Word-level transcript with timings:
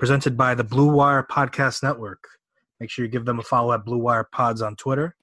presented 0.00 0.34
by 0.34 0.54
the 0.54 0.64
Blue 0.64 0.90
Wire 0.90 1.22
Podcast 1.22 1.82
Network. 1.82 2.24
Make 2.80 2.88
sure 2.88 3.04
you 3.04 3.10
give 3.10 3.26
them 3.26 3.38
a 3.38 3.42
follow 3.42 3.74
at 3.74 3.84
Blue 3.84 3.98
Wire 3.98 4.26
Pods 4.32 4.62
on 4.62 4.74
Twitter. 4.74 5.14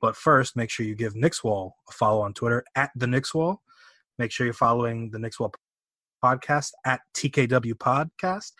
But 0.00 0.16
first, 0.16 0.56
make 0.56 0.70
sure 0.70 0.84
you 0.84 0.96
give 0.96 1.14
Knicks 1.14 1.44
Wall 1.44 1.76
a 1.88 1.92
follow 1.92 2.20
on 2.20 2.34
Twitter 2.34 2.64
at 2.74 2.90
the 2.96 3.06
Knicks 3.06 3.32
Wall. 3.32 3.62
Make 4.18 4.32
sure 4.32 4.44
you're 4.44 4.52
following 4.52 5.12
the 5.12 5.20
Knicks 5.20 5.38
Wall 5.38 5.54
podcast 6.22 6.72
at 6.84 7.02
TKW 7.16 7.74
Podcast. 7.74 8.50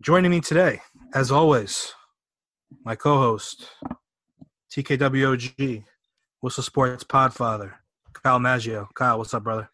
Joining 0.00 0.30
me 0.30 0.40
today, 0.40 0.80
as 1.12 1.30
always, 1.30 1.92
my 2.82 2.96
co-host, 2.96 3.66
TKWOG, 4.74 5.84
Whistle 6.40 6.62
Sports 6.62 7.04
Podfather, 7.04 7.74
Kyle 8.14 8.38
Maggio. 8.38 8.88
Kyle, 8.94 9.18
what's 9.18 9.34
up, 9.34 9.44
brother? 9.44 9.68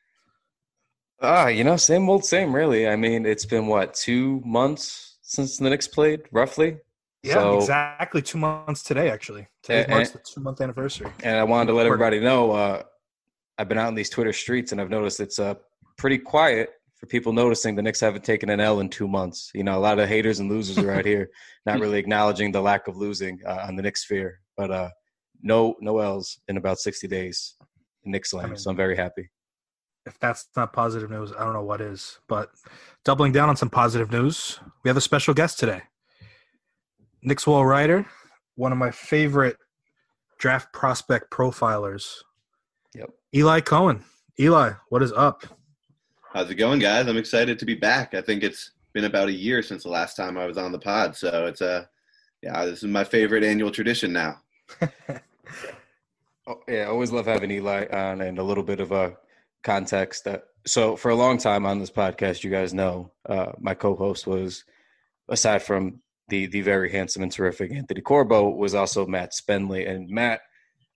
Ah, 1.21 1.49
you 1.49 1.65
know, 1.65 1.77
same 1.77 2.09
old 2.09 2.25
same, 2.25 2.55
really. 2.55 2.87
I 2.89 2.97
mean, 2.97 3.27
it's 3.27 3.45
been 3.45 3.67
what 3.67 3.95
two 3.95 4.41
months 4.45 5.19
since 5.23 5.59
the 5.59 5.69
Knicks 5.69 5.89
played, 5.89 6.23
roughly. 6.33 6.79
Yeah, 7.23 7.35
So- 7.35 7.59
exactly 7.59 8.23
two 8.23 8.39
months 8.39 8.83
today, 8.85 9.11
actually. 9.11 9.49
Today 9.63 9.81
And- 9.83 9.91
marks 9.91 10.11
the 10.11 10.21
two 10.21 10.41
month 10.41 10.61
anniversary. 10.61 11.11
And 11.25 11.37
I 11.37 11.43
wanted 11.45 11.67
to 11.67 11.73
let 11.75 11.87
everybody 11.87 12.21
know 12.21 12.53
uh, 12.53 12.83
I've 13.59 13.69
been 13.69 13.79
out 13.79 13.89
in 13.89 13.95
these 13.97 14.09
Twitter 14.11 14.33
streets, 14.33 14.71
and 14.71 14.81
I've 14.81 14.91
noticed 14.91 15.19
it's 15.19 15.41
uh, 15.41 15.55
pretty 15.97 16.19
quiet 16.19 16.71
for 16.95 17.07
people 17.07 17.33
noticing 17.33 17.75
the 17.75 17.83
Knicks 17.83 17.99
haven't 18.01 18.25
taken 18.25 18.49
an 18.51 18.61
L 18.61 18.79
in 18.81 18.89
two 18.89 19.09
months. 19.09 19.51
You 19.55 19.65
know, 19.65 19.77
a 19.77 19.81
lot 19.81 19.99
of 19.99 20.09
haters 20.09 20.39
and 20.39 20.49
losers 20.49 20.79
are 20.79 20.93
out 20.93 21.05
here, 21.05 21.31
not 21.67 21.81
really 21.81 21.99
acknowledging 21.99 22.53
the 22.53 22.61
lack 22.61 22.87
of 22.87 22.97
losing 22.97 23.41
uh, 23.45 23.65
on 23.67 23.75
the 23.75 23.83
Knicks 23.83 24.03
sphere. 24.05 24.41
But 24.57 24.71
uh, 24.71 24.91
no, 25.43 25.75
no 25.81 25.99
L's 25.99 26.39
in 26.47 26.57
about 26.57 26.79
sixty 26.79 27.09
days 27.09 27.57
in 28.05 28.13
Knicks 28.13 28.33
land, 28.33 28.47
I 28.47 28.51
mean- 28.51 28.59
so 28.59 28.71
I'm 28.71 28.77
very 28.77 28.97
happy. 28.97 29.29
If 30.07 30.19
that's 30.19 30.49
not 30.57 30.73
positive 30.73 31.11
news, 31.11 31.33
I 31.39 31.45
don't 31.45 31.53
know 31.53 31.63
what 31.63 31.81
is. 31.81 32.19
But 32.29 32.51
doubling 33.05 33.33
down 33.33 33.49
on 33.49 33.57
some 33.57 33.71
positive 33.71 34.11
news, 34.11 34.59
we 34.83 34.89
have 34.89 34.97
a 34.97 35.03
special 35.03 35.35
guest 35.35 35.59
today. 35.59 35.83
Knicks 37.23 37.47
Wall 37.47 37.67
writer, 37.67 38.07
one 38.55 38.73
of 38.73 38.79
my 38.79 38.91
favorite 38.91 39.57
draft 40.39 40.73
prospect 40.73 41.31
profilers, 41.31 42.15
Yep. 42.95 43.11
Eli 43.35 43.61
Cohen. 43.61 44.03
Eli, 44.41 44.73
what 44.89 45.03
is 45.03 45.13
up? 45.13 45.45
How's 46.33 46.49
it 46.51 46.55
going, 46.55 46.79
guys? 46.79 47.07
I'm 47.07 47.17
excited 47.17 47.59
to 47.59 47.67
be 47.67 47.75
back. 47.75 48.15
I 48.15 48.23
think 48.23 48.43
it's 48.43 48.71
been 48.93 49.05
about 49.05 49.29
a 49.29 49.33
year 49.33 49.63
since 49.63 49.83
the 49.83 49.89
last 49.91 50.17
time 50.17 50.39
I 50.39 50.47
was 50.47 50.57
on 50.57 50.73
the 50.73 50.79
pod, 50.79 51.17
so 51.17 51.47
it's 51.47 51.61
a 51.61 51.89
yeah, 52.43 52.65
this 52.65 52.79
is 52.79 52.89
my 52.89 53.03
favorite 53.05 53.43
annual 53.45 53.71
tradition 53.71 54.13
now. 54.13 54.37
Oh, 56.51 56.61
yeah, 56.67 56.85
I 56.85 56.87
always 56.87 57.13
love 57.13 57.27
having 57.27 57.51
Eli 57.51 57.85
on 57.93 58.23
and 58.23 58.39
a 58.39 58.43
little 58.43 58.63
bit 58.65 58.81
of 58.81 58.91
a 58.91 59.15
context. 59.69 60.25
That, 60.25 60.45
so, 60.67 60.97
for 60.97 61.11
a 61.11 61.15
long 61.15 61.37
time 61.37 61.67
on 61.67 61.79
this 61.79 61.91
podcast, 61.91 62.43
you 62.43 62.51
guys 62.51 62.73
know 62.73 63.13
uh, 63.29 63.53
my 63.61 63.75
co-host 63.75 64.27
was, 64.27 64.65
aside 65.29 65.63
from 65.63 66.01
the 66.29 66.47
the 66.47 66.63
very 66.63 66.91
handsome 66.91 67.23
and 67.23 67.31
terrific 67.31 67.71
Anthony 67.73 68.01
Corbo, 68.01 68.49
was 68.49 68.75
also 68.75 69.07
Matt 69.07 69.33
Spenley. 69.33 69.89
And 69.89 70.09
Matt, 70.09 70.41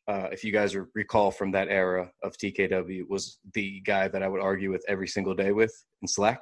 uh, 0.09 0.29
if 0.33 0.43
you 0.43 0.53
guys 0.53 0.75
recall 0.95 1.31
from 1.31 1.53
that 1.53 1.69
era 1.69 2.11
of 2.23 2.37
TKW, 2.39 3.03
was 3.09 3.39
the 3.53 3.81
guy 3.81 4.09
that 4.09 4.23
I 4.23 4.29
would 4.29 4.41
argue 4.41 4.71
with 4.71 4.85
every 4.89 5.09
single 5.09 5.35
day 5.35 5.53
with 5.53 5.75
in 6.01 6.09
Slack 6.09 6.41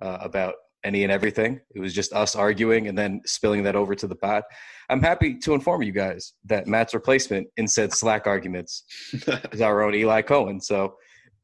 uh, 0.00 0.18
about 0.20 0.54
any 0.82 1.02
and 1.02 1.12
everything. 1.12 1.60
It 1.74 1.80
was 1.80 1.92
just 1.92 2.12
us 2.14 2.34
arguing 2.36 2.88
and 2.88 2.96
then 2.96 3.20
spilling 3.26 3.64
that 3.64 3.76
over 3.76 3.94
to 3.94 4.06
the 4.06 4.14
pod. 4.14 4.44
I'm 4.88 5.02
happy 5.02 5.36
to 5.38 5.52
inform 5.52 5.82
you 5.82 5.92
guys 5.92 6.32
that 6.44 6.66
Matt's 6.66 6.94
replacement 6.94 7.48
in 7.56 7.68
said 7.68 7.92
Slack 7.92 8.26
arguments 8.26 8.84
is 9.52 9.60
our 9.60 9.82
own 9.82 9.94
Eli 9.94 10.22
Cohen. 10.22 10.60
So 10.60 10.94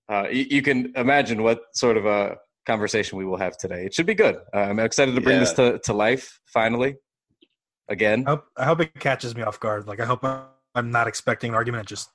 uh, 0.09 0.29
you, 0.31 0.47
you 0.51 0.63
can 0.63 0.93
imagine 0.97 1.43
what 1.43 1.61
sort 1.75 1.97
of 1.97 2.07
a 2.07 2.37
conversation 2.67 3.19
we 3.19 3.25
will 3.25 3.37
have 3.39 3.57
today. 3.57 3.85
It 3.85 3.95
should 3.95 4.07
be 4.07 4.15
good. 4.15 4.37
Uh, 4.55 4.59
I'm 4.59 4.79
excited 4.79 5.15
to 5.15 5.21
bring 5.21 5.41
this 5.41 5.53
to, 5.55 5.79
to 5.81 5.93
life 5.93 6.41
finally. 6.47 6.97
Again, 7.89 8.25
I 8.27 8.31
hope, 8.31 8.45
I 8.57 8.65
hope 8.65 8.81
it 8.81 8.95
catches 9.01 9.35
me 9.35 9.43
off 9.43 9.59
guard. 9.61 9.87
Like 9.87 10.01
I 10.01 10.05
hope 10.07 10.25
I'm 10.75 10.91
not 10.91 11.09
expecting 11.09 11.51
an 11.51 11.55
argument. 11.55 11.85
It 11.85 11.89
just 11.89 12.11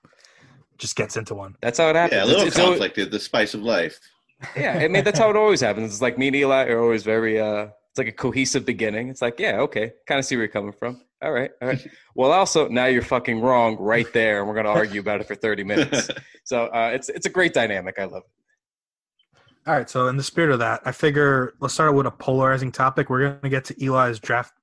just 0.77 0.95
gets 0.95 1.17
into 1.17 1.33
one. 1.33 1.55
that's 1.61 1.79
how 1.79 1.89
it 1.89 1.95
happens. 1.95 2.17
yeah, 2.17 2.23
a 2.23 2.25
little 2.25 2.41
It's- 2.41 2.55
it's 2.55 2.63
conflict 2.65 2.97
is 2.99 3.09
the 3.09 3.19
spice 3.19 3.53
of 3.55 3.63
life. 3.63 3.99
yeah, 4.55 4.73
I 4.79 4.87
mean 4.87 5.03
that's 5.03 5.17
how 5.19 5.29
it 5.31 5.35
always 5.35 5.61
happens. 5.61 5.91
It's 5.91 6.01
like 6.01 6.17
me 6.17 6.27
and 6.27 6.35
Eli 6.35 6.65
are 6.67 6.79
always 6.79 7.03
very 7.03 7.39
uh 7.39 7.67
it's 7.89 7.97
like 7.97 8.07
a 8.07 8.11
cohesive 8.11 8.63
beginning. 8.65 9.09
It's 9.09 9.21
like, 9.21 9.39
yeah, 9.39 9.59
okay, 9.61 9.93
kind 10.07 10.19
of 10.19 10.25
see 10.25 10.35
where 10.35 10.43
you're 10.43 10.51
coming 10.51 10.71
from. 10.73 11.01
All 11.21 11.31
right, 11.31 11.49
all 11.61 11.67
right. 11.69 11.87
Well, 12.15 12.31
also 12.31 12.67
now 12.67 12.85
you're 12.85 13.01
fucking 13.01 13.41
wrong 13.41 13.75
right 13.79 14.11
there, 14.13 14.39
and 14.39 14.47
we're 14.47 14.55
gonna 14.55 14.69
argue 14.69 15.01
about 15.01 15.19
it 15.21 15.27
for 15.27 15.35
30 15.35 15.63
minutes. 15.63 16.09
So 16.43 16.67
uh, 16.67 16.91
it's 16.93 17.09
it's 17.09 17.25
a 17.25 17.29
great 17.29 17.53
dynamic. 17.53 17.99
I 17.99 18.05
love 18.05 18.23
it. 18.23 19.67
All 19.67 19.73
right, 19.75 19.89
so 19.89 20.07
in 20.07 20.15
the 20.15 20.23
spirit 20.23 20.51
of 20.51 20.59
that, 20.59 20.79
I 20.85 20.93
figure 20.93 21.55
let's 21.59 21.73
start 21.73 21.93
with 21.93 22.05
a 22.05 22.11
polarizing 22.11 22.71
topic. 22.71 23.09
We're 23.09 23.19
going 23.19 23.41
to 23.41 23.49
get 23.49 23.65
to 23.65 23.85
Eli's 23.85 24.17
draft 24.17 24.53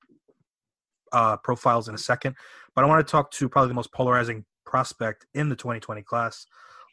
uh, 1.11 1.37
profiles 1.37 1.87
in 1.87 1.93
a 1.93 1.99
second, 1.99 2.35
but 2.73 2.83
I 2.83 2.87
want 2.87 3.05
to 3.05 3.11
talk 3.11 3.29
to 3.33 3.47
probably 3.47 3.67
the 3.67 3.75
most 3.75 3.91
polarizing 3.91 4.45
prospect 4.65 5.27
in 5.35 5.47
the 5.47 5.55
2020 5.55 6.01
class, 6.01 6.47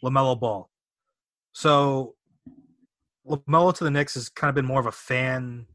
Lamelo 0.05 0.39
Ball. 0.39 0.69
So 1.53 2.17
Lamelo 3.27 3.75
to 3.75 3.85
the 3.85 3.91
Knicks 3.91 4.13
has 4.13 4.29
kind 4.29 4.51
of 4.51 4.55
been 4.55 4.67
more 4.67 4.81
of 4.81 4.87
a 4.87 4.93
fan 4.93 5.67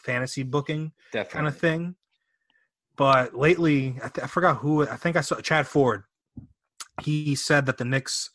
fantasy 0.00 0.42
booking 0.42 0.90
Definitely. 1.12 1.36
kind 1.36 1.46
of 1.46 1.56
thing, 1.56 1.94
but 2.98 3.32
lately 3.34 3.96
I, 4.02 4.08
th- 4.08 4.24
I 4.24 4.26
forgot 4.26 4.58
who 4.58 4.82
I 4.82 4.96
think 4.96 5.16
I 5.16 5.22
saw 5.22 5.36
Chad 5.40 5.66
Ford. 5.66 6.02
He 7.00 7.36
said 7.36 7.64
that 7.66 7.78
the 7.78 7.84
Knicks 7.84 8.28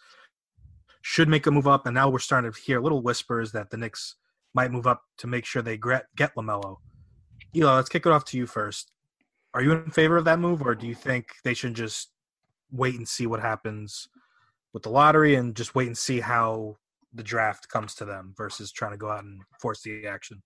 should 1.02 1.28
make 1.28 1.46
a 1.46 1.52
move 1.52 1.68
up, 1.68 1.86
and 1.86 1.94
now 1.94 2.10
we're 2.10 2.20
starting 2.20 2.50
to 2.50 2.60
hear 2.60 2.80
little 2.80 3.02
whispers 3.02 3.52
that 3.52 3.70
the 3.70 3.78
Knicks 3.78 4.16
might 4.54 4.72
move 4.72 4.88
up 4.88 5.04
to 5.18 5.28
make 5.28 5.46
sure 5.46 5.62
they 5.62 5.76
gre- 5.76 6.08
get 6.16 6.34
Lamelo. 6.36 6.78
Eli, 7.54 7.76
let's 7.76 7.90
kick 7.90 8.06
it 8.06 8.12
off 8.12 8.24
to 8.26 8.38
you 8.38 8.48
first. 8.48 8.92
Are 9.54 9.62
you 9.62 9.74
in 9.74 9.92
favor 9.92 10.16
of 10.16 10.26
that 10.26 10.40
move, 10.40 10.62
or 10.62 10.76
do 10.76 10.88
you 10.88 10.96
think 10.96 11.28
they 11.44 11.54
should 11.54 11.74
just 11.74 12.12
wait 12.72 12.96
and 12.96 13.08
see 13.08 13.28
what 13.28 13.42
happens 13.42 14.08
with 14.72 14.84
the 14.84 14.90
lottery 14.90 15.36
and 15.36 15.56
just 15.56 15.76
wait 15.76 15.88
and 15.88 15.98
see 15.98 16.22
how 16.22 16.78
the 17.14 17.22
draft 17.22 17.68
comes 17.68 17.94
to 17.96 18.06
them 18.06 18.34
versus 18.38 18.72
trying 18.72 18.92
to 18.92 18.98
go 18.98 19.10
out 19.10 19.26
and 19.26 19.42
force 19.60 19.82
the 19.82 20.08
action? 20.08 20.42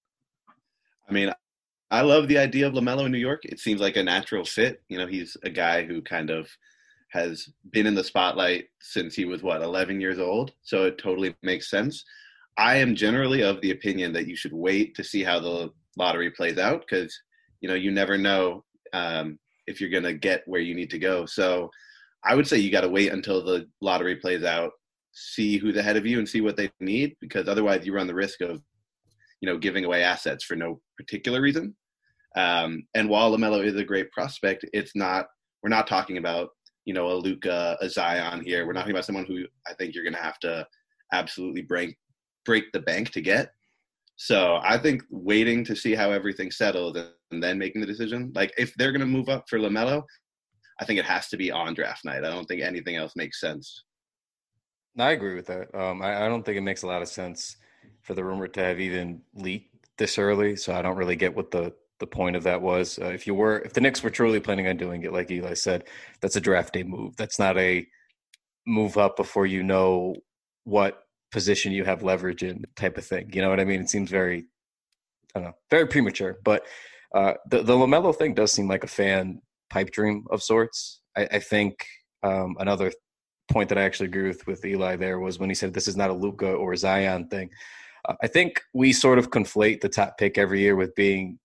I 1.08 1.14
mean, 1.14 1.32
I 1.90 2.02
love 2.02 2.28
the 2.28 2.38
idea 2.38 2.68
of 2.68 2.74
Lamelo 2.74 3.06
in 3.06 3.12
New 3.12 3.18
York. 3.18 3.46
It 3.46 3.60
seems 3.60 3.80
like 3.80 3.96
a 3.96 4.04
natural 4.04 4.44
fit. 4.44 4.82
You 4.90 4.98
know, 4.98 5.08
he's 5.08 5.38
a 5.44 5.50
guy 5.50 5.86
who 5.86 6.02
kind 6.02 6.30
of 6.30 6.50
has 7.12 7.48
been 7.72 7.88
in 7.88 7.96
the 7.96 8.04
spotlight 8.04 8.66
since 8.82 9.16
he 9.16 9.26
was 9.26 9.42
what 9.42 9.62
11 9.62 10.02
years 10.02 10.20
old, 10.20 10.52
so 10.64 10.86
it 10.86 10.98
totally 10.98 11.36
makes 11.42 11.70
sense. 11.70 12.04
I 12.58 12.78
am 12.78 12.96
generally 12.96 13.42
of 13.44 13.62
the 13.62 13.72
opinion 13.72 14.12
that 14.14 14.28
you 14.28 14.36
should 14.36 14.54
wait 14.54 14.96
to 14.96 15.04
see 15.04 15.24
how 15.24 15.40
the 15.40 15.72
lottery 15.96 16.32
plays 16.32 16.58
out 16.58 16.82
because 16.82 17.18
you 17.62 17.70
know 17.70 17.76
you 17.76 17.92
never 17.92 18.18
know 18.18 18.64
um, 18.94 19.40
if 19.68 19.80
you're 19.80 19.90
going 19.90 20.04
to 20.04 20.14
get 20.14 20.44
where 20.48 20.62
you 20.62 20.76
need 20.76 20.90
to 20.90 21.00
go. 21.00 21.26
So 21.26 21.70
I 22.24 22.36
would 22.36 22.48
say 22.48 22.58
you 22.58 22.72
got 22.72 22.82
to 22.82 22.90
wait 22.90 23.14
until 23.14 23.44
the 23.44 23.68
lottery 23.80 24.16
plays 24.16 24.44
out, 24.44 24.72
see 25.14 25.58
who's 25.58 25.78
ahead 25.78 25.98
of 25.98 26.06
you, 26.06 26.20
and 26.20 26.28
see 26.28 26.42
what 26.42 26.58
they 26.58 26.70
need 26.80 27.16
because 27.22 27.48
otherwise 27.48 27.86
you 27.86 27.94
run 27.94 28.08
the 28.08 28.16
risk 28.16 28.42
of 28.42 28.62
you 29.42 29.50
know 29.50 29.58
giving 29.58 29.86
away 29.86 30.04
assets 30.04 30.44
for 30.44 30.56
no 30.56 30.82
particular 30.98 31.42
reason. 31.42 31.76
Um, 32.36 32.84
and 32.94 33.10
while 33.10 33.32
Lamelo 33.32 33.64
is 33.64 33.76
a 33.76 33.84
great 33.84 34.12
prospect, 34.12 34.66
it's 34.74 34.96
not. 34.96 35.28
We're 35.64 35.70
not 35.70 35.88
talking 35.88 36.18
about 36.18 36.50
you 36.86 36.94
know 36.94 37.08
a 37.12 37.16
Luka, 37.16 37.78
a 37.82 37.90
Zion 37.90 38.44
here. 38.44 38.66
We're 38.66 38.74
not 38.74 38.82
talking 38.82 38.96
about 38.96 39.06
someone 39.06 39.26
who 39.26 39.46
I 39.68 39.74
think 39.74 39.94
you're 39.94 40.04
going 40.04 40.14
to 40.14 40.22
have 40.22 40.40
to 40.40 40.68
absolutely 41.14 41.62
break 41.62 41.98
break 42.46 42.72
the 42.72 42.80
bank 42.80 43.12
to 43.12 43.22
get. 43.22 43.52
So 44.16 44.60
I 44.64 44.78
think 44.78 45.04
waiting 45.12 45.64
to 45.66 45.76
see 45.76 45.94
how 45.94 46.12
everything 46.12 46.50
settles 46.50 46.98
and 47.32 47.44
then 47.44 47.60
making 47.60 47.82
the 47.82 47.88
decision. 47.88 48.32
Like 48.34 48.52
if 48.58 48.74
they're 48.76 48.92
going 48.92 49.02
to 49.02 49.06
move 49.06 49.30
up 49.30 49.46
for 49.48 49.60
Lamelo, 49.60 50.04
I 50.80 50.86
think 50.86 50.98
it 50.98 51.06
has 51.06 51.28
to 51.30 51.38
be 51.38 51.52
on 51.52 51.76
draft 51.76 52.04
night. 52.04 52.24
I 52.24 52.30
don't 52.30 52.46
think 52.46 52.64
anything 52.64 52.96
else 52.96 53.14
makes 53.16 53.40
sense. 53.40 53.84
I 54.98 55.12
agree 55.12 55.36
with 55.36 55.46
that. 55.48 55.74
Um, 55.76 56.02
I, 56.02 56.26
I 56.26 56.28
don't 56.28 56.44
think 56.44 56.58
it 56.58 56.62
makes 56.62 56.82
a 56.82 56.88
lot 56.88 57.04
of 57.04 57.08
sense 57.08 57.58
for 58.08 58.16
the 58.16 58.24
rumor 58.24 58.48
to 58.48 58.62
have 58.62 58.80
even 58.80 59.22
leaked 59.36 59.76
this 59.98 60.18
early. 60.18 60.56
So 60.56 60.74
I 60.74 60.82
don't 60.82 60.98
really 60.98 61.18
get 61.18 61.36
what 61.36 61.52
the 61.52 61.74
the 62.00 62.08
point 62.08 62.36
of 62.36 62.44
that 62.44 62.62
was. 62.62 62.98
Uh, 63.00 63.08
if 63.08 63.28
you 63.28 63.34
were, 63.36 63.60
if 63.60 63.74
the 63.74 63.82
Knicks 63.82 64.04
were 64.04 64.10
truly 64.12 64.40
planning 64.40 64.68
on 64.68 64.78
doing 64.78 65.04
it, 65.04 65.12
like 65.14 65.30
Eli 65.32 65.56
said, 65.56 65.84
that's 66.22 66.36
a 66.38 66.42
draft 66.42 66.74
day 66.74 66.84
move. 66.84 67.16
That's 67.18 67.40
not 67.40 67.58
a 67.58 67.86
move 68.66 68.98
up 68.98 69.16
before 69.18 69.46
you 69.46 69.64
know 69.64 70.16
what 70.64 71.04
position 71.32 71.72
you 71.72 71.84
have 71.86 72.04
leverage 72.04 72.44
in 72.44 72.66
type 72.76 72.98
of 72.98 73.06
thing. 73.06 73.30
You 73.34 73.42
know 73.42 73.50
what 73.50 73.60
I 73.60 73.66
mean? 73.66 73.82
It 73.82 73.90
seems 73.90 74.10
very, 74.10 74.46
I 75.34 75.40
don't 75.40 75.44
know, 75.50 75.56
very 75.70 75.88
premature. 75.88 76.38
But 76.44 76.64
Uh, 77.16 77.34
the 77.52 77.64
the 77.64 77.74
Lamelo 77.74 78.14
thing 78.14 78.34
does 78.36 78.52
seem 78.52 78.68
like 78.68 78.84
a 78.84 78.96
fan 79.02 79.42
pipe 79.70 79.92
dream 79.98 80.26
of 80.30 80.44
sorts. 80.44 81.02
I, 81.16 81.24
I 81.38 81.40
think 81.40 81.74
um, 82.22 82.50
another 82.60 82.92
point 83.54 83.70
that 83.70 83.78
I 83.78 83.86
actually 83.88 84.10
agree 84.12 84.28
with 84.28 84.46
with 84.46 84.66
Eli 84.66 84.98
there 84.98 85.20
was 85.20 85.40
when 85.40 85.50
he 85.50 85.56
said 85.56 85.74
this 85.74 85.88
is 85.88 85.96
not 85.96 86.10
a 86.10 86.20
Luka 86.24 86.52
or 86.64 86.76
Zion 86.76 87.30
thing. 87.30 87.50
I 88.22 88.28
think 88.28 88.62
we 88.74 88.94
sort 88.94 89.20
of 89.20 89.32
conflate 89.32 89.82
the 89.82 89.90
top 89.90 90.18
pick 90.18 90.38
every 90.38 90.62
year 90.62 90.76
with 90.76 90.96
being. 90.96 91.40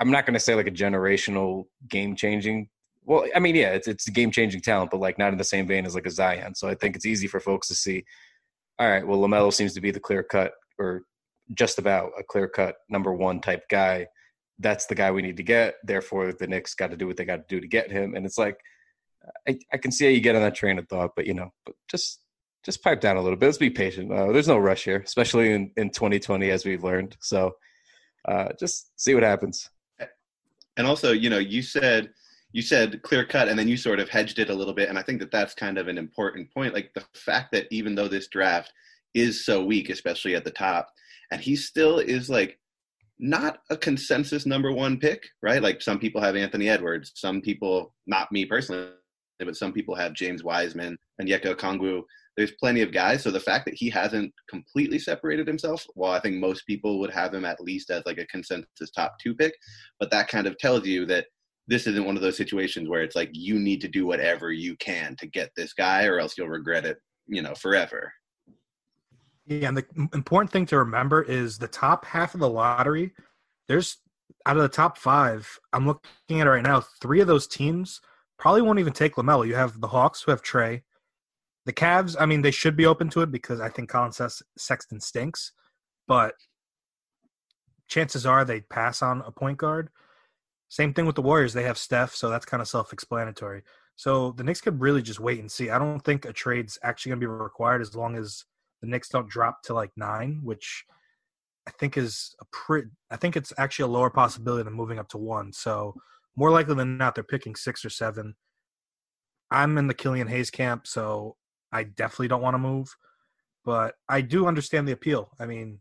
I'm 0.00 0.10
not 0.10 0.26
going 0.26 0.34
to 0.34 0.40
say 0.40 0.54
like 0.54 0.66
a 0.66 0.72
generational 0.72 1.64
game 1.88 2.16
changing. 2.16 2.68
Well, 3.04 3.26
I 3.34 3.38
mean, 3.38 3.54
yeah, 3.54 3.70
it's 3.70 3.88
it's 3.88 4.08
a 4.08 4.12
game 4.12 4.30
changing 4.30 4.60
talent, 4.60 4.90
but 4.90 5.00
like 5.00 5.18
not 5.18 5.32
in 5.32 5.38
the 5.38 5.44
same 5.44 5.66
vein 5.66 5.86
as 5.86 5.94
like 5.94 6.06
a 6.06 6.10
Zion. 6.10 6.54
So 6.54 6.68
I 6.68 6.74
think 6.74 6.96
it's 6.96 7.06
easy 7.06 7.26
for 7.26 7.40
folks 7.40 7.68
to 7.68 7.74
see. 7.74 8.04
All 8.78 8.88
right, 8.88 9.06
well, 9.06 9.18
Lamelo 9.18 9.52
seems 9.52 9.74
to 9.74 9.80
be 9.80 9.90
the 9.90 10.00
clear 10.00 10.22
cut 10.22 10.52
or 10.78 11.02
just 11.54 11.78
about 11.78 12.12
a 12.18 12.22
clear 12.22 12.48
cut 12.48 12.76
number 12.88 13.12
one 13.12 13.40
type 13.40 13.68
guy. 13.68 14.06
That's 14.58 14.86
the 14.86 14.94
guy 14.94 15.10
we 15.10 15.22
need 15.22 15.36
to 15.36 15.42
get. 15.42 15.74
Therefore, 15.84 16.32
the 16.32 16.46
Knicks 16.46 16.74
got 16.74 16.90
to 16.90 16.96
do 16.96 17.06
what 17.06 17.16
they 17.16 17.24
got 17.24 17.48
to 17.48 17.54
do 17.54 17.60
to 17.60 17.66
get 17.66 17.90
him. 17.90 18.14
And 18.14 18.24
it's 18.24 18.38
like, 18.38 18.58
I, 19.48 19.58
I 19.72 19.76
can 19.76 19.92
see 19.92 20.04
how 20.04 20.10
you 20.10 20.20
get 20.20 20.34
on 20.34 20.42
that 20.42 20.54
train 20.54 20.78
of 20.78 20.88
thought, 20.88 21.12
but 21.14 21.26
you 21.26 21.34
know, 21.34 21.50
but 21.64 21.74
just 21.88 22.21
just 22.64 22.82
pipe 22.82 23.00
down 23.00 23.16
a 23.16 23.22
little 23.22 23.36
bit. 23.36 23.46
Let's 23.46 23.58
be 23.58 23.70
patient. 23.70 24.12
Uh, 24.12 24.32
there's 24.32 24.48
no 24.48 24.58
rush 24.58 24.84
here, 24.84 25.02
especially 25.04 25.52
in, 25.52 25.70
in 25.76 25.90
2020, 25.90 26.50
as 26.50 26.64
we've 26.64 26.84
learned. 26.84 27.16
So 27.20 27.56
uh, 28.26 28.48
just 28.58 28.98
see 29.00 29.14
what 29.14 29.22
happens. 29.22 29.68
And 30.76 30.86
also, 30.86 31.12
you 31.12 31.28
know, 31.28 31.38
you 31.38 31.62
said 31.62 32.10
you 32.52 32.62
said 32.62 33.02
clear 33.02 33.24
cut, 33.24 33.48
and 33.48 33.58
then 33.58 33.68
you 33.68 33.76
sort 33.76 33.98
of 33.98 34.08
hedged 34.08 34.38
it 34.38 34.50
a 34.50 34.54
little 34.54 34.74
bit, 34.74 34.88
and 34.88 34.98
I 34.98 35.02
think 35.02 35.20
that 35.20 35.30
that's 35.30 35.54
kind 35.54 35.78
of 35.78 35.88
an 35.88 35.98
important 35.98 36.52
point. 36.52 36.74
Like 36.74 36.92
the 36.94 37.04
fact 37.14 37.52
that 37.52 37.66
even 37.70 37.94
though 37.94 38.08
this 38.08 38.28
draft 38.28 38.72
is 39.14 39.44
so 39.44 39.64
weak, 39.64 39.88
especially 39.88 40.34
at 40.34 40.44
the 40.44 40.50
top, 40.50 40.88
and 41.30 41.40
he 41.40 41.56
still 41.56 41.98
is 41.98 42.28
like 42.28 42.58
not 43.18 43.60
a 43.70 43.76
consensus 43.76 44.46
number 44.46 44.72
one 44.72 44.98
pick, 44.98 45.28
right? 45.42 45.62
Like 45.62 45.80
some 45.80 45.98
people 45.98 46.20
have 46.20 46.36
Anthony 46.36 46.68
Edwards, 46.68 47.12
some 47.14 47.40
people, 47.40 47.94
not 48.06 48.32
me 48.32 48.44
personally, 48.44 48.88
but 49.38 49.56
some 49.56 49.72
people 49.72 49.94
have 49.94 50.12
James 50.12 50.42
Wiseman 50.42 50.98
and 51.18 51.28
Onyeka 51.28 51.54
Okongwu. 51.54 52.02
There's 52.36 52.52
plenty 52.52 52.80
of 52.80 52.92
guys. 52.92 53.22
So 53.22 53.30
the 53.30 53.40
fact 53.40 53.66
that 53.66 53.74
he 53.74 53.90
hasn't 53.90 54.32
completely 54.48 54.98
separated 54.98 55.46
himself, 55.46 55.86
well, 55.94 56.12
I 56.12 56.20
think 56.20 56.36
most 56.36 56.66
people 56.66 56.98
would 57.00 57.10
have 57.10 57.34
him 57.34 57.44
at 57.44 57.60
least 57.60 57.90
as 57.90 58.04
like 58.06 58.18
a 58.18 58.26
consensus 58.26 58.90
top 58.94 59.16
two 59.22 59.34
pick. 59.34 59.54
But 60.00 60.10
that 60.10 60.28
kind 60.28 60.46
of 60.46 60.56
tells 60.58 60.86
you 60.86 61.04
that 61.06 61.26
this 61.68 61.86
isn't 61.86 62.04
one 62.04 62.16
of 62.16 62.22
those 62.22 62.36
situations 62.36 62.88
where 62.88 63.02
it's 63.02 63.16
like 63.16 63.30
you 63.32 63.58
need 63.58 63.80
to 63.82 63.88
do 63.88 64.06
whatever 64.06 64.50
you 64.50 64.76
can 64.76 65.14
to 65.16 65.26
get 65.26 65.50
this 65.56 65.72
guy 65.74 66.06
or 66.06 66.18
else 66.18 66.36
you'll 66.36 66.48
regret 66.48 66.84
it, 66.86 66.96
you 67.26 67.42
know, 67.42 67.54
forever. 67.54 68.12
Yeah, 69.46 69.68
and 69.68 69.76
the 69.76 69.84
important 70.14 70.50
thing 70.50 70.66
to 70.66 70.78
remember 70.78 71.22
is 71.22 71.58
the 71.58 71.68
top 71.68 72.04
half 72.04 72.34
of 72.34 72.40
the 72.40 72.48
lottery. 72.48 73.12
There's 73.68 73.98
out 74.46 74.56
of 74.56 74.62
the 74.62 74.68
top 74.68 74.98
five, 74.98 75.58
I'm 75.72 75.86
looking 75.86 76.40
at 76.40 76.46
right 76.46 76.62
now. 76.62 76.82
Three 77.00 77.20
of 77.20 77.26
those 77.26 77.46
teams 77.46 78.00
probably 78.38 78.62
won't 78.62 78.78
even 78.78 78.92
take 78.92 79.16
Lamelo. 79.16 79.46
You 79.46 79.54
have 79.54 79.80
the 79.80 79.88
Hawks 79.88 80.22
who 80.22 80.30
have 80.30 80.42
Trae. 80.42 80.82
The 81.64 81.72
Cavs, 81.72 82.16
I 82.18 82.26
mean, 82.26 82.42
they 82.42 82.50
should 82.50 82.76
be 82.76 82.86
open 82.86 83.08
to 83.10 83.20
it 83.20 83.30
because 83.30 83.60
I 83.60 83.68
think 83.68 83.88
Collin 83.88 84.12
Sexton 84.58 85.00
stinks, 85.00 85.52
but 86.08 86.34
chances 87.88 88.26
are 88.26 88.44
they 88.44 88.62
pass 88.62 89.02
on 89.02 89.22
a 89.24 89.30
point 89.30 89.58
guard. 89.58 89.88
Same 90.68 90.92
thing 90.92 91.06
with 91.06 91.16
the 91.16 91.22
Warriors. 91.22 91.52
They 91.52 91.62
have 91.64 91.78
Steph, 91.78 92.14
so 92.14 92.30
that's 92.30 92.46
kind 92.46 92.60
of 92.60 92.68
self-explanatory. 92.68 93.62
So 93.94 94.32
the 94.32 94.42
Knicks 94.42 94.60
could 94.60 94.80
really 94.80 95.02
just 95.02 95.20
wait 95.20 95.38
and 95.38 95.50
see. 95.50 95.70
I 95.70 95.78
don't 95.78 96.00
think 96.00 96.24
a 96.24 96.32
trade's 96.32 96.78
actually 96.82 97.10
going 97.10 97.20
to 97.20 97.26
be 97.26 97.30
required 97.30 97.82
as 97.82 97.94
long 97.94 98.16
as 98.16 98.44
the 98.80 98.88
Knicks 98.88 99.10
don't 99.10 99.28
drop 99.28 99.62
to 99.64 99.74
like 99.74 99.90
nine, 99.96 100.40
which 100.42 100.84
I 101.68 101.70
think 101.72 101.96
is 101.96 102.34
a 102.40 102.44
pretty. 102.50 102.88
I 103.10 103.16
think 103.16 103.36
it's 103.36 103.52
actually 103.58 103.84
a 103.84 103.94
lower 103.94 104.10
possibility 104.10 104.64
than 104.64 104.72
moving 104.72 104.98
up 104.98 105.08
to 105.10 105.18
one. 105.18 105.52
So 105.52 105.94
more 106.34 106.50
likely 106.50 106.74
than 106.74 106.96
not, 106.96 107.14
they're 107.14 107.22
picking 107.22 107.54
six 107.54 107.84
or 107.84 107.90
seven. 107.90 108.34
I'm 109.50 109.76
in 109.78 109.86
the 109.86 109.94
Killian 109.94 110.26
Hayes 110.28 110.50
camp, 110.50 110.86
so 110.86 111.36
I 111.72 111.84
definitely 111.84 112.28
don't 112.28 112.42
want 112.42 112.54
to 112.54 112.58
move. 112.58 112.96
But 113.64 113.94
I 114.08 114.20
do 114.20 114.46
understand 114.46 114.88
the 114.88 114.92
appeal. 114.92 115.30
I 115.38 115.46
mean, 115.46 115.78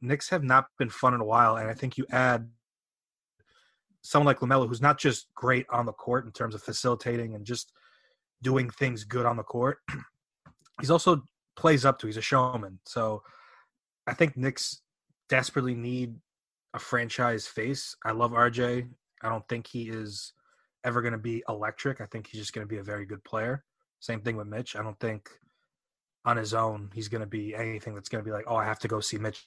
Knicks 0.00 0.30
have 0.30 0.42
not 0.42 0.66
been 0.78 0.88
fun 0.88 1.14
in 1.14 1.20
a 1.20 1.24
while, 1.24 1.56
and 1.56 1.68
I 1.68 1.74
think 1.74 1.98
you 1.98 2.06
add 2.10 2.48
someone 4.02 4.26
like 4.26 4.40
Lamelo, 4.40 4.66
who's 4.66 4.80
not 4.80 4.98
just 4.98 5.32
great 5.34 5.66
on 5.70 5.84
the 5.84 5.92
court 5.92 6.24
in 6.24 6.32
terms 6.32 6.54
of 6.54 6.62
facilitating 6.62 7.34
and 7.34 7.44
just 7.44 7.72
doing 8.42 8.70
things 8.70 9.04
good 9.04 9.26
on 9.26 9.36
the 9.36 9.42
court. 9.42 9.78
He's 10.80 10.90
also 10.90 11.22
plays 11.56 11.84
up 11.84 11.98
to. 11.98 12.06
He's 12.06 12.16
a 12.16 12.22
showman. 12.22 12.78
So 12.86 13.22
I 14.06 14.14
think 14.14 14.36
Knicks 14.36 14.80
desperately 15.28 15.74
need 15.74 16.14
a 16.72 16.78
franchise 16.78 17.46
face. 17.46 17.94
I 18.04 18.12
love 18.12 18.32
RJ. 18.32 18.88
I 19.22 19.28
don't 19.28 19.46
think 19.48 19.66
he 19.66 19.90
is 19.90 20.32
ever 20.84 21.02
going 21.02 21.12
to 21.12 21.18
be 21.18 21.44
electric. 21.48 22.00
I 22.00 22.06
think 22.06 22.28
he's 22.28 22.40
just 22.40 22.54
going 22.54 22.66
to 22.66 22.70
be 22.70 22.78
a 22.78 22.82
very 22.82 23.04
good 23.04 23.22
player. 23.24 23.64
Same 24.00 24.20
thing 24.20 24.36
with 24.36 24.46
Mitch. 24.46 24.76
I 24.76 24.82
don't 24.82 24.98
think 24.98 25.30
on 26.24 26.36
his 26.36 26.52
own 26.52 26.90
he's 26.94 27.08
going 27.08 27.20
to 27.20 27.26
be 27.26 27.54
anything 27.54 27.94
that's 27.94 28.08
going 28.08 28.22
to 28.22 28.28
be 28.28 28.32
like, 28.32 28.44
oh, 28.46 28.56
I 28.56 28.64
have 28.64 28.78
to 28.80 28.88
go 28.88 29.00
see 29.00 29.18
Mitch 29.18 29.46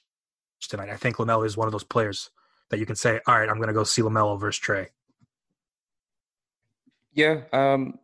tonight. 0.68 0.90
I 0.90 0.96
think 0.96 1.16
Lamelo 1.16 1.44
is 1.44 1.56
one 1.56 1.68
of 1.68 1.72
those 1.72 1.84
players 1.84 2.30
that 2.70 2.78
you 2.78 2.86
can 2.86 2.96
say, 2.96 3.20
all 3.26 3.38
right, 3.38 3.48
I'm 3.48 3.56
going 3.56 3.68
to 3.68 3.74
go 3.74 3.84
see 3.84 4.02
Lamelo 4.02 4.38
versus 4.38 4.64
Trae. 4.64 4.88
Yeah, 7.12 7.42
um, 7.52 7.98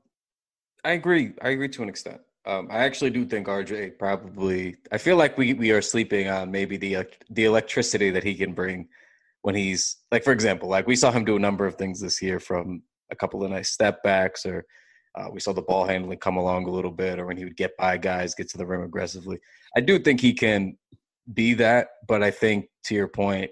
I 0.84 0.92
agree. 0.92 1.32
I 1.42 1.50
agree 1.50 1.68
to 1.70 1.82
an 1.82 1.88
extent. 1.88 2.20
Um, 2.46 2.68
I 2.70 2.78
actually 2.78 3.10
do 3.10 3.24
think 3.24 3.48
RJ 3.48 3.98
probably. 3.98 4.76
I 4.92 4.98
feel 4.98 5.16
like 5.16 5.36
we 5.36 5.52
we 5.52 5.72
are 5.72 5.82
sleeping 5.82 6.28
on 6.28 6.50
maybe 6.50 6.76
the 6.76 7.06
the 7.28 7.44
electricity 7.44 8.10
that 8.10 8.22
he 8.22 8.34
can 8.34 8.54
bring 8.54 8.88
when 9.42 9.54
he's 9.54 9.96
like, 10.12 10.24
for 10.24 10.32
example, 10.32 10.68
like 10.68 10.86
we 10.86 10.96
saw 10.96 11.10
him 11.10 11.24
do 11.24 11.36
a 11.36 11.40
number 11.40 11.66
of 11.66 11.74
things 11.74 12.00
this 12.00 12.22
year, 12.22 12.38
from 12.38 12.82
a 13.10 13.16
couple 13.16 13.44
of 13.44 13.50
nice 13.50 13.70
step 13.70 14.02
backs, 14.02 14.46
or 14.46 14.64
uh, 15.14 15.28
we 15.32 15.40
saw 15.40 15.52
the 15.52 15.62
ball 15.62 15.84
handling 15.84 16.18
come 16.18 16.36
along 16.36 16.66
a 16.66 16.70
little 16.70 16.90
bit, 16.90 17.18
or 17.18 17.26
when 17.26 17.36
he 17.36 17.44
would 17.44 17.56
get 17.56 17.76
by 17.76 17.96
guys, 17.96 18.34
get 18.34 18.48
to 18.50 18.58
the 18.58 18.66
rim 18.66 18.82
aggressively. 18.82 19.38
I 19.76 19.80
do 19.80 19.98
think 19.98 20.20
he 20.20 20.32
can 20.32 20.76
be 21.32 21.54
that, 21.54 21.88
but 22.06 22.22
I 22.22 22.30
think 22.30 22.68
to 22.84 22.94
your 22.94 23.08
point, 23.08 23.50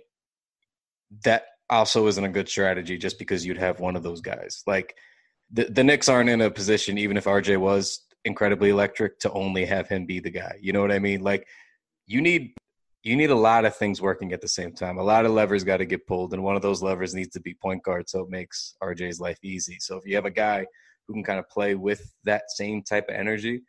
that 1.24 1.44
also 1.70 2.06
isn't 2.06 2.24
a 2.24 2.28
good 2.28 2.48
strategy 2.48 2.96
just 2.96 3.18
because 3.18 3.44
you'd 3.44 3.58
have 3.58 3.80
one 3.80 3.96
of 3.96 4.02
those 4.02 4.20
guys. 4.20 4.62
Like 4.66 4.94
the 5.50 5.64
the 5.64 5.84
Knicks 5.84 6.08
aren't 6.08 6.30
in 6.30 6.40
a 6.40 6.50
position, 6.50 6.98
even 6.98 7.16
if 7.16 7.24
RJ 7.24 7.58
was 7.58 8.04
incredibly 8.24 8.70
electric 8.70 9.18
to 9.20 9.32
only 9.32 9.64
have 9.64 9.88
him 9.88 10.06
be 10.06 10.20
the 10.20 10.30
guy. 10.30 10.56
You 10.60 10.72
know 10.72 10.80
what 10.80 10.92
I 10.92 10.98
mean? 10.98 11.22
Like 11.22 11.46
you 12.06 12.20
need 12.20 12.52
you 13.02 13.16
need 13.16 13.30
a 13.30 13.34
lot 13.34 13.64
of 13.64 13.76
things 13.76 14.02
working 14.02 14.32
at 14.32 14.40
the 14.40 14.48
same 14.48 14.72
time. 14.72 14.98
A 14.98 15.02
lot 15.02 15.24
of 15.24 15.32
levers 15.32 15.64
got 15.64 15.78
to 15.78 15.86
get 15.86 16.06
pulled, 16.06 16.34
and 16.34 16.42
one 16.42 16.56
of 16.56 16.62
those 16.62 16.82
levers 16.82 17.14
needs 17.14 17.30
to 17.30 17.40
be 17.40 17.54
point 17.54 17.82
guard, 17.82 18.08
so 18.08 18.20
it 18.20 18.30
makes 18.30 18.74
RJ's 18.82 19.20
life 19.20 19.38
easy. 19.42 19.78
So 19.80 19.96
if 19.96 20.06
you 20.06 20.14
have 20.14 20.26
a 20.26 20.30
guy 20.30 20.66
who 21.08 21.14
can 21.14 21.24
kind 21.24 21.38
of 21.38 21.48
play 21.48 21.74
with 21.74 22.14
that 22.24 22.50
same 22.50 22.82
type 22.82 23.08
of 23.08 23.16
energy, 23.16 23.62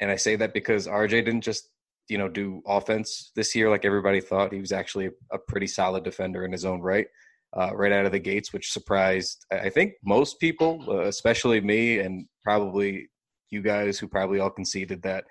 and 0.00 0.10
I 0.10 0.16
say 0.16 0.36
that 0.36 0.54
because 0.54 0.86
RJ 0.86 1.24
didn't 1.24 1.40
just 1.40 1.70
you 2.08 2.18
know 2.18 2.28
do 2.28 2.62
offense 2.66 3.32
this 3.34 3.54
year 3.54 3.70
like 3.70 3.84
everybody 3.84 4.20
thought. 4.20 4.52
He 4.52 4.60
was 4.60 4.72
actually 4.72 5.10
a 5.32 5.38
pretty 5.38 5.66
solid 5.66 6.04
defender 6.04 6.44
in 6.44 6.52
his 6.52 6.64
own 6.64 6.80
right. 6.80 7.06
Uh, 7.54 7.70
right 7.74 7.92
out 7.92 8.06
of 8.06 8.12
the 8.12 8.18
gates, 8.18 8.54
which 8.54 8.72
surprised 8.72 9.44
I 9.52 9.68
think 9.68 9.92
most 10.02 10.40
people, 10.40 10.86
uh, 10.88 11.00
especially 11.02 11.60
me, 11.60 11.98
and 11.98 12.26
probably 12.42 13.10
you 13.50 13.60
guys 13.60 13.98
who 13.98 14.08
probably 14.08 14.40
all 14.40 14.48
conceded 14.48 15.02
that 15.02 15.24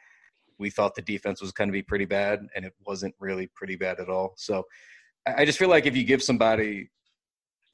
we 0.60 0.70
thought 0.70 0.96
the 0.96 1.02
defense 1.02 1.42
was 1.42 1.52
going 1.52 1.68
to 1.68 1.74
be 1.74 1.82
pretty 1.82 2.06
bad, 2.06 2.48
and 2.56 2.64
it 2.64 2.74
wasn't 2.86 3.16
really 3.20 3.50
pretty 3.56 3.76
bad 3.76 4.00
at 4.00 4.10
all. 4.10 4.34
So 4.38 4.64
I 5.26 5.44
just 5.44 5.60
feel 5.60 5.70
like 5.70 5.86
if 5.86 5.98
you 5.98 6.04
give 6.04 6.24
somebody, 6.24 6.90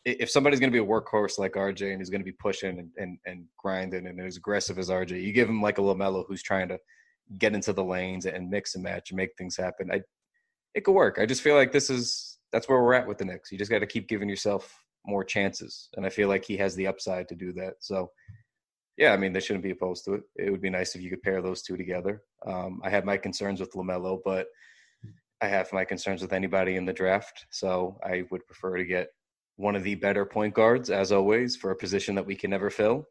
if 0.07 0.29
somebody's 0.29 0.61
going 0.61 0.71
to 0.71 0.83
be 0.83 0.83
a 0.83 0.87
workhorse 0.87 1.37
like 1.37 1.53
RJ 1.53 1.91
and 1.91 2.01
is 2.01 2.09
going 2.09 2.21
to 2.21 2.25
be 2.25 2.31
pushing 2.31 2.79
and, 2.79 2.89
and, 2.97 3.17
and 3.25 3.45
grinding 3.57 4.07
and 4.07 4.19
as 4.21 4.37
aggressive 4.37 4.79
as 4.79 4.89
RJ, 4.89 5.21
you 5.21 5.33
give 5.33 5.49
him 5.49 5.61
like 5.61 5.79
a 5.79 5.81
Lamelo 5.81 6.23
who's 6.25 6.41
trying 6.41 6.69
to 6.69 6.79
get 7.37 7.53
into 7.53 7.73
the 7.73 7.83
lanes 7.83 8.25
and 8.25 8.49
mix 8.49 8.75
and 8.75 8.83
match 8.83 9.11
and 9.11 9.17
make 9.17 9.35
things 9.37 9.57
happen. 9.57 9.91
I, 9.91 10.01
it 10.73 10.85
could 10.85 10.93
work. 10.93 11.17
I 11.19 11.25
just 11.25 11.41
feel 11.41 11.55
like 11.55 11.73
this 11.73 11.89
is 11.89 12.37
that's 12.53 12.69
where 12.69 12.81
we're 12.81 12.93
at 12.93 13.05
with 13.07 13.17
the 13.17 13.25
Knicks. 13.25 13.51
You 13.51 13.57
just 13.57 13.69
got 13.69 13.79
to 13.79 13.85
keep 13.85 14.07
giving 14.07 14.29
yourself 14.29 14.81
more 15.05 15.25
chances, 15.25 15.89
and 15.97 16.05
I 16.05 16.09
feel 16.09 16.29
like 16.29 16.45
he 16.45 16.55
has 16.57 16.75
the 16.75 16.87
upside 16.87 17.27
to 17.27 17.35
do 17.35 17.51
that. 17.53 17.73
So 17.79 18.11
yeah, 18.97 19.11
I 19.11 19.17
mean, 19.17 19.33
they 19.33 19.41
shouldn't 19.41 19.63
be 19.63 19.71
opposed 19.71 20.05
to 20.05 20.13
it. 20.13 20.21
It 20.37 20.49
would 20.49 20.61
be 20.61 20.69
nice 20.69 20.95
if 20.95 21.01
you 21.01 21.09
could 21.09 21.21
pair 21.21 21.41
those 21.41 21.61
two 21.61 21.75
together. 21.75 22.21
Um, 22.45 22.81
I 22.83 22.89
have 22.89 23.03
my 23.03 23.17
concerns 23.17 23.59
with 23.59 23.73
LaMelo, 23.73 24.19
but 24.23 24.47
I 25.41 25.47
have 25.47 25.71
my 25.73 25.85
concerns 25.85 26.21
with 26.21 26.33
anybody 26.33 26.77
in 26.77 26.85
the 26.85 26.93
draft. 26.93 27.45
So 27.51 27.99
I 28.03 28.23
would 28.31 28.45
prefer 28.47 28.77
to 28.77 28.85
get 28.85 29.09
one 29.57 29.75
of 29.75 29.83
the 29.83 29.95
better 29.95 30.25
point 30.25 30.53
guards, 30.53 30.89
as 30.89 31.11
always, 31.11 31.55
for 31.55 31.71
a 31.71 31.75
position 31.75 32.15
that 32.15 32.25
we 32.25 32.35
can 32.35 32.49
never 32.51 32.69
fill. 32.69 33.07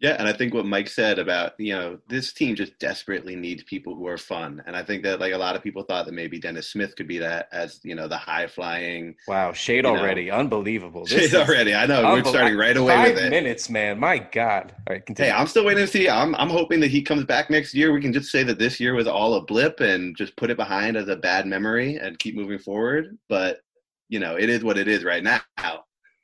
Yeah, 0.00 0.16
and 0.18 0.28
I 0.28 0.32
think 0.32 0.54
what 0.54 0.64
Mike 0.64 0.88
said 0.88 1.18
about, 1.18 1.54
you 1.58 1.74
know, 1.74 1.98
this 2.08 2.32
team 2.32 2.54
just 2.54 2.78
desperately 2.78 3.34
needs 3.34 3.64
people 3.64 3.96
who 3.96 4.06
are 4.06 4.16
fun. 4.16 4.62
And 4.66 4.76
I 4.76 4.82
think 4.82 5.02
that 5.02 5.18
like 5.18 5.32
a 5.32 5.38
lot 5.38 5.56
of 5.56 5.62
people 5.62 5.82
thought 5.82 6.06
that 6.06 6.12
maybe 6.12 6.38
Dennis 6.38 6.70
Smith 6.70 6.94
could 6.94 7.08
be 7.08 7.18
that 7.18 7.48
as, 7.50 7.80
you 7.82 7.96
know, 7.96 8.06
the 8.06 8.16
high 8.16 8.46
flying. 8.46 9.16
Wow, 9.26 9.52
shade 9.52 9.84
already. 9.84 10.26
Know. 10.26 10.36
Unbelievable. 10.36 11.04
This 11.04 11.30
shade 11.30 11.34
already. 11.34 11.74
I 11.74 11.86
know. 11.86 12.12
We're 12.12 12.24
starting 12.24 12.56
right 12.56 12.76
away 12.76 12.94
Five 12.94 13.14
with 13.14 13.24
it. 13.24 13.30
minutes, 13.30 13.68
man. 13.68 13.98
My 13.98 14.18
God. 14.18 14.72
All 14.86 14.94
right, 14.94 15.04
continue. 15.04 15.32
Hey, 15.32 15.36
I'm 15.36 15.48
still 15.48 15.64
waiting 15.64 15.84
to 15.84 15.90
see. 15.90 16.08
I'm 16.08 16.34
I'm 16.36 16.50
hoping 16.50 16.78
that 16.80 16.90
he 16.90 17.02
comes 17.02 17.24
back 17.24 17.50
next 17.50 17.74
year. 17.74 17.92
We 17.92 18.00
can 18.00 18.12
just 18.12 18.30
say 18.30 18.44
that 18.44 18.58
this 18.58 18.78
year 18.78 18.94
was 18.94 19.08
all 19.08 19.34
a 19.34 19.42
blip 19.42 19.80
and 19.80 20.16
just 20.16 20.36
put 20.36 20.50
it 20.50 20.56
behind 20.56 20.96
as 20.96 21.08
a 21.08 21.16
bad 21.16 21.46
memory 21.46 21.96
and 21.96 22.18
keep 22.18 22.36
moving 22.36 22.58
forward. 22.58 23.18
But 23.28 23.60
you 24.08 24.20
know, 24.20 24.36
it 24.36 24.48
is 24.48 24.62
what 24.62 24.78
it 24.78 24.86
is 24.86 25.02
right 25.02 25.24
now. 25.24 25.40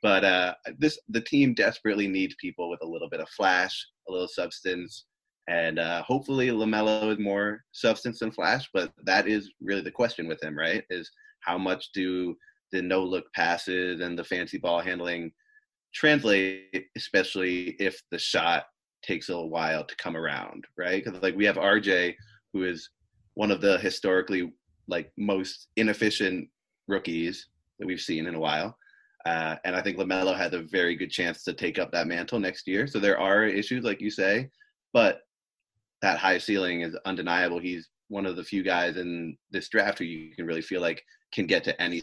But 0.04 0.23
uh, 0.23 0.54
this 0.78 0.99
the 1.08 1.23
team 1.23 1.54
desperately 1.54 2.06
needs 2.06 2.34
people 2.38 2.68
with 2.68 2.80
a 2.82 2.87
little 2.87 3.08
bit 3.08 3.20
of 3.20 3.28
flash, 3.30 3.75
a 4.06 4.12
little 4.12 4.28
substance, 4.28 5.06
and 5.49 5.78
uh, 5.78 6.02
hopefully 6.02 6.49
Lamelo 6.49 7.11
is 7.11 7.18
more 7.18 7.62
substance 7.73 8.18
than 8.18 8.30
flash. 8.30 8.68
But 8.75 8.92
that 9.04 9.26
is 9.26 9.50
really 9.62 9.80
the 9.80 9.90
question 9.90 10.28
with 10.28 10.42
him, 10.42 10.58
right? 10.58 10.84
Is 10.90 11.11
how 11.40 11.56
much 11.56 11.90
do 11.94 12.37
the 12.70 12.82
no 12.82 13.02
look 13.02 13.25
passes 13.34 14.02
and 14.02 14.18
the 14.18 14.25
fancy 14.25 14.58
ball 14.58 14.80
handling 14.80 15.32
translate, 15.94 16.84
especially 16.99 17.68
if 17.78 17.99
the 18.11 18.18
shot 18.18 18.64
takes 19.02 19.30
a 19.30 19.32
little 19.32 19.49
while 19.49 19.87
to 19.87 19.96
come 19.96 20.18
around, 20.18 20.66
right? 20.76 21.02
Because 21.02 21.23
like 21.23 21.34
we 21.34 21.46
have 21.46 21.56
RJ, 21.56 22.14
who 22.52 22.64
is 22.64 22.90
one 23.37 23.50
of 23.50 23.62
the 23.62 23.78
historically 23.78 24.52
like 24.87 25.11
most 25.16 25.68
inefficient 25.78 26.46
rookies 26.88 27.46
that 27.78 27.87
we've 27.87 28.02
seen 28.02 28.26
in 28.26 28.34
a 28.34 28.40
while. 28.40 28.76
Uh, 29.24 29.56
and 29.64 29.74
I 29.74 29.80
think 29.80 29.96
LaMelo 29.96 30.36
has 30.36 30.52
a 30.52 30.62
very 30.62 30.96
good 30.96 31.10
chance 31.10 31.42
to 31.44 31.54
take 31.54 31.78
up 31.78 31.90
that 31.92 32.06
mantle 32.06 32.38
next 32.38 32.66
year. 32.66 32.86
So 32.86 32.98
there 32.98 33.18
are 33.18 33.44
issues, 33.44 33.84
like 33.84 34.00
you 34.00 34.10
say, 34.10 34.50
but 34.92 35.22
that 36.02 36.18
high 36.18 36.38
ceiling 36.38 36.82
is 36.82 36.96
undeniable. 37.06 37.58
He's 37.58 37.88
one 38.08 38.26
of 38.26 38.36
the 38.36 38.44
few 38.44 38.62
guys 38.62 38.96
in 38.98 39.36
this 39.50 39.68
draft 39.68 39.98
who 39.98 40.04
you 40.04 40.34
can 40.34 40.46
really 40.46 40.60
feel 40.60 40.82
like 40.82 41.02
can 41.32 41.46
get 41.46 41.64
to 41.64 41.80
any 41.80 42.02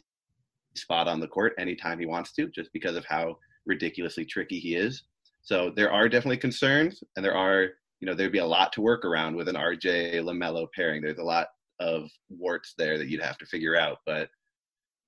spot 0.76 1.08
on 1.08 1.20
the 1.20 1.28
court 1.28 1.54
anytime 1.60 2.00
he 2.00 2.06
wants 2.06 2.32
to, 2.34 2.48
just 2.48 2.74
because 2.74 2.96
of 2.96 3.06
how 3.06 3.38
ridiculously 3.66 4.26
tricky 4.26 4.60
he 4.60 4.76
is. 4.76 5.04
So 5.44 5.72
there 5.76 5.92
are 5.92 6.10
definitely 6.10 6.38
concerns, 6.38 7.04
and 7.16 7.26
there 7.26 7.36
are, 7.36 7.62
you 8.00 8.08
know, 8.08 8.14
there'd 8.14 8.32
be 8.32 8.40
a 8.40 8.46
lot 8.46 8.74
to 8.74 8.82
work 8.82 9.06
around 9.06 9.36
with 9.36 9.48
an 9.48 9.56
RJ 9.56 10.16
Lamelo 10.16 10.68
pairing. 10.76 11.02
There's 11.02 11.18
a 11.20 11.24
lot 11.24 11.48
of 11.80 12.10
warts 12.30 12.74
there 12.78 12.98
that 12.98 13.08
you'd 13.08 13.22
have 13.22 13.38
to 13.40 13.46
figure 13.46 13.76
out. 13.76 14.00
But 14.06 14.30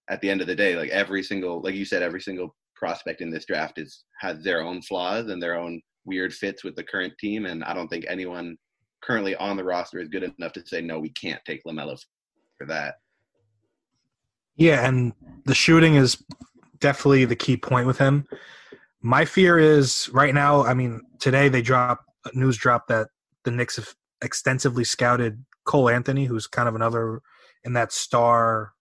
at 0.10 0.22
the 0.22 0.30
end 0.30 0.42
of 0.42 0.48
the 0.48 0.56
day, 0.56 0.76
like 0.76 0.90
every 0.90 1.24
single, 1.24 1.62
like 1.62 1.76
you 1.76 1.86
said, 1.86 2.04
every 2.04 2.22
single 2.22 2.56
prospect 2.76 3.22
in 3.22 3.30
this 3.30 3.46
draft 3.46 3.80
is 3.80 4.04
has 4.20 4.44
their 4.44 4.62
own 4.62 4.82
flaws 4.82 5.28
and 5.28 5.42
their 5.42 5.58
own 5.58 5.82
weird 6.06 6.34
fits 6.34 6.64
with 6.64 6.76
the 6.76 6.84
current 6.84 7.14
team. 7.20 7.46
And 7.46 7.64
I 7.64 7.74
don't 7.74 7.88
think 7.88 8.06
anyone 8.08 8.58
currently 9.02 9.36
on 9.36 9.58
the 9.58 9.64
roster 9.64 10.00
is 10.00 10.10
good 10.10 10.24
enough 10.38 10.54
to 10.54 10.66
say 10.66 10.82
no, 10.82 11.00
we 11.00 11.10
can't 11.10 11.42
take 11.46 11.62
Lamelo 11.66 11.98
for 12.58 12.68
that. 12.68 12.96
Yeah, 14.56 14.88
and 14.88 15.14
the 15.46 15.56
shooting 15.56 15.96
is 15.96 16.24
definitely 16.80 17.26
the 17.26 17.36
key 17.36 17.58
point 17.58 17.88
with 17.88 17.98
him. 17.98 18.26
My 19.02 19.26
fear 19.26 19.58
is 19.58 20.10
right 20.14 20.34
now. 20.34 20.64
I 20.64 20.74
mean, 20.74 21.02
today 21.20 21.50
they 21.50 21.62
drop 21.62 22.06
news 22.34 22.58
drop 22.58 22.88
that 22.88 23.08
the 23.44 23.52
Knicks 23.52 23.78
have 23.78 23.96
extensively 24.22 24.84
scouted 24.84 25.44
Cole 25.66 25.90
Anthony, 25.90 26.26
who's 26.26 26.48
kind 26.48 26.70
of 26.70 26.76
another 26.76 27.22
in 27.64 27.74
that 27.74 27.92
star 27.92 28.74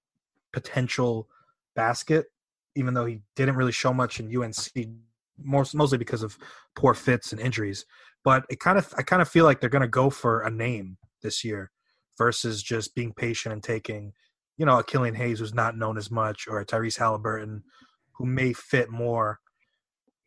potential 0.52 1.28
basket, 1.75 2.26
even 2.76 2.94
though 2.94 3.06
he 3.06 3.21
didn't 3.37 3.56
really 3.56 3.73
show 3.73 3.92
much 3.92 4.21
in 4.21 4.35
UNC, 4.35 4.88
most, 5.38 5.75
mostly 5.75 5.99
because 5.99 6.23
of 6.23 6.38
poor 6.75 6.94
fits 6.94 7.32
and 7.32 7.40
injuries. 7.40 7.85
But 8.25 8.44
it 8.49 8.61
kind 8.61 8.78
of, 8.78 8.92
I 8.97 9.02
kind 9.02 9.23
of 9.23 9.28
feel 9.28 9.44
like 9.44 9.61
they're 9.61 9.71
going 9.71 9.82
to 9.82 9.88
go 9.88 10.11
for 10.11 10.42
a 10.42 10.50
name 10.50 10.99
this 11.23 11.44
year 11.44 11.71
versus 12.18 12.62
just 12.62 12.94
being 12.94 13.12
patient 13.12 13.52
and 13.52 13.62
taking, 13.62 14.12
you 14.56 14.66
know, 14.66 14.78
a 14.78 14.85
Killian 14.85 15.14
Hayes 15.14 15.40
who's 15.40 15.54
not 15.54 15.76
known 15.76 15.97
as 15.99 16.11
much 16.11 16.47
or 16.49 16.61
a 16.61 16.66
Tyrese 16.66 16.99
Halliburton 16.99 17.64
who 18.12 18.26
may 18.26 18.52
fit 18.52 18.90
more 18.90 19.40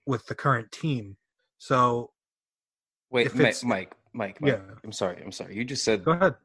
with 0.05 0.25
the 0.25 0.36
current 0.36 0.72
team. 0.72 1.17
So, 1.58 2.12
Wait, 3.12 3.34
Mike, 3.36 3.63
Mike, 3.63 3.96
Mike, 4.13 4.41
Mike. 4.41 4.51
Yeah. 4.51 4.74
I'm 4.84 4.91
sorry. 4.91 5.22
I'm 5.24 5.32
sorry. 5.32 5.55
You 5.55 5.63
just 5.63 5.84
said 5.84 6.03
go 6.03 6.12
ahead. 6.12 6.36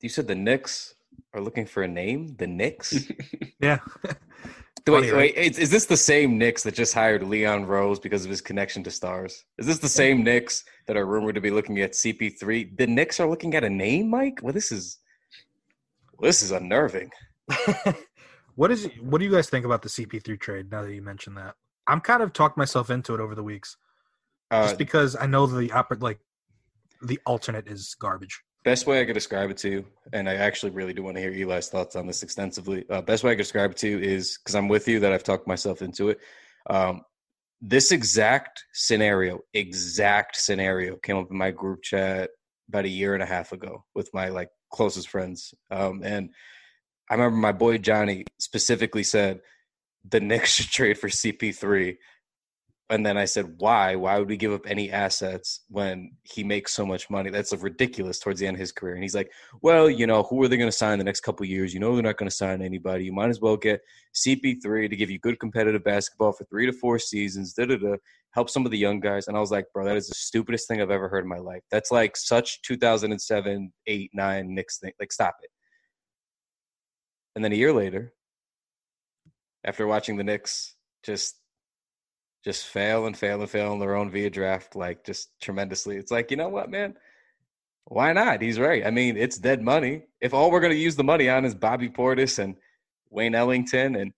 you 0.00 0.08
said 0.08 0.28
the 0.28 0.34
Knicks 0.34 0.94
are 1.34 1.40
looking 1.40 1.66
for 1.66 1.82
a 1.82 1.88
name. 1.88 2.34
The 2.36 2.46
Knicks. 2.46 2.94
Yeah. 3.62 3.80
wait, 4.04 4.14
Funny, 4.86 5.12
wait. 5.12 5.34
Is, 5.34 5.58
is 5.58 5.70
this 5.70 5.84
the 5.84 5.96
same 5.96 6.38
Knicks 6.38 6.62
that 6.62 6.74
just 6.74 6.94
hired 6.94 7.22
Leon 7.22 7.66
Rose 7.66 8.00
because 8.00 8.24
of 8.24 8.30
his 8.30 8.40
connection 8.40 8.82
to 8.84 8.90
stars? 8.90 9.44
Is 9.58 9.66
this 9.66 9.80
the 9.80 9.88
same 9.88 10.24
Knicks 10.24 10.64
that 10.86 10.96
are 10.96 11.04
rumored 11.04 11.34
to 11.34 11.42
be 11.42 11.50
looking 11.50 11.78
at 11.80 11.92
CP3? 11.92 12.78
The 12.78 12.86
Knicks 12.86 13.20
are 13.20 13.28
looking 13.28 13.54
at 13.54 13.64
a 13.64 13.68
name, 13.68 14.08
Mike. 14.08 14.40
Well, 14.42 14.54
this 14.54 14.72
is 14.72 14.98
well, 16.18 16.28
this 16.28 16.42
is 16.42 16.52
unnerving. 16.52 17.10
what 18.54 18.70
is 18.70 18.88
what 19.00 19.18
do 19.18 19.24
you 19.24 19.30
guys 19.30 19.50
think 19.50 19.64
about 19.66 19.82
the 19.82 19.88
CP3 19.88 20.40
trade 20.40 20.70
now 20.70 20.82
that 20.82 20.94
you 20.94 21.02
mentioned 21.02 21.36
that? 21.36 21.54
I'm 21.86 22.00
kind 22.00 22.22
of 22.22 22.32
talked 22.32 22.56
myself 22.56 22.90
into 22.90 23.14
it 23.14 23.20
over 23.20 23.34
the 23.34 23.42
weeks 23.42 23.76
Uh, 24.50 24.62
just 24.62 24.78
because 24.78 25.16
I 25.16 25.26
know 25.26 25.46
the 25.46 25.70
like 26.00 26.20
the 27.02 27.18
alternate 27.26 27.68
is 27.68 27.94
garbage. 27.98 28.42
Best 28.64 28.86
way 28.86 29.00
I 29.00 29.04
could 29.04 29.14
describe 29.14 29.50
it 29.50 29.56
to, 29.58 29.70
you, 29.70 29.84
and 30.12 30.28
I 30.28 30.34
actually 30.34 30.72
really 30.72 30.92
do 30.92 31.02
want 31.02 31.16
to 31.16 31.22
hear 31.22 31.32
Eli's 31.32 31.68
thoughts 31.68 31.96
on 31.96 32.06
this 32.06 32.22
extensively. 32.22 32.84
Uh, 32.90 33.00
best 33.00 33.24
way 33.24 33.32
I 33.32 33.34
could 33.34 33.42
describe 33.42 33.72
it 33.72 33.76
to 33.78 33.88
you 33.88 33.98
is 33.98 34.38
because 34.38 34.54
I'm 34.54 34.68
with 34.68 34.88
you 34.88 35.00
that 35.00 35.12
I've 35.12 35.22
talked 35.22 35.46
myself 35.46 35.82
into 35.82 36.10
it. 36.10 36.20
Um, 36.68 37.02
this 37.60 37.92
exact 37.92 38.64
scenario, 38.72 39.40
exact 39.54 40.36
scenario, 40.36 40.96
came 40.96 41.16
up 41.16 41.30
in 41.30 41.36
my 41.36 41.50
group 41.50 41.82
chat 41.82 42.30
about 42.68 42.84
a 42.84 42.88
year 42.88 43.14
and 43.14 43.22
a 43.22 43.26
half 43.26 43.52
ago 43.52 43.84
with 43.94 44.12
my 44.14 44.28
like 44.28 44.48
closest 44.72 45.08
friends, 45.08 45.54
um, 45.70 46.02
and 46.04 46.30
I 47.10 47.14
remember 47.14 47.36
my 47.36 47.52
boy 47.52 47.78
Johnny 47.78 48.24
specifically 48.38 49.02
said 49.02 49.40
the 50.08 50.20
Knicks 50.20 50.54
should 50.54 50.70
trade 50.70 50.98
for 50.98 51.08
CP3 51.08 51.96
and 52.90 53.06
then 53.06 53.16
I 53.16 53.24
said, 53.24 53.54
why? 53.58 53.94
Why 53.94 54.18
would 54.18 54.28
we 54.28 54.36
give 54.36 54.52
up 54.52 54.66
any 54.66 54.90
assets 54.90 55.60
when 55.68 56.10
he 56.24 56.42
makes 56.42 56.74
so 56.74 56.84
much 56.84 57.08
money? 57.08 57.30
That's 57.30 57.52
ridiculous 57.52 58.18
towards 58.18 58.40
the 58.40 58.48
end 58.48 58.56
of 58.56 58.60
his 58.60 58.72
career. 58.72 58.94
And 58.94 59.02
he's 59.04 59.14
like, 59.14 59.30
well, 59.62 59.88
you 59.88 60.08
know, 60.08 60.24
who 60.24 60.42
are 60.42 60.48
they 60.48 60.56
going 60.56 60.70
to 60.70 60.76
sign 60.76 60.98
the 60.98 61.04
next 61.04 61.20
couple 61.20 61.46
years? 61.46 61.72
You 61.72 61.78
know, 61.78 61.94
they're 61.94 62.02
not 62.02 62.16
going 62.16 62.28
to 62.28 62.34
sign 62.34 62.62
anybody. 62.62 63.04
You 63.04 63.12
might 63.12 63.30
as 63.30 63.40
well 63.40 63.56
get 63.56 63.80
CP3 64.14 64.90
to 64.90 64.96
give 64.96 65.08
you 65.08 65.20
good 65.20 65.38
competitive 65.38 65.84
basketball 65.84 66.32
for 66.32 66.44
three 66.44 66.66
to 66.66 66.72
four 66.72 66.98
seasons. 66.98 67.54
Da 67.54 67.66
da 67.66 67.76
da. 67.76 67.94
Help 68.32 68.50
some 68.50 68.64
of 68.64 68.72
the 68.72 68.78
young 68.78 68.98
guys. 68.98 69.28
And 69.28 69.36
I 69.36 69.40
was 69.40 69.52
like, 69.52 69.66
bro, 69.72 69.84
that 69.84 69.96
is 69.96 70.08
the 70.08 70.14
stupidest 70.14 70.66
thing 70.66 70.82
I've 70.82 70.90
ever 70.90 71.08
heard 71.08 71.24
in 71.24 71.30
my 71.30 71.38
life. 71.38 71.62
That's 71.70 71.92
like 71.92 72.16
such 72.16 72.60
2007, 72.62 73.72
8, 73.86 74.10
9 74.12 74.54
Knicks 74.54 74.78
thing. 74.78 74.92
Like, 74.98 75.12
stop 75.12 75.36
it. 75.42 75.50
And 77.36 77.44
then 77.44 77.52
a 77.52 77.56
year 77.56 77.72
later, 77.72 78.12
after 79.64 79.86
watching 79.86 80.16
the 80.16 80.24
Knicks 80.24 80.74
just 81.04 81.39
just 82.44 82.66
fail 82.66 83.06
and 83.06 83.16
fail 83.16 83.40
and 83.40 83.50
fail 83.50 83.72
on 83.72 83.78
their 83.78 83.96
own 83.96 84.10
via 84.10 84.30
draft, 84.30 84.74
like 84.74 85.04
just 85.04 85.30
tremendously. 85.40 85.96
It's 85.96 86.10
like, 86.10 86.30
you 86.30 86.36
know 86.36 86.48
what, 86.48 86.70
man? 86.70 86.94
Why 87.84 88.12
not? 88.12 88.40
He's 88.40 88.58
right. 88.58 88.86
I 88.86 88.90
mean, 88.90 89.16
it's 89.16 89.38
dead 89.38 89.62
money. 89.62 90.04
If 90.20 90.32
all 90.32 90.50
we're 90.50 90.60
going 90.60 90.72
to 90.72 90.78
use 90.78 90.96
the 90.96 91.04
money 91.04 91.28
on 91.28 91.44
is 91.44 91.54
Bobby 91.54 91.88
Portis 91.88 92.38
and 92.38 92.56
Wayne 93.10 93.34
Ellington, 93.34 93.96
and 93.96 94.12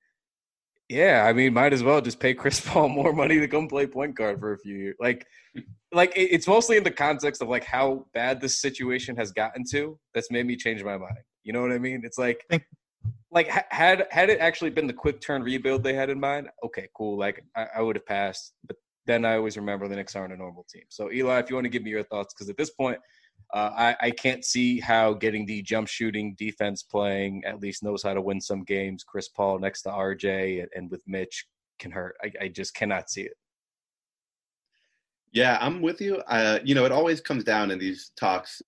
yeah, 0.89 1.25
I 1.27 1.33
mean, 1.33 1.55
might 1.55 1.73
as 1.73 1.83
well 1.83 2.01
just 2.01 2.21
pay 2.21 2.35
Chris 2.35 2.61
Paul 2.65 2.91
more 2.91 3.13
money 3.13 3.41
to 3.41 3.49
come 3.49 3.67
play 3.69 3.87
point 3.87 4.15
guard 4.15 4.39
for 4.41 4.53
a 4.53 4.59
few 4.59 4.77
years. 4.77 4.97
Like, 5.01 5.27
like 5.93 6.13
it's 6.15 6.47
mostly 6.47 6.77
in 6.77 6.85
the 6.85 6.91
context 6.91 7.43
of 7.43 7.49
like 7.49 7.65
how 7.65 8.07
bad 8.15 8.41
this 8.41 8.61
situation 8.61 9.17
has 9.17 9.33
gotten 9.33 9.65
to 9.71 9.99
that's 10.15 10.31
made 10.31 10.47
me 10.47 10.57
change 10.57 10.85
my 10.85 10.97
mind. 10.97 11.19
You 11.43 11.53
know 11.53 11.63
what 11.63 11.73
I 11.73 11.79
mean? 11.79 12.03
It's 12.05 12.19
like, 12.19 12.47
like 13.31 13.49
had 13.49 14.07
had 14.11 14.31
it 14.31 14.41
actually 14.41 14.71
been 14.71 14.87
the 14.87 14.93
quick 14.93 15.21
turn 15.21 15.43
rebuild 15.43 15.83
they 15.83 15.95
had 15.95 16.11
in 16.11 16.21
mind, 16.21 16.49
okay, 16.65 16.89
cool. 16.95 17.17
Like 17.17 17.45
I, 17.57 17.67
I 17.77 17.81
would 17.81 17.97
have 17.97 18.07
passed, 18.07 18.55
but 18.67 18.77
then 19.07 19.25
I 19.25 19.37
always 19.37 19.57
remember 19.57 19.89
the 19.89 19.97
Knicks 19.97 20.15
aren't 20.15 20.33
a 20.33 20.37
normal 20.37 20.67
team. 20.71 20.85
So 20.89 21.11
Eli, 21.11 21.39
if 21.39 21.51
you 21.51 21.57
want 21.57 21.65
to 21.65 21.71
give 21.71 21.83
me 21.83 21.91
your 21.91 22.05
thoughts, 22.05 22.35
because 22.35 22.51
at 22.51 22.57
this 22.57 22.71
point, 22.71 22.99
uh, 23.53 23.71
I, 23.77 23.97
I 24.01 24.11
can't 24.11 24.45
see 24.45 24.81
how 24.81 25.13
getting 25.15 25.45
the 25.45 25.63
jump 25.63 25.89
shooting 25.89 26.35
defense 26.39 26.83
playing 26.83 27.43
at 27.45 27.61
least 27.61 27.83
knows 27.83 28.03
how 28.03 28.15
to 28.15 28.23
win 28.23 28.41
some 28.41 28.65
games. 28.65 29.05
Chris 29.05 29.29
Paul 29.29 29.59
next 29.59 29.83
to 29.83 29.91
RJ 29.91 30.61
and, 30.61 30.69
and 30.75 30.91
with 30.91 31.03
Mitch 31.07 31.47
can 31.79 31.91
hurt. 31.91 32.17
I, 32.23 32.33
I 32.45 32.49
just 32.49 32.75
cannot 32.75 33.11
see 33.11 33.23
it. 33.23 33.37
Yeah, 35.33 35.59
I'm 35.61 35.81
with 35.81 36.01
you. 36.01 36.17
Uh, 36.29 36.59
you 36.63 36.75
know, 36.75 36.85
it 36.85 36.93
always 36.93 37.21
comes 37.21 37.45
down 37.45 37.71
in 37.71 37.79
these 37.79 38.13
talks 38.19 38.63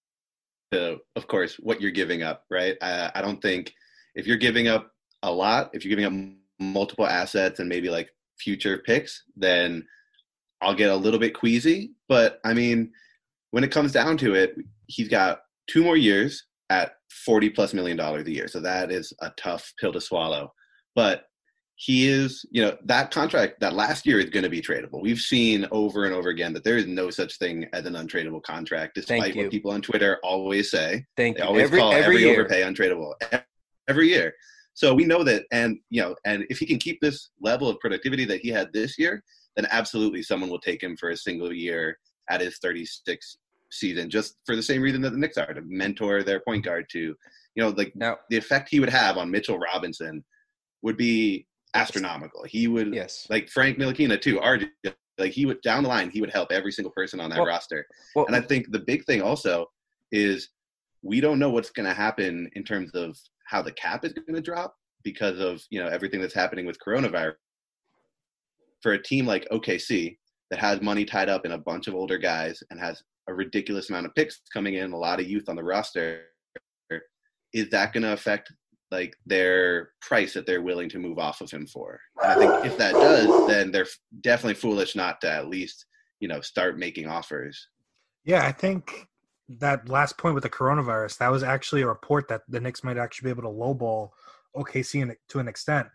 to, 0.72 0.98
of 1.16 1.26
course, 1.28 1.56
what 1.56 1.80
you're 1.80 1.90
giving 1.90 2.22
up, 2.22 2.44
right? 2.50 2.76
I, 2.82 3.10
I 3.14 3.22
don't 3.22 3.40
think 3.40 3.72
if 4.14 4.26
you're 4.26 4.36
giving 4.36 4.68
up 4.68 4.90
a 5.22 5.30
lot, 5.32 5.70
if 5.72 5.84
you're 5.84 5.96
giving 5.96 6.04
up 6.04 6.34
multiple 6.60 7.06
assets 7.06 7.60
and 7.60 7.68
maybe 7.68 7.90
like 7.90 8.10
future 8.38 8.78
picks, 8.78 9.22
then 9.36 9.86
I'll 10.60 10.74
get 10.74 10.90
a 10.90 10.96
little 10.96 11.20
bit 11.20 11.34
queasy. 11.34 11.92
But 12.08 12.40
I 12.44 12.54
mean, 12.54 12.92
when 13.50 13.64
it 13.64 13.70
comes 13.70 13.92
down 13.92 14.16
to 14.18 14.34
it, 14.34 14.54
he's 14.86 15.08
got 15.08 15.40
two 15.68 15.82
more 15.82 15.96
years 15.96 16.44
at 16.70 16.92
40 17.24 17.50
plus 17.50 17.74
million 17.74 17.96
dollars 17.96 18.26
a 18.26 18.32
year. 18.32 18.48
So 18.48 18.60
that 18.60 18.90
is 18.90 19.12
a 19.20 19.30
tough 19.36 19.72
pill 19.80 19.92
to 19.92 20.00
swallow. 20.00 20.52
But 20.94 21.24
he 21.76 22.06
is, 22.08 22.44
you 22.52 22.62
know, 22.62 22.76
that 22.84 23.10
contract 23.10 23.58
that 23.60 23.74
last 23.74 24.06
year 24.06 24.20
is 24.20 24.30
going 24.30 24.44
to 24.44 24.48
be 24.48 24.62
tradable. 24.62 25.02
We've 25.02 25.18
seen 25.18 25.66
over 25.72 26.04
and 26.04 26.14
over 26.14 26.28
again 26.28 26.52
that 26.52 26.62
there 26.62 26.76
is 26.76 26.86
no 26.86 27.10
such 27.10 27.36
thing 27.38 27.66
as 27.72 27.84
an 27.84 27.94
untradeable 27.94 28.42
contract, 28.44 28.94
despite 28.94 29.34
what 29.34 29.50
people 29.50 29.72
on 29.72 29.82
Twitter 29.82 30.18
always 30.22 30.70
say. 30.70 31.04
Thank 31.16 31.36
They 31.36 31.42
you. 31.42 31.48
always 31.48 31.64
Every 31.64 31.80
call 31.80 31.92
every, 31.92 32.04
every, 32.04 32.20
year. 32.20 32.40
overpay 32.40 32.62
untradeable 32.62 33.14
e- 33.32 33.38
every 33.88 34.08
year. 34.08 34.34
So 34.74 34.92
we 34.92 35.04
know 35.04 35.22
that, 35.24 35.44
and 35.52 35.78
you 35.90 36.02
know, 36.02 36.16
and 36.24 36.44
if 36.50 36.58
he 36.58 36.66
can 36.66 36.78
keep 36.78 37.00
this 37.00 37.30
level 37.40 37.68
of 37.68 37.78
productivity 37.80 38.24
that 38.26 38.40
he 38.40 38.48
had 38.48 38.72
this 38.72 38.98
year, 38.98 39.22
then 39.56 39.66
absolutely 39.70 40.22
someone 40.22 40.50
will 40.50 40.58
take 40.60 40.82
him 40.82 40.96
for 40.96 41.10
a 41.10 41.16
single 41.16 41.52
year 41.52 41.96
at 42.28 42.40
his 42.40 42.58
36 42.58 43.38
season, 43.70 44.10
just 44.10 44.36
for 44.46 44.56
the 44.56 44.62
same 44.62 44.82
reason 44.82 45.00
that 45.02 45.10
the 45.10 45.18
Knicks 45.18 45.36
are 45.38 45.52
to 45.54 45.62
mentor 45.64 46.22
their 46.22 46.40
point 46.40 46.64
guard 46.64 46.86
to, 46.90 46.98
you 46.98 47.16
know, 47.62 47.68
like 47.68 47.94
Now, 47.94 48.16
the 48.30 48.36
effect 48.36 48.68
he 48.70 48.80
would 48.80 48.88
have 48.90 49.16
on 49.16 49.30
Mitchell 49.30 49.58
Robinson 49.58 50.24
would 50.82 50.96
be 50.96 51.46
astronomical. 51.74 52.44
He 52.44 52.66
would 52.68 52.92
Yes. 52.94 53.26
like 53.30 53.48
Frank 53.48 53.78
Ntilikina 53.78 54.20
too. 54.20 54.38
RJ, 54.40 54.70
like 55.18 55.32
he 55.32 55.46
would 55.46 55.60
down 55.62 55.82
the 55.84 55.88
line, 55.88 56.10
he 56.10 56.20
would 56.20 56.30
help 56.32 56.50
every 56.50 56.72
single 56.72 56.92
person 56.92 57.20
on 57.20 57.30
that 57.30 57.38
Well- 57.38 57.46
roster. 57.46 57.86
Well, 58.16 58.26
And 58.26 58.34
I 58.34 58.40
think 58.40 58.70
the 58.72 58.80
big 58.80 59.04
thing 59.04 59.22
also 59.22 59.70
is 60.10 60.48
we 61.02 61.20
don't 61.20 61.38
know 61.38 61.50
what's 61.50 61.70
going 61.70 61.88
to 61.88 61.94
happen 61.94 62.48
in 62.54 62.64
terms 62.64 62.90
of 62.94 63.16
how 63.46 63.62
the 63.62 63.72
cap 63.72 64.04
is 64.04 64.12
going 64.12 64.34
to 64.34 64.40
drop 64.40 64.74
because 65.02 65.38
of 65.38 65.62
you 65.70 65.82
know 65.82 65.88
everything 65.88 66.20
that's 66.20 66.34
happening 66.34 66.66
with 66.66 66.78
coronavirus. 66.84 67.34
For 68.82 68.92
a 68.92 69.02
team 69.02 69.26
like 69.26 69.48
OKC 69.50 70.18
that 70.50 70.58
has 70.58 70.80
money 70.82 71.04
tied 71.04 71.28
up 71.28 71.46
in 71.46 71.52
a 71.52 71.58
bunch 71.58 71.88
of 71.88 71.94
older 71.94 72.18
guys 72.18 72.62
and 72.70 72.78
has 72.78 73.02
a 73.28 73.34
ridiculous 73.34 73.88
amount 73.88 74.06
of 74.06 74.14
picks 74.14 74.40
coming 74.52 74.74
in, 74.74 74.92
a 74.92 74.96
lot 74.96 75.20
of 75.20 75.26
youth 75.26 75.48
on 75.48 75.56
the 75.56 75.64
roster, 75.64 76.24
is 77.54 77.70
that 77.70 77.92
going 77.94 78.02
to 78.02 78.12
affect 78.12 78.52
like 78.90 79.16
their 79.24 79.90
price 80.02 80.34
that 80.34 80.46
they're 80.46 80.62
willing 80.62 80.88
to 80.90 80.98
move 80.98 81.18
off 81.18 81.40
of 81.40 81.50
him 81.50 81.66
for? 81.66 81.98
And 82.22 82.32
I 82.32 82.34
think 82.34 82.66
if 82.66 82.76
that 82.78 82.92
does, 82.92 83.48
then 83.48 83.72
they're 83.72 83.86
definitely 84.20 84.54
foolish 84.54 84.94
not 84.94 85.20
to 85.22 85.30
at 85.30 85.48
least 85.48 85.86
you 86.20 86.28
know 86.28 86.40
start 86.40 86.78
making 86.78 87.06
offers. 87.06 87.68
Yeah, 88.24 88.44
I 88.46 88.52
think 88.52 89.06
that 89.48 89.88
last 89.88 90.16
point 90.16 90.34
with 90.34 90.42
the 90.42 90.50
coronavirus, 90.50 91.18
that 91.18 91.30
was 91.30 91.42
actually 91.42 91.82
a 91.82 91.86
report 91.86 92.28
that 92.28 92.42
the 92.48 92.60
Knicks 92.60 92.84
might 92.84 92.96
actually 92.96 93.26
be 93.26 93.30
able 93.30 93.42
to 93.42 93.48
lowball 93.48 94.10
OKC 94.56 95.02
in, 95.02 95.16
to 95.28 95.38
an 95.38 95.48
extent. 95.48 95.88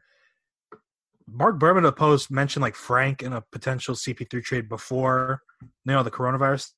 Marc 1.27 1.59
Berman 1.59 1.85
of 1.85 1.93
the 1.93 1.99
Post 1.99 2.31
mentioned 2.31 2.61
like 2.61 2.75
Frank 2.75 3.21
in 3.21 3.33
a 3.33 3.43
potential 3.51 3.95
CP3 3.95 4.43
trade 4.43 4.69
before, 4.69 5.41
you 5.61 5.69
know, 5.85 6.03
the 6.03 6.11
coronavirus 6.11 6.71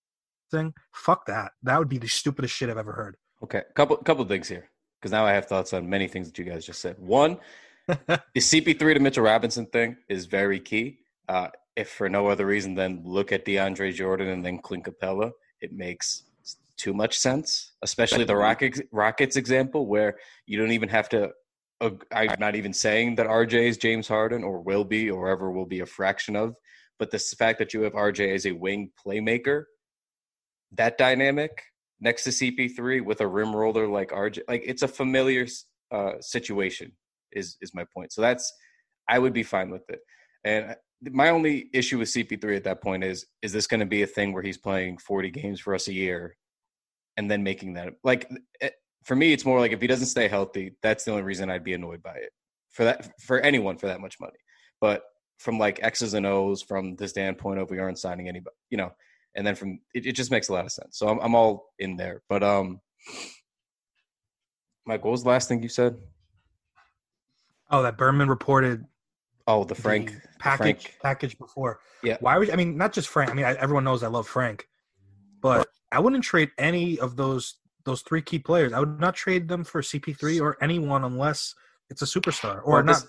thing. 0.52 0.74
Fuck 0.94 1.26
that. 1.28 1.52
That 1.64 1.80
would 1.80 1.90
be 1.90 1.98
the 1.98 2.08
stupidest 2.08 2.54
shit 2.54 2.70
I've 2.70 2.78
ever 2.78 2.92
heard. 2.92 3.18
Okay, 3.44 3.64
couple 3.76 3.98
couple 3.98 4.24
things 4.26 4.48
here 4.48 4.70
because 5.00 5.12
now 5.12 5.26
I 5.26 5.32
have 5.32 5.48
thoughts 5.48 5.74
on 5.74 5.90
many 5.90 6.08
things 6.08 6.28
that 6.28 6.38
you 6.38 6.46
guys 6.46 6.66
just 6.66 6.82
said. 6.82 6.98
One, 7.00 7.38
the 7.88 8.22
CP3 8.36 8.94
to 8.94 9.00
Mitchell 9.00 9.24
Robinson 9.24 9.66
thing 9.68 9.98
is 10.10 10.26
very 10.26 10.60
key. 10.60 11.00
Uh, 11.28 11.48
if 11.76 11.90
for 11.90 12.10
no 12.10 12.28
other 12.28 12.46
reason 12.46 12.76
than 12.76 13.02
look 13.04 13.32
at 13.32 13.46
DeAndre 13.46 13.94
Jordan 13.94 14.28
and 14.28 14.46
then 14.46 14.60
Clint 14.60 14.84
Capela, 14.84 15.32
it 15.62 15.72
makes 15.72 16.24
too 16.82 16.94
much 16.94 17.18
sense. 17.18 17.74
Especially 17.84 18.24
the 18.24 18.36
Rockets 18.36 18.82
Rockets 18.92 19.36
example 19.36 19.86
where 19.86 20.18
you 20.48 20.58
don't 20.58 20.72
even 20.72 20.90
have 20.90 21.10
to. 21.10 21.30
Uh, 21.80 21.92
I'm 22.12 22.40
not 22.40 22.56
even 22.56 22.74
saying 22.74 23.16
that 23.16 23.28
RJ 23.28 23.54
is 23.54 23.78
James 23.78 24.08
Harden 24.08 24.44
or 24.44 24.62
will 24.62 24.84
be 24.84 25.10
or 25.10 25.30
ever 25.30 25.52
will 25.52 25.66
be 25.66 25.80
a 25.80 25.86
fraction 25.86 26.36
of, 26.36 26.56
but 27.00 27.10
the 27.10 27.20
fact 27.20 27.58
that 27.60 27.74
you 27.74 27.82
have 27.82 27.94
RJ 27.94 28.34
as 28.36 28.46
a 28.46 28.52
wing 28.52 28.92
playmaker, 29.04 29.64
that 30.74 30.98
dynamic 30.98 31.64
next 32.00 32.24
to 32.26 32.30
CP3 32.30 33.04
with 33.04 33.22
a 33.22 33.28
rim 33.28 33.56
roller 33.56 33.88
like 33.88 34.10
RJ, 34.10 34.42
like 34.48 34.64
it's 34.66 34.84
a 34.84 34.88
familiar 34.88 35.48
uh, 35.92 36.14
situation. 36.20 36.92
Is 37.32 37.58
is 37.62 37.74
my 37.74 37.86
point? 37.96 38.12
So 38.12 38.22
that's 38.22 38.52
I 39.08 39.20
would 39.20 39.34
be 39.34 39.44
fine 39.44 39.70
with 39.70 39.90
it. 39.90 40.00
And 40.44 40.76
my 41.10 41.30
only 41.30 41.70
issue 41.74 41.98
with 41.98 42.10
CP3 42.10 42.58
at 42.58 42.64
that 42.66 42.82
point 42.82 43.04
is 43.04 43.26
is 43.42 43.54
this 43.54 43.68
going 43.68 43.80
to 43.80 43.86
be 43.86 44.04
a 44.04 44.08
thing 44.08 44.34
where 44.34 44.44
he's 44.44 44.58
playing 44.58 44.98
40 44.98 45.32
games 45.32 45.60
for 45.60 45.74
us 45.74 45.88
a 45.88 45.94
year 45.94 46.36
and 47.22 47.30
then 47.30 47.44
making 47.44 47.74
that 47.74 47.94
like 48.04 48.28
it, 48.60 48.74
for 49.04 49.16
me 49.16 49.32
it's 49.32 49.46
more 49.46 49.60
like 49.60 49.72
if 49.72 49.80
he 49.80 49.86
doesn't 49.86 50.08
stay 50.08 50.28
healthy 50.28 50.76
that's 50.82 51.04
the 51.04 51.12
only 51.12 51.22
reason 51.22 51.52
I'd 51.52 51.64
be 51.64 51.74
annoyed 51.74 52.02
by 52.02 52.16
it 52.16 52.32
for 52.72 52.84
that 52.84 53.12
for 53.22 53.40
anyone 53.42 53.78
for 53.78 53.86
that 53.86 54.02
much 54.02 54.20
money 54.20 54.40
but 54.82 55.04
from 55.38 55.60
like 55.60 55.80
X's 55.84 56.16
and 56.16 56.26
O's 56.26 56.64
from 56.64 56.96
the 56.96 57.08
standpoint 57.08 57.60
of 57.60 57.70
we 57.70 57.78
aren't 57.78 58.00
signing 58.00 58.28
anybody 58.28 58.56
you 58.72 58.78
know 58.78 58.92
and 59.36 59.46
then 59.46 59.54
from 59.54 59.80
it, 59.94 60.08
it 60.08 60.14
just 60.14 60.32
makes 60.32 60.50
a 60.50 60.54
lot 60.54 60.66
of 60.66 60.72
sense 60.72 60.98
so 60.98 61.08
I'm, 61.08 61.20
I'm 61.20 61.36
all 61.36 61.68
in 61.78 61.96
there 61.96 62.24
but 62.28 62.42
um 62.42 62.82
Mike 64.88 65.06
what 65.06 65.12
was 65.12 65.22
the 65.22 65.30
last 65.30 65.48
thing 65.48 65.62
you 65.62 65.70
said 65.70 65.96
Oh, 67.74 67.84
that 67.84 67.98
Berman 67.98 68.28
reported 68.28 68.84
oh 69.48 69.64
the 69.64 69.76
Frank 69.76 70.08
the 70.08 70.16
the 70.16 70.22
package 70.40 70.88
Frank 70.88 71.00
package 71.02 71.38
before. 71.38 71.80
Yeah. 72.04 72.18
Why 72.20 72.38
would 72.38 72.50
I 72.50 72.58
mean 72.58 72.76
not 72.76 72.92
just 72.92 73.08
Frank? 73.08 73.32
I 73.32 73.34
mean 73.34 73.46
I, 73.46 73.54
everyone 73.54 73.86
knows 73.86 74.04
I 74.04 74.08
love 74.08 74.28
Frank, 74.28 74.68
but 75.42 75.68
I 75.92 76.00
wouldn't 76.00 76.24
trade 76.24 76.52
any 76.58 77.00
of 77.00 77.16
those 77.16 77.56
those 77.84 78.02
three 78.04 78.22
key 78.22 78.38
players. 78.38 78.74
I 78.74 78.80
would 78.80 79.00
not 79.00 79.16
trade 79.16 79.48
them 79.48 79.64
for 79.64 79.82
CP3 79.82 80.40
or 80.40 80.56
anyone 80.62 81.04
unless 81.04 81.56
it's 81.90 82.04
a 82.04 82.06
superstar 82.06 82.62
or 82.64 82.74
Well, 82.74 82.84
not 82.84 82.94
this- 82.94 83.02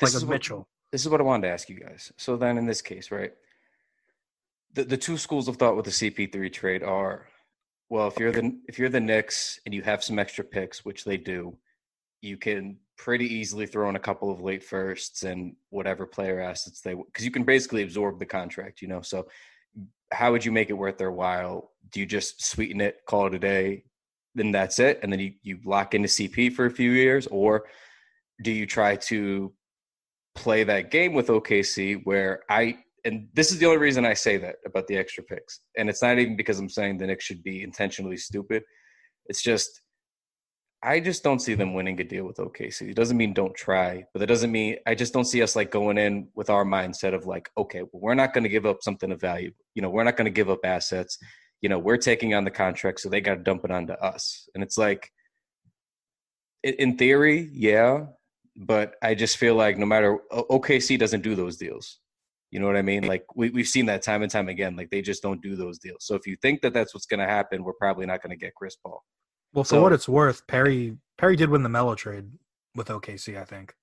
this 0.00 0.14
like 0.14 0.16
is 0.16 0.22
a 0.24 0.26
what- 0.26 0.32
Mitchell. 0.32 0.68
this 0.90 1.02
is 1.02 1.08
what 1.08 1.20
I 1.20 1.24
wanted 1.24 1.46
to 1.46 1.52
ask 1.52 1.68
you 1.68 1.78
guys. 1.78 2.12
So 2.16 2.36
then, 2.36 2.58
in 2.58 2.66
this 2.66 2.82
case, 2.82 3.10
right, 3.12 3.32
the 4.74 4.84
the 4.84 4.96
two 4.96 5.16
schools 5.16 5.46
of 5.48 5.56
thought 5.56 5.76
with 5.76 5.84
the 5.84 5.92
CP3 5.92 6.52
trade 6.52 6.82
are, 6.82 7.28
well, 7.88 8.08
if 8.08 8.18
you're 8.18 8.32
the 8.32 8.58
if 8.68 8.78
you're 8.78 8.88
the 8.88 9.00
Knicks 9.00 9.60
and 9.64 9.72
you 9.74 9.82
have 9.82 10.02
some 10.02 10.18
extra 10.18 10.44
picks, 10.44 10.84
which 10.84 11.04
they 11.04 11.16
do, 11.16 11.56
you 12.20 12.36
can 12.36 12.78
pretty 12.96 13.26
easily 13.32 13.66
throw 13.66 13.88
in 13.88 13.94
a 13.96 14.00
couple 14.00 14.30
of 14.30 14.40
late 14.40 14.62
firsts 14.64 15.22
and 15.22 15.54
whatever 15.70 16.04
player 16.06 16.40
assets 16.40 16.80
they 16.80 16.94
because 16.94 17.24
you 17.24 17.30
can 17.30 17.44
basically 17.44 17.82
absorb 17.84 18.18
the 18.18 18.26
contract, 18.26 18.82
you 18.82 18.88
know. 18.88 19.02
So, 19.02 19.28
how 20.12 20.32
would 20.32 20.44
you 20.44 20.52
make 20.52 20.70
it 20.70 20.74
worth 20.74 20.98
their 20.98 21.12
while? 21.12 21.72
Do 21.90 22.00
you 22.00 22.06
just 22.06 22.44
sweeten 22.44 22.80
it, 22.80 22.98
call 23.06 23.26
it 23.26 23.34
a 23.34 23.38
day, 23.38 23.84
then 24.34 24.52
that's 24.52 24.78
it, 24.78 25.00
and 25.02 25.12
then 25.12 25.20
you 25.20 25.32
you 25.42 25.58
lock 25.64 25.94
into 25.94 26.08
CP 26.08 26.52
for 26.52 26.66
a 26.66 26.70
few 26.70 26.90
years, 26.90 27.26
or 27.28 27.66
do 28.42 28.52
you 28.52 28.66
try 28.66 28.96
to 28.96 29.52
play 30.34 30.62
that 30.64 30.90
game 30.90 31.14
with 31.14 31.28
OKC 31.28 32.02
where 32.04 32.42
I 32.50 32.76
and 33.06 33.28
this 33.34 33.52
is 33.52 33.58
the 33.58 33.66
only 33.66 33.78
reason 33.78 34.04
I 34.04 34.14
say 34.14 34.36
that 34.38 34.56
about 34.66 34.88
the 34.88 34.96
extra 34.96 35.22
picks. 35.22 35.60
And 35.78 35.88
it's 35.88 36.02
not 36.02 36.18
even 36.18 36.36
because 36.36 36.58
I'm 36.58 36.68
saying 36.68 36.98
the 36.98 37.06
Knicks 37.06 37.24
should 37.24 37.42
be 37.44 37.62
intentionally 37.62 38.16
stupid. 38.16 38.64
It's 39.26 39.42
just 39.42 39.80
I 40.82 41.00
just 41.00 41.24
don't 41.24 41.40
see 41.40 41.54
them 41.54 41.74
winning 41.74 42.00
a 42.00 42.04
deal 42.04 42.24
with 42.24 42.36
OKC. 42.36 42.90
It 42.90 42.96
doesn't 42.96 43.16
mean 43.16 43.32
don't 43.32 43.54
try, 43.54 44.04
but 44.12 44.20
that 44.20 44.26
doesn't 44.26 44.52
mean 44.52 44.76
I 44.86 44.94
just 44.94 45.12
don't 45.12 45.24
see 45.24 45.42
us 45.42 45.56
like 45.56 45.70
going 45.70 45.98
in 45.98 46.28
with 46.34 46.50
our 46.50 46.64
mindset 46.64 47.14
of 47.14 47.26
like, 47.26 47.50
okay, 47.56 47.82
well, 47.82 48.00
we're 48.00 48.14
not 48.14 48.34
going 48.34 48.44
to 48.44 48.50
give 48.50 48.66
up 48.66 48.82
something 48.82 49.10
of 49.10 49.20
value. 49.20 49.52
You 49.74 49.82
know, 49.82 49.90
we're 49.90 50.04
not 50.04 50.16
going 50.16 50.26
to 50.26 50.30
give 50.30 50.50
up 50.50 50.60
assets. 50.64 51.18
You 51.62 51.70
know, 51.70 51.78
we're 51.78 51.96
taking 51.96 52.34
on 52.34 52.44
the 52.44 52.50
contract, 52.50 53.00
so 53.00 53.08
they 53.08 53.20
got 53.20 53.36
to 53.36 53.42
dump 53.42 53.64
it 53.64 53.70
onto 53.70 53.94
us. 53.94 54.48
And 54.54 54.62
it's 54.62 54.76
like, 54.76 55.10
in- 56.62 56.98
theory, 56.98 57.48
yeah, 57.52 58.06
but 58.56 58.94
I 59.02 59.14
just 59.14 59.38
feel 59.38 59.54
like 59.54 59.78
no 59.78 59.86
matter 59.86 60.18
OKC 60.32 60.98
doesn't 60.98 61.22
do 61.22 61.34
those 61.34 61.56
deals. 61.56 61.98
You 62.50 62.60
know 62.60 62.66
what 62.66 62.76
I 62.76 62.82
mean? 62.82 63.06
Like 63.06 63.24
we 63.34 63.50
we've 63.50 63.66
seen 63.66 63.86
that 63.86 64.02
time 64.02 64.22
and 64.22 64.30
time 64.30 64.48
again. 64.48 64.76
Like 64.76 64.90
they 64.90 65.02
just 65.02 65.22
don't 65.22 65.42
do 65.42 65.56
those 65.56 65.78
deals. 65.78 65.98
So 66.00 66.14
if 66.14 66.26
you 66.26 66.36
think 66.40 66.62
that 66.62 66.72
that's 66.72 66.94
what's 66.94 67.06
going 67.06 67.20
to 67.20 67.26
happen, 67.26 67.64
we're 67.64 67.72
probably 67.72 68.06
not 68.06 68.22
going 68.22 68.30
to 68.30 68.36
get 68.36 68.54
Chris 68.54 68.76
Paul. 68.76 69.02
Well, 69.52 69.64
for 69.64 69.68
So- 69.68 69.82
what 69.82 69.92
it's 69.92 70.08
worth, 70.08 70.46
Perry 70.46 70.98
Perry 71.18 71.36
did 71.36 71.48
win 71.48 71.62
the 71.62 71.68
Melo 71.70 71.94
trade 71.94 72.30
with 72.74 72.88
OKC, 72.90 73.38
I 73.38 73.44
think. 73.44 73.74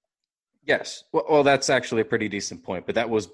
Yes. 0.66 1.04
Well, 1.12 1.26
well, 1.30 1.44
that's 1.44 1.70
actually 1.70 2.02
a 2.02 2.06
pretty 2.06 2.30
decent 2.30 2.64
point, 2.64 2.86
but 2.86 2.96
that 2.96 3.10
was 3.10 3.30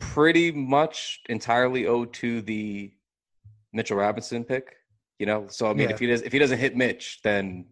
pretty 0.00 0.50
much 0.50 1.20
entirely 1.28 1.86
owed 1.86 2.12
to 2.14 2.40
the 2.42 2.92
Mitchell 3.72 3.96
Robinson 3.98 4.44
pick. 4.44 4.76
You 5.18 5.26
know, 5.26 5.46
so 5.48 5.70
I 5.70 5.74
mean, 5.74 5.88
Yeah. 5.88 5.94
if 5.94 6.00
he 6.00 6.06
does 6.06 6.22
if 6.22 6.32
he 6.32 6.38
doesn't 6.38 6.58
hit 6.58 6.76
Mitch, 6.76 7.20
then 7.22 7.66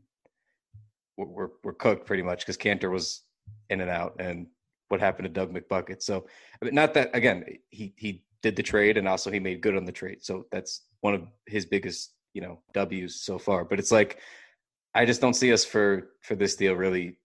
we're 1.17 1.27
we're, 1.27 1.51
we're 1.65 1.73
cooked 1.73 2.07
pretty 2.07 2.23
much 2.23 2.41
because 2.41 2.57
Kanter 2.57 2.91
was 2.91 3.23
in 3.71 3.81
and 3.81 3.91
out, 3.91 4.17
and 4.21 4.47
what 4.89 5.01
happened 5.01 5.25
to 5.25 5.29
Doug 5.31 5.53
McBucket. 5.53 6.03
So, 6.03 6.27
I 6.61 6.65
mean, 6.65 6.75
not 6.75 6.95
that 6.95 7.11
again, 7.15 7.45
he 7.71 7.93
he 7.97 8.25
did 8.43 8.55
the 8.57 8.63
trade, 8.63 8.97
and 8.99 9.09
also 9.09 9.31
he 9.31 9.41
made 9.41 9.61
good 9.63 9.77
on 9.77 9.85
the 9.85 9.93
trade. 9.93 10.23
So 10.23 10.47
that's 10.53 10.83
one 11.01 11.15
of 11.15 11.27
his 11.47 11.67
biggest 11.67 12.13
you 12.35 12.41
know 12.41 12.61
W's 12.73 13.21
so 13.21 13.39
far. 13.39 13.65
But 13.65 13.79
it's 13.79 13.93
like 13.93 14.19
I 14.95 15.05
just 15.05 15.21
don't 15.21 15.35
see 15.35 15.53
us 15.53 15.65
for 15.65 16.11
for 16.23 16.35
this 16.35 16.57
deal 16.57 16.75
really 16.75 17.17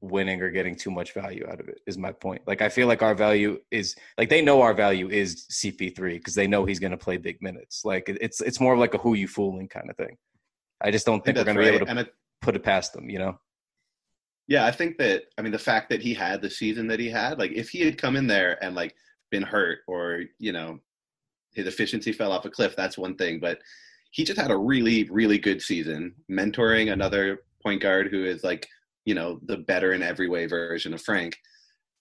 winning 0.00 0.42
or 0.42 0.50
getting 0.50 0.74
too 0.74 0.90
much 0.90 1.14
value 1.14 1.46
out 1.50 1.60
of 1.60 1.68
it 1.68 1.80
is 1.86 1.96
my 1.96 2.12
point 2.12 2.42
like 2.46 2.60
i 2.60 2.68
feel 2.68 2.86
like 2.86 3.00
our 3.00 3.14
value 3.14 3.58
is 3.70 3.96
like 4.18 4.28
they 4.28 4.42
know 4.42 4.60
our 4.60 4.74
value 4.74 5.08
is 5.08 5.46
cp3 5.50 5.96
because 5.96 6.34
they 6.34 6.46
know 6.46 6.66
he's 6.66 6.78
going 6.78 6.90
to 6.90 6.96
play 6.98 7.16
big 7.16 7.40
minutes 7.40 7.86
like 7.86 8.04
it's 8.20 8.42
it's 8.42 8.60
more 8.60 8.74
of 8.74 8.78
like 8.78 8.92
a 8.92 8.98
who 8.98 9.14
you 9.14 9.26
fooling 9.26 9.66
kind 9.66 9.88
of 9.88 9.96
thing 9.96 10.14
i 10.82 10.90
just 10.90 11.06
don't 11.06 11.22
I 11.22 11.32
think 11.32 11.36
think, 11.38 11.46
we're 11.46 11.54
going 11.54 11.64
to 11.64 11.70
be 11.70 11.76
able 11.76 11.86
to 11.86 11.90
And 11.90 12.00
I, 12.00 12.06
put 12.42 12.54
it 12.54 12.62
past 12.62 12.92
them 12.92 13.08
you 13.08 13.18
know 13.18 13.38
yeah, 14.46 14.66
I 14.66 14.70
think 14.70 14.98
that 14.98 15.24
I 15.38 15.42
mean 15.42 15.52
the 15.52 15.58
fact 15.58 15.88
that 15.90 16.02
he 16.02 16.12
had 16.12 16.42
the 16.42 16.50
season 16.50 16.86
that 16.88 17.00
he 17.00 17.08
had, 17.08 17.38
like 17.38 17.52
if 17.52 17.70
he 17.70 17.80
had 17.80 17.98
come 17.98 18.16
in 18.16 18.26
there 18.26 18.62
and 18.62 18.74
like 18.74 18.94
been 19.30 19.42
hurt 19.42 19.78
or 19.86 20.24
you 20.38 20.52
know 20.52 20.78
his 21.54 21.66
efficiency 21.66 22.12
fell 22.12 22.32
off 22.32 22.44
a 22.44 22.50
cliff, 22.50 22.76
that's 22.76 22.98
one 22.98 23.16
thing. 23.16 23.40
But 23.40 23.58
he 24.14 24.22
just 24.22 24.40
had 24.40 24.52
a 24.52 24.56
really 24.56 25.04
really 25.10 25.38
good 25.38 25.60
season, 25.60 26.14
mentoring 26.30 26.92
another 26.92 27.40
point 27.60 27.82
guard 27.82 28.08
who 28.10 28.24
is 28.24 28.44
like 28.44 28.68
you 29.04 29.14
know 29.14 29.40
the 29.46 29.56
better 29.56 29.92
in 29.92 30.04
every 30.04 30.28
way 30.28 30.46
version 30.46 30.94
of 30.94 31.02
Frank. 31.02 31.36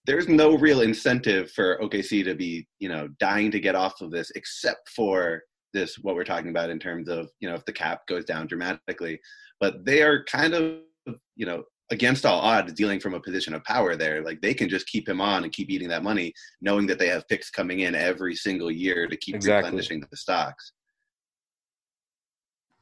There's 0.05 0.27
no 0.27 0.55
real 0.55 0.81
incentive 0.81 1.51
for 1.51 1.79
OKC 1.79 2.23
to 2.25 2.35
be 2.35 2.67
you 2.77 2.87
know 2.87 3.07
dying 3.19 3.49
to 3.49 3.59
get 3.59 3.73
off 3.73 3.99
of 3.99 4.11
this, 4.11 4.31
except 4.35 4.89
for 4.89 5.41
this 5.73 5.97
what 6.03 6.13
we're 6.13 6.23
talking 6.23 6.51
about 6.51 6.69
in 6.69 6.77
terms 6.77 7.09
of 7.09 7.31
you 7.39 7.49
know 7.49 7.55
if 7.55 7.65
the 7.65 7.73
cap 7.73 8.01
goes 8.07 8.25
down 8.25 8.45
dramatically. 8.45 9.19
But 9.59 9.83
they 9.83 10.03
are 10.03 10.23
kind 10.25 10.53
of 10.53 11.15
you 11.35 11.47
know 11.47 11.63
against 11.89 12.27
all 12.27 12.41
odds 12.41 12.73
dealing 12.73 12.99
from 12.99 13.15
a 13.15 13.19
position 13.19 13.53
of 13.53 13.63
power 13.65 13.95
there 13.95 14.23
like 14.23 14.39
they 14.41 14.53
can 14.53 14.69
just 14.69 14.87
keep 14.87 15.07
him 15.07 15.19
on 15.19 15.43
and 15.43 15.51
keep 15.51 15.69
eating 15.69 15.89
that 15.89 16.01
money 16.01 16.33
knowing 16.61 16.87
that 16.87 16.97
they 16.97 17.09
have 17.09 17.27
picks 17.27 17.49
coming 17.49 17.81
in 17.81 17.93
every 17.93 18.33
single 18.33 18.71
year 18.71 19.05
to 19.05 19.17
keep 19.17 19.35
Exactly. 19.35 19.65
replenishing 19.65 20.01
the 20.09 20.17
stocks 20.17 20.71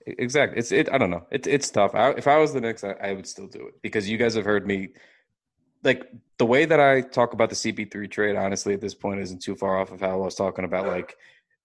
exactly 0.05 0.57
it's 0.57 0.71
it 0.71 0.91
i 0.91 0.97
don't 0.97 1.09
know 1.09 1.25
it's 1.31 1.47
it's 1.47 1.69
tough 1.69 1.93
I, 1.95 2.11
if 2.11 2.27
i 2.27 2.37
was 2.37 2.53
the 2.53 2.61
Knicks 2.61 2.83
I, 2.83 2.91
I 2.93 3.13
would 3.13 3.27
still 3.27 3.47
do 3.47 3.67
it 3.67 3.81
because 3.81 4.09
you 4.09 4.17
guys 4.17 4.35
have 4.35 4.45
heard 4.45 4.67
me 4.67 4.89
like 5.83 6.11
the 6.37 6.45
way 6.45 6.65
that 6.65 6.79
I 6.79 7.01
talk 7.01 7.33
about 7.33 7.49
the 7.49 7.55
CP3 7.55 8.09
trade, 8.09 8.35
honestly, 8.35 8.73
at 8.73 8.81
this 8.81 8.93
point, 8.93 9.21
isn't 9.21 9.41
too 9.41 9.55
far 9.55 9.79
off 9.79 9.91
of 9.91 10.01
how 10.01 10.11
I 10.11 10.15
was 10.15 10.35
talking 10.35 10.65
about 10.65 10.87
like 10.87 11.15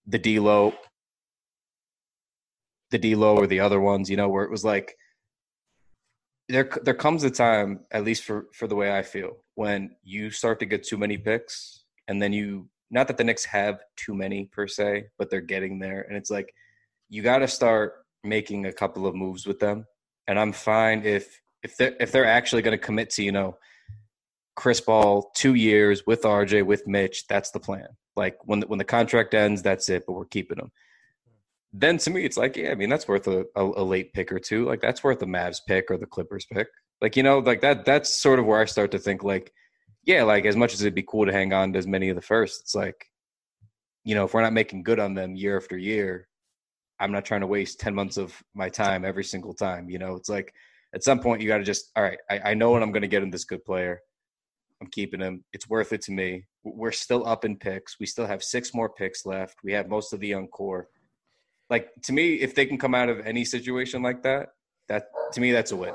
the 0.07 0.19
D'Lo, 0.19 0.75
the 2.91 2.99
D'Lo 2.99 3.37
or 3.37 3.47
the 3.47 3.61
other 3.61 3.81
ones. 3.81 4.09
You 4.09 4.17
know, 4.17 4.29
where 4.29 4.45
it 4.45 4.51
was 4.51 4.65
like 4.65 4.97
there 6.49 6.71
there 6.83 6.95
comes 6.95 7.25
a 7.25 7.31
time, 7.31 7.81
at 7.91 8.05
least 8.05 8.25
for 8.25 8.47
for 8.53 8.67
the 8.67 8.77
way 8.77 8.97
I 8.97 9.03
feel, 9.03 9.39
when 9.55 9.97
you 10.03 10.31
start 10.31 10.61
to 10.61 10.67
get 10.67 10.85
too 10.85 10.97
many 10.97 11.19
picks, 11.19 11.85
and 12.09 12.21
then 12.21 12.33
you 12.33 12.69
not 12.91 13.09
that 13.09 13.19
the 13.19 13.25
Knicks 13.25 13.45
have 13.45 13.81
too 13.97 14.15
many 14.15 14.47
per 14.47 14.67
se, 14.67 15.07
but 15.19 15.31
they're 15.31 15.41
getting 15.41 15.79
there, 15.79 16.03
and 16.03 16.17
it's 16.17 16.31
like 16.31 16.55
you 17.09 17.23
got 17.23 17.39
to 17.39 17.49
start 17.49 18.06
making 18.27 18.67
a 18.67 18.73
couple 18.73 19.07
of 19.07 19.15
moves 19.15 19.47
with 19.47 19.59
them. 19.61 19.87
And 20.29 20.39
I'm 20.39 20.53
fine 20.53 21.05
if 21.05 21.41
if 21.63 21.77
they're 21.77 21.97
if 22.01 22.13
they're 22.13 22.27
actually 22.27 22.63
going 22.63 22.79
to 22.79 22.85
commit 22.85 23.11
to 23.11 23.23
you 23.23 23.33
know 23.33 23.57
Chris 24.57 24.81
Paul 24.81 25.31
two 25.35 25.55
years 25.55 26.05
with 26.07 26.23
RJ 26.23 26.65
with 26.65 26.87
Mitch. 26.87 27.27
That's 27.29 27.51
the 27.51 27.61
plan. 27.61 27.89
Like 28.17 28.39
when 28.45 28.61
the, 28.61 28.67
when 28.67 28.79
the 28.79 28.85
contract 28.85 29.35
ends, 29.35 29.63
that's 29.63 29.89
it. 29.89 30.05
But 30.07 30.15
we're 30.15 30.25
keeping 30.25 30.59
them. 30.59 30.73
Then 31.73 31.99
to 31.99 32.11
me, 32.11 32.25
it's 32.25 32.39
like 32.39 32.57
yeah, 32.57 32.71
I 32.71 32.75
mean 32.75 32.89
that's 32.89 33.07
worth 33.07 33.29
a, 33.29 33.45
a, 33.55 33.65
a 33.65 33.85
late 33.85 34.13
pick 34.13 34.33
or 34.33 34.39
two. 34.39 34.65
Like 34.65 34.81
that's 34.81 35.05
worth 35.05 35.21
the 35.21 35.27
Mavs 35.27 35.61
pick 35.67 35.91
or 35.91 35.99
the 35.99 36.07
Clippers 36.07 36.47
pick. 36.47 36.69
Like 37.01 37.17
you 37.17 37.23
know, 37.23 37.39
like 37.39 37.61
that. 37.61 37.85
That's 37.85 38.21
sort 38.21 38.39
of 38.39 38.47
where 38.47 38.61
I 38.61 38.65
start 38.65 38.91
to 38.93 38.99
think 38.99 39.23
like, 39.23 39.53
yeah, 40.05 40.23
like 40.23 40.47
as 40.47 40.57
much 40.57 40.73
as 40.73 40.81
it'd 40.81 40.95
be 40.95 41.03
cool 41.03 41.27
to 41.27 41.33
hang 41.33 41.53
on 41.53 41.73
to 41.73 41.79
as 41.79 41.87
many 41.87 42.09
of 42.09 42.17
the 42.17 42.23
first, 42.23 42.61
it's 42.63 42.75
like, 42.75 43.07
you 44.05 44.15
know, 44.15 44.25
if 44.25 44.33
we're 44.33 44.43
not 44.43 44.55
making 44.55 44.83
good 44.83 44.99
on 44.99 45.15
them 45.15 45.37
year 45.37 45.57
after 45.59 45.77
year, 45.77 46.29
I'm 46.99 47.13
not 47.13 47.25
trying 47.25 47.43
to 47.43 47.47
waste 47.47 47.81
10 47.81 47.95
months 47.95 48.17
of 48.17 48.35
my 48.55 48.69
time 48.69 49.05
every 49.05 49.25
single 49.25 49.55
time. 49.55 49.91
You 49.91 49.99
know, 49.99 50.15
it's 50.17 50.29
like 50.29 50.53
at 50.95 51.05
some 51.05 51.21
point 51.21 51.43
you 51.43 51.49
got 51.49 51.59
to 51.59 51.65
just, 51.65 51.91
all 51.97 52.03
right, 52.03 52.19
I, 52.31 52.39
I 52.51 52.55
know 52.55 52.71
what 52.71 52.83
I'm 52.83 52.93
going 52.93 53.03
to 53.03 53.09
get 53.09 53.23
in 53.23 53.31
this 53.31 53.45
good 53.45 53.65
player. 53.65 54.01
I'm 54.81 54.89
keeping 54.89 55.21
him. 55.21 55.45
It's 55.53 55.69
worth 55.69 55.93
it 55.93 56.03
to 56.03 56.13
me. 56.13 56.45
We're 56.65 56.93
still 56.93 57.27
up 57.27 57.45
in 57.45 57.57
picks. 57.57 57.99
We 58.01 58.07
still 58.07 58.27
have 58.27 58.43
six 58.43 58.75
more 58.75 58.89
picks 58.91 59.25
left. 59.27 59.59
We 59.63 59.73
have 59.73 59.89
most 59.89 60.13
of 60.13 60.21
the 60.21 60.29
young 60.29 60.49
core. 60.49 60.89
Like 61.71 61.91
to 62.05 62.13
me, 62.13 62.35
if 62.35 62.55
they 62.55 62.67
can 62.67 62.79
come 62.79 62.95
out 62.95 63.09
of 63.09 63.21
any 63.27 63.45
situation 63.45 64.03
like 64.03 64.23
that, 64.23 64.51
that 64.89 65.09
to 65.33 65.41
me 65.41 65.51
that's 65.53 65.73
a 65.73 65.77
win. 65.77 65.95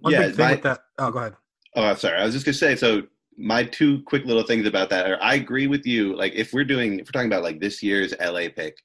One 0.00 0.12
Yeah, 0.12 0.26
big 0.26 0.36
thing 0.36 0.44
my- 0.46 0.52
with 0.52 0.62
that. 0.62 0.80
Oh, 0.98 1.10
go 1.10 1.18
ahead. 1.18 1.36
Oh, 1.74 1.84
I'm 1.84 1.96
sorry. 1.96 2.18
I 2.18 2.24
was 2.24 2.34
just 2.34 2.44
gonna 2.46 2.54
say. 2.54 2.74
So 2.76 3.02
my 3.36 3.64
two 3.64 4.02
quick 4.04 4.24
little 4.24 4.42
things 4.42 4.66
about 4.66 4.90
that 4.90 5.10
are: 5.10 5.22
I 5.22 5.34
agree 5.34 5.66
with 5.66 5.86
you. 5.86 6.16
Like, 6.16 6.34
if 6.34 6.52
we're 6.52 6.64
doing, 6.64 7.00
if 7.00 7.06
we're 7.06 7.12
talking 7.12 7.30
about 7.30 7.42
like 7.42 7.60
this 7.60 7.82
year's 7.82 8.14
LA 8.20 8.48
pick, 8.54 8.76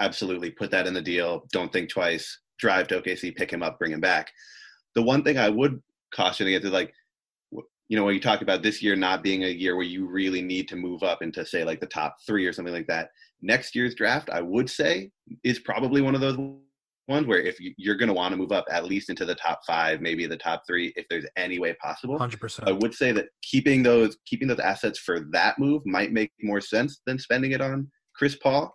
absolutely 0.00 0.50
put 0.50 0.70
that 0.70 0.86
in 0.86 0.94
the 0.94 1.02
deal. 1.02 1.46
Don't 1.52 1.72
think 1.72 1.90
twice. 1.90 2.40
Drive 2.58 2.88
to 2.88 3.00
OKC, 3.00 3.34
pick 3.34 3.52
him 3.52 3.62
up, 3.62 3.78
bring 3.78 3.92
him 3.92 4.00
back. 4.00 4.30
The 4.94 5.02
one 5.02 5.24
thing 5.24 5.38
I 5.38 5.48
would 5.48 5.82
caution 6.14 6.46
against 6.46 6.66
is 6.66 6.72
like, 6.72 6.92
you 7.50 7.96
know, 7.96 8.04
when 8.04 8.14
you 8.14 8.20
talk 8.20 8.42
about 8.42 8.62
this 8.62 8.82
year 8.82 8.96
not 8.96 9.22
being 9.22 9.44
a 9.44 9.48
year 9.48 9.76
where 9.76 9.84
you 9.84 10.06
really 10.06 10.40
need 10.40 10.68
to 10.68 10.76
move 10.76 11.02
up 11.02 11.22
into 11.22 11.44
say 11.44 11.64
like 11.64 11.80
the 11.80 11.86
top 11.86 12.16
three 12.26 12.46
or 12.46 12.52
something 12.52 12.72
like 12.72 12.86
that. 12.86 13.10
Next 13.42 13.74
year's 13.74 13.94
draft, 13.94 14.30
I 14.30 14.40
would 14.40 14.70
say, 14.70 15.10
is 15.42 15.58
probably 15.58 16.00
one 16.00 16.14
of 16.14 16.20
those 16.20 16.38
ones 17.08 17.26
where 17.26 17.40
if 17.40 17.60
you- 17.60 17.74
you're 17.76 17.96
going 17.96 18.08
to 18.08 18.14
want 18.14 18.32
to 18.32 18.36
move 18.36 18.52
up 18.52 18.64
at 18.70 18.84
least 18.84 19.10
into 19.10 19.24
the 19.24 19.34
top 19.34 19.60
five, 19.66 20.00
maybe 20.00 20.26
the 20.26 20.36
top 20.36 20.62
three, 20.66 20.92
if 20.96 21.06
there's 21.08 21.26
any 21.36 21.58
way 21.58 21.74
possible. 21.74 22.18
100%. 22.18 22.68
I 22.68 22.72
would 22.72 22.94
say 22.94 23.12
that 23.12 23.26
keeping 23.42 23.82
those 23.82 24.16
keeping 24.26 24.48
those 24.48 24.60
assets 24.60 24.98
for 24.98 25.20
that 25.32 25.58
move 25.58 25.84
might 25.84 26.12
make 26.12 26.32
more 26.42 26.60
sense 26.60 27.00
than 27.06 27.18
spending 27.18 27.52
it 27.52 27.60
on 27.60 27.90
Chris 28.14 28.36
Paul. 28.36 28.74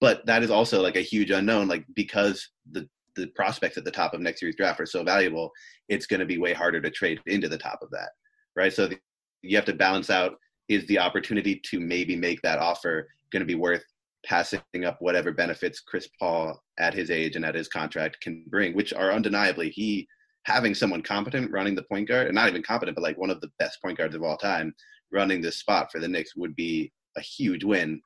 But 0.00 0.24
that 0.26 0.42
is 0.42 0.50
also 0.50 0.80
like 0.82 0.96
a 0.96 1.02
huge 1.02 1.30
unknown, 1.30 1.68
like 1.68 1.84
because 1.94 2.48
the 2.70 2.88
the 3.16 3.26
prospects 3.28 3.76
at 3.76 3.84
the 3.84 3.90
top 3.90 4.14
of 4.14 4.20
next 4.20 4.40
year's 4.40 4.54
draft 4.54 4.80
are 4.80 4.86
so 4.86 5.02
valuable, 5.02 5.50
it's 5.88 6.06
going 6.06 6.20
to 6.20 6.26
be 6.26 6.38
way 6.38 6.52
harder 6.52 6.80
to 6.80 6.90
trade 6.90 7.20
into 7.26 7.48
the 7.48 7.58
top 7.58 7.80
of 7.82 7.90
that, 7.90 8.10
right? 8.54 8.72
So 8.72 8.86
the, 8.86 8.98
you 9.42 9.56
have 9.56 9.64
to 9.66 9.74
balance 9.74 10.10
out: 10.10 10.36
is 10.68 10.86
the 10.86 10.98
opportunity 10.98 11.60
to 11.70 11.80
maybe 11.80 12.14
make 12.14 12.40
that 12.42 12.58
offer 12.58 13.08
going 13.32 13.40
to 13.40 13.46
be 13.46 13.56
worth 13.56 13.84
passing 14.24 14.60
up 14.84 14.98
whatever 15.00 15.32
benefits 15.32 15.80
Chris 15.80 16.08
Paul 16.18 16.62
at 16.78 16.94
his 16.94 17.10
age 17.10 17.36
and 17.36 17.44
at 17.44 17.54
his 17.54 17.68
contract 17.68 18.20
can 18.20 18.44
bring, 18.48 18.74
which 18.74 18.92
are 18.92 19.12
undeniably 19.12 19.70
he 19.70 20.06
having 20.44 20.74
someone 20.74 21.02
competent 21.02 21.50
running 21.50 21.74
the 21.74 21.82
point 21.84 22.08
guard, 22.08 22.26
and 22.26 22.34
not 22.34 22.48
even 22.48 22.62
competent, 22.62 22.94
but 22.94 23.02
like 23.02 23.18
one 23.18 23.30
of 23.30 23.40
the 23.40 23.50
best 23.58 23.80
point 23.82 23.98
guards 23.98 24.14
of 24.14 24.22
all 24.22 24.36
time 24.36 24.74
running 25.12 25.40
this 25.40 25.56
spot 25.56 25.90
for 25.90 26.00
the 26.00 26.08
Knicks 26.08 26.36
would 26.36 26.54
be 26.56 26.92
a 27.16 27.20
huge 27.20 27.64
win. 27.64 28.00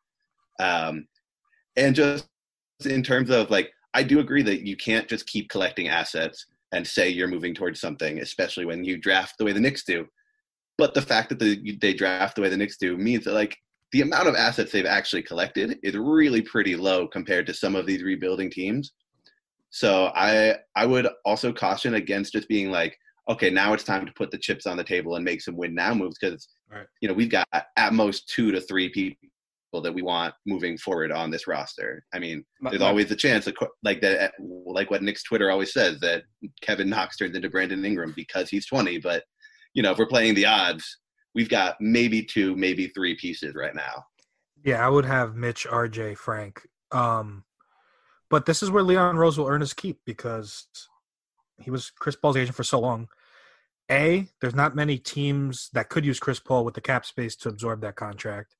Um, 0.60 1.06
and 1.76 1.94
just 1.94 2.26
in 2.84 3.02
terms 3.02 3.30
of 3.30 3.50
like, 3.50 3.72
I 3.94 4.02
do 4.02 4.18
agree 4.18 4.42
that 4.42 4.66
you 4.66 4.76
can't 4.76 5.08
just 5.08 5.26
keep 5.26 5.48
collecting 5.48 5.88
assets 5.88 6.46
and 6.72 6.86
say 6.86 7.08
you're 7.08 7.28
moving 7.28 7.54
towards 7.54 7.80
something, 7.80 8.20
especially 8.20 8.64
when 8.64 8.84
you 8.84 8.96
draft 8.96 9.34
the 9.38 9.44
way 9.44 9.52
the 9.52 9.60
Knicks 9.60 9.84
do. 9.84 10.06
But 10.76 10.94
the 10.94 11.02
fact 11.02 11.28
that 11.28 11.38
the, 11.38 11.78
they 11.80 11.94
draft 11.94 12.34
the 12.34 12.42
way 12.42 12.48
the 12.48 12.56
Knicks 12.56 12.76
do 12.76 12.96
means 12.96 13.24
that 13.24 13.34
like 13.34 13.56
the 13.94 14.00
amount 14.02 14.26
of 14.26 14.34
assets 14.34 14.72
they've 14.72 14.86
actually 14.86 15.22
collected 15.22 15.78
is 15.84 15.94
really 15.96 16.42
pretty 16.42 16.74
low 16.74 17.06
compared 17.06 17.46
to 17.46 17.54
some 17.54 17.76
of 17.76 17.86
these 17.86 18.02
rebuilding 18.02 18.50
teams. 18.50 18.92
So 19.70 20.10
I 20.16 20.56
I 20.74 20.84
would 20.84 21.06
also 21.24 21.52
caution 21.52 21.94
against 21.94 22.32
just 22.32 22.48
being 22.48 22.72
like, 22.72 22.98
okay, 23.30 23.50
now 23.50 23.72
it's 23.72 23.84
time 23.84 24.04
to 24.04 24.12
put 24.16 24.32
the 24.32 24.38
chips 24.38 24.66
on 24.66 24.76
the 24.76 24.82
table 24.82 25.14
and 25.14 25.24
make 25.24 25.40
some 25.40 25.56
win 25.56 25.74
now 25.76 25.94
moves 25.94 26.18
because 26.20 26.48
Right. 26.68 26.86
you 27.00 27.06
know 27.06 27.14
we've 27.14 27.30
got 27.30 27.46
at 27.76 27.92
most 27.92 28.28
two 28.28 28.50
to 28.50 28.60
three 28.60 28.88
people 28.88 29.80
that 29.82 29.94
we 29.94 30.02
want 30.02 30.34
moving 30.44 30.76
forward 30.76 31.12
on 31.12 31.30
this 31.30 31.46
roster. 31.46 32.04
I 32.12 32.18
mean, 32.18 32.44
My- 32.60 32.70
there's 32.70 32.80
my- 32.80 32.88
always 32.88 33.08
the 33.08 33.16
chance, 33.16 33.46
of 33.46 33.54
like 33.84 34.00
that, 34.00 34.32
like 34.40 34.90
what 34.90 35.02
Nick's 35.04 35.22
Twitter 35.22 35.52
always 35.52 35.72
says 35.72 36.00
that 36.00 36.24
Kevin 36.62 36.88
Knox 36.90 37.16
turns 37.16 37.36
into 37.36 37.48
Brandon 37.48 37.84
Ingram 37.84 38.12
because 38.16 38.48
he's 38.50 38.66
20. 38.66 38.98
But 38.98 39.22
you 39.72 39.82
know, 39.84 39.92
if 39.92 39.98
we're 39.98 40.06
playing 40.16 40.34
the 40.34 40.46
odds, 40.46 40.98
we've 41.34 41.48
got 41.48 41.80
maybe 41.80 42.22
two, 42.22 42.56
maybe 42.56 42.88
three 42.88 43.14
pieces 43.16 43.54
right 43.54 43.74
now. 43.74 44.06
Yeah, 44.64 44.84
I 44.84 44.88
would 44.88 45.04
have 45.04 45.34
Mitch, 45.34 45.66
RJ, 45.66 46.16
Frank. 46.16 46.66
Um, 46.90 47.44
but 48.30 48.46
this 48.46 48.62
is 48.62 48.70
where 48.70 48.82
Leon 48.82 49.16
Rose 49.16 49.36
will 49.36 49.48
earn 49.48 49.60
his 49.60 49.74
keep 49.74 50.00
because 50.06 50.66
he 51.60 51.70
was 51.70 51.90
Chris 51.90 52.16
Paul's 52.16 52.36
agent 52.36 52.56
for 52.56 52.64
so 52.64 52.80
long. 52.80 53.08
A, 53.90 54.26
there's 54.40 54.54
not 54.54 54.74
many 54.74 54.96
teams 54.96 55.68
that 55.74 55.90
could 55.90 56.06
use 56.06 56.18
Chris 56.18 56.40
Paul 56.40 56.64
with 56.64 56.74
the 56.74 56.80
cap 56.80 57.04
space 57.04 57.36
to 57.36 57.50
absorb 57.50 57.82
that 57.82 57.96
contract. 57.96 58.56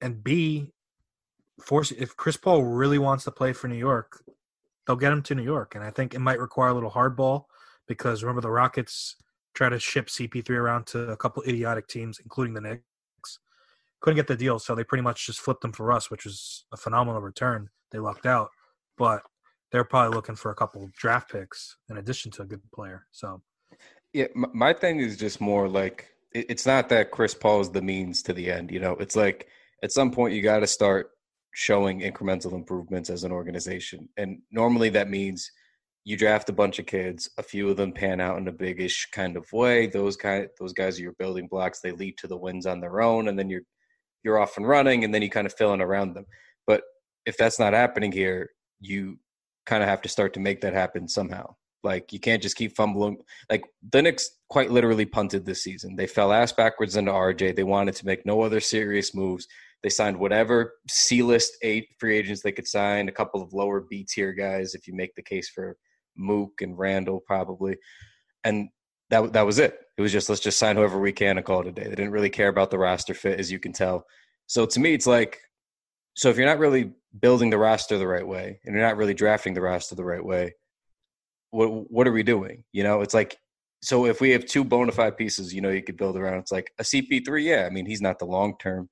And 0.00 0.24
B, 0.24 0.72
force 1.60 1.92
if 1.92 2.16
Chris 2.16 2.36
Paul 2.36 2.64
really 2.64 2.98
wants 2.98 3.24
to 3.24 3.30
play 3.30 3.52
for 3.52 3.68
New 3.68 3.76
York, 3.76 4.24
they'll 4.86 4.96
get 4.96 5.12
him 5.12 5.22
to 5.22 5.34
New 5.36 5.44
York. 5.44 5.76
And 5.76 5.84
I 5.84 5.90
think 5.90 6.14
it 6.14 6.18
might 6.18 6.40
require 6.40 6.70
a 6.70 6.74
little 6.74 6.90
hardball 6.90 7.44
because 7.86 8.24
remember 8.24 8.40
the 8.40 8.50
Rockets 8.50 9.16
try 9.54 9.68
to 9.68 9.78
ship 9.78 10.06
CP3 10.06 10.50
around 10.50 10.86
to 10.88 11.10
a 11.10 11.16
couple 11.16 11.42
idiotic 11.46 11.86
teams, 11.86 12.20
including 12.22 12.54
the 12.54 12.60
Knicks 12.60 13.38
couldn't 14.04 14.16
get 14.16 14.26
the 14.26 14.36
deal, 14.36 14.58
so 14.58 14.74
they 14.74 14.84
pretty 14.84 15.00
much 15.00 15.24
just 15.24 15.40
flipped 15.40 15.62
them 15.62 15.72
for 15.72 15.90
us, 15.90 16.10
which 16.10 16.26
was 16.26 16.66
a 16.72 16.76
phenomenal 16.76 17.22
return. 17.22 17.70
They 17.90 17.98
lucked 17.98 18.26
out, 18.26 18.50
but 18.98 19.22
they're 19.72 19.82
probably 19.82 20.14
looking 20.14 20.34
for 20.34 20.50
a 20.50 20.54
couple 20.54 20.86
draft 20.94 21.32
picks 21.32 21.78
in 21.88 21.96
addition 21.96 22.30
to 22.32 22.42
a 22.42 22.44
good 22.44 22.60
player. 22.70 23.06
So 23.12 23.40
Yeah, 24.12 24.26
my 24.34 24.74
thing 24.74 25.00
is 25.00 25.16
just 25.16 25.40
more 25.40 25.68
like 25.68 26.10
it's 26.32 26.66
not 26.66 26.90
that 26.90 27.12
Chris 27.12 27.32
Paul 27.32 27.62
is 27.62 27.70
the 27.70 27.80
means 27.80 28.22
to 28.24 28.34
the 28.34 28.50
end. 28.50 28.70
You 28.70 28.78
know, 28.78 28.92
it's 28.92 29.16
like 29.16 29.48
at 29.82 29.90
some 29.90 30.10
point 30.10 30.34
you 30.34 30.42
got 30.42 30.58
to 30.58 30.66
start 30.66 31.12
showing 31.52 32.00
incremental 32.00 32.52
improvements 32.52 33.08
as 33.08 33.24
an 33.24 33.32
organization, 33.32 34.10
and 34.18 34.42
normally 34.50 34.90
that 34.90 35.08
means 35.08 35.50
you 36.04 36.16
draft 36.16 36.50
a 36.50 36.52
bunch 36.52 36.78
of 36.78 36.86
kids. 36.86 37.30
A 37.38 37.42
few 37.42 37.70
of 37.70 37.78
them 37.78 37.92
pan 37.92 38.20
out 38.20 38.38
in 38.38 38.46
a 38.46 38.52
big-ish 38.52 39.08
kind 39.12 39.36
of 39.36 39.50
way. 39.52 39.86
Those 39.86 40.16
kind, 40.16 40.46
those 40.60 40.74
guys 40.74 40.98
are 40.98 41.02
your 41.02 41.14
building 41.18 41.48
blocks. 41.48 41.80
They 41.80 41.92
lead 41.92 42.18
to 42.18 42.26
the 42.26 42.36
wins 42.36 42.66
on 42.66 42.80
their 42.80 43.00
own, 43.00 43.28
and 43.28 43.38
then 43.38 43.48
you're 43.48 43.62
you're 44.22 44.38
off 44.38 44.56
and 44.56 44.68
running, 44.68 45.04
and 45.04 45.14
then 45.14 45.22
you 45.22 45.30
kind 45.30 45.46
of 45.46 45.54
fill 45.54 45.72
in 45.74 45.82
around 45.82 46.14
them. 46.14 46.26
But 46.66 46.82
if 47.26 47.36
that's 47.36 47.58
not 47.58 47.72
happening 47.72 48.12
here, 48.12 48.50
you 48.80 49.18
kind 49.66 49.82
of 49.82 49.88
have 49.88 50.02
to 50.02 50.08
start 50.08 50.34
to 50.34 50.40
make 50.40 50.60
that 50.60 50.74
happen 50.74 51.08
somehow. 51.08 51.54
Like 51.82 52.12
you 52.12 52.20
can't 52.20 52.42
just 52.42 52.56
keep 52.56 52.76
fumbling. 52.76 53.18
Like 53.50 53.64
the 53.92 54.02
Knicks 54.02 54.30
quite 54.48 54.70
literally 54.70 55.04
punted 55.04 55.44
this 55.44 55.62
season. 55.62 55.96
They 55.96 56.06
fell 56.06 56.32
ass 56.32 56.52
backwards 56.52 56.96
into 56.96 57.12
RJ. 57.12 57.56
They 57.56 57.62
wanted 57.62 57.94
to 57.96 58.06
make 58.06 58.24
no 58.24 58.40
other 58.40 58.60
serious 58.60 59.14
moves. 59.14 59.46
They 59.82 59.90
signed 59.90 60.18
whatever 60.18 60.74
C 60.88 61.22
list 61.22 61.58
eight 61.62 61.88
free 61.98 62.16
agents 62.16 62.42
they 62.42 62.52
could 62.52 62.66
sign, 62.66 63.08
a 63.08 63.12
couple 63.12 63.42
of 63.42 63.52
lower 63.52 63.82
B 63.82 64.06
tier 64.08 64.32
guys, 64.32 64.74
if 64.74 64.86
you 64.86 64.94
make 64.94 65.14
the 65.14 65.22
case 65.22 65.50
for 65.50 65.76
Mook 66.16 66.60
and 66.60 66.78
Randall, 66.78 67.20
probably. 67.20 67.76
And 68.42 68.68
that 69.10 69.32
that 69.32 69.46
was 69.46 69.58
it. 69.58 69.78
It 69.96 70.02
was 70.02 70.12
just 70.12 70.28
let's 70.28 70.40
just 70.40 70.58
sign 70.58 70.76
whoever 70.76 70.98
we 70.98 71.12
can 71.12 71.36
and 71.36 71.46
call 71.46 71.60
it 71.60 71.68
a 71.68 71.72
day. 71.72 71.84
They 71.84 71.90
didn't 71.90 72.12
really 72.12 72.30
care 72.30 72.48
about 72.48 72.70
the 72.70 72.78
roster 72.78 73.14
fit, 73.14 73.38
as 73.38 73.50
you 73.50 73.58
can 73.58 73.72
tell. 73.72 74.06
So 74.46 74.66
to 74.66 74.80
me, 74.80 74.92
it's 74.92 75.06
like, 75.06 75.40
so 76.14 76.28
if 76.30 76.36
you're 76.36 76.46
not 76.46 76.58
really 76.58 76.92
building 77.18 77.50
the 77.50 77.58
roster 77.58 77.96
the 77.96 78.06
right 78.06 78.26
way, 78.26 78.60
and 78.64 78.74
you're 78.74 78.84
not 78.84 78.96
really 78.96 79.14
drafting 79.14 79.54
the 79.54 79.60
roster 79.60 79.94
the 79.94 80.04
right 80.04 80.24
way, 80.24 80.54
what 81.50 81.90
what 81.90 82.08
are 82.08 82.12
we 82.12 82.22
doing? 82.22 82.64
You 82.72 82.82
know, 82.82 83.00
it's 83.02 83.14
like 83.14 83.38
so 83.82 84.06
if 84.06 84.20
we 84.20 84.30
have 84.30 84.46
two 84.46 84.64
bona 84.64 84.92
fide 84.92 85.16
pieces, 85.16 85.52
you 85.54 85.60
know, 85.60 85.70
you 85.70 85.82
could 85.82 85.96
build 85.96 86.16
around. 86.16 86.38
It's 86.38 86.52
like 86.52 86.72
a 86.78 86.82
CP3, 86.82 87.44
yeah. 87.44 87.66
I 87.66 87.70
mean, 87.70 87.86
he's 87.86 88.00
not 88.00 88.18
the 88.18 88.24
long 88.24 88.54
term, 88.58 88.88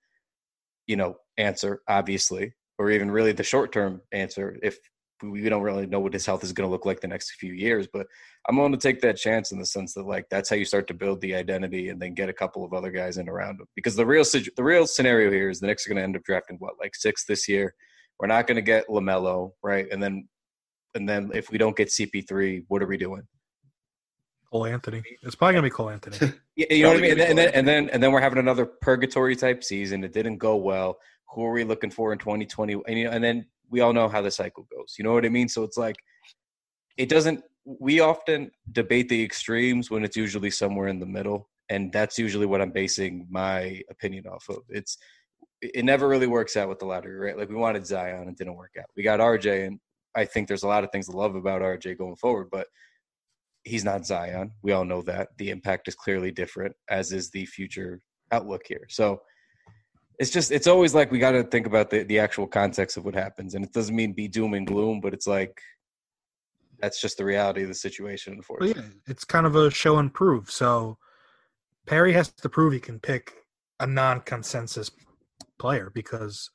you 0.87 0.97
know, 0.97 1.17
answer 1.39 1.81
obviously, 1.89 2.55
or 2.79 2.91
even 2.91 3.11
really 3.11 3.33
the 3.33 3.43
short 3.43 3.73
term 3.73 4.03
answer. 4.13 4.59
If 4.63 4.79
we 5.23 5.49
don't 5.49 5.63
really 5.63 5.87
know 5.87 6.01
what 6.01 6.13
his 6.13 6.27
health 6.27 6.45
is 6.45 6.53
going 6.53 6.69
to 6.69 6.71
look 6.71 6.87
like 6.87 7.01
the 7.01 7.09
next 7.09 7.33
few 7.33 7.53
years. 7.53 7.87
But 7.93 8.07
I'm 8.49 8.57
willing 8.57 8.73
to 8.73 8.79
take 8.79 9.01
that 9.03 9.17
chance 9.17 9.53
in 9.53 9.59
the 9.59 9.67
sense 9.67 9.95
that 9.95 10.07
like 10.07 10.27
that's 10.31 10.51
how 10.51 10.57
you 10.57 10.65
start 10.65 10.87
to 10.89 10.95
build 10.95 11.21
the 11.21 11.35
identity 11.35 11.89
and 11.89 12.01
then 12.01 12.15
get 12.15 12.29
a 12.29 12.33
couple 12.33 12.65
of 12.65 12.73
other 12.73 12.91
guys 12.91 13.19
in 13.19 13.29
around 13.29 13.61
him. 13.61 13.67
Because 13.77 13.97
the 13.97 14.07
real 14.07 14.25
the 14.25 14.65
real 14.65 14.87
scenario 14.87 15.31
here 15.31 15.49
is 15.49 15.61
the 15.61 15.67
Knicks 15.67 15.87
are 15.87 15.91
going 15.91 15.99
to 15.99 16.03
end 16.03 16.17
up 16.17 16.25
drafting 16.25 16.57
what 16.59 16.75
like 16.81 16.95
six 16.95 17.25
this 17.25 17.49
year. 17.49 17.75
We're 18.19 18.27
not 18.29 18.47
going 18.47 18.57
to 18.57 18.63
get 18.63 18.89
Lamelo 18.89 19.53
right, 19.63 19.87
and 19.91 20.03
then 20.03 20.29
and 20.95 21.09
then 21.09 21.31
if 21.35 21.51
we 21.51 21.59
don't 21.59 21.77
get 21.77 21.89
CP3, 21.89 22.65
what 22.69 22.83
are 22.83 22.87
we 22.87 22.97
doing? 22.97 23.23
Cole 24.53 24.67
Anthony. 24.67 25.03
It's 25.23 25.35
probably 25.35 25.55
gonna 25.55 25.67
be 25.67 25.71
Cole 25.71 25.91
Anthony. 25.91 26.33
Yeah, 26.55 26.67
you 26.69 26.83
know 26.83 26.91
what 26.91 26.99
I 26.99 27.01
mean. 27.01 27.11
And 27.13 27.21
then, 27.21 27.29
and 27.29 27.39
then 27.39 27.51
and 27.55 27.69
then 27.69 27.89
and 27.89 28.03
then 28.03 28.13
we're 28.13 28.21
having 28.21 28.39
another 28.39 28.67
purgatory 28.67 29.35
type 29.35 29.65
season. 29.65 30.05
It 30.05 30.13
didn't 30.13 30.37
go 30.37 30.57
well. 30.57 30.99
Who 31.33 31.47
are 31.47 31.53
we 31.53 31.65
looking 31.65 31.91
for 31.91 32.13
in 32.13 32.19
2020? 32.19 32.75
And, 32.75 32.99
you 32.99 33.05
know, 33.07 33.11
and 33.11 33.25
then 33.25 33.47
we 33.73 33.81
all 33.81 33.93
know 33.93 34.09
how 34.09 34.23
the 34.23 34.31
cycle 34.31 34.69
goes. 34.71 34.95
You 34.99 35.05
know 35.05 35.13
what 35.15 35.25
I 35.25 35.31
mean? 35.31 35.49
So 35.49 35.65
it's 35.65 35.77
like 35.79 35.97
it 36.97 37.09
doesn't. 37.09 37.43
We 37.65 38.01
often 38.01 38.51
debate 38.71 39.09
the 39.09 39.25
extremes 39.25 39.91
when 39.91 40.05
it's 40.05 40.17
usually 40.17 40.51
somewhere 40.51 40.89
in 40.89 41.01
the 41.01 41.07
middle, 41.07 41.49
and 41.71 41.93
that's 41.93 42.19
usually 42.19 42.47
what 42.47 42.61
I'm 42.61 42.71
basing 42.71 43.27
my 43.31 43.81
opinion 43.91 44.27
off 44.27 44.47
of. 44.49 44.59
It's 44.69 44.99
it 45.63 45.85
never 45.85 46.09
really 46.09 46.27
works 46.27 46.57
out 46.57 46.69
with 46.69 46.81
the 46.81 46.87
lottery, 46.87 47.17
right? 47.17 47.39
Like 47.39 47.49
we 47.49 47.55
wanted 47.55 47.87
Zion, 47.87 48.29
it 48.29 48.37
didn't 48.37 48.57
work 48.57 48.73
out. 48.79 48.87
We 48.97 49.03
got 49.03 49.21
RJ, 49.21 49.67
and 49.67 49.81
I 50.15 50.25
think 50.25 50.49
there's 50.49 50.65
a 50.65 50.69
lot 50.69 50.85
of 50.85 50.91
things 50.91 51.09
to 51.09 51.17
love 51.17 51.35
about 51.35 51.63
RJ 51.63 51.99
going 51.99 52.17
forward, 52.17 52.49
but 52.51 52.67
he's 53.65 53.85
not 53.85 54.05
Zion. 54.05 54.53
We 54.63 54.73
all 54.73 54.85
know 54.85 55.03
that. 55.03 55.29
The 55.39 55.51
impact 55.51 55.89
is 55.89 55.95
clearly 55.95 56.33
different, 56.33 56.75
as 56.91 57.13
is 57.13 57.31
the 57.31 57.47
future 57.47 58.01
outlook 58.33 58.63
here. 58.67 58.87
So 58.89 59.23
it's 60.19 60.31
just 60.31 60.51
it's 60.51 60.67
always 60.67 60.95
like 60.95 61.11
we 61.11 61.19
got 61.19 61.33
to 61.33 61.43
think 61.43 61.67
about 61.67 61.91
the 61.91 62.03
the 62.05 62.19
actual 62.19 62.47
context 62.47 62.97
of 62.97 63.05
what 63.05 63.15
happens, 63.15 63.55
and 63.55 63.65
it 63.65 63.73
doesn't 63.73 63.95
mean 63.97 64.13
be 64.13 64.29
doom 64.29 64.55
and 64.55 64.67
gloom, 64.67 65.01
but 65.01 65.15
it's 65.15 65.27
like 65.27 65.61
that's 66.81 67.01
just 67.01 67.17
the 67.17 67.25
reality 67.25 67.63
of 67.63 67.69
the 67.69 67.75
situation. 67.75 68.33
Well, 68.33 68.39
Unfortunately, 68.39 68.83
yeah, 68.83 69.11
it's 69.11 69.25
kind 69.25 69.47
of 69.47 69.57
a 69.57 69.71
show 69.71 69.99
and 69.99 70.13
prove. 70.13 70.51
So 70.51 70.99
Perry 71.87 72.13
has 72.13 72.29
to 72.29 72.49
prove 72.49 72.73
he 72.73 72.81
can 72.81 72.99
pick 72.99 73.33
a 73.81 73.87
non-consensus 73.87 74.91
player 75.59 75.91
because 75.95 76.51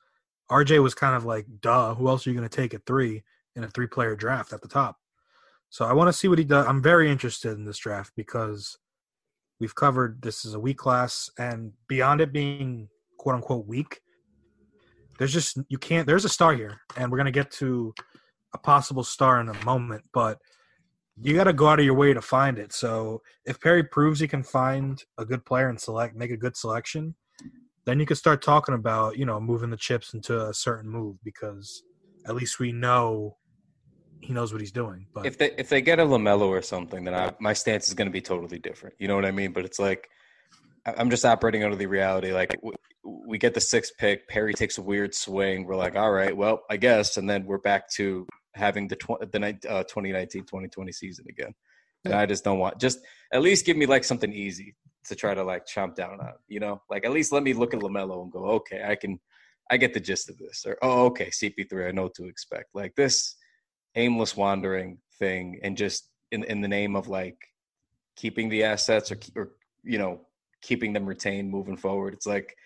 RJ 0.50 0.82
was 0.82 0.94
kind 0.94 1.16
of 1.16 1.24
like, 1.24 1.46
duh, 1.60 1.94
who 1.94 2.08
else 2.08 2.26
are 2.26 2.30
you 2.30 2.36
going 2.36 2.48
to 2.48 2.54
take 2.54 2.74
at 2.74 2.86
three 2.86 3.22
in 3.56 3.64
a 3.64 3.68
three-player 3.68 4.16
draft 4.16 4.52
at 4.52 4.60
the 4.60 4.68
top? 4.68 4.96
So 5.70 5.84
I 5.84 5.92
want 5.92 6.08
to 6.08 6.12
see 6.12 6.28
what 6.28 6.38
he 6.38 6.44
does. 6.44 6.66
I'm 6.66 6.82
very 6.82 7.10
interested 7.10 7.52
in 7.52 7.64
this 7.64 7.78
draft 7.78 8.12
because 8.16 8.78
we've 9.60 9.74
covered 9.74 10.22
this 10.22 10.44
is 10.44 10.54
a 10.54 10.60
weak 10.60 10.78
class, 10.78 11.30
and 11.38 11.72
beyond 11.88 12.20
it 12.20 12.32
being 12.32 12.88
quote 13.28 13.36
unquote 13.36 13.66
weak, 13.66 14.00
there's 15.18 15.34
just 15.34 15.58
you 15.68 15.76
can't. 15.76 16.06
There's 16.06 16.24
a 16.24 16.30
star 16.30 16.54
here, 16.54 16.80
and 16.96 17.12
we're 17.12 17.22
to 17.22 17.30
get 17.30 17.50
to 17.52 17.92
a 18.54 18.58
possible 18.58 19.04
star 19.04 19.38
in 19.40 19.50
a 19.50 19.64
moment, 19.64 20.02
but 20.14 20.38
you 21.20 21.34
got 21.34 21.44
to 21.44 21.52
go 21.52 21.68
out 21.68 21.78
of 21.78 21.84
your 21.84 21.94
way 21.94 22.14
to 22.14 22.22
find 22.22 22.58
it. 22.58 22.72
So 22.72 23.20
if 23.44 23.60
Perry 23.60 23.84
proves 23.84 24.20
he 24.20 24.28
can 24.28 24.42
find 24.42 25.02
a 25.18 25.26
good 25.26 25.44
player 25.44 25.68
and 25.68 25.78
select, 25.78 26.16
make 26.16 26.30
a 26.30 26.38
good 26.38 26.56
selection, 26.56 27.16
then 27.84 28.00
you 28.00 28.06
can 28.06 28.16
start 28.16 28.40
talking 28.40 28.74
about, 28.74 29.18
you 29.18 29.26
know, 29.26 29.38
moving 29.38 29.68
the 29.68 29.76
chips 29.76 30.14
into 30.14 30.48
a 30.48 30.54
certain 30.54 30.88
move 30.88 31.16
because 31.22 31.82
at 32.26 32.34
least 32.34 32.58
we 32.58 32.72
know 32.72 33.36
he 34.22 34.32
knows 34.32 34.52
what 34.52 34.62
he's 34.62 34.72
doing. 34.72 35.06
But 35.12 35.26
if 35.26 35.36
they 35.36 35.52
if 35.58 35.68
they 35.68 35.82
get 35.82 35.98
a 35.98 36.04
Lamelo 36.04 36.48
or 36.48 36.62
something, 36.62 37.04
then 37.04 37.14
I, 37.14 37.32
my 37.40 37.52
stance 37.52 37.88
is 37.88 37.94
going 37.94 38.08
to 38.08 38.12
be 38.12 38.22
totally 38.22 38.58
different. 38.58 38.94
You 38.98 39.08
know 39.08 39.16
what 39.16 39.26
I 39.26 39.32
mean? 39.32 39.52
But 39.52 39.66
it's 39.66 39.78
like 39.78 40.08
I'm 40.86 41.10
just 41.10 41.26
operating 41.26 41.64
under 41.64 41.76
the 41.76 41.86
reality. 41.86 42.32
Like 42.32 42.58
we 43.04 43.38
get 43.38 43.54
the 43.54 43.60
sixth 43.60 43.92
pick, 43.98 44.28
Perry 44.28 44.52
takes 44.52 44.78
a 44.78 44.82
weird 44.82 45.14
swing. 45.14 45.64
We're 45.64 45.76
like, 45.76 45.96
all 45.96 46.12
right, 46.12 46.36
well, 46.36 46.62
I 46.70 46.76
guess, 46.76 47.16
and 47.16 47.28
then 47.28 47.46
we're 47.46 47.58
back 47.58 47.88
to 47.92 48.26
having 48.54 48.88
the 48.88 48.96
tw- 48.96 49.20
the 49.20 49.58
uh, 49.68 49.84
2019-2020 49.84 50.94
season 50.94 51.26
again. 51.28 51.54
And 52.04 52.14
I 52.14 52.26
just 52.26 52.44
don't 52.44 52.58
want 52.58 52.80
just 52.80 53.00
at 53.32 53.42
least 53.42 53.66
give 53.66 53.76
me 53.76 53.86
like 53.86 54.04
something 54.04 54.32
easy 54.32 54.76
to 55.06 55.14
try 55.14 55.34
to 55.34 55.42
like 55.42 55.66
chomp 55.66 55.94
down 55.94 56.20
on. 56.20 56.32
You 56.46 56.60
know, 56.60 56.82
like 56.88 57.04
at 57.04 57.12
least 57.12 57.32
let 57.32 57.42
me 57.42 57.52
look 57.52 57.74
at 57.74 57.80
Lamelo 57.80 58.22
and 58.22 58.32
go, 58.32 58.44
okay, 58.44 58.84
I 58.86 58.94
can, 58.94 59.18
I 59.70 59.76
get 59.76 59.94
the 59.94 60.00
gist 60.00 60.30
of 60.30 60.38
this. 60.38 60.64
Or 60.66 60.78
oh, 60.82 61.06
okay, 61.06 61.30
CP3, 61.30 61.88
I 61.88 61.90
know 61.90 62.04
what 62.04 62.14
to 62.14 62.26
expect. 62.26 62.70
Like 62.74 62.94
this 62.94 63.36
aimless 63.94 64.36
wandering 64.36 64.98
thing, 65.18 65.60
and 65.62 65.76
just 65.76 66.08
in 66.30 66.44
in 66.44 66.60
the 66.60 66.68
name 66.68 66.94
of 66.96 67.08
like 67.08 67.38
keeping 68.16 68.48
the 68.48 68.64
assets 68.64 69.10
or 69.10 69.18
or 69.36 69.50
you 69.82 69.98
know 69.98 70.20
keeping 70.62 70.92
them 70.92 71.06
retained 71.06 71.50
moving 71.50 71.76
forward. 71.76 72.14
It's 72.14 72.26
like 72.26 72.56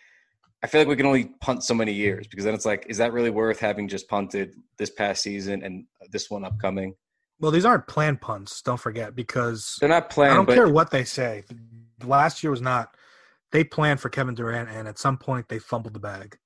I 0.63 0.69
feel 0.69 0.81
like 0.81 0.89
we 0.89 0.97
can 0.97 1.07
only 1.07 1.33
punt 1.41 1.65
so 1.65 1.75
many 1.75 1.93
years 1.93 2.27
because 2.29 2.45
then 2.45 2.55
it's 2.55 2.65
like, 2.65 2.87
is 2.89 2.99
that 2.99 3.13
really 3.13 3.31
worth 3.31 3.59
having 3.59 3.89
just 3.89 4.09
punted 4.09 4.55
this 4.79 4.91
past 4.91 5.23
season 5.23 5.63
and 5.65 5.87
this 6.13 6.31
one 6.31 6.45
upcoming? 6.45 6.95
well, 7.43 7.51
these 7.51 7.65
aren't 7.65 7.89
planned 7.89 8.21
punts. 8.21 8.63
Don't 8.63 8.79
forget 8.79 9.17
because 9.17 9.77
They're 9.81 9.89
not 9.89 10.09
planned. 10.09 10.33
I 10.33 10.37
don't 10.37 10.47
but 10.47 10.55
care 10.55 10.69
what 10.69 10.93
they 10.93 11.03
say. 11.03 11.43
Last 12.05 12.43
year 12.43 12.53
was 12.53 12.61
not. 12.63 12.97
They 13.51 13.65
planned 13.65 14.01
for 14.01 14.09
Kevin 14.09 14.37
Durant, 14.37 14.71
and 14.71 14.87
at 14.87 14.99
some 14.99 15.19
point 15.19 15.49
they 15.49 15.59
fumbled 15.59 15.93
the 15.93 16.01
bag. 16.01 16.39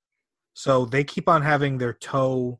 So 0.55 0.85
they 0.85 1.03
keep 1.03 1.29
on 1.29 1.43
having 1.43 1.77
their 1.77 1.93
toe 1.93 2.59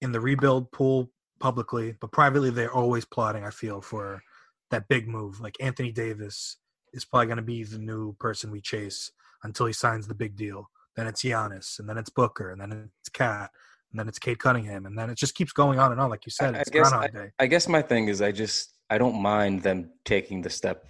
in 0.00 0.12
the 0.12 0.20
rebuild 0.20 0.72
pool 0.72 1.12
publicly, 1.40 1.94
but 2.00 2.10
privately 2.10 2.48
they're 2.48 2.72
always 2.72 3.04
plotting. 3.04 3.44
I 3.44 3.50
feel 3.50 3.82
for 3.82 4.22
that 4.70 4.88
big 4.88 5.06
move. 5.06 5.42
Like 5.42 5.56
Anthony 5.60 5.92
Davis 5.92 6.56
is 6.94 7.04
probably 7.04 7.26
going 7.26 7.36
to 7.36 7.42
be 7.42 7.64
the 7.64 7.78
new 7.78 8.14
person 8.14 8.50
we 8.50 8.62
chase 8.62 9.12
until 9.42 9.66
he 9.66 9.72
signs 9.72 10.06
the 10.06 10.14
big 10.14 10.36
deal. 10.36 10.70
Then 10.96 11.06
it's 11.06 11.22
Giannis, 11.22 11.78
and 11.78 11.88
then 11.88 11.96
it's 11.98 12.10
Booker, 12.10 12.50
and 12.50 12.60
then 12.60 12.90
it's 13.00 13.08
Cat, 13.08 13.50
and 13.90 13.98
then 13.98 14.08
it's 14.08 14.18
Cade 14.18 14.38
Cunningham, 14.38 14.86
and 14.86 14.98
then 14.98 15.08
it 15.10 15.16
just 15.16 15.34
keeps 15.34 15.52
going 15.52 15.78
on 15.78 15.92
and 15.92 16.00
on. 16.00 16.10
Like 16.10 16.26
you 16.26 16.30
said, 16.32 16.54
I- 16.54 16.58
I 16.58 16.60
it's 16.62 16.70
guess 16.70 16.90
Day. 17.12 17.30
I 17.38 17.46
guess 17.46 17.68
my 17.68 17.82
thing 17.82 18.08
is 18.08 18.20
I 18.20 18.32
just 18.32 18.74
I 18.90 18.98
don't 18.98 19.20
mind 19.20 19.62
them 19.62 19.90
taking 20.04 20.42
the 20.42 20.50
step, 20.50 20.86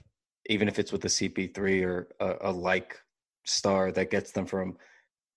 even 0.47 0.69
if 0.69 0.79
it's 0.79 0.91
with 0.93 1.03
the 1.03 1.09
CP3 1.09 1.85
or 1.85 2.09
a, 2.19 2.51
a 2.51 2.53
like 2.53 2.99
star 3.45 3.93
that 3.93 4.11
gets 4.11 4.33
them 4.33 4.47
from 4.47 4.77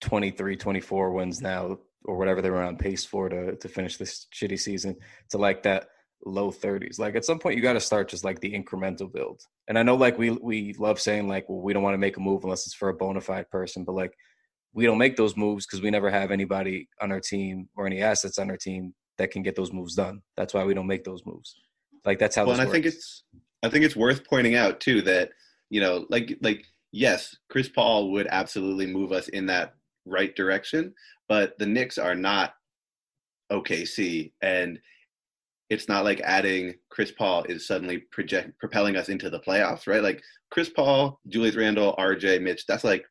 23, 0.02 0.56
24 0.58 1.12
wins 1.12 1.42
now 1.42 1.78
or 2.06 2.18
whatever 2.18 2.42
they 2.42 2.50
were 2.50 2.62
on 2.62 2.78
pace 2.78 3.06
for 3.06 3.30
to 3.30 3.56
to 3.56 3.68
finish 3.70 3.98
this 3.98 4.28
shitty 4.34 4.60
season 4.60 4.96
to 5.30 5.38
like 5.38 5.64
that 5.64 5.88
low 6.26 6.52
30s. 6.52 7.00
Like 7.00 7.16
at 7.16 7.26
some 7.26 7.40
point 7.40 7.56
you 7.56 7.62
got 7.62 7.74
to 7.74 7.80
start 7.80 8.10
just 8.10 8.24
like 8.24 8.40
the 8.40 8.52
incremental 8.52 9.12
build. 9.12 9.42
And 9.68 9.78
I 9.78 9.84
know 9.84 9.96
like 9.96 10.18
we 10.18 10.32
we 10.32 10.74
love 10.80 11.00
saying 11.00 11.28
like 11.28 11.48
well 11.50 11.62
we 11.62 11.74
don't 11.74 11.84
want 11.84 11.94
to 11.94 12.00
make 12.00 12.18
a 12.18 12.22
move 12.22 12.44
unless 12.44 12.66
it's 12.66 12.76
for 12.76 12.90
a 12.90 12.94
bona 12.94 13.22
fide 13.22 13.50
person, 13.50 13.84
but 13.84 13.96
like 13.96 14.14
we 14.74 14.86
don't 14.86 14.98
make 14.98 15.16
those 15.16 15.38
moves 15.38 15.66
because 15.66 15.82
we 15.82 15.92
never 15.92 16.10
have 16.10 16.32
anybody 16.32 16.90
on 17.02 17.12
our 17.12 17.20
team 17.20 17.70
or 17.76 17.86
any 17.86 18.02
assets 18.02 18.40
on 18.40 18.50
our 18.50 18.58
team 18.58 18.94
that 19.18 19.32
can 19.32 19.44
get 19.44 19.56
those 19.56 19.72
moves 19.72 19.96
done. 19.96 20.22
That's 20.36 20.54
why 20.54 20.64
we 20.64 20.74
don't 20.74 20.88
make 20.88 21.04
those 21.04 21.22
moves. 21.26 21.56
Like 22.06 22.20
that's 22.20 22.36
how. 22.36 22.46
well, 22.46 22.60
and 22.60 22.68
I 22.68 22.72
think 22.72 22.86
it's 22.86 23.24
I 23.64 23.70
think 23.70 23.86
it's 23.86 23.96
worth 23.96 24.28
pointing 24.28 24.56
out 24.56 24.80
too 24.80 25.02
that 25.04 25.30
you 25.70 25.82
know, 25.82 26.06
like 26.10 26.38
like 26.42 26.66
yes, 26.92 27.36
Chris 27.50 27.70
Paul 27.70 28.12
would 28.12 28.28
absolutely 28.28 28.88
move 28.88 29.12
us 29.12 29.28
in 29.30 29.46
that 29.48 29.76
right 30.06 30.36
direction, 30.36 30.94
but 31.30 31.58
the 31.60 31.66
Knicks 31.66 31.98
are 31.98 32.16
not 32.16 32.54
OKC, 33.52 34.34
and 34.42 34.80
it's 35.70 35.88
not 35.88 36.04
like 36.04 36.22
adding 36.22 36.76
Chris 36.90 37.12
Paul 37.12 37.44
is 37.44 37.68
suddenly 37.68 38.00
project 38.12 38.58
propelling 38.60 38.96
us 38.96 39.10
into 39.10 39.30
the 39.30 39.40
playoffs, 39.40 39.88
right? 39.88 40.04
Like 40.04 40.22
Chris 40.52 40.70
Paul, 40.70 41.20
Julius 41.28 41.56
Randle, 41.56 41.96
RJ, 41.98 42.42
Mitch, 42.42 42.66
that's 42.68 42.84
like 42.84 43.06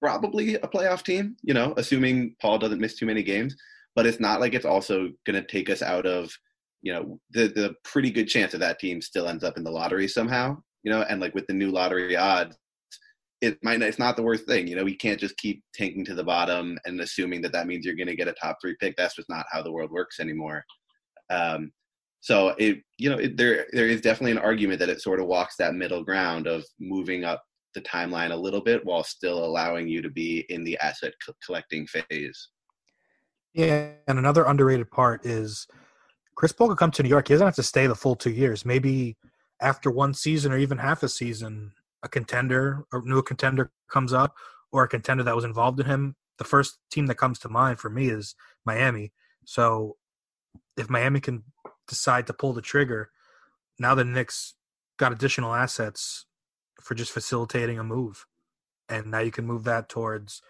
probably 0.00 0.54
a 0.54 0.66
playoff 0.66 1.02
team, 1.02 1.36
you 1.42 1.54
know, 1.54 1.74
assuming 1.76 2.34
Paul 2.40 2.58
doesn't 2.58 2.80
miss 2.80 2.96
too 2.96 3.06
many 3.06 3.22
games. 3.22 3.56
But 3.94 4.06
it's 4.06 4.20
not 4.20 4.40
like 4.40 4.54
it's 4.54 4.64
also 4.64 5.10
going 5.26 5.40
to 5.40 5.46
take 5.46 5.70
us 5.70 5.82
out 5.82 6.06
of, 6.06 6.30
you 6.82 6.92
know, 6.92 7.18
the 7.30 7.48
the 7.48 7.74
pretty 7.84 8.10
good 8.10 8.26
chance 8.26 8.52
that 8.52 8.58
that 8.58 8.78
team 8.78 9.00
still 9.00 9.26
ends 9.26 9.42
up 9.42 9.56
in 9.56 9.64
the 9.64 9.70
lottery 9.70 10.06
somehow, 10.06 10.56
you 10.84 10.92
know, 10.92 11.02
and 11.02 11.20
like 11.20 11.34
with 11.34 11.46
the 11.48 11.54
new 11.54 11.70
lottery 11.70 12.16
odds, 12.16 12.56
it 13.40 13.58
might 13.62 13.80
not 13.80 13.88
it's 13.88 13.98
not 13.98 14.16
the 14.16 14.22
worst 14.22 14.46
thing, 14.46 14.68
you 14.68 14.76
know. 14.76 14.84
We 14.84 14.96
can't 14.96 15.18
just 15.18 15.36
keep 15.36 15.64
tanking 15.74 16.04
to 16.06 16.14
the 16.14 16.24
bottom 16.24 16.78
and 16.84 17.00
assuming 17.00 17.42
that 17.42 17.52
that 17.52 17.66
means 17.66 17.84
you're 17.84 17.96
going 17.96 18.08
to 18.08 18.16
get 18.16 18.28
a 18.28 18.32
top 18.32 18.58
three 18.60 18.76
pick. 18.80 18.96
That's 18.96 19.16
just 19.16 19.28
not 19.28 19.46
how 19.50 19.62
the 19.62 19.72
world 19.72 19.90
works 19.90 20.20
anymore. 20.20 20.64
Um, 21.30 21.72
so 22.20 22.54
it, 22.58 22.82
you 22.96 23.10
know, 23.10 23.18
it, 23.18 23.36
there 23.36 23.66
there 23.72 23.86
is 23.86 24.00
definitely 24.00 24.32
an 24.32 24.38
argument 24.38 24.80
that 24.80 24.88
it 24.88 25.00
sort 25.00 25.20
of 25.20 25.26
walks 25.26 25.56
that 25.56 25.74
middle 25.74 26.02
ground 26.02 26.46
of 26.46 26.64
moving 26.80 27.24
up 27.24 27.42
the 27.74 27.80
timeline 27.82 28.32
a 28.32 28.36
little 28.36 28.60
bit 28.60 28.84
while 28.84 29.04
still 29.04 29.44
allowing 29.44 29.88
you 29.88 30.02
to 30.02 30.10
be 30.10 30.44
in 30.48 30.64
the 30.64 30.76
asset 30.78 31.12
co- 31.24 31.34
collecting 31.44 31.86
phase. 31.86 32.48
Yeah, 33.54 33.90
and 34.06 34.18
another 34.18 34.44
underrated 34.44 34.90
part 34.90 35.24
is 35.24 35.66
Chris 36.34 36.52
Paul 36.52 36.68
could 36.68 36.78
come 36.78 36.90
to 36.92 37.02
New 37.02 37.08
York. 37.08 37.28
He 37.28 37.34
doesn't 37.34 37.46
have 37.46 37.54
to 37.56 37.62
stay 37.62 37.86
the 37.86 37.94
full 37.94 38.16
two 38.16 38.30
years. 38.30 38.64
Maybe 38.64 39.16
after 39.60 39.90
one 39.90 40.14
season 40.14 40.52
or 40.52 40.58
even 40.58 40.78
half 40.78 41.02
a 41.02 41.08
season, 41.08 41.72
a 42.02 42.08
contender, 42.08 42.84
a 42.92 43.00
new 43.00 43.22
contender 43.22 43.72
comes 43.90 44.12
up, 44.12 44.34
or 44.70 44.84
a 44.84 44.88
contender 44.88 45.24
that 45.24 45.34
was 45.34 45.44
involved 45.44 45.80
in 45.80 45.86
him. 45.86 46.16
The 46.38 46.44
first 46.44 46.78
team 46.90 47.06
that 47.06 47.16
comes 47.16 47.38
to 47.40 47.48
mind 47.48 47.80
for 47.80 47.90
me 47.90 48.08
is 48.08 48.34
Miami. 48.64 49.12
So 49.44 49.96
if 50.78 50.88
Miami 50.88 51.20
can 51.20 51.42
decide 51.86 52.26
to 52.26 52.32
pull 52.32 52.52
the 52.52 52.62
trigger, 52.62 53.10
now 53.78 53.94
the 53.94 54.04
Knicks 54.04 54.54
got 54.96 55.12
additional 55.12 55.54
assets 55.54 56.26
for 56.80 56.94
just 56.94 57.12
facilitating 57.12 57.78
a 57.78 57.84
move. 57.84 58.26
And 58.88 59.10
now 59.10 59.18
you 59.18 59.30
can 59.30 59.46
move 59.46 59.64
that 59.64 59.88
towards 59.88 60.40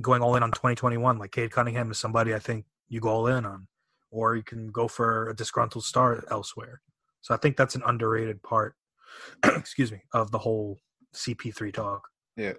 going 0.00 0.22
all 0.22 0.36
in 0.36 0.42
on 0.42 0.50
2021. 0.50 1.18
Like 1.18 1.32
Cade 1.32 1.50
Cunningham 1.50 1.90
is 1.90 1.98
somebody 1.98 2.34
I 2.34 2.38
think 2.38 2.66
you 2.88 3.00
go 3.00 3.08
all 3.08 3.26
in 3.26 3.46
on, 3.46 3.68
or 4.10 4.36
you 4.36 4.42
can 4.42 4.68
go 4.68 4.88
for 4.88 5.30
a 5.30 5.36
disgruntled 5.36 5.84
star 5.84 6.22
elsewhere. 6.30 6.82
So 7.22 7.34
I 7.34 7.38
think 7.38 7.56
that's 7.56 7.74
an 7.74 7.82
underrated 7.86 8.42
part, 8.42 8.74
excuse 9.44 9.90
me, 9.90 10.02
of 10.12 10.30
the 10.30 10.38
whole 10.38 10.78
CP3 11.14 11.72
talk. 11.72 12.08
Yeah, 12.36 12.52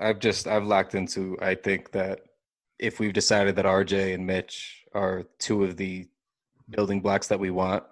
I've 0.00 0.20
just 0.20 0.46
I've 0.46 0.64
locked 0.64 0.94
into. 0.94 1.36
I 1.42 1.56
think 1.56 1.90
that 1.90 2.20
if 2.78 3.00
we've 3.00 3.12
decided 3.12 3.56
that 3.56 3.64
RJ 3.64 4.14
and 4.14 4.26
Mitch 4.26 4.84
are 4.94 5.24
two 5.38 5.64
of 5.64 5.76
the 5.76 6.06
building 6.68 7.00
blocks 7.00 7.28
that 7.28 7.40
we 7.40 7.50
want 7.50 7.84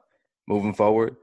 moving 0.48 0.74
forward, 0.74 1.16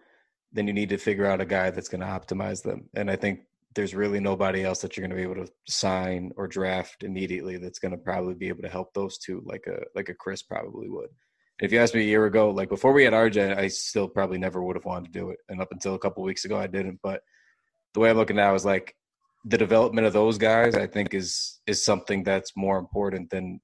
then 0.52 0.68
you 0.68 0.74
need 0.74 0.90
to 0.90 0.98
figure 0.98 1.26
out 1.26 1.42
a 1.42 1.46
guy 1.46 1.70
that's 1.70 1.90
going 1.90 2.02
to 2.02 2.08
optimize 2.08 2.64
them. 2.64 2.90
And 2.96 3.10
I 3.10 3.16
think 3.16 3.42
there's 3.76 3.94
really 3.94 4.20
nobody 4.20 4.64
else 4.64 4.82
that 4.82 4.98
you're 4.98 5.08
going 5.08 5.16
to 5.16 5.24
be 5.24 5.32
able 5.32 5.46
to 5.46 5.52
sign 5.68 6.32
or 6.38 6.48
draft 6.48 7.04
immediately 7.04 7.58
that's 7.58 7.80
going 7.80 7.92
to 7.92 7.98
probably 7.98 8.34
be 8.34 8.48
able 8.48 8.64
to 8.64 8.70
help 8.70 8.94
those 8.94 9.18
two 9.18 9.44
like 9.46 9.66
a 9.68 9.80
like 9.96 10.10
a 10.10 10.14
Chris 10.14 10.42
probably 10.42 10.90
would. 10.90 11.10
If 11.62 11.72
you 11.72 11.80
asked 11.80 11.94
me 11.94 12.02
a 12.02 12.06
year 12.06 12.26
ago, 12.26 12.50
like 12.50 12.70
before 12.70 12.94
we 12.94 13.04
had 13.04 13.14
RJ, 13.14 13.58
I 13.58 13.68
still 13.68 14.08
probably 14.08 14.38
never 14.38 14.64
would 14.64 14.78
have 14.78 14.86
wanted 14.86 15.14
to 15.14 15.20
do 15.20 15.30
it. 15.30 15.40
And 15.50 15.62
up 15.62 15.72
until 15.72 15.94
a 15.94 16.00
couple 16.00 16.24
weeks 16.24 16.46
ago, 16.46 16.58
I 16.58 16.68
didn't. 16.68 17.00
But 17.04 17.22
the 17.94 18.00
way 18.00 18.10
I'm 18.10 18.18
looking 18.18 18.38
now 18.38 18.56
is 18.56 18.66
like 18.66 18.96
the 19.46 19.58
development 19.58 20.08
of 20.08 20.14
those 20.14 20.38
guys. 20.38 20.76
I 20.76 20.88
think 20.88 21.14
is 21.14 21.60
is 21.68 21.84
something 21.84 22.24
that's 22.24 22.54
more 22.56 22.78
important 22.78 23.30
than 23.30 23.60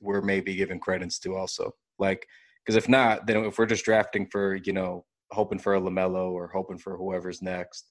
we're 0.00 0.22
maybe 0.22 0.54
giving 0.54 0.80
credence 0.80 1.18
to. 1.20 1.36
Also, 1.36 1.72
like 1.98 2.26
because 2.64 2.76
if 2.76 2.88
not, 2.88 3.26
then 3.26 3.44
if 3.44 3.58
we're 3.58 3.66
just 3.66 3.84
drafting 3.84 4.26
for 4.30 4.56
you 4.56 4.72
know 4.72 5.04
hoping 5.30 5.58
for 5.58 5.74
a 5.74 5.80
LaMelo 5.80 6.32
or 6.32 6.48
hoping 6.48 6.78
for 6.78 6.96
whoever's 6.96 7.42
next, 7.42 7.90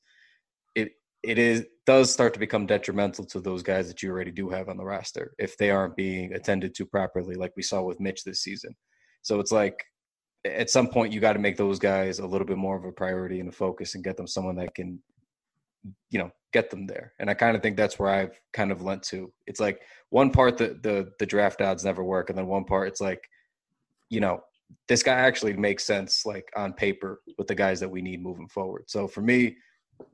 it 0.76 0.92
it 1.24 1.38
is 1.40 1.66
does 1.86 2.12
start 2.12 2.34
to 2.34 2.40
become 2.40 2.66
detrimental 2.66 3.26
to 3.26 3.40
those 3.40 3.64
guys 3.64 3.88
that 3.88 4.02
you 4.02 4.10
already 4.10 4.32
do 4.32 4.50
have 4.50 4.70
on 4.70 4.78
the 4.78 4.84
roster 4.84 5.34
if 5.38 5.58
they 5.58 5.70
aren't 5.70 5.96
being 5.96 6.34
attended 6.34 6.74
to 6.76 6.86
properly, 6.86 7.36
like 7.36 7.52
we 7.56 7.64
saw 7.64 7.82
with 7.82 8.00
Mitch 8.00 8.24
this 8.24 8.42
season. 8.42 8.76
So 9.22 9.40
it's 9.40 9.52
like 9.52 9.84
at 10.46 10.70
some 10.70 10.88
point 10.88 11.14
you 11.14 11.22
got 11.22 11.34
to 11.34 11.40
make 11.40 11.58
those 11.58 11.80
guys 11.80 12.20
a 12.20 12.28
little 12.28 12.48
bit 12.48 12.58
more 12.58 12.78
of 12.78 12.84
a 12.84 12.92
priority 12.92 13.40
and 13.40 13.50
a 13.50 13.52
focus 13.52 13.96
and 13.96 14.04
get 14.04 14.18
them 14.18 14.28
someone 14.28 14.56
that 14.58 14.76
can 14.76 15.02
you 16.10 16.20
know 16.20 16.32
get 16.54 16.70
them 16.70 16.86
there. 16.88 17.14
And 17.20 17.30
i 17.30 17.34
kind 17.34 17.56
of 17.56 17.62
think 17.62 17.76
that's 17.76 18.00
where 18.00 18.10
i've 18.10 18.40
kind 18.54 18.72
of 18.72 18.82
lent 18.82 19.04
to. 19.04 19.32
It's 19.48 19.60
like 19.60 19.82
one 20.10 20.32
part 20.32 20.58
the 20.58 20.80
the, 20.82 21.12
the 21.20 21.26
draft 21.26 21.62
odds 21.62 21.84
never 21.84 22.04
work 22.04 22.30
and 22.30 22.38
then 22.38 22.48
one 22.48 22.66
part 22.66 22.88
it's 22.88 23.02
like 23.02 23.24
you 24.10 24.20
know 24.20 24.42
this 24.88 25.04
guy 25.04 25.14
actually 25.14 25.54
makes 25.54 25.84
sense 25.84 26.26
like 26.26 26.50
on 26.56 26.74
paper 26.74 27.22
with 27.38 27.48
the 27.48 27.56
guys 27.56 27.80
that 27.80 27.90
we 27.90 28.02
need 28.02 28.22
moving 28.22 28.48
forward. 28.48 28.84
So 28.88 29.08
for 29.08 29.22
me 29.22 29.58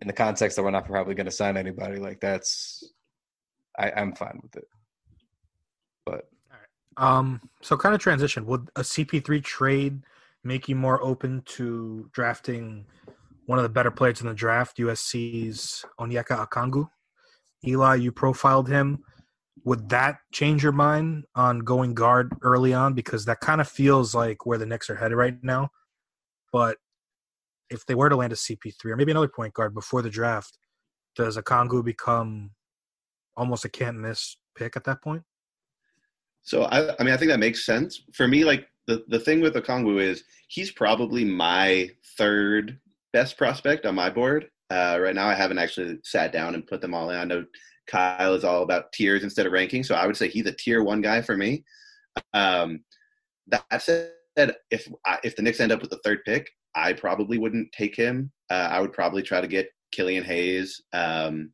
in 0.02 0.08
the 0.08 0.14
context 0.14 0.56
that 0.56 0.64
we're 0.64 0.72
not 0.72 0.86
probably 0.86 1.16
going 1.16 1.26
to 1.26 1.32
sign 1.32 1.58
anybody 1.58 1.98
like 1.98 2.20
that's 2.20 2.84
I, 3.78 3.92
i'm 3.92 4.14
fine 4.14 4.40
with 4.42 4.56
it. 4.56 4.68
But 6.06 6.30
Um, 6.98 7.42
so 7.62 7.78
kind 7.78 7.96
of 7.96 8.02
transition. 8.02 8.46
Would 8.46 8.70
a 8.76 8.82
CP3 8.82 9.44
trade 9.44 10.02
make 10.44 10.68
you 10.70 10.76
more 10.76 11.02
open 11.04 11.42
to 11.46 12.10
drafting 12.12 12.86
one 13.50 13.58
of 13.58 13.64
the 13.64 13.70
better 13.70 13.90
players 13.90 14.22
in 14.22 14.28
the 14.28 14.34
draft, 14.36 14.78
USC's 14.78 15.84
Onyeka 16.00 16.48
Okongwu? 16.48 16.88
Eli, 17.66 17.96
you 17.96 18.12
profiled 18.12 18.70
him. 18.70 19.00
Would 19.64 19.90
that 19.90 20.18
change 20.32 20.62
your 20.62 20.72
mind 20.72 21.24
on 21.34 21.62
going 21.62 21.96
guard 21.96 22.32
early 22.44 22.76
on? 22.76 22.94
Because 22.94 23.26
that 23.26 23.40
kind 23.40 23.60
of 23.60 23.68
feels 23.68 24.14
like 24.14 24.46
where 24.46 24.60
the 24.60 24.68
Knicks 24.68 24.88
are 24.88 24.98
headed 24.98 25.18
right 25.18 25.34
now. 25.42 25.70
But 26.54 26.78
if 27.72 27.88
they 27.88 27.96
were 27.96 28.08
to 28.08 28.18
land 28.18 28.34
a 28.34 28.36
CP3 28.36 28.86
or 28.86 28.96
maybe 28.96 29.10
another 29.10 29.28
point 29.28 29.56
guard 29.56 29.74
before 29.74 30.04
the 30.04 30.12
draft, 30.12 30.60
does 31.16 31.36
Okongwu 31.36 31.84
become 31.84 32.52
almost 33.36 33.66
a 33.66 33.70
can't 33.70 33.98
miss 33.98 34.38
pick 34.56 34.78
at 34.78 34.84
that 34.84 35.02
point? 35.02 35.24
So 36.44 36.66
I, 36.66 36.96
I 37.00 37.04
mean, 37.04 37.16
I 37.16 37.18
think 37.18 37.32
that 37.32 37.40
makes 37.40 37.66
sense 37.66 38.04
for 38.14 38.28
me. 38.28 38.46
Like 38.46 38.68
the 38.86 39.06
the 39.08 39.20
thing 39.20 39.42
with 39.42 39.56
Okongwu 39.56 40.00
is 40.00 40.24
he's 40.50 40.70
probably 40.70 41.26
my 41.26 41.90
third 42.16 42.78
best 43.14 43.38
prospect 43.38 43.86
on 43.86 43.96
my 43.96 44.10
board 44.10 44.50
uh, 44.70 44.98
right 45.02 45.16
now. 45.16 45.28
I 45.28 45.34
haven't 45.34 45.58
actually 45.58 46.00
sat 46.04 46.32
down 46.32 46.56
and 46.56 46.68
put 46.68 46.82
them 46.82 46.94
all 46.94 47.10
in. 47.10 47.20
I 47.20 47.24
know 47.24 47.46
Kyle 47.88 48.34
is 48.34 48.44
all 48.44 48.64
about 48.64 48.92
tiers 48.94 49.24
instead 49.24 49.46
of 49.46 49.52
ranking, 49.52 49.84
so 49.84 49.96
I 49.96 50.06
would 50.06 50.18
say 50.18 50.28
he's 50.28 50.46
a 50.46 50.52
tier 50.52 50.84
one 50.84 51.02
guy 51.02 51.22
for 51.22 51.36
me. 51.36 51.64
Um, 52.34 52.82
that 53.48 53.82
said, 53.82 54.12
if 54.70 54.88
I, 55.06 55.20
if 55.24 55.36
the 55.36 55.42
Knicks 55.42 55.60
end 55.60 55.72
up 55.72 55.82
with 55.82 55.90
the 55.90 56.00
third 56.04 56.20
pick, 56.26 56.50
I 56.76 56.94
probably 56.94 57.38
wouldn't 57.38 57.72
take 57.72 57.96
him. 57.96 58.32
Uh, 58.50 58.68
I 58.72 58.80
would 58.80 58.94
probably 58.94 59.24
try 59.24 59.42
to 59.42 59.48
get 59.48 59.70
Killian 59.92 60.24
Hayes 60.24 60.82
um, 60.94 61.52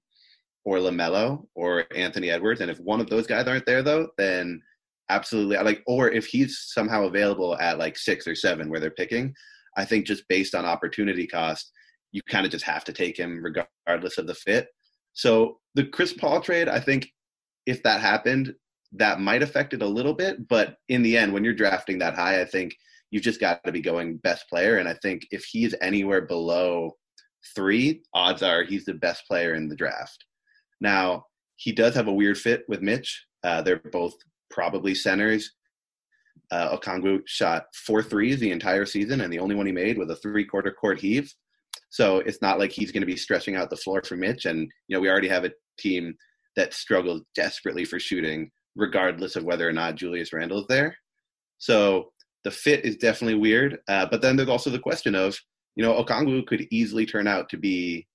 or 0.65 0.77
LaMelo 0.77 1.45
or 1.55 1.85
Anthony 1.95 2.29
Edwards, 2.29 2.61
and 2.61 2.69
if 2.69 2.79
one 2.79 2.99
of 2.99 3.09
those 3.09 3.27
guys 3.27 3.47
aren't 3.47 3.65
there, 3.65 3.81
though, 3.81 4.09
then 4.17 4.61
absolutely 5.09 5.55
like 5.57 5.83
or 5.85 6.09
if 6.09 6.25
he's 6.25 6.65
somehow 6.73 7.05
available 7.05 7.55
at 7.59 7.77
like 7.77 7.95
six 7.95 8.27
or 8.27 8.33
seven 8.33 8.69
where 8.69 8.79
they're 8.79 8.89
picking 8.89 9.31
i 9.77 9.85
think 9.85 10.05
just 10.05 10.27
based 10.27 10.55
on 10.55 10.65
opportunity 10.65 11.27
cost 11.27 11.71
you 12.11 12.21
kind 12.29 12.45
of 12.45 12.51
just 12.51 12.65
have 12.65 12.83
to 12.85 12.93
take 12.93 13.17
him 13.17 13.43
regardless 13.43 14.17
of 14.17 14.25
the 14.25 14.35
fit. 14.35 14.69
So 15.13 15.59
the 15.75 15.85
chris 15.85 16.13
paul 16.13 16.41
trade 16.41 16.67
i 16.69 16.79
think 16.79 17.09
if 17.65 17.83
that 17.83 18.01
happened 18.01 18.53
that 18.91 19.19
might 19.19 19.43
affect 19.43 19.73
it 19.73 19.81
a 19.81 19.87
little 19.87 20.13
bit 20.13 20.47
but 20.47 20.75
in 20.89 21.01
the 21.01 21.17
end 21.17 21.33
when 21.33 21.43
you're 21.43 21.53
drafting 21.53 21.99
that 21.99 22.15
high 22.15 22.41
i 22.41 22.45
think 22.45 22.75
you've 23.11 23.23
just 23.23 23.39
got 23.39 23.63
to 23.63 23.71
be 23.71 23.81
going 23.81 24.17
best 24.17 24.45
player 24.49 24.77
and 24.77 24.87
i 24.87 24.95
think 25.01 25.25
if 25.31 25.43
he's 25.45 25.75
anywhere 25.81 26.21
below 26.21 26.95
three 27.53 28.01
odds 28.13 28.41
are 28.41 28.63
he's 28.63 28.85
the 28.85 28.93
best 28.93 29.23
player 29.27 29.53
in 29.53 29.67
the 29.67 29.75
draft. 29.75 30.25
Now 30.81 31.25
he 31.57 31.71
does 31.71 31.93
have 31.95 32.07
a 32.07 32.13
weird 32.13 32.37
fit 32.37 32.63
with 32.67 32.81
mitch. 32.81 33.25
Uh, 33.43 33.61
they're 33.61 33.81
both 33.91 34.13
probably 34.49 34.95
centers. 34.95 35.51
Uh, 36.51 36.77
Okongwu 36.77 37.21
shot 37.25 37.65
four 37.73 38.03
threes 38.03 38.39
the 38.39 38.51
entire 38.51 38.85
season, 38.85 39.21
and 39.21 39.31
the 39.31 39.39
only 39.39 39.55
one 39.55 39.65
he 39.65 39.71
made 39.71 39.97
was 39.97 40.09
a 40.09 40.15
three-quarter 40.15 40.71
court 40.71 40.99
heave. 40.99 41.33
So 41.89 42.19
it's 42.19 42.41
not 42.41 42.59
like 42.59 42.71
he's 42.71 42.91
going 42.91 43.01
to 43.01 43.07
be 43.07 43.15
stretching 43.15 43.55
out 43.55 43.69
the 43.69 43.77
floor 43.77 44.01
for 44.03 44.17
Mitch. 44.17 44.45
And 44.45 44.69
you 44.87 44.95
know, 44.95 44.99
we 44.99 45.09
already 45.09 45.29
have 45.29 45.45
a 45.45 45.51
team 45.77 46.15
that 46.55 46.73
struggles 46.73 47.21
desperately 47.35 47.85
for 47.85 47.99
shooting, 47.99 48.51
regardless 48.75 49.35
of 49.35 49.43
whether 49.43 49.67
or 49.67 49.73
not 49.73 49.95
Julius 49.95 50.33
Randle 50.33 50.61
is 50.61 50.67
there. 50.67 50.95
So 51.57 52.11
the 52.43 52.51
fit 52.51 52.85
is 52.85 52.97
definitely 52.97 53.39
weird. 53.39 53.79
Uh, 53.87 54.05
but 54.05 54.21
then 54.21 54.35
there's 54.35 54.49
also 54.49 54.69
the 54.69 54.79
question 54.79 55.15
of, 55.15 55.37
you 55.75 55.83
know, 55.83 56.01
Okongwu 56.03 56.45
could 56.47 56.67
easily 56.71 57.05
turn 57.05 57.27
out 57.27 57.49
to 57.49 57.57
be 57.57 58.07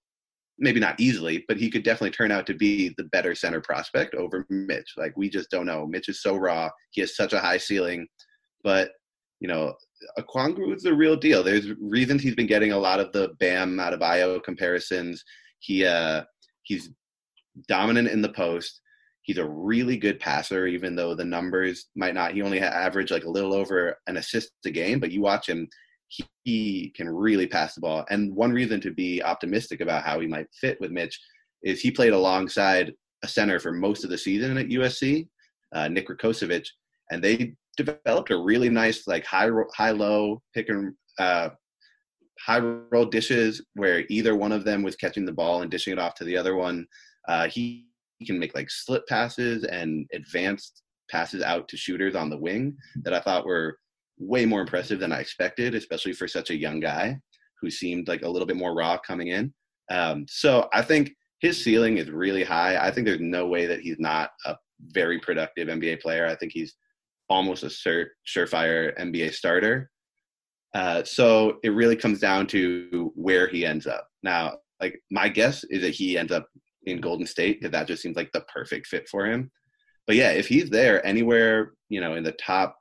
maybe 0.60 0.78
not 0.78 1.00
easily, 1.00 1.44
but 1.48 1.56
he 1.56 1.70
could 1.70 1.82
definitely 1.82 2.10
turn 2.10 2.30
out 2.30 2.46
to 2.46 2.54
be 2.54 2.94
the 2.96 3.04
better 3.04 3.34
center 3.34 3.60
prospect 3.60 4.14
over 4.14 4.46
Mitch. 4.50 4.92
Like 4.96 5.16
we 5.16 5.28
just 5.28 5.50
don't 5.50 5.66
know. 5.66 5.86
Mitch 5.86 6.08
is 6.08 6.22
so 6.22 6.36
raw. 6.36 6.68
He 6.90 7.00
has 7.00 7.16
such 7.16 7.32
a 7.32 7.40
high 7.40 7.56
ceiling, 7.56 8.06
but 8.62 8.90
you 9.40 9.48
know, 9.48 9.74
Okongwu 10.18 10.76
is 10.76 10.82
the 10.82 10.94
real 10.94 11.16
deal. 11.16 11.42
There's 11.42 11.72
reasons 11.80 12.22
he's 12.22 12.34
been 12.34 12.46
getting 12.46 12.72
a 12.72 12.78
lot 12.78 13.00
of 13.00 13.10
the 13.12 13.30
Bam 13.40 13.76
Adebayo 13.78 14.42
comparisons. 14.44 15.24
He 15.60 15.84
uh 15.84 16.24
he's 16.62 16.90
dominant 17.66 18.08
in 18.08 18.22
the 18.22 18.32
post. 18.32 18.80
He's 19.22 19.38
a 19.38 19.48
really 19.48 19.96
good 19.96 20.20
passer, 20.20 20.66
even 20.66 20.94
though 20.94 21.14
the 21.14 21.24
numbers 21.24 21.86
might 21.96 22.14
not. 22.14 22.32
He 22.32 22.42
only 22.42 22.60
averaged 22.60 23.10
like 23.10 23.24
a 23.24 23.30
little 23.30 23.54
over 23.54 23.96
an 24.06 24.18
assist 24.18 24.50
a 24.66 24.70
game, 24.70 25.00
but 25.00 25.10
you 25.10 25.20
watch 25.22 25.48
him 25.48 25.68
he, 26.10 26.24
he 26.42 26.92
can 26.96 27.08
really 27.08 27.46
pass 27.46 27.74
the 27.74 27.80
ball. 27.80 28.04
And 28.10 28.34
one 28.34 28.52
reason 28.52 28.80
to 28.82 28.90
be 28.90 29.22
optimistic 29.22 29.80
about 29.80 30.02
how 30.04 30.20
he 30.20 30.26
might 30.26 30.46
fit 30.60 30.78
with 30.80 30.90
Mitch 30.90 31.18
is 31.62 31.80
he 31.80 31.90
played 31.90 32.12
alongside 32.12 32.92
a 33.22 33.28
center 33.28 33.60
for 33.60 33.72
most 33.72 34.02
of 34.02 34.10
the 34.10 34.18
season 34.18 34.58
at 34.58 34.68
USC, 34.68 35.28
uh, 35.74 35.88
Nick 35.88 36.08
Rakocevic, 36.08 36.66
and 37.10 37.22
they 37.22 37.54
developed 37.76 38.30
a 38.30 38.38
really 38.38 38.68
nice 38.68 39.06
like 39.06 39.24
high 39.24 39.48
high 39.74 39.92
low 39.92 40.42
pick 40.52 40.68
and 40.68 40.94
uh, 41.18 41.50
high 42.44 42.58
roll 42.58 43.04
dishes 43.04 43.64
where 43.74 44.04
either 44.08 44.34
one 44.34 44.52
of 44.52 44.64
them 44.64 44.82
was 44.82 44.96
catching 44.96 45.24
the 45.24 45.32
ball 45.32 45.62
and 45.62 45.70
dishing 45.70 45.92
it 45.92 45.98
off 45.98 46.14
to 46.16 46.24
the 46.24 46.36
other 46.36 46.56
one. 46.56 46.86
Uh, 47.28 47.46
he, 47.48 47.86
he 48.18 48.26
can 48.26 48.38
make 48.38 48.54
like 48.54 48.70
slip 48.70 49.06
passes 49.06 49.64
and 49.64 50.06
advanced 50.12 50.82
passes 51.10 51.42
out 51.42 51.68
to 51.68 51.76
shooters 51.76 52.14
on 52.14 52.30
the 52.30 52.38
wing 52.38 52.76
that 53.02 53.14
I 53.14 53.20
thought 53.20 53.46
were 53.46 53.78
way 54.20 54.44
more 54.44 54.60
impressive 54.60 55.00
than 55.00 55.12
I 55.12 55.20
expected, 55.20 55.74
especially 55.74 56.12
for 56.12 56.28
such 56.28 56.50
a 56.50 56.56
young 56.56 56.78
guy 56.78 57.18
who 57.60 57.70
seemed 57.70 58.06
like 58.06 58.22
a 58.22 58.28
little 58.28 58.46
bit 58.46 58.56
more 58.56 58.74
raw 58.74 58.98
coming 58.98 59.28
in. 59.28 59.52
Um, 59.90 60.26
so 60.28 60.68
I 60.72 60.82
think 60.82 61.12
his 61.40 61.62
ceiling 61.62 61.96
is 61.96 62.10
really 62.10 62.44
high. 62.44 62.76
I 62.76 62.90
think 62.90 63.06
there's 63.06 63.20
no 63.20 63.46
way 63.46 63.66
that 63.66 63.80
he's 63.80 63.98
not 63.98 64.30
a 64.44 64.56
very 64.88 65.18
productive 65.18 65.68
NBA 65.68 66.00
player. 66.00 66.26
I 66.26 66.34
think 66.36 66.52
he's 66.52 66.74
almost 67.28 67.62
a 67.62 67.66
cert, 67.66 68.08
surefire 68.26 68.96
NBA 68.98 69.32
starter. 69.32 69.90
Uh, 70.74 71.02
so 71.02 71.58
it 71.62 71.70
really 71.70 71.96
comes 71.96 72.20
down 72.20 72.46
to 72.48 73.12
where 73.16 73.48
he 73.48 73.64
ends 73.66 73.86
up. 73.86 74.06
Now, 74.22 74.58
like 74.80 75.00
my 75.10 75.28
guess 75.28 75.64
is 75.64 75.82
that 75.82 75.94
he 75.94 76.16
ends 76.16 76.32
up 76.32 76.46
in 76.84 77.00
Golden 77.00 77.26
State 77.26 77.58
because 77.58 77.72
that 77.72 77.86
just 77.86 78.02
seems 78.02 78.16
like 78.16 78.30
the 78.32 78.42
perfect 78.42 78.86
fit 78.86 79.08
for 79.08 79.26
him. 79.26 79.50
But 80.06 80.16
yeah, 80.16 80.30
if 80.30 80.46
he's 80.48 80.70
there 80.70 81.04
anywhere, 81.04 81.72
you 81.88 82.00
know, 82.00 82.14
in 82.14 82.22
the 82.22 82.32
top 82.32 82.76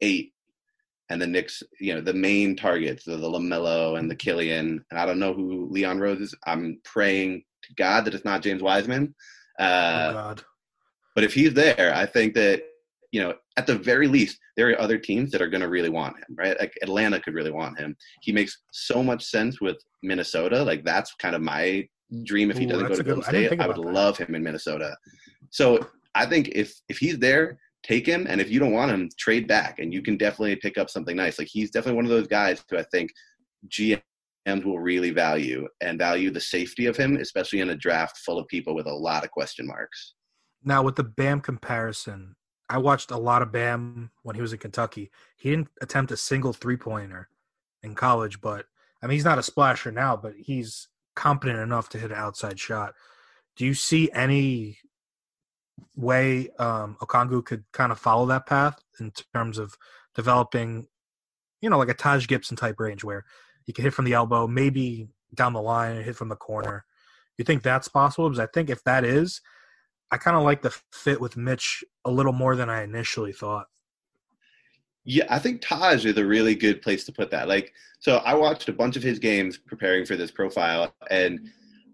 eight 0.00 0.32
and 1.10 1.20
the 1.20 1.26
Knicks, 1.26 1.62
you 1.80 1.94
know, 1.94 2.00
the 2.00 2.12
main 2.12 2.56
targets, 2.56 3.04
the, 3.04 3.16
the 3.16 3.28
LaMelo 3.28 3.98
and 3.98 4.10
the 4.10 4.16
Killian, 4.16 4.84
and 4.90 5.00
I 5.00 5.06
don't 5.06 5.18
know 5.18 5.32
who 5.32 5.68
Leon 5.70 6.00
Rose 6.00 6.20
is. 6.20 6.34
I'm 6.46 6.80
praying 6.84 7.44
to 7.62 7.74
God 7.74 8.04
that 8.04 8.14
it's 8.14 8.24
not 8.24 8.42
James 8.42 8.62
Wiseman. 8.62 9.14
Uh, 9.58 10.08
oh 10.10 10.12
God. 10.12 10.42
But 11.14 11.24
if 11.24 11.34
he's 11.34 11.54
there, 11.54 11.92
I 11.94 12.06
think 12.06 12.34
that 12.34 12.62
you 13.10 13.22
know, 13.22 13.34
at 13.56 13.66
the 13.66 13.76
very 13.76 14.06
least, 14.06 14.38
there 14.56 14.70
are 14.70 14.80
other 14.80 14.98
teams 14.98 15.30
that 15.30 15.40
are 15.40 15.48
going 15.48 15.62
to 15.62 15.68
really 15.68 15.88
want 15.88 16.16
him, 16.16 16.36
right? 16.36 16.58
Like 16.60 16.74
Atlanta 16.82 17.20
could 17.20 17.34
really 17.34 17.50
want 17.50 17.78
him. 17.78 17.96
He 18.20 18.32
makes 18.32 18.58
so 18.72 19.02
much 19.02 19.24
sense 19.24 19.60
with 19.60 19.76
Minnesota. 20.02 20.62
Like 20.62 20.84
that's 20.84 21.14
kind 21.14 21.34
of 21.34 21.40
my 21.42 21.88
dream 22.24 22.50
if 22.50 22.58
he 22.58 22.64
Ooh, 22.66 22.68
doesn't 22.68 22.88
go 22.88 22.96
to 22.96 23.02
Golden 23.02 23.22
State. 23.22 23.60
I 23.60 23.66
would 23.66 23.76
that. 23.76 23.82
love 23.82 24.18
him 24.18 24.34
in 24.34 24.42
Minnesota. 24.42 24.94
So 25.50 25.86
I 26.14 26.26
think 26.26 26.48
if 26.48 26.74
if 26.88 26.98
he's 26.98 27.18
there, 27.18 27.58
take 27.88 28.06
him, 28.06 28.26
and 28.28 28.40
if 28.40 28.50
you 28.50 28.60
don't 28.60 28.72
want 28.72 28.90
him, 28.90 29.08
trade 29.18 29.48
back, 29.48 29.78
and 29.78 29.92
you 29.92 30.02
can 30.02 30.16
definitely 30.16 30.56
pick 30.56 30.76
up 30.76 30.90
something 30.90 31.16
nice. 31.16 31.38
Like 31.38 31.48
he's 31.48 31.70
definitely 31.70 31.96
one 31.96 32.04
of 32.04 32.10
those 32.10 32.28
guys 32.28 32.62
who 32.70 32.78
I 32.78 32.84
think 32.92 33.10
GMs 33.68 34.02
will 34.64 34.78
really 34.78 35.10
value 35.10 35.66
and 35.80 35.98
value 35.98 36.30
the 36.30 36.40
safety 36.40 36.86
of 36.86 36.96
him, 36.96 37.16
especially 37.16 37.60
in 37.60 37.70
a 37.70 37.76
draft 37.76 38.18
full 38.18 38.38
of 38.38 38.46
people 38.48 38.74
with 38.74 38.86
a 38.86 38.92
lot 38.92 39.24
of 39.24 39.30
question 39.30 39.66
marks. 39.66 40.14
Now 40.62 40.82
with 40.82 40.96
the 40.96 41.04
Bam 41.04 41.40
comparison, 41.40 42.36
I 42.68 42.78
watched 42.78 43.10
a 43.10 43.16
lot 43.16 43.42
of 43.42 43.52
Bam 43.52 44.10
when 44.22 44.36
he 44.36 44.42
was 44.42 44.52
in 44.52 44.58
Kentucky. 44.58 45.10
He 45.36 45.50
didn't 45.50 45.68
attempt 45.80 46.12
a 46.12 46.16
single 46.16 46.52
three 46.52 46.76
pointer 46.76 47.28
in 47.82 47.94
college, 47.94 48.40
but 48.40 48.66
I 49.02 49.06
mean 49.06 49.14
he's 49.14 49.24
not 49.24 49.38
a 49.38 49.42
splasher 49.42 49.92
now, 49.92 50.16
but 50.16 50.34
he's 50.36 50.88
competent 51.16 51.58
enough 51.58 51.88
to 51.90 51.98
hit 51.98 52.10
an 52.10 52.18
outside 52.18 52.60
shot. 52.60 52.94
Do 53.56 53.64
you 53.64 53.74
see 53.74 54.10
any 54.12 54.78
way 55.96 56.50
um 56.58 56.96
Okongwu 57.00 57.44
could 57.44 57.64
kind 57.72 57.92
of 57.92 57.98
follow 57.98 58.26
that 58.26 58.46
path 58.46 58.78
in 59.00 59.12
terms 59.34 59.58
of 59.58 59.76
developing, 60.14 60.86
you 61.60 61.70
know, 61.70 61.78
like 61.78 61.88
a 61.88 61.94
Taj 61.94 62.26
Gibson 62.26 62.56
type 62.56 62.78
range 62.78 63.04
where 63.04 63.24
he 63.64 63.72
can 63.72 63.84
hit 63.84 63.94
from 63.94 64.04
the 64.04 64.14
elbow, 64.14 64.46
maybe 64.46 65.08
down 65.34 65.52
the 65.52 65.62
line 65.62 65.96
and 65.96 66.04
hit 66.04 66.16
from 66.16 66.28
the 66.28 66.36
corner. 66.36 66.84
You 67.36 67.44
think 67.44 67.62
that's 67.62 67.88
possible? 67.88 68.28
Because 68.28 68.40
I 68.40 68.48
think 68.52 68.70
if 68.70 68.82
that 68.84 69.04
is, 69.04 69.40
I 70.10 70.16
kind 70.16 70.36
of 70.36 70.42
like 70.42 70.62
the 70.62 70.74
fit 70.92 71.20
with 71.20 71.36
Mitch 71.36 71.84
a 72.04 72.10
little 72.10 72.32
more 72.32 72.56
than 72.56 72.70
I 72.70 72.82
initially 72.82 73.32
thought. 73.32 73.66
Yeah, 75.04 75.24
I 75.30 75.38
think 75.38 75.60
Taj 75.60 76.04
is 76.04 76.16
a 76.16 76.26
really 76.26 76.54
good 76.54 76.82
place 76.82 77.04
to 77.04 77.12
put 77.12 77.30
that. 77.30 77.48
Like, 77.48 77.72
so 77.98 78.16
I 78.18 78.34
watched 78.34 78.68
a 78.68 78.72
bunch 78.72 78.96
of 78.96 79.02
his 79.02 79.18
games 79.18 79.56
preparing 79.56 80.04
for 80.04 80.16
this 80.16 80.30
profile, 80.30 80.94
and 81.10 81.48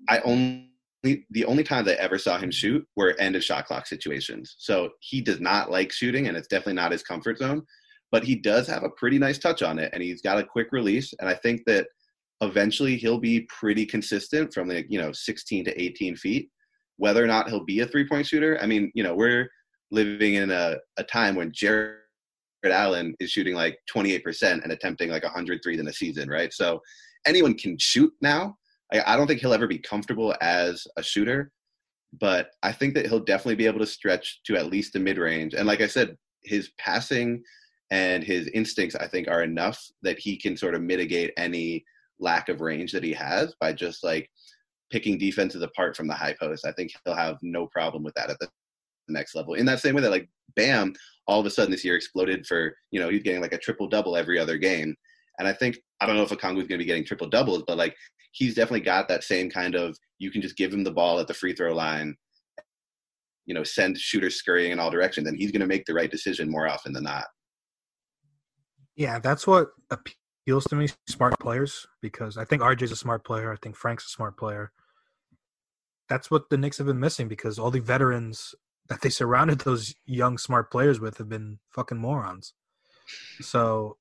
I 0.08 0.18
only 0.20 0.70
the 1.04 1.44
only 1.44 1.62
times 1.62 1.88
I 1.88 1.92
ever 1.92 2.18
saw 2.18 2.38
him 2.38 2.50
shoot 2.50 2.86
were 2.96 3.14
end 3.18 3.36
of 3.36 3.44
shot 3.44 3.66
clock 3.66 3.86
situations. 3.86 4.56
So 4.58 4.90
he 5.00 5.20
does 5.20 5.40
not 5.40 5.70
like 5.70 5.92
shooting, 5.92 6.28
and 6.28 6.36
it's 6.36 6.48
definitely 6.48 6.74
not 6.74 6.92
his 6.92 7.02
comfort 7.02 7.38
zone. 7.38 7.62
But 8.10 8.24
he 8.24 8.36
does 8.36 8.66
have 8.68 8.84
a 8.84 8.90
pretty 8.90 9.18
nice 9.18 9.38
touch 9.38 9.62
on 9.62 9.78
it, 9.78 9.90
and 9.92 10.02
he's 10.02 10.22
got 10.22 10.38
a 10.38 10.44
quick 10.44 10.68
release. 10.72 11.12
And 11.20 11.28
I 11.28 11.34
think 11.34 11.62
that 11.66 11.86
eventually 12.40 12.96
he'll 12.96 13.18
be 13.18 13.46
pretty 13.48 13.86
consistent 13.86 14.52
from 14.52 14.68
like 14.68 14.86
you 14.88 15.00
know 15.00 15.12
16 15.12 15.64
to 15.66 15.82
18 15.82 16.16
feet. 16.16 16.48
Whether 16.96 17.22
or 17.22 17.26
not 17.26 17.48
he'll 17.48 17.64
be 17.64 17.80
a 17.80 17.86
three 17.86 18.08
point 18.08 18.26
shooter, 18.26 18.58
I 18.62 18.66
mean, 18.66 18.90
you 18.94 19.02
know, 19.02 19.14
we're 19.14 19.48
living 19.90 20.34
in 20.34 20.50
a, 20.50 20.76
a 20.96 21.04
time 21.04 21.34
when 21.34 21.52
Jarrett 21.52 21.98
Allen 22.64 23.14
is 23.20 23.30
shooting 23.30 23.54
like 23.54 23.78
28% 23.94 24.62
and 24.62 24.72
attempting 24.72 25.10
like 25.10 25.24
100 25.24 25.60
threes 25.62 25.80
in 25.80 25.88
a 25.88 25.92
season, 25.92 26.28
right? 26.28 26.52
So 26.52 26.80
anyone 27.26 27.54
can 27.54 27.76
shoot 27.78 28.12
now. 28.20 28.56
I, 29.02 29.16
don't 29.16 29.26
think 29.26 29.40
he'll 29.40 29.54
ever 29.54 29.66
be 29.66 29.78
comfortable 29.78 30.34
as 30.40 30.86
a 30.96 31.02
shooter, 31.02 31.50
but 32.20 32.50
I 32.62 32.72
think 32.72 32.94
that 32.94 33.06
he'll 33.06 33.20
definitely 33.20 33.56
be 33.56 33.66
able 33.66 33.80
to 33.80 33.86
stretch 33.86 34.40
to 34.44 34.56
at 34.56 34.66
least 34.66 34.92
the 34.92 35.00
mid 35.00 35.18
range. 35.18 35.54
And 35.54 35.66
like 35.66 35.80
I 35.80 35.86
said, 35.86 36.16
his 36.42 36.70
passing 36.78 37.42
and 37.90 38.22
his 38.22 38.48
instincts, 38.48 38.96
I 38.96 39.08
think, 39.08 39.28
are 39.28 39.42
enough 39.42 39.82
that 40.02 40.18
he 40.18 40.36
can 40.36 40.56
sort 40.56 40.74
of 40.74 40.82
mitigate 40.82 41.32
any 41.36 41.84
lack 42.20 42.48
of 42.48 42.60
range 42.60 42.92
that 42.92 43.04
he 43.04 43.12
has 43.12 43.54
by 43.60 43.72
just 43.72 44.04
like 44.04 44.30
picking 44.90 45.18
defenses 45.18 45.62
apart 45.62 45.96
from 45.96 46.06
the 46.06 46.14
high 46.14 46.34
post. 46.40 46.66
I 46.66 46.72
think 46.72 46.92
he'll 47.04 47.14
have 47.14 47.36
no 47.42 47.66
problem 47.66 48.02
with 48.02 48.14
that 48.14 48.30
at 48.30 48.38
the 48.38 48.48
next 49.08 49.34
level. 49.34 49.54
In 49.54 49.66
that 49.66 49.80
same 49.80 49.94
way 49.94 50.02
that 50.02 50.10
like 50.10 50.28
Bam 50.56 50.94
all 51.26 51.40
of 51.40 51.46
a 51.46 51.50
sudden 51.50 51.70
this 51.70 51.84
year 51.84 51.96
exploded 51.96 52.46
for, 52.46 52.76
you 52.90 53.00
know, 53.00 53.08
he's 53.08 53.22
getting 53.22 53.40
like 53.40 53.52
a 53.52 53.58
triple 53.58 53.88
double 53.88 54.16
every 54.16 54.38
other 54.38 54.58
game. 54.58 54.94
And 55.38 55.48
I 55.48 55.52
think 55.52 55.78
I 56.00 56.06
don't 56.06 56.16
know 56.16 56.22
if 56.22 56.30
Okongwu 56.30 56.62
is 56.62 56.68
going 56.68 56.78
to 56.78 56.78
be 56.78 56.84
getting 56.84 57.04
triple 57.04 57.28
doubles, 57.28 57.64
but 57.66 57.78
like 57.78 57.96
he's 58.32 58.54
definitely 58.54 58.80
got 58.80 59.08
that 59.08 59.24
same 59.24 59.50
kind 59.50 59.74
of 59.74 59.96
you 60.18 60.30
can 60.30 60.42
just 60.42 60.56
give 60.56 60.72
him 60.72 60.84
the 60.84 60.92
ball 60.92 61.18
at 61.18 61.26
the 61.26 61.34
free 61.34 61.54
throw 61.54 61.74
line, 61.74 62.16
you 63.46 63.54
know, 63.54 63.64
send 63.64 63.98
shooters 63.98 64.36
scurrying 64.36 64.72
in 64.72 64.78
all 64.78 64.90
directions, 64.90 65.28
and 65.28 65.36
he's 65.36 65.52
going 65.52 65.60
to 65.60 65.66
make 65.66 65.84
the 65.86 65.94
right 65.94 66.10
decision 66.10 66.50
more 66.50 66.68
often 66.68 66.92
than 66.92 67.04
not. 67.04 67.24
Yeah, 68.96 69.18
that's 69.18 69.46
what 69.46 69.68
appeals 69.90 70.64
to 70.64 70.76
me, 70.76 70.88
smart 71.08 71.38
players, 71.40 71.86
because 72.00 72.36
I 72.36 72.44
think 72.44 72.62
RJ's 72.62 72.92
a 72.92 72.96
smart 72.96 73.24
player. 73.24 73.52
I 73.52 73.56
think 73.56 73.76
Frank's 73.76 74.06
a 74.06 74.10
smart 74.10 74.36
player. 74.36 74.72
That's 76.08 76.30
what 76.30 76.48
the 76.50 76.58
Knicks 76.58 76.78
have 76.78 76.86
been 76.86 77.00
missing 77.00 77.28
because 77.28 77.58
all 77.58 77.70
the 77.70 77.80
veterans 77.80 78.54
that 78.88 79.00
they 79.00 79.08
surrounded 79.08 79.60
those 79.60 79.94
young 80.04 80.38
smart 80.38 80.70
players 80.70 81.00
with 81.00 81.18
have 81.18 81.28
been 81.28 81.58
fucking 81.70 81.98
morons. 81.98 82.52
So 83.40 83.96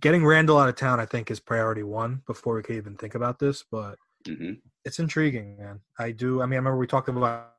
getting 0.00 0.24
Randle 0.24 0.58
out 0.58 0.68
of 0.68 0.76
town, 0.76 1.00
I 1.00 1.06
think, 1.06 1.30
is 1.30 1.40
priority 1.40 1.82
one 1.82 2.22
before 2.26 2.54
we 2.54 2.62
could 2.62 2.76
even 2.76 2.96
think 2.96 3.14
about 3.14 3.38
this. 3.38 3.64
But 3.70 3.96
hmm 4.26 4.54
it's 4.84 4.98
intriguing, 4.98 5.58
man. 5.58 5.80
I 5.98 6.12
do. 6.12 6.40
I 6.40 6.46
mean, 6.46 6.54
I 6.54 6.56
remember 6.56 6.78
we 6.78 6.86
talked 6.86 7.08
about 7.08 7.52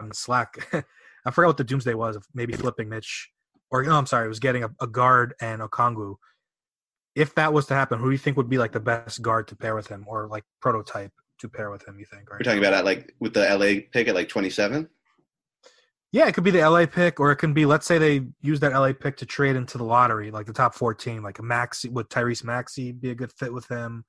on 0.00 0.12
Slack. 0.12 0.66
I 1.24 1.30
forgot 1.30 1.48
what 1.48 1.56
the 1.56 1.64
doomsday 1.64 1.94
was. 1.94 2.16
Of 2.16 2.26
maybe 2.34 2.54
flipping 2.54 2.88
Mitch, 2.88 3.30
or 3.70 3.82
no, 3.84 3.96
I'm 3.96 4.06
sorry, 4.06 4.26
it 4.26 4.28
was 4.28 4.40
getting 4.40 4.64
a, 4.64 4.70
a 4.80 4.86
guard 4.86 5.34
and 5.40 5.62
Okongwu. 5.62 6.16
If 7.14 7.34
that 7.36 7.52
was 7.52 7.66
to 7.66 7.74
happen, 7.74 7.98
who 7.98 8.06
do 8.06 8.12
you 8.12 8.18
think 8.18 8.36
would 8.36 8.50
be 8.50 8.58
like 8.58 8.72
the 8.72 8.80
best 8.80 9.22
guard 9.22 9.48
to 9.48 9.56
pair 9.56 9.74
with 9.74 9.86
him, 9.86 10.04
or 10.08 10.28
like 10.28 10.44
prototype 10.60 11.12
to 11.40 11.48
pair 11.48 11.70
with 11.70 11.86
him? 11.86 11.98
You 11.98 12.06
think? 12.06 12.30
Right 12.30 12.40
We're 12.40 12.44
talking 12.44 12.58
about 12.58 12.74
at 12.74 12.84
like 12.84 13.14
with 13.20 13.34
the 13.34 13.40
LA 13.42 13.88
pick 13.92 14.08
at 14.08 14.14
like 14.14 14.28
27. 14.28 14.88
Yeah, 16.16 16.28
it 16.28 16.32
could 16.32 16.44
be 16.44 16.50
the 16.50 16.66
LA 16.66 16.86
pick, 16.86 17.20
or 17.20 17.30
it 17.30 17.36
can 17.36 17.52
be. 17.52 17.66
Let's 17.66 17.86
say 17.86 17.98
they 17.98 18.22
use 18.40 18.58
that 18.60 18.72
LA 18.72 18.94
pick 18.94 19.18
to 19.18 19.26
trade 19.26 19.54
into 19.54 19.76
the 19.76 19.84
lottery, 19.84 20.30
like 20.30 20.46
the 20.46 20.52
top 20.54 20.74
fourteen. 20.74 21.22
Like 21.22 21.40
a 21.40 21.42
Maxey, 21.42 21.90
would 21.90 22.08
Tyrese 22.08 22.42
Maxey 22.42 22.90
be 22.90 23.10
a 23.10 23.14
good 23.14 23.30
fit 23.32 23.52
with 23.52 23.68
him, 23.68 24.02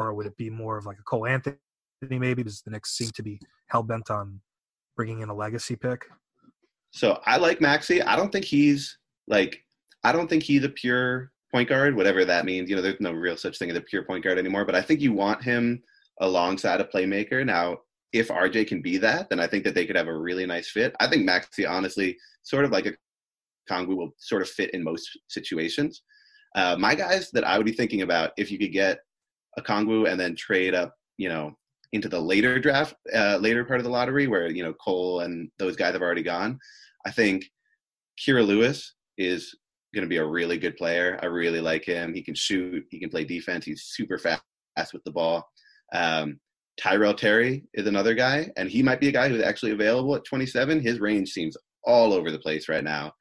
or 0.00 0.12
would 0.12 0.26
it 0.26 0.36
be 0.36 0.50
more 0.50 0.76
of 0.76 0.86
like 0.86 0.98
a 0.98 1.04
Cole 1.04 1.24
Anthony? 1.24 1.56
Maybe 2.02 2.42
because 2.42 2.62
the 2.62 2.72
Knicks 2.72 2.96
seem 2.96 3.10
to 3.10 3.22
be 3.22 3.38
hell 3.68 3.84
bent 3.84 4.10
on 4.10 4.40
bringing 4.96 5.20
in 5.20 5.28
a 5.28 5.34
legacy 5.34 5.76
pick. 5.76 6.06
So 6.90 7.20
I 7.26 7.36
like 7.36 7.60
Maxey. 7.60 8.02
I 8.02 8.16
don't 8.16 8.32
think 8.32 8.44
he's 8.44 8.98
like 9.28 9.56
I 10.02 10.10
don't 10.10 10.28
think 10.28 10.42
he's 10.42 10.64
a 10.64 10.68
pure 10.68 11.30
point 11.52 11.68
guard, 11.68 11.94
whatever 11.94 12.24
that 12.24 12.44
means. 12.44 12.68
You 12.68 12.74
know, 12.74 12.82
there's 12.82 12.98
no 12.98 13.12
real 13.12 13.36
such 13.36 13.56
thing 13.56 13.70
as 13.70 13.76
a 13.76 13.82
pure 13.82 14.02
point 14.02 14.24
guard 14.24 14.40
anymore. 14.40 14.64
But 14.64 14.74
I 14.74 14.82
think 14.82 15.00
you 15.00 15.12
want 15.12 15.44
him 15.44 15.80
alongside 16.20 16.80
a 16.80 16.84
playmaker. 16.84 17.46
Now, 17.46 17.78
if 18.12 18.28
RJ 18.28 18.68
can 18.68 18.82
be 18.82 18.98
that, 18.98 19.28
then 19.28 19.40
I 19.40 19.46
think 19.46 19.64
that 19.64 19.74
they 19.74 19.86
could 19.86 19.96
have 19.96 20.08
a 20.08 20.16
really 20.16 20.46
nice 20.46 20.70
fit. 20.70 20.94
I 21.00 21.06
think 21.06 21.24
Maxey, 21.24 21.66
honestly, 21.66 22.16
sort 22.42 22.64
of 22.64 22.70
like 22.70 22.86
a 22.86 22.92
Kongu 23.70 23.96
will 23.96 24.14
sort 24.18 24.42
of 24.42 24.48
fit 24.48 24.70
in 24.70 24.82
most 24.82 25.18
situations. 25.28 26.02
Uh, 26.54 26.76
my 26.78 26.94
guys 26.94 27.30
that 27.32 27.44
I 27.44 27.58
would 27.58 27.66
be 27.66 27.72
thinking 27.72 28.02
about 28.02 28.32
if 28.36 28.50
you 28.50 28.58
could 28.58 28.72
get 28.72 29.00
Okongwu 29.58 30.10
and 30.10 30.18
then 30.18 30.36
trade 30.36 30.74
up, 30.74 30.94
you 31.18 31.28
know, 31.28 31.52
into 31.92 32.08
the 32.08 32.20
later 32.20 32.58
draft, 32.58 32.94
uh, 33.14 33.38
later 33.40 33.64
part 33.64 33.80
of 33.80 33.84
the 33.84 33.90
lottery 33.90 34.26
where 34.26 34.50
you 34.50 34.62
know 34.62 34.72
Cole 34.74 35.20
and 35.20 35.50
those 35.58 35.76
guys 35.76 35.92
have 35.92 36.02
already 36.02 36.22
gone. 36.22 36.58
I 37.06 37.10
think 37.10 37.50
Kira 38.18 38.46
Lewis 38.46 38.94
is 39.18 39.54
going 39.94 40.02
to 40.02 40.08
be 40.08 40.18
a 40.18 40.26
really 40.26 40.58
good 40.58 40.76
player. 40.76 41.18
I 41.22 41.26
really 41.26 41.60
like 41.60 41.84
him. 41.84 42.14
He 42.14 42.22
can 42.22 42.34
shoot. 42.34 42.84
He 42.90 42.98
can 42.98 43.10
play 43.10 43.24
defense. 43.24 43.64
He's 43.64 43.84
super 43.84 44.18
fast 44.18 44.42
with 44.92 45.04
the 45.04 45.12
ball. 45.12 45.48
Um, 45.94 46.38
Tyrell 46.76 47.14
Terry 47.14 47.64
is 47.74 47.86
another 47.86 48.14
guy, 48.14 48.50
and 48.56 48.70
he 48.70 48.82
might 48.82 49.00
be 49.00 49.08
a 49.08 49.12
guy 49.12 49.28
who's 49.28 49.42
actually 49.42 49.72
available 49.72 50.14
at 50.14 50.24
27. 50.24 50.80
His 50.80 51.00
range 51.00 51.30
seems 51.30 51.56
all 51.84 52.12
over 52.12 52.30
the 52.30 52.38
place 52.38 52.68
right 52.68 52.84
now. 52.84 53.12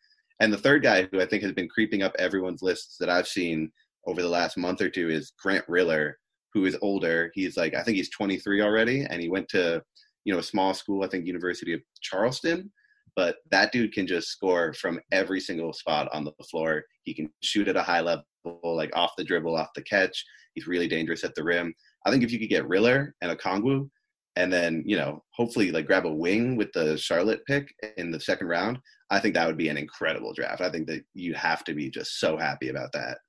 And 0.41 0.51
the 0.51 0.57
third 0.57 0.83
guy 0.83 1.07
who 1.11 1.21
I 1.21 1.25
think 1.25 1.43
has 1.43 1.53
been 1.53 1.69
creeping 1.69 2.03
up 2.03 2.15
everyone's 2.19 2.61
lists 2.61 2.97
that 2.99 3.09
I've 3.09 3.27
seen 3.27 3.71
over 4.05 4.21
the 4.21 4.29
last 4.29 4.57
month 4.57 4.81
or 4.81 4.89
two 4.89 5.09
is 5.09 5.31
Grant 5.41 5.63
Riller, 5.67 6.17
who 6.53 6.65
is 6.65 6.77
older. 6.81 7.31
He's 7.33 7.55
like 7.55 7.73
I 7.73 7.83
think 7.83 7.97
he's 7.97 8.09
23 8.09 8.61
already, 8.61 9.05
and 9.09 9.21
he 9.21 9.29
went 9.29 9.47
to 9.49 9.81
you 10.25 10.33
know 10.33 10.39
a 10.39 10.43
small 10.43 10.73
school, 10.73 11.03
I 11.03 11.07
think 11.07 11.25
University 11.25 11.73
of 11.73 11.81
Charleston. 12.01 12.71
But 13.15 13.37
that 13.51 13.71
dude 13.71 13.93
can 13.93 14.07
just 14.07 14.27
score 14.27 14.73
from 14.73 14.99
every 15.13 15.39
single 15.39 15.71
spot 15.71 16.09
on 16.11 16.25
the 16.25 16.33
floor. 16.49 16.83
He 17.03 17.13
can 17.13 17.29
shoot 17.41 17.69
at 17.69 17.77
a 17.77 17.81
high 17.81 18.01
level, 18.01 18.25
like 18.63 18.91
off 18.93 19.13
the 19.17 19.23
dribble, 19.23 19.55
off 19.55 19.69
the 19.73 19.83
catch. 19.83 20.25
He's 20.53 20.67
really 20.67 20.89
dangerous 20.89 21.23
at 21.23 21.33
the 21.33 21.43
rim. 21.43 21.73
I 22.05 22.11
think 22.11 22.23
if 22.23 22.31
you 22.31 22.39
could 22.39 22.49
get 22.49 22.67
Riller 22.67 23.15
and 23.21 23.37
Okongwu, 23.37 23.89
and 24.35 24.51
then 24.51 24.83
you 24.85 24.97
know 24.97 25.23
hopefully 25.31 25.71
like 25.71 25.87
grab 25.87 26.05
a 26.05 26.11
wing 26.11 26.55
with 26.55 26.71
the 26.73 26.97
Charlotte 26.97 27.41
pick 27.45 27.73
in 27.97 28.11
the 28.11 28.19
second 28.19 28.47
round, 28.47 28.79
I 29.09 29.19
think 29.19 29.35
that 29.35 29.47
would 29.47 29.57
be 29.57 29.69
an 29.69 29.77
incredible 29.77 30.33
draft. 30.33 30.61
I 30.61 30.69
think 30.69 30.87
that 30.87 31.03
you 31.13 31.33
have 31.33 31.63
to 31.65 31.73
be 31.73 31.89
just 31.89 32.19
so 32.19 32.37
happy 32.37 32.69
about 32.69 32.91
that. 32.93 33.19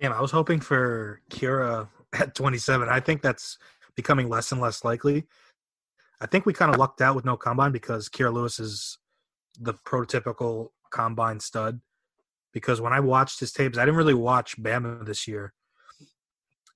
Damn, 0.00 0.12
I 0.12 0.20
was 0.20 0.30
hoping 0.30 0.60
for 0.60 1.20
Kira 1.30 1.88
at 2.12 2.34
27. 2.34 2.88
I 2.88 3.00
think 3.00 3.22
that's 3.22 3.58
becoming 3.96 4.28
less 4.28 4.52
and 4.52 4.60
less 4.60 4.84
likely. 4.84 5.24
I 6.20 6.26
think 6.26 6.46
we 6.46 6.52
kind 6.52 6.72
of 6.72 6.78
lucked 6.78 7.00
out 7.00 7.16
with 7.16 7.24
no 7.24 7.36
combine 7.36 7.72
because 7.72 8.08
Kira 8.08 8.32
Lewis 8.32 8.58
is 8.58 8.98
the 9.58 9.74
prototypical 9.74 10.68
combine 10.90 11.40
stud. 11.40 11.80
Because 12.52 12.80
when 12.80 12.92
I 12.92 13.00
watched 13.00 13.40
his 13.40 13.52
tapes, 13.52 13.78
I 13.78 13.84
didn't 13.84 13.96
really 13.96 14.14
watch 14.14 14.56
Bama 14.56 15.04
this 15.04 15.26
year. 15.26 15.52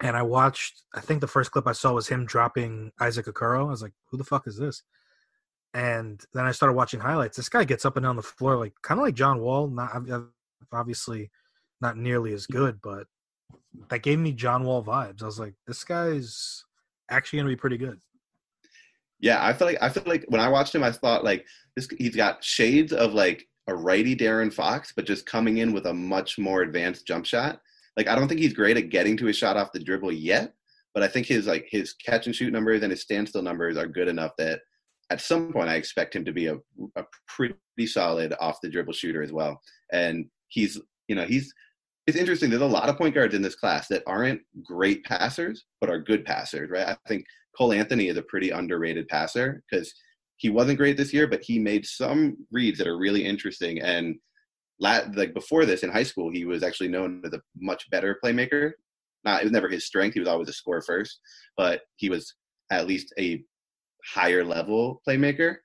And 0.01 0.16
I 0.16 0.22
watched, 0.22 0.82
I 0.94 1.01
think 1.01 1.20
the 1.20 1.26
first 1.26 1.51
clip 1.51 1.66
I 1.66 1.72
saw 1.72 1.92
was 1.92 2.09
him 2.09 2.24
dropping 2.24 2.92
Isaac 3.01 3.26
Okoro. 3.26 3.66
I 3.66 3.70
was 3.70 3.82
like, 3.82 3.94
who 4.11 4.16
the 4.16 4.24
fuck 4.24 4.46
is 4.46 4.57
this? 4.57 4.82
And 5.74 6.24
then 6.32 6.44
I 6.44 6.53
started 6.53 6.74
watching 6.74 7.01
highlights. 7.01 7.36
This 7.36 7.49
guy 7.49 7.64
gets 7.64 7.84
up 7.84 7.96
and 7.96 8.05
down 8.05 8.16
the 8.16 8.22
floor 8.22 8.57
like 8.57 8.74
kind 8.82 9.01
of 9.01 9.05
like 9.05 9.14
John 9.14 9.40
Wall. 9.40 9.68
Not 9.68 9.90
obviously 10.72 11.30
not 11.80 11.96
nearly 11.96 12.32
as 12.32 12.46
good, 12.46 12.80
but 12.82 13.07
that 13.90 14.03
gave 14.03 14.18
me 14.18 14.32
John 14.32 14.64
Wall 14.64 14.82
vibes. 14.82 15.22
I 15.22 15.26
was 15.26 15.38
like, 15.38 15.55
this 15.66 15.84
guy's 15.84 16.64
actually 17.11 17.40
gonna 17.40 17.51
be 17.51 17.57
pretty 17.57 17.76
good. 17.76 18.01
Yeah, 19.20 19.44
I 19.44 19.53
feel 19.53 19.66
like 19.66 19.78
I 19.82 19.88
feel 19.88 20.05
like 20.07 20.24
when 20.28 20.40
I 20.40 20.49
watched 20.49 20.74
him, 20.74 20.84
I 20.84 20.92
thought 20.92 21.24
like 21.24 21.44
this. 21.76 21.88
He's 21.99 22.16
got 22.16 22.42
shades 22.42 22.92
of 22.92 23.14
like 23.14 23.46
a 23.66 23.74
righty 23.74 24.16
De'Aaron 24.16 24.53
Fox, 24.53 24.92
but 24.94 25.07
just 25.07 25.26
coming 25.26 25.59
in 25.59 25.72
with 25.72 25.86
a 25.86 25.94
much 25.94 26.38
more 26.38 26.62
advanced 26.62 27.07
jump 27.07 27.26
shot. 27.26 27.61
Like 27.99 28.09
I 28.09 28.14
don't 28.14 28.28
think 28.28 28.40
he's 28.40 28.55
great 28.55 28.76
at 28.76 28.90
getting 28.90 29.16
to 29.18 29.26
his 29.26 29.36
shot 29.36 29.57
off 29.57 29.72
the 29.72 29.80
dribble 29.80 30.12
yet, 30.12 30.55
but 30.94 31.03
I 31.03 31.09
think 31.09 31.26
his 31.26 31.49
like 31.49 31.66
his 31.68 31.92
catch 31.94 32.26
and 32.26 32.34
shoot 32.34 32.53
numbers 32.53 32.82
and 32.82 32.92
his 32.92 33.03
standstill 33.03 33.42
numbers 33.42 33.76
are 33.76 33.88
good 33.88 34.07
enough 34.07 34.32
that 34.38 34.61
at 35.11 35.20
some 35.20 35.53
point 35.53 35.68
I 35.68 35.74
expect 35.74 36.14
him 36.14 36.24
to 36.24 36.32
be 36.32 36.46
a, 36.46 36.57
a 36.96 37.05
pretty 37.26 37.57
solid 37.86 38.34
off 38.40 38.61
the 38.62 38.70
dribble 38.70 38.92
shooter 38.92 39.22
as 39.22 39.32
well. 39.32 39.61
And 39.92 40.26
he's 40.46 40.80
you 41.09 41.16
know 41.16 41.24
he's 41.24 41.53
it's 42.07 42.16
interesting. 42.16 42.49
There's 42.49 42.62
a 42.62 42.66
lot 42.66 42.88
of 42.88 42.96
point 42.96 43.16
guards 43.16 43.34
in 43.34 43.42
this 43.42 43.57
class 43.57 43.88
that 43.88 44.05
aren't 44.07 44.40
great 44.64 45.05
passers, 45.05 45.66
but 45.80 45.90
are 45.90 45.99
good 45.99 46.24
passers, 46.24 46.70
right? 46.70 46.86
I 46.86 46.96
think 47.09 47.26
Cole 47.57 47.72
Anthony 47.72 48.09
is 48.09 48.16
a 48.16 48.22
pretty 48.22 48.51
underrated 48.51 49.09
passer 49.09 49.62
because 49.68 49.92
he 50.36 50.51
wasn't 50.51 50.78
great 50.78 50.96
this 50.96 51.12
year, 51.12 51.26
but 51.26 51.42
he 51.42 51.59
made 51.59 51.84
some 51.84 52.36
reads 52.53 52.78
that 52.78 52.86
are 52.86 52.96
really 52.96 53.24
interesting. 53.24 53.82
And 53.82 54.16
like 54.81 55.35
before 55.35 55.64
this 55.64 55.83
in 55.83 55.91
high 55.91 56.03
school, 56.03 56.31
he 56.31 56.45
was 56.45 56.62
actually 56.62 56.89
known 56.89 57.22
as 57.24 57.33
a 57.33 57.41
much 57.57 57.89
better 57.91 58.18
playmaker. 58.24 58.72
Not 59.24 59.41
it 59.41 59.45
was 59.45 59.53
never 59.53 59.68
his 59.68 59.87
strength; 59.87 60.14
he 60.14 60.20
was 60.20 60.29
always 60.29 60.49
a 60.49 60.53
score 60.53 60.83
first, 60.83 61.18
but 61.57 61.83
he 61.97 62.09
was 62.09 62.35
at 62.70 62.87
least 62.87 63.12
a 63.18 63.43
higher 64.05 64.45
level 64.45 65.03
playmaker. 65.07 65.57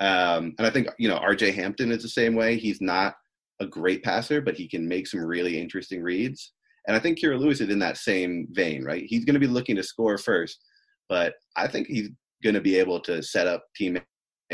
Um, 0.00 0.54
and 0.58 0.66
I 0.66 0.70
think 0.70 0.88
you 0.98 1.08
know 1.08 1.16
R.J. 1.16 1.52
Hampton 1.52 1.90
is 1.90 2.02
the 2.02 2.08
same 2.08 2.34
way. 2.34 2.56
He's 2.56 2.80
not 2.80 3.14
a 3.60 3.66
great 3.66 4.02
passer, 4.02 4.40
but 4.40 4.56
he 4.56 4.68
can 4.68 4.86
make 4.86 5.06
some 5.06 5.20
really 5.20 5.58
interesting 5.58 6.02
reads. 6.02 6.52
And 6.86 6.96
I 6.96 7.00
think 7.00 7.18
Kira 7.18 7.38
Lewis 7.38 7.60
is 7.60 7.68
in 7.68 7.78
that 7.78 7.96
same 7.96 8.48
vein, 8.50 8.82
right? 8.84 9.04
He's 9.06 9.24
going 9.24 9.34
to 9.34 9.40
be 9.40 9.46
looking 9.46 9.76
to 9.76 9.84
score 9.84 10.18
first, 10.18 10.58
but 11.08 11.34
I 11.56 11.68
think 11.68 11.86
he's 11.86 12.10
going 12.42 12.54
to 12.54 12.60
be 12.60 12.76
able 12.76 12.98
to 13.00 13.22
set 13.22 13.46
up 13.46 13.64
teammates. 13.76 14.06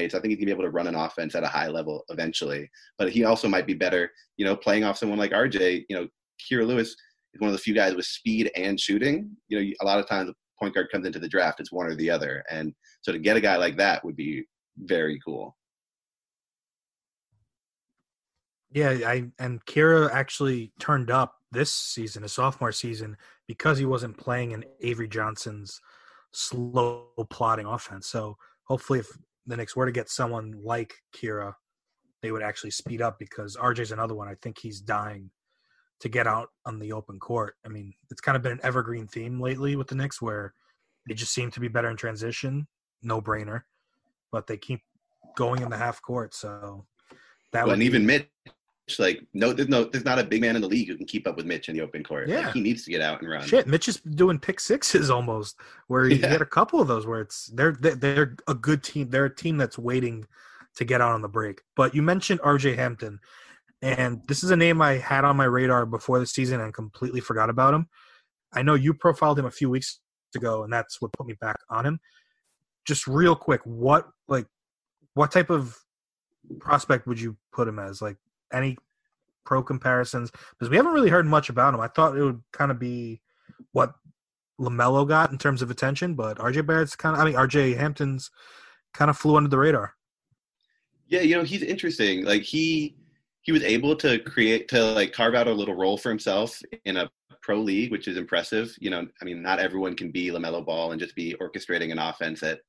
I 0.05 0.09
think 0.09 0.27
he's 0.27 0.39
to 0.39 0.47
be 0.47 0.51
able 0.51 0.65
to 0.65 0.71
run 0.71 0.87
an 0.87 0.95
offense 0.95 1.35
at 1.35 1.45
a 1.45 1.49
high 1.49 1.69
level 1.69 2.05
eventually. 2.09 2.69
But 2.99 3.11
he 3.11 3.25
also 3.25 3.49
might 3.49 3.67
be 3.67 3.75
better, 3.75 4.11
you 4.37 4.45
know, 4.45 4.57
playing 4.57 4.85
off 4.85 4.99
someone 4.99 5.19
like 5.19 5.33
RJ. 5.33 5.85
You 5.89 5.97
know, 5.97 6.09
Kira 6.41 6.67
Lewis 6.67 6.89
is 6.89 7.41
one 7.41 7.49
of 7.49 7.53
the 7.53 7.63
few 7.63 7.75
guys 7.75 7.95
with 7.95 8.07
speed 8.07 8.51
and 8.57 8.79
shooting. 8.79 9.31
You 9.49 9.61
know, 9.61 9.71
a 9.81 9.85
lot 9.85 9.99
of 9.99 10.09
times 10.09 10.31
a 10.31 10.35
point 10.59 10.75
guard 10.75 10.89
comes 10.91 11.07
into 11.07 11.19
the 11.19 11.29
draft, 11.29 11.61
it's 11.61 11.73
one 11.73 11.87
or 11.87 11.95
the 11.95 12.11
other. 12.11 12.43
And 12.51 12.75
so 13.03 13.13
to 13.13 13.19
get 13.19 13.37
a 13.37 13.41
guy 13.41 13.57
like 13.57 13.77
that 13.79 14.05
would 14.05 14.17
be 14.17 14.45
very 14.77 15.21
cool. 15.25 15.57
Yeah, 18.71 18.91
I 19.07 19.25
and 19.39 19.65
Kira 19.65 20.11
actually 20.13 20.73
turned 20.79 21.11
up 21.11 21.35
this 21.51 21.73
season, 21.73 22.23
his 22.23 22.33
sophomore 22.33 22.73
season, 22.73 23.17
because 23.47 23.79
he 23.79 23.87
wasn't 23.87 24.19
playing 24.19 24.51
in 24.53 24.65
Avery 24.83 25.09
Johnson's 25.09 25.81
slow 26.33 27.07
plotting 27.31 27.65
offense. 27.67 28.07
So 28.07 28.37
hopefully, 28.65 28.99
if 28.99 29.09
the 29.49 29.57
Knicks 29.57 29.75
were 29.75 29.87
to 29.87 29.93
get 29.93 30.09
someone 30.09 30.61
like 30.63 30.95
Kira, 31.17 31.55
they 32.23 32.31
would 32.31 32.43
actually 32.43 32.71
speed 32.71 33.03
up 33.03 33.19
because 33.19 33.57
RJ's 33.57 33.93
another 33.93 34.15
one. 34.15 34.29
I 34.29 34.35
think 34.43 34.59
he's 34.59 34.81
dying 34.81 35.31
to 36.01 36.09
get 36.09 36.27
out 36.27 36.49
on 36.65 36.79
the 36.79 36.93
open 36.93 37.19
court. 37.19 37.55
I 37.65 37.69
mean, 37.69 37.95
it's 38.11 38.21
kind 38.21 38.37
of 38.37 38.43
been 38.43 38.53
an 38.53 38.61
evergreen 38.63 39.07
theme 39.09 39.41
lately 39.41 39.75
with 39.75 39.89
the 39.89 39.95
Knicks 39.95 40.23
where 40.23 40.55
they 41.09 41.15
just 41.15 41.33
seem 41.33 41.51
to 41.53 41.61
be 41.61 41.69
better 41.69 41.91
in 41.91 41.97
transition, 41.97 42.69
no 43.03 43.21
brainer, 43.21 43.63
but 44.31 44.47
they 44.47 44.57
keep 44.57 44.81
going 45.37 45.63
in 45.63 45.71
the 45.71 45.77
half 45.77 46.01
court. 46.03 46.35
So 46.35 46.87
that 47.53 47.65
well, 47.65 47.75
and 47.75 47.83
even 47.83 48.05
Mitch 48.05 48.29
like 48.99 49.27
no, 49.35 49.53
there's 49.53 49.69
no, 49.69 49.85
there's 49.85 50.05
not 50.05 50.19
a 50.19 50.25
big 50.25 50.41
man 50.41 50.57
in 50.57 50.63
the 50.63 50.69
league 50.69 50.89
who 50.89 50.97
can 50.97 51.07
keep 51.07 51.27
up 51.27 51.37
with 51.37 51.47
Mitch 51.47 51.69
in 51.69 51.77
the 51.77 51.83
open 51.83 52.03
court. 52.03 52.29
Yeah, 52.29 52.47
like, 52.47 52.55
he 52.55 52.61
needs 52.61 52.85
to 52.85 52.91
get 52.91 53.01
out 53.01 53.21
and 53.21 53.31
run. 53.31 53.47
Shit, 53.47 53.67
Mitch 53.67 53.89
is 53.89 54.01
doing 54.01 54.39
pick 54.39 54.61
sixes 54.61 55.11
almost. 55.11 55.57
Where 55.89 56.05
he 56.05 56.17
yeah. 56.17 56.29
had 56.29 56.43
a 56.43 56.47
couple 56.47 56.81
of 56.81 56.89
those 56.89 57.07
where 57.07 57.21
it's 57.21 57.47
they're 57.47 57.73
they're 57.73 58.37
a 58.47 58.55
good 58.55 58.83
team. 58.83 59.11
They're 59.11 59.27
a 59.27 59.35
team 59.35 59.57
that's 59.57 59.79
waiting 59.79 60.27
to 60.77 60.85
get 60.85 61.01
out 61.01 61.13
on 61.13 61.23
the 61.23 61.29
break. 61.29 61.61
But 61.77 61.95
you 61.95 62.03
mentioned 62.03 62.41
R.J. 62.43 62.77
Hampton, 62.77 63.19
and 63.83 64.23
this 64.29 64.43
is 64.43 64.51
a 64.51 64.57
name 64.57 64.81
I 64.81 64.95
had 64.95 65.25
on 65.25 65.37
my 65.37 65.45
radar 65.45 65.87
before 65.87 66.19
the 66.19 66.27
season 66.27 66.61
and 66.61 66.73
completely 66.73 67.21
forgot 67.21 67.51
about 67.51 67.75
him. 67.75 67.89
I 68.53 68.63
know 68.63 68.75
you 68.75 68.95
profiled 68.95 69.39
him 69.39 69.47
a 69.47 69.51
few 69.51 69.69
weeks 69.69 70.01
ago, 70.35 70.65
and 70.65 70.73
that's 70.73 71.01
what 71.01 71.13
put 71.13 71.27
me 71.27 71.35
back 71.41 71.59
on 71.69 71.85
him. 71.85 72.01
Just 72.87 73.07
real 73.07 73.37
quick, 73.37 73.61
what 73.65 74.09
like 74.29 74.47
what 75.15 75.31
type 75.31 75.51
of 75.51 75.77
prospect 76.61 77.07
would 77.07 77.21
you 77.21 77.37
put 77.53 77.69
him 77.69 77.79
as? 77.79 78.01
Like 78.01 78.17
any 78.53 78.77
pro 79.45 79.63
comparisons 79.63 80.31
because 80.51 80.69
we 80.69 80.77
haven't 80.77 80.93
really 80.93 81.11
heard 81.11 81.27
much 81.27 81.49
about 81.49 81.75
him. 81.75 81.81
I 81.81 81.89
thought 81.89 82.17
it 82.17 82.23
would 82.23 82.43
kind 82.53 82.71
of 82.71 82.79
be 82.79 83.21
what 83.73 83.95
LaMelo 84.61 85.09
got 85.09 85.31
in 85.31 85.39
terms 85.39 85.63
of 85.63 85.71
attention, 85.71 86.15
but 86.15 86.39
RJ 86.39 86.67
Barrett's 86.67 86.97
kind 86.97 87.17
of 87.17 87.23
I 87.23 87.25
mean 87.25 87.35
RJ 87.35 87.77
Hampton's 87.77 88.31
kind 88.93 89.11
of 89.11 89.17
flew 89.17 89.37
under 89.37 89.49
the 89.49 89.59
radar. 89.59 89.95
Yeah, 91.07 91.21
you 91.21 91.37
know 91.37 91.45
he's 91.45 91.63
interesting. 91.63 92.25
Like 92.25 92.43
he 92.43 92.97
he 93.43 93.53
was 93.53 93.63
able 93.63 93.97
to 93.97 94.19
create 94.19 94.69
to 94.69 94.93
like 94.93 95.13
carve 95.13 95.35
out 95.35 95.49
a 95.49 95.53
little 95.53 95.75
role 95.75 95.97
for 95.97 96.11
himself 96.11 96.61
in 96.85 96.99
a 96.99 97.11
pro 97.41 97.59
league, 97.59 97.91
which 97.91 98.09
is 98.09 98.19
impressive. 98.19 98.77
You 98.79 98.91
know, 98.91 99.07
I 99.23 99.25
mean, 99.25 99.41
not 99.41 99.59
everyone 99.59 99.97
can 99.97 100.11
be 100.11 100.29
LaMelo 100.29 100.65
Ball 100.67 100.93
and 100.93 101.01
just 101.01 101.15
be 101.15 101.35
orchestrating 101.41 101.91
an 101.91 101.99
offense 101.99 102.43
at 102.43 102.61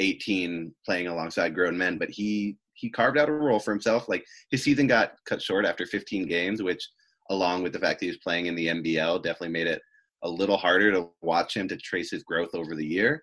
18, 0.00 0.74
playing 0.84 1.06
alongside 1.06 1.54
grown 1.54 1.78
men. 1.78 1.96
But 1.96 2.10
he 2.10 2.58
he 2.76 2.90
carved 2.90 3.18
out 3.18 3.28
a 3.28 3.32
role 3.32 3.58
for 3.58 3.72
himself. 3.72 4.08
Like 4.08 4.24
his 4.50 4.62
season 4.62 4.86
got 4.86 5.14
cut 5.26 5.42
short 5.42 5.64
after 5.66 5.86
15 5.86 6.26
games, 6.26 6.62
which, 6.62 6.86
along 7.30 7.62
with 7.62 7.72
the 7.72 7.78
fact 7.78 8.00
that 8.00 8.06
he 8.06 8.10
was 8.10 8.18
playing 8.18 8.46
in 8.46 8.54
the 8.54 8.68
NBL, 8.68 9.22
definitely 9.22 9.48
made 9.48 9.66
it 9.66 9.82
a 10.22 10.28
little 10.28 10.56
harder 10.56 10.92
to 10.92 11.08
watch 11.22 11.56
him 11.56 11.68
to 11.68 11.76
trace 11.76 12.10
his 12.10 12.22
growth 12.22 12.54
over 12.54 12.74
the 12.74 12.86
year. 12.86 13.22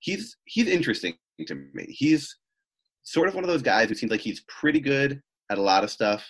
He's 0.00 0.36
he's 0.44 0.68
interesting 0.68 1.14
to 1.46 1.54
me. 1.72 1.86
He's 1.88 2.36
sort 3.04 3.28
of 3.28 3.34
one 3.34 3.44
of 3.44 3.50
those 3.50 3.62
guys 3.62 3.88
who 3.88 3.94
seems 3.94 4.12
like 4.12 4.20
he's 4.20 4.44
pretty 4.48 4.80
good 4.80 5.20
at 5.50 5.58
a 5.58 5.62
lot 5.62 5.84
of 5.84 5.90
stuff. 5.90 6.26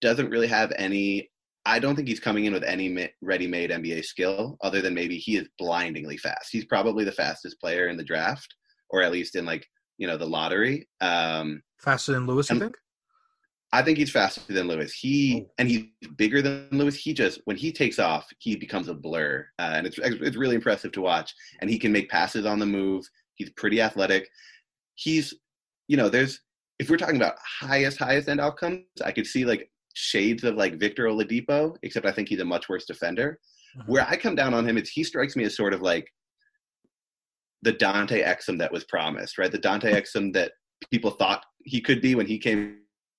Doesn't 0.00 0.30
really 0.30 0.46
have 0.46 0.72
any. 0.76 1.30
I 1.66 1.78
don't 1.78 1.94
think 1.94 2.08
he's 2.08 2.20
coming 2.20 2.46
in 2.46 2.54
with 2.54 2.64
any 2.64 3.10
ready-made 3.20 3.70
NBA 3.70 4.04
skill, 4.04 4.56
other 4.62 4.80
than 4.80 4.94
maybe 4.94 5.18
he 5.18 5.36
is 5.36 5.48
blindingly 5.58 6.16
fast. 6.16 6.48
He's 6.50 6.64
probably 6.64 7.04
the 7.04 7.12
fastest 7.12 7.60
player 7.60 7.88
in 7.88 7.98
the 7.98 8.04
draft, 8.04 8.54
or 8.88 9.02
at 9.02 9.12
least 9.12 9.36
in 9.36 9.44
like 9.44 9.66
you 10.00 10.06
know 10.06 10.16
the 10.16 10.26
lottery. 10.26 10.88
Um, 11.00 11.62
faster 11.78 12.12
than 12.12 12.26
Lewis, 12.26 12.50
you 12.50 12.58
think? 12.58 12.76
I 13.72 13.82
think 13.82 13.98
he's 13.98 14.10
faster 14.10 14.40
than 14.52 14.66
Lewis. 14.66 14.92
He 14.92 15.44
oh. 15.44 15.50
and 15.58 15.68
he's 15.68 15.84
bigger 16.16 16.42
than 16.42 16.66
Lewis. 16.72 16.96
He 16.96 17.12
just 17.14 17.40
when 17.44 17.56
he 17.56 17.70
takes 17.70 18.00
off, 18.00 18.26
he 18.38 18.56
becomes 18.56 18.88
a 18.88 18.94
blur, 18.94 19.46
uh, 19.60 19.72
and 19.74 19.86
it's 19.86 19.98
it's 19.98 20.36
really 20.36 20.56
impressive 20.56 20.90
to 20.92 21.02
watch. 21.02 21.32
And 21.60 21.70
he 21.70 21.78
can 21.78 21.92
make 21.92 22.10
passes 22.10 22.46
on 22.46 22.58
the 22.58 22.66
move. 22.66 23.04
He's 23.34 23.50
pretty 23.50 23.80
athletic. 23.80 24.28
He's, 24.96 25.34
you 25.86 25.96
know, 25.96 26.08
there's 26.08 26.40
if 26.78 26.88
we're 26.88 26.96
talking 26.96 27.16
about 27.16 27.36
highest 27.60 27.98
highest 27.98 28.28
end 28.28 28.40
outcomes, 28.40 28.84
I 29.04 29.12
could 29.12 29.26
see 29.26 29.44
like 29.44 29.70
shades 29.92 30.44
of 30.44 30.54
like 30.54 30.80
Victor 30.80 31.04
Oladipo, 31.04 31.76
except 31.82 32.06
I 32.06 32.12
think 32.12 32.28
he's 32.28 32.40
a 32.40 32.44
much 32.44 32.70
worse 32.70 32.86
defender. 32.86 33.38
Mm-hmm. 33.76 33.92
Where 33.92 34.06
I 34.08 34.16
come 34.16 34.34
down 34.34 34.54
on 34.54 34.66
him 34.66 34.78
is 34.78 34.88
he 34.88 35.04
strikes 35.04 35.36
me 35.36 35.44
as 35.44 35.54
sort 35.54 35.74
of 35.74 35.82
like 35.82 36.10
the 37.62 37.72
Dante 37.72 38.22
Exum 38.22 38.58
that 38.58 38.72
was 38.72 38.84
promised, 38.84 39.38
right? 39.38 39.52
The 39.52 39.58
Dante 39.58 39.92
Exum 39.92 40.32
that 40.34 40.52
people 40.90 41.10
thought 41.10 41.44
he 41.64 41.80
could 41.80 42.00
be 42.00 42.14
when 42.14 42.26
he 42.26 42.38
came 42.38 42.78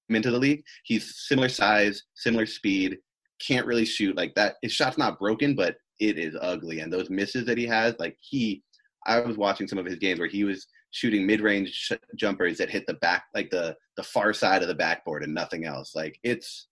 into 0.10 0.32
the 0.32 0.40
league. 0.40 0.64
He's 0.84 1.28
similar 1.28 1.50
size, 1.50 2.04
similar 2.16 2.46
speed, 2.46 2.98
can't 3.46 3.66
really 3.66 3.86
shoot 3.86 4.16
like 4.16 4.34
that. 4.36 4.56
His 4.62 4.72
shot's 4.72 4.98
not 4.98 5.20
broken, 5.20 5.56
but 5.56 5.76
it 6.00 6.18
is 6.18 6.36
ugly. 6.42 6.80
And 6.80 6.92
those 6.92 7.10
misses 7.10 7.46
that 7.46 7.58
he 7.58 7.66
has, 7.68 7.96
like 8.00 8.18
he, 8.20 8.64
I 9.06 9.20
was 9.20 9.38
watching 9.38 9.68
some 9.68 9.80
of 9.80 9.86
his 9.86 9.96
games 9.96 10.20
where 10.20 10.30
he 10.30 10.44
was 10.44 10.68
shooting 10.92 11.26
mid-range 11.26 11.70
sh- 11.70 11.94
jumpers 12.16 12.58
that 12.58 12.70
hit 12.70 12.86
the 12.88 12.96
back, 12.96 13.26
like 13.34 13.50
the 13.50 13.76
the 13.98 14.04
far 14.04 14.34
side 14.34 14.62
of 14.62 14.68
the 14.68 14.76
backboard 14.76 15.24
and 15.24 15.34
nothing 15.34 15.66
else. 15.66 15.96
Like 15.96 16.20
it's 16.24 16.68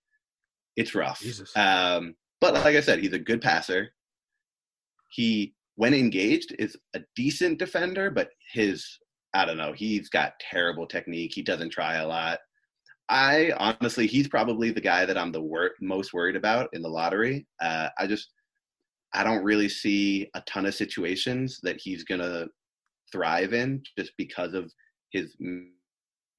it's 0.75 0.95
rough. 0.95 1.23
Um, 1.55 2.15
but 2.41 2.53
like 2.53 2.75
I 2.75 2.81
said, 2.81 2.99
he's 2.99 3.13
a 3.13 3.19
good 3.19 3.41
passer. 3.41 3.89
He 5.09 5.55
when 5.79 5.93
engaged, 5.93 6.53
is 6.59 6.75
a 6.93 6.99
decent 7.15 7.57
defender, 7.57 8.11
but 8.11 8.31
his 8.51 8.85
I 9.33 9.45
don't 9.45 9.55
know, 9.55 9.71
he's 9.71 10.09
got 10.09 10.33
terrible 10.41 10.85
technique. 10.85 11.31
He 11.33 11.41
doesn't 11.41 11.69
try 11.69 11.95
a 11.95 12.07
lot. 12.07 12.39
I 13.07 13.53
honestly, 13.57 14.05
he's 14.05 14.27
probably 14.27 14.71
the 14.71 14.81
guy 14.81 15.05
that 15.05 15.17
I'm 15.17 15.31
the 15.31 15.41
wor- 15.41 15.75
most 15.79 16.13
worried 16.13 16.35
about 16.35 16.67
in 16.73 16.81
the 16.81 16.89
lottery. 16.89 17.47
Uh, 17.61 17.87
I 17.97 18.07
just, 18.07 18.27
I 19.13 19.23
don't 19.23 19.41
really 19.41 19.69
see 19.69 20.29
a 20.33 20.41
ton 20.41 20.65
of 20.65 20.75
situations 20.75 21.61
that 21.63 21.79
he's 21.79 22.03
gonna 22.03 22.47
thrive 23.09 23.53
in 23.53 23.81
just 23.97 24.11
because 24.17 24.53
of 24.53 24.69
his 25.13 25.33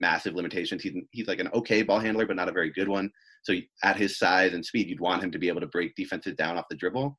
massive 0.03 0.35
limitations. 0.35 0.83
He's 0.83 0.93
he's 1.13 1.29
like 1.29 1.41
an 1.41 1.49
okay 1.55 1.83
ball 1.83 1.99
handler, 1.99 2.27
but 2.27 2.37
not 2.37 2.51
a 2.51 2.53
very 2.53 2.73
good 2.73 2.89
one. 2.89 3.11
So 3.45 3.55
at 3.85 3.97
his 3.97 4.19
size 4.19 4.53
and 4.53 4.67
speed, 4.67 4.91
you'd 4.91 5.01
want 5.01 5.25
him 5.25 5.31
to 5.31 5.39
be 5.39 5.49
able 5.49 5.63
to 5.63 5.67
break 5.67 5.97
defenses 5.97 6.35
down 6.35 6.59
off 6.59 6.67
the 6.69 6.77
dribble. 6.77 7.19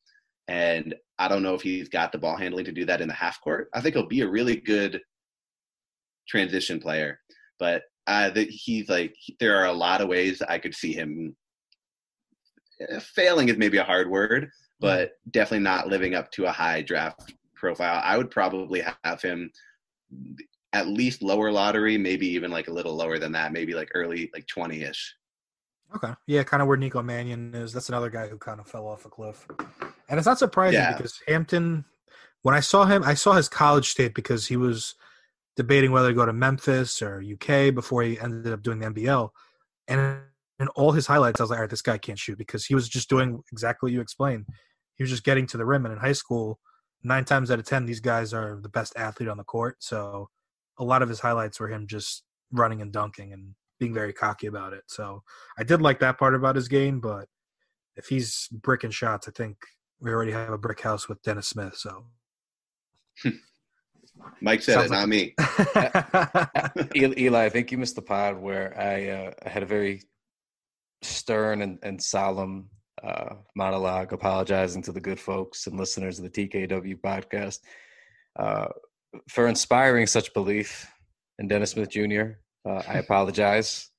And 0.52 0.93
I 1.18 1.30
don't 1.30 1.43
know 1.43 1.54
if 1.54 1.62
he's 1.62 1.88
got 1.88 2.12
the 2.12 2.18
ball 2.18 2.36
handling 2.36 2.66
to 2.66 2.74
do 2.74 2.84
that 2.84 2.99
in 2.99 3.08
the 3.08 3.14
half 3.14 3.39
court. 3.39 3.70
I 3.74 3.80
think 3.80 3.95
he'll 3.95 4.06
be 4.06 4.20
a 4.20 4.30
really 4.30 4.58
good 4.58 4.99
transition 6.28 6.78
player. 6.78 7.20
but 7.58 7.84
uh, 8.08 8.32
that 8.32 8.49
he's 8.49 8.89
like 8.89 9.16
there 9.39 9.56
are 9.56 9.68
a 9.68 9.72
lot 9.72 10.02
of 10.02 10.10
ways 10.10 10.41
I 10.41 10.58
could 10.58 10.74
see 10.74 10.91
him 10.91 11.36
eh, 12.82 12.99
failing 12.99 13.47
is 13.47 13.58
maybe 13.58 13.78
a 13.78 13.84
hard 13.84 14.10
word, 14.10 14.49
but 14.80 15.12
definitely 15.30 15.64
not 15.64 15.88
living 15.88 16.16
up 16.16 16.32
to 16.32 16.45
a 16.47 16.52
high 16.52 16.82
draft 16.82 17.34
profile. 17.56 18.02
I 18.04 18.18
would 18.18 18.32
probably 18.32 18.84
have 19.04 19.22
him 19.22 19.52
at 20.74 20.88
least 20.88 21.22
lower 21.22 21.52
lottery, 21.52 21.97
maybe 21.97 22.28
even 22.28 22.52
like 22.52 22.68
a 22.68 22.74
little 22.74 22.95
lower 22.95 23.20
than 23.20 23.32
that, 23.34 23.54
maybe 23.54 23.74
like 23.74 23.91
early 23.93 24.30
like 24.34 24.47
20ish. 24.47 25.02
Okay. 25.96 26.14
Yeah, 26.28 26.44
kind 26.44 26.62
of 26.62 26.68
where 26.68 26.78
Nico 26.78 27.02
Mannion 27.02 27.54
is. 27.54 27.74
That's 27.74 27.89
another 27.89 28.10
guy 28.10 28.28
who 28.28 28.38
kind 28.38 28.60
of 28.60 28.68
fell 28.68 28.88
off 28.88 29.06
a 29.06 29.10
cliff. 29.10 29.46
And 30.10 30.18
it's 30.18 30.26
not 30.26 30.39
surprising 30.39 30.80
Yeah. 30.80 30.96
because 30.96 31.22
Hampton, 31.28 31.86
when 32.44 32.56
I 32.56 32.60
saw 32.60 32.86
him, 32.86 33.04
I 33.04 33.14
saw 33.14 33.34
his 33.34 33.50
college 33.50 33.89
state 33.89 34.14
because 34.14 34.48
he 34.48 34.58
was 34.58 34.96
debating 35.58 35.92
whether 35.92 36.10
to 36.10 36.14
go 36.14 36.26
to 36.26 36.34
Memphis 36.34 37.02
or 37.02 37.22
UK 37.22 37.74
before 37.74 38.04
he 38.04 38.20
ended 38.20 38.54
up 38.54 38.64
doing 38.64 38.80
the 38.80 38.86
NBL. 38.88 39.30
And 39.88 40.22
in 40.60 40.68
all 40.70 40.92
his 40.92 41.08
highlights, 41.08 41.39
I 41.39 41.44
was 41.44 41.50
like, 41.50 41.58
all 41.58 41.64
right, 41.64 41.70
this 41.70 41.82
guy 41.82 41.98
can't 41.98 42.20
shoot 42.20 42.38
because 42.38 42.66
he 42.66 42.76
was 42.76 42.88
just 42.88 43.10
doing 43.10 43.44
exactly 43.52 43.88
what 43.88 43.94
you 43.94 44.02
explained. 44.02 44.46
He 44.96 45.04
was 45.04 45.10
just 45.10 45.24
getting 45.24 45.46
to 45.48 45.58
the 45.58 45.66
rim. 45.66 45.86
And 45.86 45.94
in 45.94 46.00
high 46.00 46.14
school, 46.14 46.60
nine 47.04 47.26
times 47.26 47.52
out 47.52 47.60
of 47.60 47.66
10, 47.66 47.86
these 47.86 48.00
guys 48.00 48.34
are 48.34 48.60
the 48.62 48.70
best 48.70 48.94
athlete 48.96 49.28
on 49.30 49.38
the 49.38 49.44
court. 49.44 49.78
So 49.80 50.30
a 50.78 50.84
lot 50.84 51.02
of 51.02 51.10
his 51.10 51.20
highlights 51.20 51.60
were 51.60 51.68
him 51.68 51.88
just 51.88 52.24
running 52.52 52.82
and 52.82 52.92
dunking 52.92 53.34
and 53.34 53.56
being 53.82 53.94
very 53.96 54.14
cocky 54.14 54.46
about 54.46 54.74
it. 54.74 54.84
So 54.88 55.24
I 55.58 55.64
did 55.64 55.82
like 55.82 56.00
that 56.02 56.20
part 56.20 56.36
about 56.36 56.56
his 56.56 56.68
game, 56.68 57.00
but 57.00 57.26
if 57.96 58.06
he's 58.06 58.48
bricking 58.52 58.92
shots, 58.92 59.28
I 59.28 59.32
think 59.32 59.58
we 60.00 60.12
already 60.12 60.32
have 60.32 60.52
a 60.52 60.58
brick 60.58 60.82
house 60.82 61.10
with 61.10 61.22
Dennis 61.24 61.48
Smith. 61.48 61.76
So 61.76 62.06
Mike 64.40 64.62
said 64.62 64.76
Sounds 64.76 64.92
it, 64.92 64.94
like- 64.94 65.00
not 65.00 65.10
me. 65.10 65.34
Eli, 66.96 67.14
Eli, 67.18 67.46
I 67.46 67.50
think 67.50 67.72
you 67.72 67.80
missed 67.80 67.96
the 67.96 68.04
pod 68.04 68.38
where 68.38 68.80
I, 68.80 69.10
uh, 69.10 69.32
I 69.44 69.50
had 69.50 69.64
a 69.64 69.66
very 69.66 70.04
stern 71.02 71.64
and, 71.64 71.80
and 71.82 72.02
solemn 72.02 72.70
uh, 73.04 73.34
monologue 73.56 74.14
apologizing 74.14 74.84
to 74.84 74.92
the 74.92 75.02
good 75.02 75.20
folks 75.20 75.66
and 75.66 75.76
listeners 75.76 76.20
of 76.20 76.32
the 76.32 76.48
TKW 76.48 77.02
podcast 77.02 77.58
uh, 78.40 78.68
for 79.28 79.48
inspiring 79.48 80.06
such 80.06 80.32
belief 80.36 80.88
in 81.40 81.48
Dennis 81.48 81.72
Smith 81.72 81.90
Jr. 81.90 82.34
Uh, 82.68 82.82
I 82.88 82.99
apologize. 82.99 83.89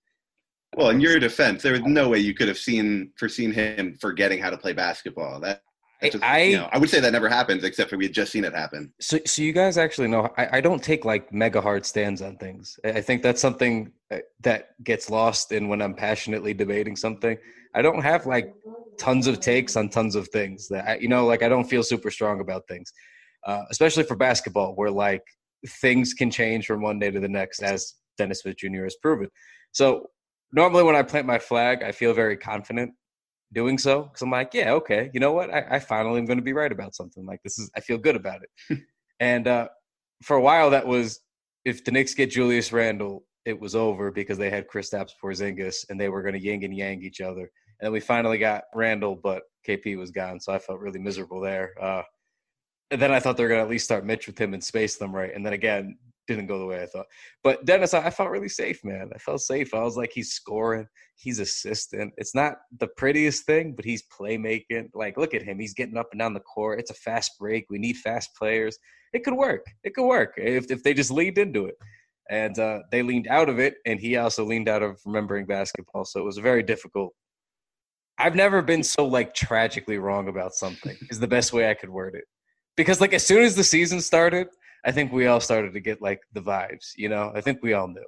Well, 0.77 0.91
in 0.91 1.01
your 1.01 1.19
defense, 1.19 1.63
there 1.63 1.73
was 1.73 1.83
no 1.83 2.09
way 2.09 2.19
you 2.19 2.35
could 2.35 2.49
have 2.49 2.59
seen 2.59 3.13
foreseen 3.17 3.53
him 3.53 3.97
forgetting 4.01 4.39
how 4.39 4.51
to 4.51 4.57
play 4.57 4.73
basketball. 4.73 5.41
That 5.41 5.63
I, 6.03 6.09
just, 6.09 6.25
I 6.25 6.43
you 6.43 6.57
know, 6.57 6.69
I 6.73 6.79
would 6.79 6.89
say 6.89 7.01
that 7.01 7.13
never 7.13 7.29
happens, 7.29 7.63
except 7.63 7.91
for 7.91 7.97
we 7.99 8.07
had 8.07 8.15
just 8.15 8.33
seen 8.33 8.45
it 8.45 8.55
happen. 8.55 8.93
So, 9.01 9.19
so 9.27 9.43
you 9.43 9.53
guys 9.53 9.77
actually 9.77 10.09
know 10.09 10.33
I, 10.39 10.59
I 10.59 10.61
don't 10.61 10.83
take 10.83 11.05
like 11.05 11.33
mega 11.33 11.61
hard 11.61 11.85
stands 11.85 12.23
on 12.23 12.37
things. 12.39 12.79
I 12.85 12.93
I 12.93 13.01
think 13.03 13.23
that's 13.23 13.41
something 13.41 13.93
uh, 14.11 14.19
that 14.41 14.83
gets 14.83 15.11
lost 15.11 15.53
in 15.53 15.69
when 15.69 15.83
I'm 15.83 15.95
passionately 15.95 16.55
debating 16.55 16.97
something. 16.97 17.37
I 17.75 17.83
don't 17.83 18.03
have 18.03 18.27
like 18.27 18.55
tons 18.99 19.27
of 19.27 19.41
takes 19.41 19.77
on 19.77 19.91
tons 19.91 20.15
of 20.15 20.29
things 20.29 20.69
that 20.69 20.89
I, 20.89 20.97
you 20.97 21.09
know, 21.09 21.27
like 21.27 21.43
I 21.43 21.49
don't 21.49 21.69
feel 21.69 21.83
super 21.83 22.11
strong 22.11 22.41
about 22.41 22.67
things, 22.67 22.93
uh, 23.47 23.63
especially 23.71 24.05
for 24.05 24.17
basketball, 24.17 24.75
where 24.75 24.91
like 24.91 25.25
things 25.83 26.15
can 26.15 26.31
change 26.31 26.67
from 26.67 26.81
one 26.81 26.99
day 26.99 27.11
to 27.11 27.21
the 27.21 27.29
next, 27.29 27.63
as 27.63 27.95
Dennis 28.19 28.41
Smith 28.41 28.57
Jr. 28.57 28.85
has 28.85 28.97
proven. 28.97 29.29
So 29.73 30.11
normally 30.53 30.83
when 30.83 30.97
I 30.97 31.03
plant 31.03 31.27
my 31.27 31.39
flag, 31.39 31.83
I 31.83 31.93
feel 31.93 32.13
very 32.13 32.37
confident 32.37 32.93
doing 33.53 33.79
so 33.79 34.05
because 34.05 34.23
I'm 34.23 34.31
like, 34.31 34.55
yeah, 34.55 34.73
okay, 34.73 35.11
you 35.13 35.21
know 35.21 35.33
what? 35.33 35.53
I, 35.53 35.67
I 35.73 35.79
finally 35.79 36.19
am 36.19 36.27
going 36.27 36.39
to 36.39 36.45
be 36.45 36.53
right 36.53 36.73
about 36.73 36.95
something. 36.95 37.27
Like 37.27 37.43
this 37.43 37.59
is, 37.59 37.71
I 37.77 37.81
feel 37.81 37.99
good 37.99 38.17
about 38.17 38.41
it. 38.43 38.79
and 39.21 39.47
uh, 39.47 39.69
for 40.23 40.37
a 40.37 40.41
while, 40.41 40.71
that 40.71 40.87
was 40.87 41.21
if 41.65 41.85
the 41.85 41.91
Knicks 41.91 42.15
get 42.15 42.31
Julius 42.31 42.73
Randle, 42.73 43.25
it 43.45 43.59
was 43.59 43.75
over 43.75 44.11
because 44.11 44.39
they 44.39 44.51
had 44.51 44.69
Kristaps 44.69 45.13
Porzingis 45.23 45.85
and 45.91 46.01
they 46.01 46.09
were 46.09 46.23
going 46.23 46.35
to 46.35 46.41
yin 46.41 46.63
and 46.65 46.77
yang 46.77 47.03
each 47.03 47.21
other. 47.21 47.51
And 47.81 47.87
then 47.87 47.93
we 47.93 48.01
finally 48.01 48.39
got 48.39 48.65
Randle, 48.75 49.17
but 49.17 49.43
KP 49.67 49.99
was 49.99 50.11
gone, 50.11 50.41
so 50.41 50.53
I 50.53 50.59
felt 50.59 50.81
really 50.81 51.01
miserable 51.01 51.41
there. 51.41 51.73
Uh, 51.81 52.03
and 52.91 53.01
then 53.01 53.11
I 53.11 53.21
thought 53.21 53.37
they 53.37 53.43
were 53.43 53.49
going 53.49 53.61
to 53.61 53.65
at 53.65 53.71
least 53.71 53.87
start 53.87 54.05
Mitch 54.05 54.27
with 54.27 54.39
him 54.39 54.55
and 54.55 54.63
space 54.63 54.97
them 54.97 55.15
right. 55.15 55.35
And 55.35 55.45
then 55.45 55.55
again, 55.55 55.99
didn't 56.27 56.47
go 56.47 56.59
the 56.59 56.67
way 56.67 56.83
I 56.83 56.87
thought. 56.87 57.07
But 57.43 57.65
Dennis, 57.65 57.95
I, 57.95 58.07
I 58.07 58.11
felt 58.11 58.31
really 58.31 58.49
safe, 58.49 58.85
man. 58.85 59.11
I 59.15 59.19
felt 59.19 59.41
safe. 59.41 59.75
I 59.75 59.83
was 59.83 59.97
like, 59.97 60.13
he's 60.13 60.33
scoring, 60.33 60.87
he's 61.17 61.39
assistant. 61.39 62.13
It's 62.17 62.35
not 62.35 62.55
the 62.79 62.89
prettiest 62.97 63.45
thing, 63.45 63.75
but 63.75 63.85
he's 63.85 64.05
playmaking. 64.09 64.91
Like, 64.95 65.17
look 65.17 65.35
at 65.35 65.43
him. 65.43 65.59
He's 65.59 65.75
getting 65.75 65.97
up 65.97 66.09
and 66.13 66.19
down 66.19 66.35
the 66.35 66.41
court. 66.41 66.81
It's 66.81 66.91
a 66.91 66.95
fast 66.95 67.33
break. 67.39 67.67
We 67.71 67.79
need 67.79 67.97
fast 67.97 68.31
players. 68.37 68.79
It 69.13 69.25
could 69.25 69.35
work. 69.35 69.67
It 69.85 69.95
could 69.95 70.07
work 70.07 70.35
if 70.37 70.71
if 70.71 70.83
they 70.83 70.95
just 70.95 71.11
leaned 71.11 71.39
into 71.39 71.67
it. 71.67 71.77
And 72.31 72.59
uh, 72.59 72.81
they 72.91 73.03
leaned 73.03 73.27
out 73.27 73.49
of 73.49 73.59
it, 73.59 73.75
and 73.85 74.01
he 74.01 74.17
also 74.17 74.45
leaned 74.45 74.69
out 74.69 74.83
of 74.83 74.99
remembering 75.05 75.45
basketball. 75.45 76.05
So 76.05 76.21
it 76.21 76.25
was 76.25 76.39
very 76.39 76.63
difficult. 76.63 77.13
I've 78.19 78.37
never 78.37 78.63
been 78.63 78.83
so 78.83 79.05
like 79.05 79.35
tragically 79.35 79.99
wrong 79.99 80.29
about 80.29 80.55
something. 80.55 80.97
Is 81.11 81.19
the 81.19 81.27
best 81.27 81.53
way 81.53 81.69
I 81.69 81.75
could 81.75 81.91
word 81.91 82.15
it. 82.15 82.25
Because 82.77 83.01
like 83.01 83.13
as 83.13 83.27
soon 83.27 83.43
as 83.43 83.55
the 83.55 83.65
season 83.65 84.01
started, 84.01 84.47
I 84.85 84.93
think 84.93 85.13
we 85.13 85.27
all 85.27 85.41
started 85.41 85.75
to 85.75 85.81
get 85.81 86.03
like 86.03 86.21
the 86.33 86.41
vibes. 86.41 86.93
You 86.97 87.09
know, 87.09 87.33
I 87.35 87.41
think 87.41 87.63
we 87.63 87.73
all 87.73 87.89
knew. 87.89 88.05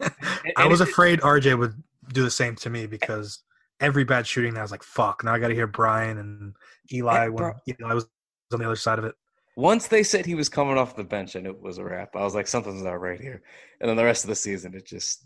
I 0.56 0.66
was 0.66 0.80
afraid 0.80 1.20
RJ 1.20 1.58
would 1.58 1.82
do 2.12 2.22
the 2.22 2.30
same 2.30 2.54
to 2.56 2.70
me 2.70 2.86
because 2.86 3.42
every 3.80 4.04
bad 4.04 4.26
shooting 4.26 4.56
I 4.56 4.62
was 4.62 4.70
like, 4.70 4.82
fuck, 4.82 5.24
now 5.24 5.34
I 5.34 5.38
got 5.38 5.48
to 5.48 5.54
hear 5.54 5.66
Brian 5.66 6.18
and 6.18 6.54
Eli 6.92 7.28
when. 7.28 7.52
Eli 7.68 7.94
was 7.94 8.06
on 8.52 8.60
the 8.60 8.66
other 8.66 8.76
side 8.76 8.98
of 8.98 9.04
it. 9.04 9.14
Once 9.56 9.88
they 9.88 10.02
said 10.02 10.26
he 10.26 10.34
was 10.34 10.50
coming 10.50 10.76
off 10.76 10.96
the 10.96 11.04
bench 11.04 11.34
and 11.34 11.46
it 11.46 11.62
was 11.62 11.78
a 11.78 11.84
wrap, 11.84 12.14
I 12.14 12.22
was 12.22 12.34
like, 12.34 12.46
something's 12.46 12.82
not 12.82 13.00
right 13.00 13.20
here. 13.20 13.42
And 13.80 13.88
then 13.88 13.96
the 13.96 14.04
rest 14.04 14.24
of 14.24 14.28
the 14.28 14.34
season, 14.34 14.74
it 14.74 14.86
just, 14.86 15.24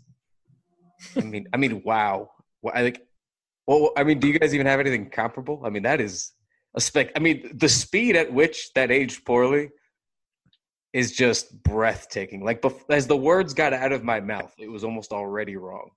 I 1.17 1.21
mean, 1.21 1.47
I 1.53 1.57
mean, 1.57 1.81
wow. 1.83 2.31
I 2.73 2.81
think, 2.81 3.01
well, 3.67 3.91
I 3.97 4.05
mean, 4.05 4.19
do 4.19 4.27
you 4.27 4.39
guys 4.39 4.53
even 4.53 4.67
have 4.67 4.79
anything 4.79 5.09
comparable? 5.09 5.61
I 5.65 5.69
mean, 5.69 5.83
that 5.83 5.99
is 5.99 6.31
a 6.75 6.81
spec. 6.81 7.11
I 7.15 7.19
mean, 7.19 7.51
the 7.55 7.67
speed 7.67 8.15
at 8.15 8.31
which 8.31 8.71
that 8.73 8.89
aged 8.89 9.25
poorly 9.25 9.71
is 10.93 11.11
just 11.11 11.63
breathtaking. 11.63 12.43
Like, 12.43 12.63
as 12.89 13.07
the 13.07 13.17
words 13.17 13.53
got 13.53 13.73
out 13.73 13.91
of 13.91 14.03
my 14.03 14.19
mouth, 14.19 14.53
it 14.57 14.69
was 14.69 14.83
almost 14.83 15.11
already 15.11 15.55
wrong. 15.55 15.91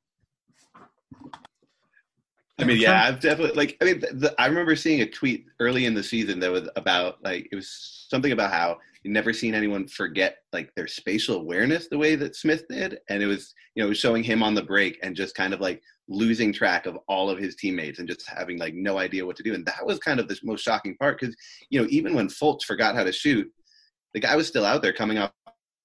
I 2.59 2.64
mean, 2.64 2.80
yeah, 2.80 3.05
I've 3.05 3.20
definitely 3.20 3.57
like. 3.57 3.76
I 3.80 3.84
mean, 3.84 4.01
the, 4.01 4.32
I 4.38 4.47
remember 4.47 4.76
seeing 4.76 5.01
a 5.01 5.11
tweet 5.11 5.47
early 5.59 5.86
in 5.86 5.95
the 5.95 6.05
season 6.05 6.38
that 6.38 6.53
was 6.53 6.68
about 6.76 7.22
like 7.24 7.49
it 7.51 7.57
was 7.57 8.07
something 8.09 8.30
about 8.30 8.53
how 8.53 8.78
you 9.03 9.11
never 9.11 9.32
seen 9.32 9.55
anyone 9.55 9.88
forget 9.88 10.38
like 10.53 10.72
their 10.76 10.86
spatial 10.86 11.36
awareness 11.36 11.88
the 11.88 11.99
way 11.99 12.14
that 12.14 12.36
Smith 12.36 12.64
did, 12.68 13.01
and 13.09 13.22
it 13.22 13.26
was 13.26 13.55
you 13.74 13.84
know 13.84 13.92
showing 13.92 14.22
him 14.22 14.40
on 14.40 14.55
the 14.55 14.62
break 14.62 15.01
and 15.03 15.16
just 15.16 15.34
kind 15.34 15.53
of 15.53 15.61
like 15.61 15.82
losing 16.07 16.53
track 16.53 16.86
of 16.86 16.97
all 17.09 17.28
of 17.28 17.38
his 17.38 17.57
teammates 17.57 17.99
and 17.99 18.07
just 18.07 18.28
having 18.28 18.57
like 18.59 18.74
no 18.74 18.99
idea 18.99 19.26
what 19.26 19.34
to 19.34 19.42
do, 19.42 19.55
and 19.55 19.66
that 19.66 19.84
was 19.84 19.99
kind 19.99 20.20
of 20.20 20.28
the 20.28 20.38
most 20.45 20.62
shocking 20.62 20.97
part 20.99 21.18
because 21.18 21.34
you 21.70 21.82
know 21.82 21.88
even 21.90 22.14
when 22.14 22.28
Fultz 22.28 22.62
forgot 22.62 22.95
how 22.95 23.03
to 23.03 23.12
shoot, 23.12 23.51
the 24.15 24.21
guy 24.21 24.37
was 24.37 24.49
still 24.49 24.65
out 24.65 24.83
there 24.83 24.93
coming 24.93 25.19
off 25.19 25.33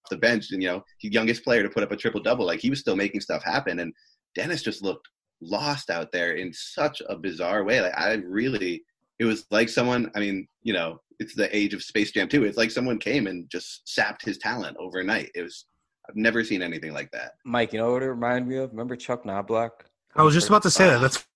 the 0.09 0.17
bench, 0.17 0.51
and 0.51 0.61
you 0.61 0.69
know 0.69 0.83
the 1.01 1.09
youngest 1.09 1.43
player 1.43 1.63
to 1.63 1.69
put 1.69 1.83
up 1.83 1.91
a 1.91 1.97
triple 1.97 2.21
double, 2.21 2.45
like 2.45 2.59
he 2.59 2.69
was 2.69 2.79
still 2.79 2.95
making 2.95 3.21
stuff 3.21 3.43
happen, 3.43 3.79
and 3.79 3.93
Dennis 4.35 4.61
just 4.61 4.83
looked 4.83 5.07
lost 5.41 5.89
out 5.89 6.11
there 6.11 6.33
in 6.33 6.51
such 6.53 7.01
a 7.07 7.15
bizarre 7.15 7.63
way. 7.63 7.81
Like 7.81 7.97
I 7.97 8.13
really, 8.25 8.83
it 9.19 9.25
was 9.25 9.45
like 9.51 9.69
someone. 9.69 10.11
I 10.15 10.19
mean, 10.19 10.47
you 10.63 10.73
know, 10.73 10.99
it's 11.19 11.35
the 11.35 11.55
age 11.55 11.73
of 11.73 11.83
Space 11.83 12.11
Jam 12.11 12.27
too. 12.27 12.45
It's 12.45 12.57
like 12.57 12.71
someone 12.71 12.99
came 12.99 13.27
and 13.27 13.49
just 13.49 13.81
sapped 13.85 14.23
his 14.23 14.37
talent 14.37 14.77
overnight. 14.79 15.31
It 15.35 15.43
was. 15.43 15.65
I've 16.07 16.15
never 16.15 16.43
seen 16.43 16.63
anything 16.63 16.91
like 16.91 17.11
that. 17.11 17.33
Mike, 17.45 17.71
you 17.71 17.77
know 17.77 17.91
what 17.91 18.01
it 18.01 18.09
reminded 18.09 18.47
me 18.47 18.57
of? 18.57 18.71
Remember 18.71 18.95
Chuck 18.95 19.25
Knoblauch 19.25 19.69
I 20.15 20.23
was 20.23 20.33
just 20.33 20.47
about 20.47 20.63
to 20.63 20.71
say 20.71 20.85
that. 20.85 21.01
That's 21.01 21.17
fu- 21.17 21.28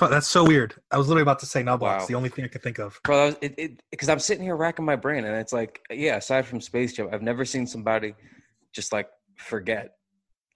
that's 0.00 0.26
so 0.26 0.44
weird. 0.44 0.74
I 0.90 0.98
was 0.98 1.08
literally 1.08 1.22
about 1.22 1.38
to 1.40 1.46
say 1.46 1.62
Knoblauch. 1.62 1.80
Wow. 1.80 2.06
The 2.06 2.14
only 2.14 2.28
thing 2.28 2.44
I 2.44 2.48
could 2.48 2.62
think 2.62 2.78
of. 2.78 2.98
Bro, 3.04 3.32
that 3.32 3.42
it, 3.42 3.54
it, 3.58 3.82
because 3.90 4.08
I'm 4.08 4.18
sitting 4.18 4.44
here 4.44 4.56
racking 4.56 4.84
my 4.84 4.96
brain, 4.96 5.24
and 5.24 5.36
it's 5.36 5.52
like, 5.52 5.80
yeah, 5.90 6.16
aside 6.16 6.46
from 6.46 6.60
Space 6.60 6.92
Jam, 6.92 7.08
I've 7.12 7.22
never 7.22 7.44
seen 7.44 7.66
somebody 7.66 8.14
just 8.72 8.92
like 8.92 9.08
forget, 9.36 9.96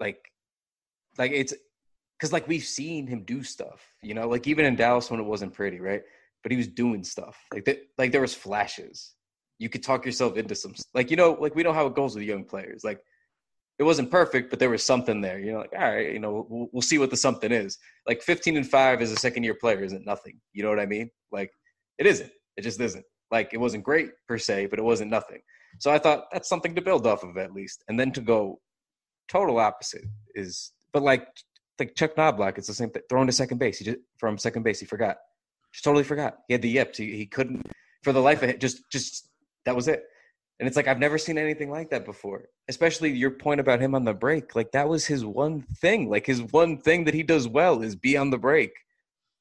like, 0.00 0.18
like 1.18 1.32
it's 1.32 1.54
because 2.18 2.32
like 2.32 2.48
we've 2.48 2.64
seen 2.64 3.06
him 3.06 3.24
do 3.24 3.42
stuff, 3.42 3.92
you 4.02 4.14
know, 4.14 4.28
like 4.28 4.46
even 4.46 4.64
in 4.64 4.74
Dallas 4.76 5.10
when 5.10 5.20
it 5.20 5.24
wasn't 5.24 5.52
pretty, 5.52 5.80
right? 5.80 6.02
But 6.42 6.52
he 6.52 6.56
was 6.56 6.68
doing 6.68 7.04
stuff 7.04 7.36
like 7.52 7.64
that, 7.66 7.80
like 7.98 8.12
there 8.12 8.20
was 8.20 8.34
flashes. 8.34 9.14
You 9.58 9.68
could 9.68 9.82
talk 9.82 10.04
yourself 10.04 10.36
into 10.36 10.54
some, 10.54 10.74
like 10.94 11.10
you 11.10 11.16
know, 11.16 11.36
like 11.38 11.54
we 11.54 11.62
know 11.62 11.72
how 11.72 11.86
it 11.86 11.94
goes 11.94 12.14
with 12.14 12.24
young 12.24 12.44
players. 12.44 12.84
Like 12.84 13.00
it 13.78 13.84
wasn't 13.84 14.10
perfect, 14.10 14.50
but 14.50 14.58
there 14.58 14.70
was 14.70 14.82
something 14.82 15.20
there. 15.20 15.38
You 15.38 15.52
know, 15.52 15.58
like 15.58 15.72
all 15.74 15.94
right, 15.94 16.12
you 16.12 16.18
know, 16.18 16.46
we'll, 16.48 16.68
we'll 16.72 16.82
see 16.82 16.98
what 16.98 17.10
the 17.10 17.16
something 17.16 17.52
is. 17.52 17.78
Like 18.06 18.22
15 18.22 18.56
and 18.56 18.68
five 18.68 19.02
as 19.02 19.12
a 19.12 19.16
second 19.16 19.44
year 19.44 19.54
player 19.54 19.82
isn't 19.82 20.06
nothing. 20.06 20.40
You 20.52 20.62
know 20.62 20.70
what 20.70 20.80
I 20.80 20.86
mean? 20.86 21.10
Like 21.32 21.50
it 21.98 22.06
isn't. 22.06 22.30
It 22.56 22.62
just 22.62 22.80
isn't. 22.80 23.04
Like 23.30 23.50
it 23.52 23.58
wasn't 23.58 23.84
great 23.84 24.10
per 24.28 24.38
se, 24.38 24.66
but 24.66 24.78
it 24.78 24.82
wasn't 24.82 25.10
nothing. 25.10 25.40
So 25.78 25.90
I 25.90 25.98
thought 25.98 26.26
that's 26.32 26.48
something 26.48 26.74
to 26.74 26.80
build 26.80 27.06
off 27.06 27.22
of 27.22 27.36
at 27.36 27.52
least. 27.52 27.84
And 27.88 27.98
then 28.00 28.12
to 28.12 28.20
go 28.20 28.60
total 29.28 29.58
opposite 29.58 30.04
is, 30.34 30.72
but 30.92 31.02
like 31.02 31.26
like 31.78 31.94
Chuck 31.94 32.16
Knoblauch, 32.16 32.56
it's 32.56 32.68
the 32.68 32.74
same 32.74 32.90
thing. 32.90 33.02
Throwing 33.08 33.26
to 33.26 33.32
second 33.32 33.58
base, 33.58 33.78
he 33.78 33.84
just 33.84 33.98
from 34.18 34.38
second 34.38 34.62
base, 34.62 34.80
he 34.80 34.86
forgot. 34.86 35.16
Just 35.72 35.84
totally 35.84 36.04
forgot. 36.04 36.38
He 36.48 36.54
had 36.54 36.62
the 36.62 36.70
yips. 36.70 36.96
He, 36.96 37.14
he 37.16 37.26
couldn't 37.26 37.66
for 38.02 38.12
the 38.12 38.20
life 38.20 38.42
of 38.42 38.48
it. 38.48 38.60
Just 38.60 38.82
just 38.90 39.28
that 39.66 39.76
was 39.76 39.88
it. 39.88 40.04
And 40.58 40.66
it's 40.66 40.76
like 40.76 40.88
I've 40.88 40.98
never 40.98 41.18
seen 41.18 41.36
anything 41.36 41.70
like 41.70 41.90
that 41.90 42.04
before. 42.04 42.48
Especially 42.68 43.10
your 43.10 43.30
point 43.30 43.60
about 43.60 43.80
him 43.80 43.94
on 43.94 44.04
the 44.04 44.14
break. 44.14 44.56
Like 44.56 44.72
that 44.72 44.88
was 44.88 45.06
his 45.06 45.24
one 45.24 45.62
thing. 45.76 46.08
Like 46.08 46.26
his 46.26 46.42
one 46.42 46.78
thing 46.78 47.04
that 47.04 47.14
he 47.14 47.22
does 47.22 47.46
well 47.46 47.82
is 47.82 47.94
be 47.94 48.16
on 48.16 48.30
the 48.30 48.38
break 48.38 48.72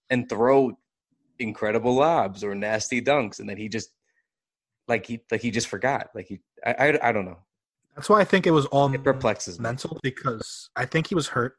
and 0.10 0.28
throw 0.28 0.78
incredible 1.40 1.94
lobs 1.96 2.44
or 2.44 2.56
nasty 2.56 3.02
dunks 3.02 3.40
and 3.40 3.50
then 3.50 3.58
he 3.58 3.68
just 3.68 3.90
like 4.88 5.06
he 5.06 5.22
like 5.32 5.42
he 5.42 5.52
just 5.52 5.68
forgot. 5.68 6.10
Like 6.14 6.28
he 6.28 6.40
I 6.66 6.72
I, 6.72 7.10
I 7.10 7.12
don't 7.12 7.26
know. 7.26 7.40
That's 7.96 8.10
why 8.10 8.20
I 8.20 8.26
think 8.26 8.46
it 8.46 8.52
was 8.52 8.66
all 8.68 8.94
It 8.94 9.04
perplexes 9.04 9.58
me. 9.58 9.64
mental 9.64 10.00
because 10.04 10.70
I 10.76 10.86
think 10.86 11.08
he 11.08 11.16
was 11.16 11.30
hurt 11.30 11.56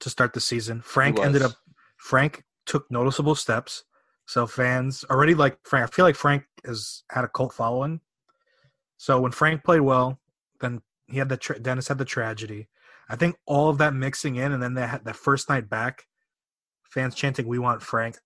to 0.00 0.08
start 0.08 0.32
the 0.32 0.40
season. 0.40 0.80
Frank 0.80 1.20
ended 1.20 1.42
up 1.42 1.52
Frank 1.98 2.42
took 2.66 2.90
noticeable 2.90 3.34
steps. 3.34 3.84
So 4.26 4.46
fans 4.46 5.04
already 5.10 5.34
like 5.34 5.58
Frank. 5.64 5.84
I 5.84 5.92
feel 5.92 6.06
like 6.06 6.16
Frank 6.16 6.44
has 6.64 7.02
had 7.10 7.24
a 7.24 7.28
cult 7.28 7.52
following. 7.52 8.00
So 8.96 9.20
when 9.20 9.32
Frank 9.32 9.64
played 9.64 9.80
well, 9.80 10.20
then 10.60 10.80
he 11.06 11.18
had 11.18 11.28
the 11.28 11.36
tra- 11.36 11.58
Dennis 11.58 11.88
had 11.88 11.98
the 11.98 12.04
tragedy. 12.04 12.68
I 13.08 13.16
think 13.16 13.36
all 13.46 13.68
of 13.68 13.78
that 13.78 13.92
mixing 13.94 14.36
in, 14.36 14.52
and 14.52 14.62
then 14.62 14.74
they 14.74 14.86
had 14.86 15.04
that 15.04 15.16
first 15.16 15.48
night 15.48 15.68
back, 15.68 16.04
fans 16.90 17.14
chanting 17.14 17.46
"We 17.46 17.58
want 17.58 17.82
Frank." 17.82 18.16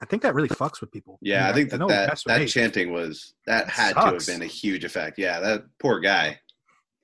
I 0.00 0.06
think 0.06 0.22
that 0.22 0.34
really 0.34 0.48
fucks 0.48 0.80
with 0.80 0.90
people. 0.90 1.18
Yeah, 1.20 1.48
I 1.48 1.52
think 1.52 1.70
that 1.70 1.78
know 1.78 1.88
that, 1.88 2.20
that 2.26 2.48
chanting 2.48 2.92
was 2.92 3.34
that 3.46 3.66
It 3.66 3.70
had 3.70 3.92
to 3.94 4.00
have 4.00 4.26
been 4.26 4.42
a 4.42 4.46
huge 4.46 4.84
effect. 4.84 5.18
Yeah, 5.18 5.38
that 5.40 5.64
poor 5.78 6.00
guy. 6.00 6.40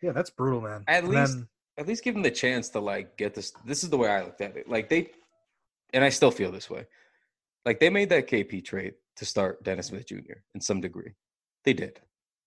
Yeah, 0.03 0.13
that's 0.13 0.31
brutal, 0.31 0.61
man. 0.61 0.85
At 0.89 1.05
And 1.05 1.13
least- 1.13 1.35
then- 1.35 1.49
at 1.77 1.87
least 1.87 2.03
give 2.03 2.15
them 2.15 2.25
the 2.25 2.31
chance 2.33 2.71
to 2.71 2.81
like 2.81 3.17
get 3.17 3.35
this. 3.35 3.53
This 3.65 3.85
is 3.85 3.91
the 3.91 3.97
way 3.97 4.09
I 4.09 4.25
looked 4.25 4.41
at 4.41 4.57
it. 4.57 4.69
Like 4.69 4.89
they, 4.89 5.11
and 5.93 6.03
I 6.03 6.09
still 6.09 6.33
feel 6.33 6.51
this 6.51 6.69
way. 6.69 6.87
Like 7.65 7.79
they 7.79 7.89
made 7.89 8.09
that 8.09 8.27
KP 8.27 8.65
trade 8.65 8.95
to 9.17 9.25
start 9.25 9.63
Dennis 9.63 9.87
Smith 9.87 10.07
Jr. 10.09 10.41
in 10.57 10.61
some 10.61 10.81
degree. 10.81 11.13
They 11.65 11.75
did. 11.75 12.01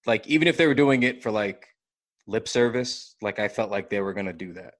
Like 0.06 0.28
even 0.28 0.48
if 0.48 0.58
they 0.58 0.68
were 0.68 0.74
doing 0.74 1.04
it 1.04 1.22
for 1.22 1.32
like 1.32 1.68
lip 2.28 2.48
service, 2.48 3.16
like 3.22 3.40
I 3.40 3.48
felt 3.48 3.72
like 3.72 3.90
they 3.90 4.02
were 4.02 4.14
gonna 4.14 4.34
do 4.34 4.54
that, 4.54 4.76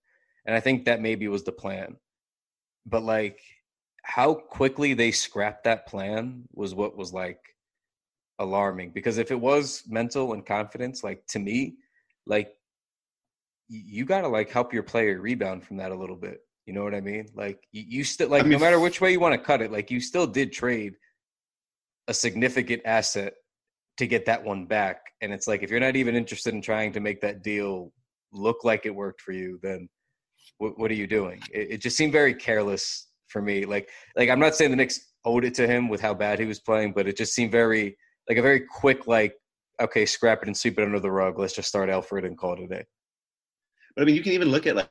and 0.46 0.56
I 0.56 0.60
think 0.60 0.86
that 0.86 1.02
maybe 1.02 1.28
was 1.28 1.44
the 1.44 1.52
plan. 1.52 1.98
But 2.86 3.04
like 3.04 3.40
how 4.04 4.34
quickly 4.34 4.94
they 4.94 5.12
scrapped 5.12 5.64
that 5.66 5.88
plan 5.88 6.44
was 6.54 6.74
what 6.74 6.98
was 6.98 7.14
like 7.14 7.40
alarming. 8.40 8.92
Because 8.92 9.18
if 9.18 9.32
it 9.32 9.40
was 9.40 9.84
mental 9.88 10.34
and 10.34 10.46
confidence 10.46 11.04
like 11.04 11.26
to 11.28 11.40
me 11.40 11.76
like 12.26 12.54
you 13.68 14.04
got 14.04 14.22
to 14.22 14.28
like 14.28 14.50
help 14.50 14.74
your 14.74 14.84
player 14.84 15.22
rebound 15.22 15.64
from 15.64 15.78
that 15.78 15.92
a 15.92 15.96
little 15.96 16.16
bit. 16.16 16.42
You 16.66 16.74
know 16.74 16.84
what 16.84 16.94
i 16.94 17.02
mean? 17.02 17.28
Like 17.36 17.64
you, 17.72 17.84
you 17.88 18.04
still 18.04 18.30
like 18.30 18.44
mean, 18.44 18.54
no 18.54 18.60
matter 18.60 18.80
which 18.80 19.02
way 19.02 19.12
you 19.12 19.20
want 19.20 19.34
to 19.34 19.46
cut 19.46 19.62
it 19.62 19.72
like 19.72 19.92
you 19.92 20.00
still 20.00 20.28
did 20.28 20.52
trade 20.52 20.94
a 22.08 22.14
significant 22.14 22.82
asset 22.86 23.34
to 23.98 24.08
get 24.08 24.26
that 24.26 24.44
one 24.44 24.66
back. 24.66 25.02
And 25.22 25.32
it's 25.34 25.48
like 25.48 25.64
if 25.64 25.70
you're 25.70 25.80
not 25.80 25.96
even 25.96 26.16
interested 26.16 26.54
in 26.54 26.62
trying 26.62 26.94
to 26.94 27.00
make 27.00 27.22
that 27.22 27.44
deal 27.44 27.92
look 28.34 28.64
like 28.64 28.86
it 28.86 28.96
worked 28.96 29.22
for 29.22 29.34
you 29.34 29.60
then 29.62 29.90
what, 30.58 30.80
what 30.80 30.90
are 30.90 30.96
you 30.96 31.08
doing? 31.08 31.42
It, 31.54 31.72
it 31.72 31.82
just 31.82 31.98
seemed 31.98 32.14
very 32.14 32.34
careless 32.34 33.10
for 33.28 33.42
me. 33.42 33.66
Like 33.66 33.90
like 34.16 34.30
i'm 34.30 34.40
not 34.40 34.56
saying 34.56 34.72
the 34.72 34.78
Knicks 34.78 35.12
owed 35.26 35.46
it 35.46 35.54
to 35.56 35.68
him 35.68 35.90
with 35.90 36.02
how 36.02 36.14
bad 36.14 36.40
he 36.40 36.46
was 36.46 36.60
playing 36.60 36.94
but 36.94 37.08
it 37.08 37.16
just 37.16 37.34
seemed 37.34 37.52
very 37.52 37.96
like 38.28 38.38
a 38.38 38.42
very 38.42 38.62
quick 38.62 39.08
like 39.08 39.36
okay 39.82 40.06
scrap 40.06 40.42
it 40.42 40.48
and 40.48 40.56
sweep 40.56 40.80
it 40.80 40.86
under 40.86 41.00
the 41.00 41.12
rug. 41.12 41.38
Let's 41.40 41.54
just 41.54 41.68
start 41.68 41.90
Elfrid 41.90 42.26
and 42.26 42.38
call 42.38 42.54
it 42.54 42.64
a 42.64 42.68
day. 42.68 42.86
But 43.96 44.04
I 44.04 44.06
mean, 44.06 44.16
you 44.16 44.24
can 44.24 44.34
even 44.34 44.50
look 44.50 44.68
at 44.68 44.76
like 44.76 44.90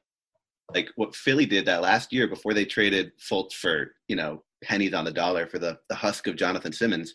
like 0.74 0.88
what 0.96 1.16
Philly 1.16 1.46
did 1.46 1.66
that 1.66 1.82
last 1.82 2.12
year 2.12 2.28
before 2.28 2.54
they 2.54 2.64
traded 2.64 3.12
Fultz 3.18 3.54
for 3.54 3.92
you 4.08 4.16
know 4.16 4.42
pennies 4.62 4.94
on 4.94 5.04
the 5.04 5.12
dollar 5.12 5.46
for 5.46 5.58
the 5.58 5.78
the 5.88 5.94
husk 5.94 6.26
of 6.26 6.36
Jonathon 6.36 6.72
Simmons. 6.72 7.14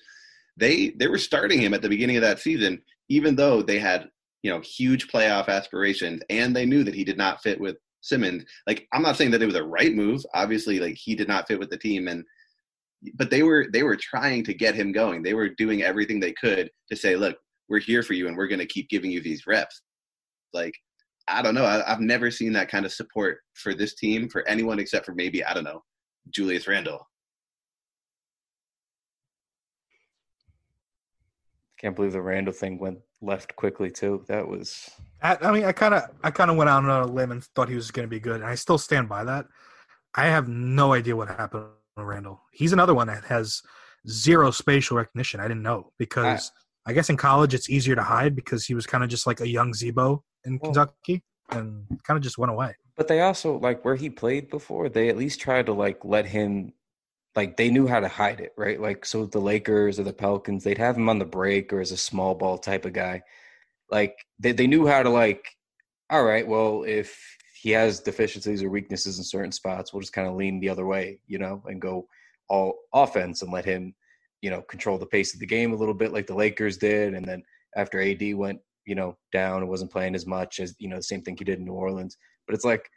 They 0.58 0.92
they 0.92 1.08
were 1.08 1.18
starting 1.18 1.62
him 1.62 1.74
at 1.74 1.82
the 1.82 1.90
beginning 1.90 2.18
of 2.18 2.22
that 2.22 2.40
season, 2.40 2.82
even 3.10 3.36
though 3.36 3.62
they 3.62 3.80
had 3.80 4.10
you 4.44 4.52
know 4.52 4.62
huge 4.62 5.08
playoff 5.08 5.48
aspirations, 5.48 6.22
and 6.30 6.56
they 6.56 6.66
knew 6.66 6.84
that 6.84 6.96
he 6.96 7.04
did 7.04 7.18
not 7.18 7.42
fit 7.42 7.60
with 7.60 7.78
Simmons. 8.02 8.46
Like 8.68 8.88
I'm 8.94 9.02
not 9.02 9.18
saying 9.18 9.32
that 9.32 9.42
it 9.42 9.48
was 9.48 9.56
a 9.56 9.64
right 9.64 9.94
move. 9.94 10.24
Obviously, 10.34 10.80
like 10.80 10.96
he 10.96 11.16
did 11.16 11.28
not 11.28 11.48
fit 11.48 11.60
with 11.60 11.70
the 11.70 11.78
team, 11.78 12.08
and 12.08 12.24
but 13.16 13.30
they 13.30 13.44
were 13.44 13.68
they 13.74 13.84
were 13.84 13.98
trying 13.98 14.44
to 14.46 14.54
get 14.54 14.76
him 14.76 14.92
going. 14.92 15.24
They 15.24 15.34
were 15.34 15.50
doing 15.50 15.84
everything 15.84 16.20
they 16.20 16.34
could 16.34 16.70
to 16.90 16.96
say, 16.96 17.16
look, 17.16 17.38
we're 17.70 17.80
here 17.80 18.04
for 18.04 18.14
you, 18.14 18.28
and 18.28 18.38
we're 18.38 18.48
going 18.48 18.60
to 18.60 18.66
keep 18.66 18.90
giving 18.90 19.12
you 19.12 19.22
these 19.22 19.48
reps. 19.48 19.82
Like 20.54 20.74
I 21.28 21.42
don't 21.42 21.56
know. 21.56 21.66
I, 21.66 21.92
I've 21.92 22.00
never 22.00 22.30
seen 22.30 22.54
that 22.54 22.70
kind 22.70 22.86
of 22.86 22.94
support 22.94 23.40
for 23.56 23.74
this 23.74 23.96
team 23.96 24.30
for 24.30 24.48
anyone 24.48 24.80
except 24.80 25.06
for 25.06 25.14
maybe 25.14 25.44
I 25.44 25.54
don't 25.54 25.64
know 25.64 25.84
Julius 26.30 26.68
Randle. 26.68 27.08
Can't 31.80 31.96
believe 31.96 32.14
the 32.14 32.22
Randle 32.22 32.54
thing 32.54 32.80
went 32.80 33.00
left 33.22 33.56
quickly 33.56 33.90
too 33.90 34.24
that 34.28 34.48
was 34.48 34.90
I, 35.26 35.38
I 35.42 35.52
mean, 35.52 35.64
I 35.64 35.72
kind 35.72 35.94
of, 35.96 36.04
I 36.24 36.30
kind 36.30 36.52
of 36.52 36.58
went 36.58 36.70
out 36.70 36.84
on 36.84 36.90
a 36.90 37.06
limb 37.06 37.32
and 37.32 37.44
thought 37.44 37.68
he 37.68 37.76
was 37.76 37.90
going 37.90 38.08
to 38.08 38.10
be 38.10 38.20
good, 38.20 38.42
and 38.42 38.46
I 38.46 38.54
still 38.54 38.78
stand 38.78 39.10
by 39.10 39.24
that. 39.24 39.46
I 40.14 40.26
have 40.28 40.48
no 40.48 40.94
idea 40.94 41.16
what 41.16 41.28
happened 41.30 41.66
to 41.98 42.04
Randle. 42.06 42.42
He's 42.52 42.74
another 42.74 42.94
one 42.94 43.08
that 43.08 43.24
has 43.26 43.62
zero 44.08 44.52
spatial 44.52 44.98
recognition. 44.98 45.40
I 45.40 45.48
didn't 45.48 45.64
know 45.64 45.92
because 45.98 46.52
I, 46.86 46.94
guess 46.94 47.10
in 47.10 47.18
college 47.18 47.56
it's 47.56 47.70
easier 47.72 47.96
to 47.96 48.04
hide 48.04 48.36
because 48.36 48.66
he 48.66 48.76
was 48.76 48.86
kind 48.86 49.04
of 49.04 49.10
just 49.10 49.26
like 49.26 49.42
a 49.42 49.48
young 49.48 49.74
Z-Bo 49.74 50.24
in 50.46 50.60
Well- 50.62 50.72
Kentucky, 50.74 51.24
and 51.50 51.86
kind 52.04 52.18
of 52.18 52.22
just 52.22 52.38
went 52.38 52.52
away. 52.52 52.76
But 52.96 53.08
they 53.08 53.22
also 53.22 53.58
like 53.58 53.84
where 53.84 53.96
he 53.96 54.10
played 54.10 54.50
before. 54.50 54.90
They 54.90 55.10
at 55.10 55.18
least 55.18 55.42
tried 55.42 55.66
to 55.66 55.74
like 55.74 56.06
let 56.06 56.26
him, 56.26 56.72
like 57.36 57.58
they 57.58 57.70
knew 57.70 57.88
how 57.88 58.00
to 58.00 58.08
hide 58.08 58.40
it, 58.40 58.54
right? 58.58 58.80
Like 58.80 59.06
so, 59.06 59.26
the 59.26 59.40
Lakers 59.40 60.00
or 60.00 60.04
the 60.04 60.14
Pelicans, 60.14 60.64
they'd 60.64 60.78
have 60.78 60.98
him 60.98 61.10
on 61.10 61.20
the 61.20 61.26
break 61.26 61.74
or 61.74 61.82
as 61.82 61.92
a 61.92 61.98
small 61.98 62.36
ball 62.36 62.58
type 62.58 62.86
of 62.86 62.94
guy. 62.94 63.24
Like 63.92 64.26
they 64.40 64.52
they 64.52 64.68
knew 64.68 64.88
how 64.88 65.04
to 65.04 65.10
like, 65.10 65.46
all 66.10 66.24
right, 66.24 66.48
well 66.48 66.84
if 66.88 67.18
he 67.62 67.72
has 67.72 68.00
deficiencies 68.00 68.62
or 68.62 68.70
weaknesses 68.70 69.18
in 69.18 69.24
certain 69.24 69.52
spots, 69.52 69.92
we'll 69.92 70.02
just 70.02 70.14
kind 70.14 70.28
of 70.28 70.36
lean 70.36 70.60
the 70.60 70.70
other 70.70 70.86
way, 70.86 71.20
you 71.28 71.40
know, 71.40 71.64
and 71.66 71.82
go 71.82 72.08
all 72.48 72.76
offense 72.94 73.42
and 73.42 73.52
let 73.52 73.66
him, 73.66 73.94
you 74.42 74.52
know, 74.52 74.62
control 74.62 75.00
the 75.00 75.06
pace 75.06 75.34
of 75.34 75.40
the 75.40 75.48
game 75.48 75.74
a 75.74 75.76
little 75.76 75.94
bit 75.94 76.14
like 76.14 76.28
the 76.28 76.36
Lakers 76.36 76.78
did. 76.78 77.16
And 77.16 77.26
then 77.26 77.42
after 77.76 78.00
AD 78.00 78.36
went, 78.36 78.60
you 78.86 78.94
know, 78.94 79.18
down 79.32 79.62
and 79.62 79.70
wasn't 79.70 79.92
playing 79.92 80.16
as 80.16 80.28
much 80.28 80.60
as 80.60 80.76
you 80.80 80.88
know 80.88 80.98
the 80.98 81.04
same 81.04 81.22
thing 81.22 81.36
he 81.38 81.44
did 81.44 81.60
in 81.60 81.66
New 81.66 81.74
Orleans. 81.74 82.18
But 82.46 82.56
it's 82.56 82.66
like 82.66 82.90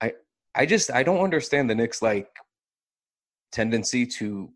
I 0.00 0.14
I 0.54 0.66
just 0.66 0.90
I 0.90 1.02
don't 1.02 1.22
understand 1.22 1.68
the 1.68 1.74
Knicks 1.74 2.00
like 2.02 2.28
tendency 3.54 4.04
to 4.04 4.50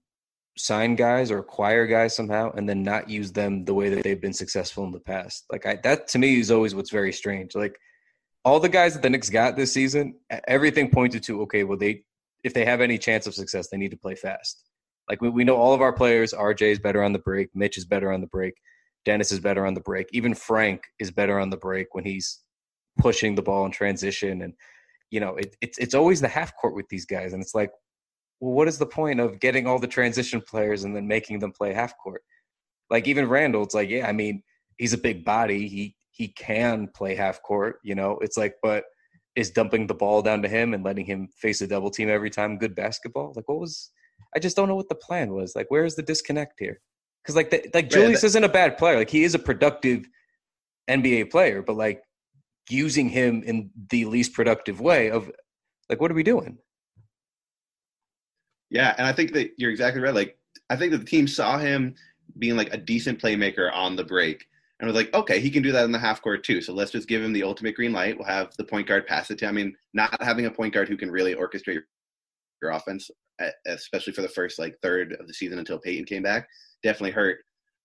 sign 0.59 0.97
guys 0.97 1.31
or 1.31 1.39
acquire 1.39 1.87
guys 1.87 2.15
somehow 2.17 2.51
and 2.53 2.69
then 2.69 2.83
not 2.83 3.09
use 3.09 3.33
them 3.33 3.65
the 3.65 3.73
way 3.73 3.89
that 3.89 4.03
they've 4.03 4.21
been 4.21 4.33
successful 4.33 4.85
in 4.85 4.91
the 4.91 5.01
past. 5.01 5.45
Like 5.51 5.65
I 5.67 5.77
that 5.85 6.09
to 6.09 6.19
me 6.19 6.41
is 6.41 6.51
always 6.51 6.75
what's 6.75 6.91
very 6.91 7.13
strange. 7.13 7.55
Like 7.55 7.79
all 8.45 8.61
the 8.61 8.69
guys 8.69 8.95
that 8.95 9.03
the 9.03 9.11
Knicks 9.11 9.31
got 9.31 9.57
this 9.57 9.73
season, 9.73 10.17
everything 10.49 10.91
pointed 10.91 11.23
to 11.25 11.43
okay, 11.43 11.65
well 11.65 11.79
they 11.79 12.03
if 12.45 12.55
they 12.55 12.65
have 12.65 12.81
any 12.81 12.99
chance 12.99 13.27
of 13.27 13.35
success, 13.35 13.69
they 13.69 13.77
need 13.77 13.91
to 13.93 13.97
play 13.97 14.15
fast. 14.15 14.65
Like 15.09 15.23
we, 15.23 15.29
we 15.29 15.45
know 15.45 15.57
all 15.57 15.73
of 15.73 15.81
our 15.81 15.93
players, 15.93 16.33
RJ 16.33 16.63
is 16.73 16.79
better 16.79 17.03
on 17.03 17.13
the 17.13 17.19
break, 17.19 17.49
Mitch 17.55 17.79
is 17.79 17.85
better 17.85 18.13
on 18.13 18.21
the 18.21 18.27
break, 18.27 18.55
Dennis 19.05 19.33
is 19.33 19.41
better 19.41 19.65
on 19.65 19.75
the 19.75 19.81
break, 19.81 20.09
even 20.13 20.35
Frank 20.35 20.83
is 20.99 21.11
better 21.11 21.39
on 21.39 21.51
the 21.51 21.57
break 21.57 21.95
when 21.95 22.05
he's 22.05 22.41
pushing 22.99 23.35
the 23.35 23.43
ball 23.43 23.65
in 23.65 23.71
transition 23.71 24.43
and 24.43 24.55
you 25.11 25.21
know 25.21 25.37
it, 25.37 25.55
it's 25.61 25.79
it's 25.79 25.95
always 25.95 26.21
the 26.21 26.29
half 26.29 26.53
court 26.57 26.75
with 26.75 26.89
these 26.89 27.07
guys 27.07 27.33
and 27.33 27.41
it's 27.41 27.55
like 27.55 27.71
well 28.41 28.53
what 28.53 28.69
is 28.69 28.79
the 28.79 28.87
point 28.87 29.21
of 29.21 29.41
getting 29.41 29.67
all 29.67 29.79
the 29.79 29.87
transition 29.87 30.41
players 30.41 30.85
and 30.85 30.95
then 30.95 31.07
making 31.07 31.39
them 31.39 31.53
play 31.53 31.73
half 31.73 31.97
court? 31.99 32.23
Like 32.91 33.07
even 33.07 33.29
Randle 33.29 33.63
it's 33.63 33.75
like 33.75 33.89
yeah 33.91 34.07
I 34.09 34.13
mean 34.13 34.43
he's 34.77 34.93
a 34.93 34.99
big 34.99 35.25
body. 35.25 35.69
He 35.69 35.97
he 36.11 36.29
can 36.29 36.89
play 36.95 37.15
half 37.15 37.43
court 37.43 37.79
you 37.83 37.95
know? 37.95 38.19
It's 38.21 38.37
like 38.37 38.55
but 38.63 38.85
is 39.37 39.51
dumping 39.51 39.87
the 39.87 39.95
ball 39.95 40.21
down 40.23 40.43
to 40.43 40.49
him 40.49 40.75
and 40.75 40.83
letting 40.85 41.07
him 41.07 41.29
face 41.37 41.61
a 41.61 41.67
double 41.67 41.91
team 41.91 42.09
every 42.09 42.31
time 42.31 42.59
good 42.59 42.75
basketball? 42.75 43.33
Like 43.37 43.49
what 43.49 43.61
was 43.61 43.91
I 44.35 44.39
just 44.39 44.57
don't 44.57 44.69
know 44.69 44.77
what 44.77 44.89
the 44.89 44.95
plan 44.95 45.33
was. 45.33 45.55
Like 45.57 45.71
where 45.71 45.85
is 45.85 45.95
the 45.97 46.03
disconnect 46.03 46.59
here? 46.59 46.81
Because 47.23 47.37
like 47.37 47.51
the, 47.51 47.69
like 47.75 47.87
Yeah, 47.87 48.01
Julius 48.01 48.21
that- 48.23 48.29
isn't 48.29 48.45
a 48.45 48.49
bad 48.49 48.79
player. 48.79 48.97
Like 48.97 49.11
he 49.11 49.25
is 49.25 49.35
a 49.35 49.39
productive 49.39 50.09
NBA 50.89 51.31
player 51.31 51.63
but 51.63 51.77
like 51.77 52.03
using 52.71 53.09
him 53.09 53.43
in 53.45 53.71
the 53.91 54.05
least 54.05 54.33
productive 54.35 54.81
way 54.81 55.11
of 55.11 55.31
like 55.89 56.01
what 56.01 56.11
are 56.11 56.15
we 56.15 56.23
doing 56.23 56.59
Yeah, 58.71 58.95
and 58.99 59.07
I 59.07 59.13
think 59.13 59.33
that 59.33 59.53
you're 59.57 59.71
exactly 59.71 60.03
right. 60.03 60.15
Like 60.15 60.39
I 60.71 60.77
think 60.77 60.93
that 60.93 60.99
the 60.99 61.05
team 61.05 61.27
saw 61.27 61.59
him 61.59 61.95
being 62.39 62.57
like 62.57 62.73
a 62.73 62.79
decent 62.79 63.21
playmaker 63.21 63.73
on 63.73 63.97
the 63.97 64.05
break. 64.05 64.47
And 64.81 64.87
was 64.87 64.95
like, 64.95 65.13
okay, 65.13 65.41
he 65.41 65.51
can 65.51 65.65
do 65.65 65.73
that 65.73 65.85
in 65.85 65.91
the 65.91 65.99
half 65.99 66.23
court 66.23 66.45
too. 66.45 66.61
So 66.61 66.73
let's 66.73 66.93
just 66.93 67.09
give 67.09 67.21
him 67.21 67.33
the 67.33 67.43
ultimate 67.43 67.75
green 67.75 67.93
light. 67.93 68.17
We'll 68.17 68.29
have 68.29 68.55
the 68.59 68.65
point 68.65 68.87
guard 68.87 69.09
pass 69.09 69.29
it 69.29 69.39
to. 69.39 69.47
I 69.49 69.51
mean, 69.51 69.75
not 69.93 70.23
having 70.23 70.47
a 70.47 70.53
point 70.53 70.73
guard 70.73 70.89
who 70.89 70.97
can 70.97 71.11
really 71.11 71.35
orchestrate 71.35 71.81
your, 72.63 72.71
offense, 72.71 73.11
especially 73.67 74.13
for 74.13 74.23
the 74.23 74.29
first 74.29 74.59
like 74.59 74.79
third 74.81 75.17
of 75.19 75.27
the 75.27 75.35
season 75.35 75.59
until 75.59 75.79
Payton 75.79 76.05
came 76.05 76.23
back, 76.23 76.49
definitely 76.85 77.11
hurt. 77.11 77.39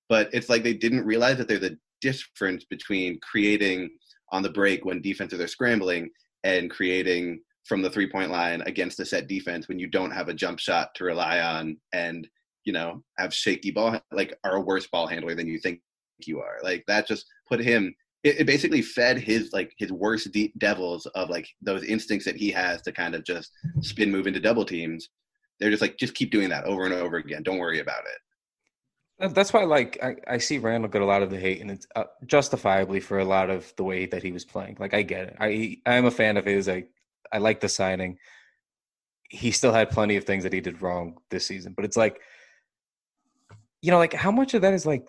But 0.07 0.29
it's 0.33 0.49
like 0.49 0.63
they 0.63 0.73
didn't 0.75 1.05
realize 1.05 1.37
that 1.37 1.47
there's 1.47 1.63
a 1.63 1.77
difference 2.01 2.63
between 2.65 3.19
creating 3.21 3.89
on 4.31 4.43
the 4.43 4.51
break 4.51 4.85
when 4.85 5.01
defenses 5.01 5.39
are 5.39 5.47
scrambling 5.47 6.09
and 6.43 6.69
creating 6.69 7.39
from 7.65 7.81
the 7.81 7.89
three 7.89 8.09
point 8.09 8.31
line 8.31 8.61
against 8.65 8.99
a 8.99 9.05
set 9.05 9.27
defense 9.27 9.67
when 9.67 9.79
you 9.79 9.87
don't 9.87 10.11
have 10.11 10.29
a 10.29 10.33
jump 10.33 10.59
shot 10.59 10.93
to 10.95 11.03
rely 11.03 11.39
on 11.39 11.77
and 11.93 12.27
you 12.65 12.73
know 12.73 13.03
have 13.17 13.33
shaky 13.33 13.71
ball 13.71 13.99
like 14.11 14.37
are 14.43 14.55
a 14.55 14.61
worse 14.61 14.87
ball 14.87 15.07
handler 15.07 15.35
than 15.35 15.47
you 15.47 15.59
think 15.59 15.79
you 16.27 16.39
are 16.39 16.57
like 16.63 16.83
that 16.87 17.07
just 17.07 17.25
put 17.47 17.59
him. 17.59 17.93
It, 18.23 18.41
it 18.41 18.47
basically 18.47 18.81
fed 18.81 19.17
his 19.17 19.51
like 19.53 19.73
his 19.77 19.91
worst 19.91 20.31
de- 20.31 20.53
devils 20.57 21.05
of 21.07 21.29
like 21.29 21.47
those 21.61 21.83
instincts 21.83 22.25
that 22.25 22.37
he 22.37 22.51
has 22.51 22.81
to 22.83 22.91
kind 22.91 23.15
of 23.15 23.23
just 23.23 23.51
spin 23.81 24.11
move 24.11 24.27
into 24.27 24.39
double 24.39 24.65
teams. 24.65 25.09
They're 25.59 25.69
just 25.69 25.81
like 25.81 25.97
just 25.97 26.15
keep 26.15 26.31
doing 26.31 26.49
that 26.49 26.65
over 26.65 26.85
and 26.85 26.93
over 26.93 27.17
again. 27.17 27.43
Don't 27.43 27.59
worry 27.59 27.79
about 27.79 28.03
it. 28.05 29.33
That's 29.33 29.53
why, 29.53 29.63
like, 29.63 29.99
I, 30.03 30.15
I 30.27 30.37
see 30.39 30.57
Randle 30.57 30.89
get 30.89 31.03
a 31.03 31.05
lot 31.05 31.21
of 31.21 31.29
the 31.29 31.39
hate, 31.39 31.61
and 31.61 31.69
it's 31.69 31.85
uh, 31.95 32.05
justifiably 32.25 32.99
for 32.99 33.19
a 33.19 33.25
lot 33.25 33.49
of 33.51 33.71
the 33.77 33.83
way 33.83 34.07
that 34.07 34.23
he 34.23 34.31
was 34.31 34.43
playing. 34.43 34.77
Like, 34.79 34.93
I 34.93 35.03
get 35.03 35.27
it. 35.27 35.37
I 35.39 35.77
I 35.85 35.93
am 35.93 36.05
a 36.05 36.11
fan 36.11 36.35
of 36.35 36.45
his. 36.45 36.67
I 36.67 36.85
I 37.33 37.39
like 37.39 37.59
the 37.59 37.69
signing. 37.69 38.17
He 39.29 39.51
still 39.51 39.73
had 39.73 39.89
plenty 39.89 40.15
of 40.15 40.23
things 40.23 40.43
that 40.43 40.53
he 40.53 40.61
did 40.61 40.81
wrong 40.81 41.17
this 41.31 41.47
season, 41.47 41.73
but 41.75 41.83
it's 41.83 41.97
like, 41.97 42.21
you 43.81 43.91
know, 43.91 43.97
like 43.97 44.13
how 44.13 44.31
much 44.31 44.53
of 44.53 44.61
that 44.61 44.73
is 44.73 44.85
like, 44.85 45.05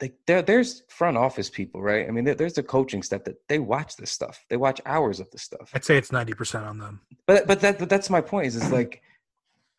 like 0.00 0.14
there 0.26 0.42
there's 0.42 0.82
front 0.88 1.16
office 1.16 1.48
people, 1.48 1.80
right? 1.80 2.06
I 2.06 2.10
mean, 2.10 2.24
there, 2.24 2.34
there's 2.34 2.52
the 2.52 2.62
coaching 2.62 3.02
staff 3.02 3.24
that 3.24 3.36
they 3.48 3.58
watch 3.58 3.96
this 3.96 4.10
stuff. 4.10 4.44
They 4.50 4.56
watch 4.56 4.80
hours 4.84 5.20
of 5.20 5.30
this 5.30 5.42
stuff. 5.42 5.70
I'd 5.72 5.84
say 5.84 5.96
it's 5.96 6.12
ninety 6.12 6.34
percent 6.34 6.64
on 6.64 6.78
them. 6.78 7.00
But 7.26 7.46
but 7.46 7.60
that 7.60 7.78
but 7.78 7.88
that's 7.88 8.10
my 8.10 8.20
point. 8.20 8.48
Is 8.48 8.56
it's 8.56 8.72
like 8.72 9.02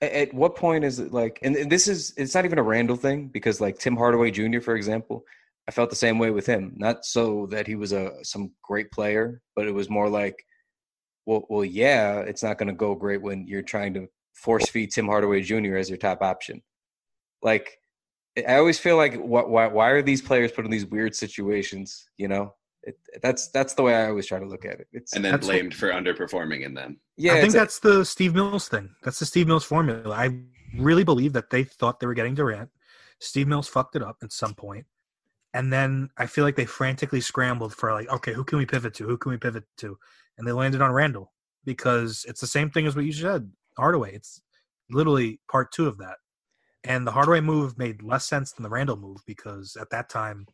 at, 0.01 0.11
at 0.11 0.33
what 0.33 0.55
point 0.55 0.83
is 0.83 0.99
it 0.99 1.11
like 1.11 1.39
and 1.43 1.69
this 1.69 1.87
is 1.87 2.13
it's 2.17 2.33
not 2.33 2.45
even 2.45 2.59
a 2.59 2.63
Randle 2.63 2.95
thing 2.95 3.27
because 3.27 3.61
like 3.61 3.77
Tim 3.77 3.95
Hardaway 3.95 4.31
Jr. 4.31 4.61
for 4.61 4.75
example, 4.75 5.25
I 5.67 5.71
felt 5.71 5.89
the 5.89 5.95
same 5.95 6.17
way 6.17 6.31
with 6.31 6.45
him. 6.45 6.73
Not 6.75 7.05
so 7.05 7.47
that 7.51 7.67
he 7.67 7.75
was 7.75 7.91
a 7.91 8.13
some 8.23 8.51
great 8.63 8.91
player, 8.91 9.41
but 9.55 9.67
it 9.67 9.73
was 9.73 9.89
more 9.89 10.09
like 10.09 10.45
well 11.25 11.45
well 11.49 11.65
yeah, 11.65 12.19
it's 12.19 12.43
not 12.43 12.57
going 12.57 12.67
to 12.67 12.73
go 12.73 12.95
great 12.95 13.21
when 13.21 13.47
you're 13.47 13.61
trying 13.61 13.93
to 13.95 14.07
force 14.33 14.69
feed 14.69 14.91
Tim 14.91 15.05
Hardaway 15.07 15.41
Jr. 15.41 15.77
as 15.77 15.89
your 15.89 15.97
top 15.97 16.21
option. 16.21 16.61
Like 17.41 17.79
I 18.37 18.57
always 18.57 18.79
feel 18.79 18.97
like 18.97 19.15
why 19.15 19.43
why, 19.43 19.67
why 19.67 19.89
are 19.89 20.01
these 20.01 20.21
players 20.21 20.51
put 20.51 20.65
in 20.65 20.71
these 20.71 20.85
weird 20.85 21.15
situations, 21.15 22.05
you 22.17 22.27
know? 22.27 22.53
It, 22.83 22.97
that's 23.23 23.47
that's 23.49 23.73
the 23.73 23.81
way 23.81 23.95
I 23.95 24.09
always 24.09 24.27
try 24.27 24.37
to 24.39 24.45
look 24.45 24.63
at 24.65 24.79
it. 24.79 24.87
It's 24.91 25.13
And 25.13 25.25
then 25.25 25.31
That's 25.31 25.47
what- 25.47 25.53
blamed 25.53 25.73
for 25.73 25.89
underperforming 25.89 26.63
in 26.63 26.73
them. 26.75 26.99
yeah, 27.17 27.31
I 27.31 27.35
think 27.35 27.45
it's 27.47 27.55
a- 27.55 27.57
that's 27.57 27.79
the 27.79 28.05
Steve 28.05 28.35
Mills 28.35 28.67
thing. 28.67 28.89
That's 29.03 29.17
the 29.19 29.25
Steve 29.25 29.47
Mills 29.47 29.63
formula. 29.63 30.13
I 30.13 30.37
really 30.77 31.03
believe 31.03 31.33
that 31.33 31.49
they 31.49 31.63
thought 31.63 31.99
they 31.99 32.05
were 32.07 32.13
getting 32.13 32.35
Durant. 32.35 32.69
Steve 33.19 33.47
Mills 33.47 33.67
fucked 33.67 33.95
it 33.95 34.03
up 34.03 34.17
at 34.21 34.31
some 34.31 34.53
point. 34.53 34.85
And 35.53 35.71
then 35.71 36.09
I 36.17 36.25
feel 36.25 36.43
like 36.43 36.57
they 36.57 36.65
frantically 36.65 37.21
scrambled 37.21 37.73
for 37.73 37.91
like, 37.93 38.09
okay, 38.09 38.33
who 38.33 38.43
can 38.43 38.57
we 38.59 38.65
pivot 38.65 38.93
to? 38.95 39.07
Who 39.07 39.17
can 39.17 39.31
we 39.31 39.37
pivot 39.37 39.63
to? 39.77 39.97
And 40.37 40.47
they 40.47 40.51
landed 40.51 40.81
on 40.81 40.91
Randle 40.91 41.31
because 41.63 42.25
it's 42.27 42.41
the 42.41 42.47
same 42.47 42.69
thing 42.69 42.87
as 42.87 42.95
what 42.95 43.05
you 43.05 43.13
said, 43.13 43.51
Hardaway. 43.77 44.13
It's 44.13 44.41
literally 44.89 45.39
part 45.49 45.71
two 45.71 45.87
of 45.87 45.97
that. 45.99 46.17
And 46.83 47.07
the 47.07 47.11
Hardaway 47.11 47.41
move 47.41 47.77
made 47.77 48.03
less 48.03 48.27
sense 48.27 48.51
than 48.51 48.63
the 48.63 48.69
Randle 48.69 48.97
move 48.97 49.17
because 49.25 49.75
at 49.79 49.89
that 49.89 50.09
time, 50.09 50.45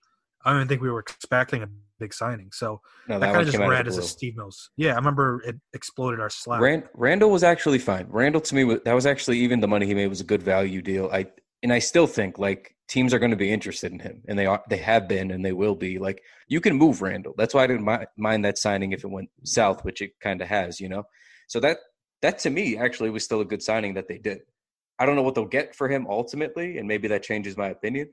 I 0.43 0.51
don't 0.51 0.59
even 0.59 0.67
think 0.67 0.81
we 0.81 0.89
were 0.89 0.99
expecting 0.99 1.61
a 1.61 1.67
big 1.99 2.13
signing. 2.13 2.49
So 2.51 2.81
no, 3.07 3.19
that, 3.19 3.27
that 3.27 3.33
kind 3.33 3.47
of 3.47 3.53
just 3.53 3.59
read 3.59 3.87
as 3.87 3.97
a. 3.97 4.01
Steve 4.01 4.37
Mills. 4.37 4.71
Yeah, 4.77 4.93
I 4.93 4.95
remember 4.95 5.41
it 5.45 5.57
exploded 5.73 6.19
our 6.19 6.29
Slack. 6.29 6.61
Rand, 6.61 6.83
Randle 6.95 7.29
was 7.29 7.43
actually 7.43 7.79
fine. 7.79 8.07
Randle 8.09 8.41
to 8.41 8.55
me 8.55 8.63
was 8.63 8.79
that 8.85 8.93
was 8.93 9.05
actually 9.05 9.39
even 9.39 9.59
the 9.59 9.67
money 9.67 9.85
he 9.85 9.93
made 9.93 10.07
was 10.07 10.21
a 10.21 10.25
good 10.25 10.41
value 10.41 10.81
deal. 10.81 11.09
I 11.11 11.27
and 11.63 11.71
I 11.71 11.79
still 11.79 12.07
think 12.07 12.39
like 12.39 12.75
teams 12.87 13.13
are 13.13 13.19
going 13.19 13.31
to 13.31 13.37
be 13.37 13.51
interested 13.51 13.91
in 13.91 13.99
him, 13.99 14.21
and 14.27 14.37
they 14.37 14.45
are 14.45 14.63
they 14.69 14.77
have 14.77 15.07
been 15.07 15.31
and 15.31 15.45
they 15.45 15.53
will 15.53 15.75
be. 15.75 15.99
Like 15.99 16.21
you 16.47 16.59
can 16.59 16.75
move 16.75 17.01
Randle. 17.01 17.33
That's 17.37 17.53
why 17.53 17.63
I 17.63 17.67
didn't 17.67 17.85
mi- 17.85 18.05
mind 18.17 18.45
that 18.45 18.57
signing 18.57 18.91
if 18.91 19.03
it 19.03 19.09
went 19.09 19.29
south, 19.43 19.83
which 19.83 20.01
it 20.01 20.11
kind 20.21 20.41
of 20.41 20.47
has, 20.47 20.79
you 20.79 20.89
know. 20.89 21.03
So 21.47 21.59
that 21.61 21.77
that 22.21 22.39
to 22.39 22.49
me 22.49 22.77
actually 22.77 23.09
was 23.09 23.23
still 23.23 23.41
a 23.41 23.45
good 23.45 23.63
signing 23.63 23.93
that 23.95 24.07
they 24.07 24.17
did. 24.17 24.39
I 24.99 25.05
don't 25.05 25.15
know 25.15 25.23
what 25.23 25.35
they'll 25.35 25.45
get 25.45 25.75
for 25.75 25.87
him 25.87 26.05
ultimately, 26.09 26.77
and 26.77 26.87
maybe 26.87 27.07
that 27.07 27.23
changes 27.23 27.57
my 27.57 27.69
opinion. 27.69 28.09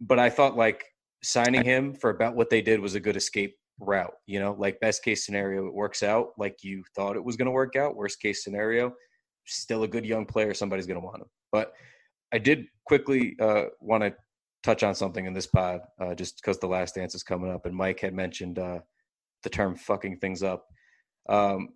But 0.00 0.18
I 0.18 0.30
thought 0.30 0.56
like 0.56 0.84
signing 1.22 1.64
him 1.64 1.94
for 1.94 2.10
about 2.10 2.34
what 2.34 2.50
they 2.50 2.62
did 2.62 2.80
was 2.80 2.94
a 2.94 3.00
good 3.00 3.16
escape 3.16 3.56
route. 3.78 4.14
You 4.26 4.40
know, 4.40 4.56
like 4.58 4.80
best 4.80 5.02
case 5.02 5.24
scenario, 5.24 5.66
it 5.66 5.74
works 5.74 6.02
out 6.02 6.28
like 6.38 6.62
you 6.62 6.82
thought 6.94 7.16
it 7.16 7.24
was 7.24 7.36
going 7.36 7.46
to 7.46 7.52
work 7.52 7.76
out. 7.76 7.96
Worst 7.96 8.20
case 8.20 8.44
scenario, 8.44 8.92
still 9.46 9.82
a 9.82 9.88
good 9.88 10.06
young 10.06 10.26
player. 10.26 10.54
Somebody's 10.54 10.86
going 10.86 11.00
to 11.00 11.04
want 11.04 11.22
him. 11.22 11.28
But 11.52 11.72
I 12.32 12.38
did 12.38 12.66
quickly 12.84 13.36
uh, 13.40 13.66
want 13.80 14.02
to 14.02 14.14
touch 14.62 14.82
on 14.82 14.94
something 14.94 15.26
in 15.26 15.32
this 15.32 15.46
pod, 15.46 15.80
uh, 16.00 16.14
just 16.14 16.36
because 16.36 16.58
the 16.58 16.66
last 16.66 16.94
dance 16.94 17.14
is 17.14 17.22
coming 17.22 17.50
up, 17.50 17.66
and 17.66 17.74
Mike 17.74 18.00
had 18.00 18.14
mentioned 18.14 18.58
uh, 18.58 18.80
the 19.42 19.50
term 19.50 19.76
"fucking 19.76 20.18
things 20.18 20.42
up." 20.42 20.66
Um, 21.28 21.70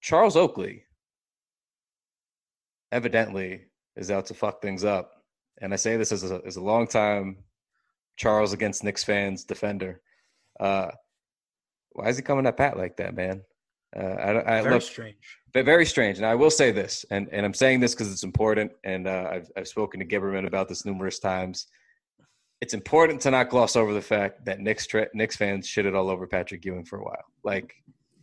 Charles 0.00 0.36
Oakley 0.36 0.84
evidently 2.92 3.62
is 3.96 4.10
out 4.10 4.26
to 4.26 4.34
fuck 4.34 4.62
things 4.62 4.84
up, 4.84 5.24
and 5.60 5.72
I 5.72 5.76
say 5.76 5.96
this 5.96 6.12
as 6.12 6.30
a 6.30 6.40
as 6.46 6.56
a 6.56 6.62
long 6.62 6.86
time 6.86 7.38
Charles 8.16 8.52
against 8.52 8.82
Knicks 8.82 9.04
fans 9.04 9.44
defender. 9.44 10.00
Uh, 10.58 10.90
why 11.92 12.08
is 12.08 12.16
he 12.16 12.22
coming 12.22 12.46
at 12.46 12.56
Pat 12.56 12.76
like 12.76 12.96
that, 12.96 13.14
man? 13.14 13.42
Uh, 13.94 14.00
I, 14.00 14.58
I 14.58 14.62
Very 14.62 14.74
look 14.74 14.82
strange. 14.82 15.16
but 15.52 15.64
very 15.64 15.86
strange. 15.86 16.18
And 16.18 16.26
I 16.26 16.34
will 16.34 16.50
say 16.50 16.70
this, 16.70 17.04
and, 17.10 17.28
and 17.32 17.44
I'm 17.44 17.54
saying 17.54 17.80
this 17.80 17.94
because 17.94 18.10
it's 18.12 18.24
important, 18.24 18.72
and 18.84 19.06
uh, 19.06 19.28
I've, 19.30 19.50
I've 19.56 19.68
spoken 19.68 20.00
to 20.00 20.06
Gibberman 20.06 20.46
about 20.46 20.68
this 20.68 20.84
numerous 20.84 21.18
times. 21.18 21.66
It's 22.60 22.74
important 22.74 23.20
to 23.22 23.30
not 23.30 23.50
gloss 23.50 23.76
over 23.76 23.92
the 23.92 24.02
fact 24.02 24.44
that 24.46 24.60
Knicks, 24.60 24.86
tra- 24.86 25.08
Knicks 25.14 25.36
fans 25.36 25.68
shitted 25.68 25.94
all 25.94 26.08
over 26.10 26.26
Patrick 26.26 26.64
Ewing 26.64 26.84
for 26.84 26.98
a 26.98 27.04
while. 27.04 27.24
Like, 27.44 27.74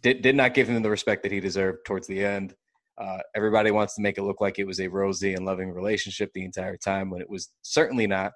did, 0.01 0.22
did 0.22 0.36
not 0.36 0.53
give 0.53 0.68
him 0.68 0.82
the 0.82 0.89
respect 0.89 1.24
that 1.24 1.32
he 1.32 1.39
deserved 1.39 1.86
towards 1.86 2.07
the 2.07 2.24
end. 2.24 2.55
Uh, 2.97 3.20
everybody 3.36 3.72
wants 3.72 3.95
to 3.95 4.01
make 4.01 4.18
it 4.18 4.24
look 4.24 4.41
like 4.41 4.59
it 4.59 4.66
was 4.68 4.80
a 4.80 4.88
rosy 4.88 5.34
and 5.34 5.45
loving 5.45 5.72
relationship 5.72 6.32
the 6.34 6.43
entire 6.45 6.78
time 6.78 7.09
when 7.09 7.22
it 7.22 7.30
was 7.30 7.49
certainly 7.61 8.05
not. 8.05 8.34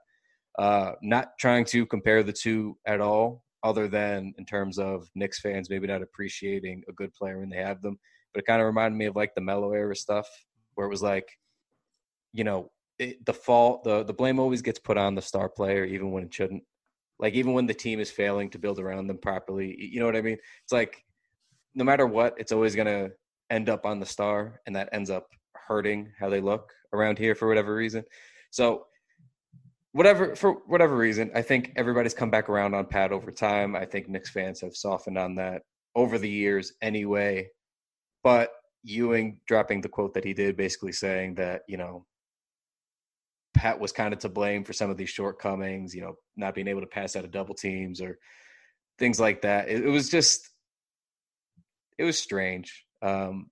Uh, 0.57 0.93
not 1.03 1.29
trying 1.39 1.63
to 1.63 1.85
compare 1.85 2.23
the 2.23 2.33
two 2.33 2.75
at 2.87 2.99
all, 2.99 3.43
other 3.63 3.87
than 3.87 4.33
in 4.37 4.45
terms 4.45 4.77
of 4.77 5.09
Knicks 5.15 5.39
fans 5.39 5.69
maybe 5.69 5.87
not 5.87 6.01
appreciating 6.01 6.83
a 6.87 6.93
good 6.93 7.13
player 7.13 7.39
when 7.39 7.49
they 7.49 7.57
have 7.57 7.81
them 7.81 7.97
but 8.33 8.39
it 8.43 8.45
kind 8.45 8.61
of 8.61 8.67
reminded 8.67 8.97
me 8.97 9.05
of 9.05 9.15
like 9.15 9.33
the 9.35 9.41
Melo 9.41 9.73
era 9.73 9.95
stuff 9.95 10.27
where 10.75 10.85
it 10.85 10.91
was 10.91 11.01
like 11.01 11.27
you 12.33 12.43
know 12.43 12.69
it, 12.99 13.23
the 13.25 13.33
fault 13.33 13.83
the 13.83 14.03
the 14.03 14.13
blame 14.13 14.39
always 14.39 14.61
gets 14.61 14.79
put 14.79 14.97
on 14.97 15.15
the 15.15 15.21
star 15.21 15.49
player 15.49 15.85
even 15.85 16.11
when 16.11 16.23
it 16.23 16.33
shouldn't. 16.33 16.63
Like 17.19 17.33
even 17.33 17.53
when 17.53 17.65
the 17.65 17.73
team 17.73 17.99
is 17.99 18.11
failing 18.11 18.49
to 18.51 18.59
build 18.59 18.79
around 18.79 19.07
them 19.07 19.17
properly 19.17 19.75
you 19.79 19.99
know 19.99 20.05
what 20.05 20.15
i 20.15 20.21
mean? 20.21 20.37
It's 20.63 20.71
like 20.71 21.03
no 21.75 21.83
matter 21.83 22.05
what 22.05 22.35
it's 22.37 22.51
always 22.51 22.75
to 22.75 23.11
end 23.49 23.69
up 23.69 23.85
on 23.85 23.99
the 23.99 24.05
star 24.05 24.61
and 24.65 24.75
that 24.75 24.89
ends 24.91 25.09
up 25.09 25.27
hurting 25.67 26.11
how 26.19 26.29
they 26.29 26.41
look 26.41 26.71
around 26.93 27.17
here 27.17 27.35
for 27.35 27.47
whatever 27.47 27.73
reason. 27.75 28.03
So 28.51 28.85
whatever 29.97 30.35
for 30.35 30.53
whatever 30.67 30.95
reason 30.95 31.31
i 31.35 31.41
think 31.41 31.71
everybody's 31.75 32.13
come 32.13 32.29
back 32.29 32.49
around 32.49 32.73
on 32.73 32.85
pat 32.85 33.11
over 33.11 33.31
time 33.31 33.75
i 33.75 33.85
think 33.85 34.07
Knicks 34.07 34.29
fans 34.29 34.61
have 34.61 34.75
softened 34.75 35.17
on 35.17 35.35
that 35.35 35.63
over 35.95 36.17
the 36.17 36.29
years 36.29 36.73
anyway 36.81 37.47
but 38.23 38.51
Ewing 38.83 39.39
dropping 39.47 39.81
the 39.81 39.89
quote 39.89 40.13
that 40.13 40.23
he 40.23 40.33
did, 40.33 40.55
basically 40.55 40.93
saying 40.93 41.35
that 41.35 41.63
you 41.67 41.77
know 41.77 42.05
Pat 43.53 43.79
was 43.79 43.91
kind 43.91 44.13
of 44.13 44.19
to 44.19 44.29
blame 44.29 44.63
for 44.63 44.73
some 44.73 44.89
of 44.89 44.97
these 44.97 45.09
shortcomings, 45.09 45.93
you 45.93 46.01
know, 46.01 46.15
not 46.35 46.55
being 46.55 46.67
able 46.67 46.81
to 46.81 46.87
pass 46.87 47.15
out 47.15 47.25
of 47.25 47.31
double 47.31 47.55
teams 47.55 48.01
or 48.01 48.17
things 48.99 49.19
like 49.19 49.41
that. 49.41 49.67
It, 49.67 49.83
it 49.83 49.89
was 49.89 50.09
just, 50.09 50.49
it 51.97 52.03
was 52.03 52.17
strange. 52.17 52.85
Um, 53.01 53.49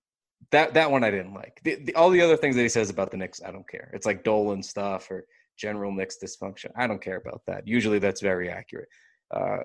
that 0.52 0.74
that 0.74 0.90
one 0.90 1.02
I 1.02 1.10
didn't 1.10 1.34
like. 1.34 1.60
The, 1.64 1.74
the, 1.74 1.94
all 1.96 2.10
the 2.10 2.22
other 2.22 2.36
things 2.36 2.56
that 2.56 2.62
he 2.62 2.68
says 2.68 2.88
about 2.88 3.10
the 3.10 3.16
Knicks, 3.16 3.42
I 3.44 3.50
don't 3.50 3.68
care. 3.68 3.90
It's 3.92 4.06
like 4.06 4.24
Dolan 4.24 4.62
stuff 4.62 5.10
or 5.10 5.26
general 5.56 5.92
Knicks 5.92 6.16
dysfunction. 6.22 6.70
I 6.76 6.86
don't 6.86 7.02
care 7.02 7.16
about 7.16 7.42
that. 7.46 7.66
Usually, 7.66 7.98
that's 7.98 8.20
very 8.20 8.50
accurate. 8.50 8.88
Uh, 9.30 9.58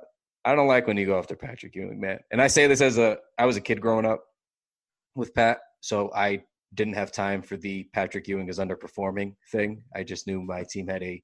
I 0.43 0.55
don't 0.55 0.67
like 0.67 0.87
when 0.87 0.97
you 0.97 1.05
go 1.05 1.17
after 1.17 1.35
Patrick 1.35 1.75
Ewing, 1.75 1.99
man. 1.99 2.19
And 2.31 2.41
I 2.41 2.47
say 2.47 2.67
this 2.67 2.81
as 2.81 2.97
a 2.97 3.17
I 3.37 3.45
was 3.45 3.57
a 3.57 3.61
kid 3.61 3.81
growing 3.81 4.05
up 4.05 4.23
with 5.15 5.33
Pat, 5.33 5.59
so 5.81 6.11
I 6.15 6.43
didn't 6.73 6.95
have 6.95 7.11
time 7.11 7.41
for 7.41 7.57
the 7.57 7.83
Patrick 7.93 8.27
Ewing 8.27 8.49
is 8.49 8.59
underperforming 8.59 9.35
thing. 9.51 9.83
I 9.95 10.03
just 10.03 10.25
knew 10.25 10.41
my 10.41 10.63
team 10.63 10.87
had 10.87 11.03
a 11.03 11.21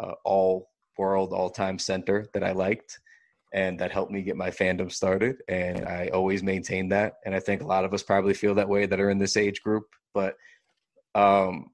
uh, 0.00 0.12
all 0.24 0.68
world 0.98 1.32
all 1.32 1.50
time 1.50 1.78
center 1.78 2.26
that 2.34 2.44
I 2.44 2.52
liked, 2.52 3.00
and 3.52 3.78
that 3.80 3.90
helped 3.90 4.12
me 4.12 4.22
get 4.22 4.36
my 4.36 4.50
fandom 4.50 4.92
started. 4.92 5.36
And 5.48 5.86
I 5.86 6.10
always 6.12 6.42
maintained 6.42 6.92
that. 6.92 7.14
And 7.24 7.34
I 7.34 7.40
think 7.40 7.62
a 7.62 7.66
lot 7.66 7.84
of 7.84 7.94
us 7.94 8.02
probably 8.02 8.34
feel 8.34 8.54
that 8.56 8.68
way 8.68 8.86
that 8.86 9.00
are 9.00 9.10
in 9.10 9.18
this 9.18 9.36
age 9.36 9.62
group. 9.62 9.84
But 10.14 10.36
um, 11.14 11.70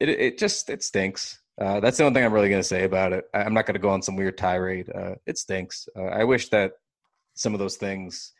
it 0.00 0.08
it 0.08 0.38
just 0.38 0.68
it 0.70 0.82
stinks. 0.82 1.40
Uh, 1.60 1.80
that's 1.80 1.96
the 1.96 2.04
only 2.04 2.14
thing 2.14 2.24
I'm 2.24 2.32
really 2.32 2.48
going 2.48 2.62
to 2.62 2.68
say 2.68 2.84
about 2.84 3.12
it. 3.12 3.24
I, 3.34 3.42
I'm 3.42 3.54
not 3.54 3.66
going 3.66 3.74
to 3.74 3.80
go 3.80 3.90
on 3.90 4.02
some 4.02 4.16
weird 4.16 4.38
tirade. 4.38 4.90
Uh, 4.94 5.16
it 5.26 5.38
stinks. 5.38 5.88
Uh, 5.96 6.04
I 6.04 6.24
wish 6.24 6.48
that 6.50 6.72
some 7.34 7.52
of 7.52 7.58
those 7.58 7.76
things. 7.76 8.32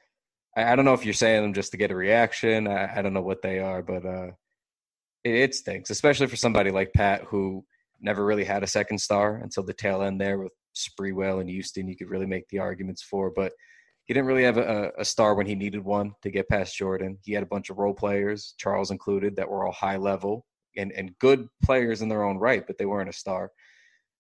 I, 0.57 0.73
I 0.73 0.77
don't 0.77 0.85
know 0.85 0.95
if 0.95 1.05
you're 1.05 1.15
saying 1.15 1.43
them 1.43 1.55
just 1.55 1.73
to 1.73 1.77
get 1.77 1.91
a 1.91 1.97
reaction. 1.97 2.69
I, 2.69 2.99
I 2.99 3.03
don't 3.03 3.15
know 3.15 3.23
what 3.23 3.43
they 3.43 3.59
are, 3.59 3.83
but 3.83 4.07
uh, 4.07 4.31
it, 5.25 5.35
it 5.35 5.55
stinks, 5.55 5.91
especially 5.91 6.29
for 6.29 6.37
somebody 6.37 6.71
like 6.71 6.93
Pat 6.93 7.25
who 7.25 7.65
never 8.01 8.25
really 8.25 8.45
had 8.45 8.63
a 8.63 8.69
second 8.69 8.99
star 8.99 9.37
until 9.37 9.65
the 9.65 9.75
tail 9.75 10.03
end 10.03 10.21
there 10.21 10.39
with 10.39 10.53
Sprewell 10.77 11.41
and 11.41 11.51
Houston. 11.51 11.89
You 11.89 11.97
could 11.97 12.11
really 12.11 12.27
make 12.27 12.49
the 12.49 12.61
arguments 12.61 13.03
for, 13.03 13.33
but 13.35 13.53
he 14.05 14.15
didn't 14.15 14.27
really 14.27 14.45
have 14.45 14.59
a, 14.59 14.93
a 14.97 15.05
star 15.05 15.35
when 15.35 15.47
he 15.47 15.57
needed 15.57 15.85
one 15.85 16.13
to 16.23 16.31
get 16.31 16.49
past 16.49 16.77
Jordan. 16.77 17.19
He 17.25 17.33
had 17.33 17.43
a 17.43 17.47
bunch 17.47 17.69
of 17.69 17.79
role 17.79 17.95
players, 17.95 18.55
Charles 18.59 18.93
included, 18.93 19.35
that 19.37 19.49
were 19.49 19.67
all 19.67 19.73
high 19.73 19.97
level 19.97 20.47
and, 20.77 20.93
and 20.93 21.17
good 21.19 21.49
players 21.65 22.03
in 22.03 22.09
their 22.09 22.23
own 22.25 22.39
right, 22.39 22.67
but 22.67 22.79
they 22.79 22.87
weren't 22.87 23.09
a 23.09 23.13
star. 23.13 23.51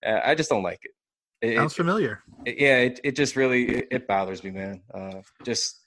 Uh, 0.05 0.20
I 0.24 0.34
just 0.34 0.51
don't 0.51 0.62
like 0.62 0.80
it. 0.82 0.92
It, 1.40 1.57
Sounds 1.57 1.72
it- 1.72 1.76
familiar. 1.76 2.22
it- 2.44 2.59
yeah, 2.59 2.78
it, 2.78 3.01
it 3.05 3.16
just 3.16 3.36
really 3.36 3.84
it, 3.90 4.07
bothers 4.09 4.42
me, 4.42 4.51
man. 4.51 4.82
Uh, 4.92 5.20
just, 5.44 5.86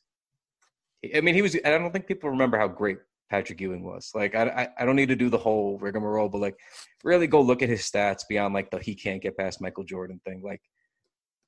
I 1.16 1.22
mean, 1.22 1.36
he 1.36 1.42
was. 1.42 1.56
I 1.56 1.70
don't 1.70 1.92
think 1.92 2.08
people 2.08 2.30
remember 2.30 2.58
how 2.58 2.68
great 2.68 3.00
Patrick 3.30 3.60
Ewing 3.60 3.84
was. 3.84 4.12
Like, 4.14 4.36
I, 4.36 4.44
I, 4.44 4.68
I 4.80 4.86
don't 4.86 4.96
need 4.96 5.10
to 5.10 5.16
do 5.16 5.30
the 5.30 5.38
whole 5.38 5.78
rigmarole, 5.80 6.30
but 6.30 6.40
like, 6.40 6.58
really 7.04 7.28
go 7.28 7.42
look 7.42 7.62
at 7.62 7.70
his 7.70 7.82
stats 7.82 8.22
beyond 8.30 8.54
like 8.54 8.70
the 8.70 8.78
he 8.80 8.94
can't 8.96 9.22
get 9.22 9.38
past 9.38 9.62
Michael 9.62 9.84
Jordan 9.84 10.22
thing. 10.26 10.42
Like, 10.44 10.62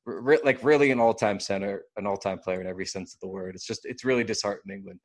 re- 0.06 0.40
like 0.44 0.64
really 0.64 0.92
an 0.92 1.00
all-time 1.00 1.40
center, 1.40 1.84
an 1.98 2.08
all-time 2.08 2.40
player 2.40 2.62
in 2.62 2.68
every 2.68 2.86
sense 2.86 3.14
of 3.14 3.20
the 3.20 3.28
word. 3.28 3.54
It's 3.56 3.68
just, 3.68 3.86
it's 3.86 4.04
really 4.04 4.24
disheartening 4.24 4.84
when, 4.86 5.00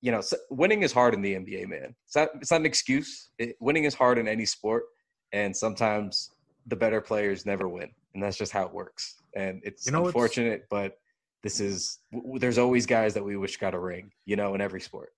you 0.00 0.12
know, 0.12 0.22
winning 0.50 0.82
is 0.82 0.92
hard 0.92 1.14
in 1.14 1.22
the 1.22 1.34
NBA, 1.34 1.68
man. 1.68 1.94
It's 2.06 2.16
not, 2.16 2.28
it's 2.40 2.50
not 2.50 2.60
an 2.60 2.66
excuse. 2.66 3.30
It, 3.38 3.56
winning 3.60 3.84
is 3.84 3.94
hard 3.94 4.18
in 4.18 4.28
any 4.28 4.44
sport, 4.44 4.84
and 5.32 5.56
sometimes 5.56 6.30
the 6.66 6.76
better 6.76 7.00
players 7.00 7.46
never 7.46 7.68
win, 7.68 7.90
and 8.14 8.22
that's 8.22 8.36
just 8.36 8.52
how 8.52 8.64
it 8.66 8.72
works. 8.72 9.22
And 9.34 9.60
it's 9.64 9.86
You 9.86 9.92
know 9.92 10.06
unfortunate, 10.06 10.66
but 10.70 10.98
this 11.42 11.60
is. 11.60 11.98
There's 12.38 12.58
always 12.58 12.86
guys 12.86 13.14
that 13.14 13.24
we 13.24 13.36
wish 13.36 13.56
got 13.56 13.74
a 13.74 13.78
ring, 13.78 14.10
you 14.24 14.36
know, 14.36 14.54
in 14.54 14.60
every 14.60 14.80
sport. 14.80 15.12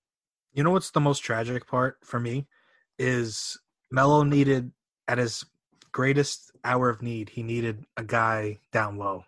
You 0.52 0.64
know 0.64 0.70
what's 0.70 0.90
the 0.90 1.00
most 1.00 1.20
tragic 1.20 1.66
part 1.66 1.98
for 2.04 2.18
me 2.18 2.46
is 2.98 3.58
Melo 3.90 4.24
needed 4.24 4.72
at 5.06 5.18
his 5.18 5.44
greatest 5.92 6.52
hour 6.64 6.88
of 6.88 7.02
need, 7.02 7.30
he 7.30 7.42
needed 7.42 7.84
a 7.96 8.04
guy 8.04 8.58
down 8.72 8.98
low. 8.98 9.24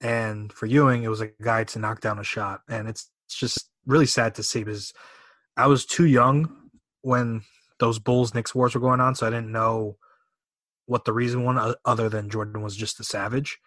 And 0.00 0.52
for 0.52 0.66
Ewing, 0.66 1.02
it 1.02 1.08
was 1.08 1.20
a 1.20 1.26
guy 1.42 1.64
to 1.64 1.78
knock 1.78 2.00
down 2.00 2.18
a 2.18 2.24
shot. 2.24 2.62
And 2.68 2.88
it's, 2.88 3.10
it's 3.26 3.34
just 3.34 3.67
really 3.88 4.06
sad 4.06 4.36
to 4.36 4.42
see 4.44 4.62
because 4.62 4.92
I 5.56 5.66
was 5.66 5.84
too 5.84 6.06
young 6.06 6.70
when 7.02 7.42
those 7.80 7.98
Bulls 7.98 8.34
Knicks 8.34 8.54
wars 8.54 8.74
were 8.74 8.80
going 8.80 9.00
on, 9.00 9.14
so 9.16 9.26
I 9.26 9.30
didn't 9.30 9.50
know 9.50 9.96
what 10.86 11.04
the 11.04 11.12
reason 11.12 11.44
one 11.44 11.58
o- 11.58 11.74
other 11.84 12.08
than 12.08 12.30
Jordan 12.30 12.62
was 12.62 12.76
just 12.76 13.00
a 13.00 13.04
savage. 13.04 13.58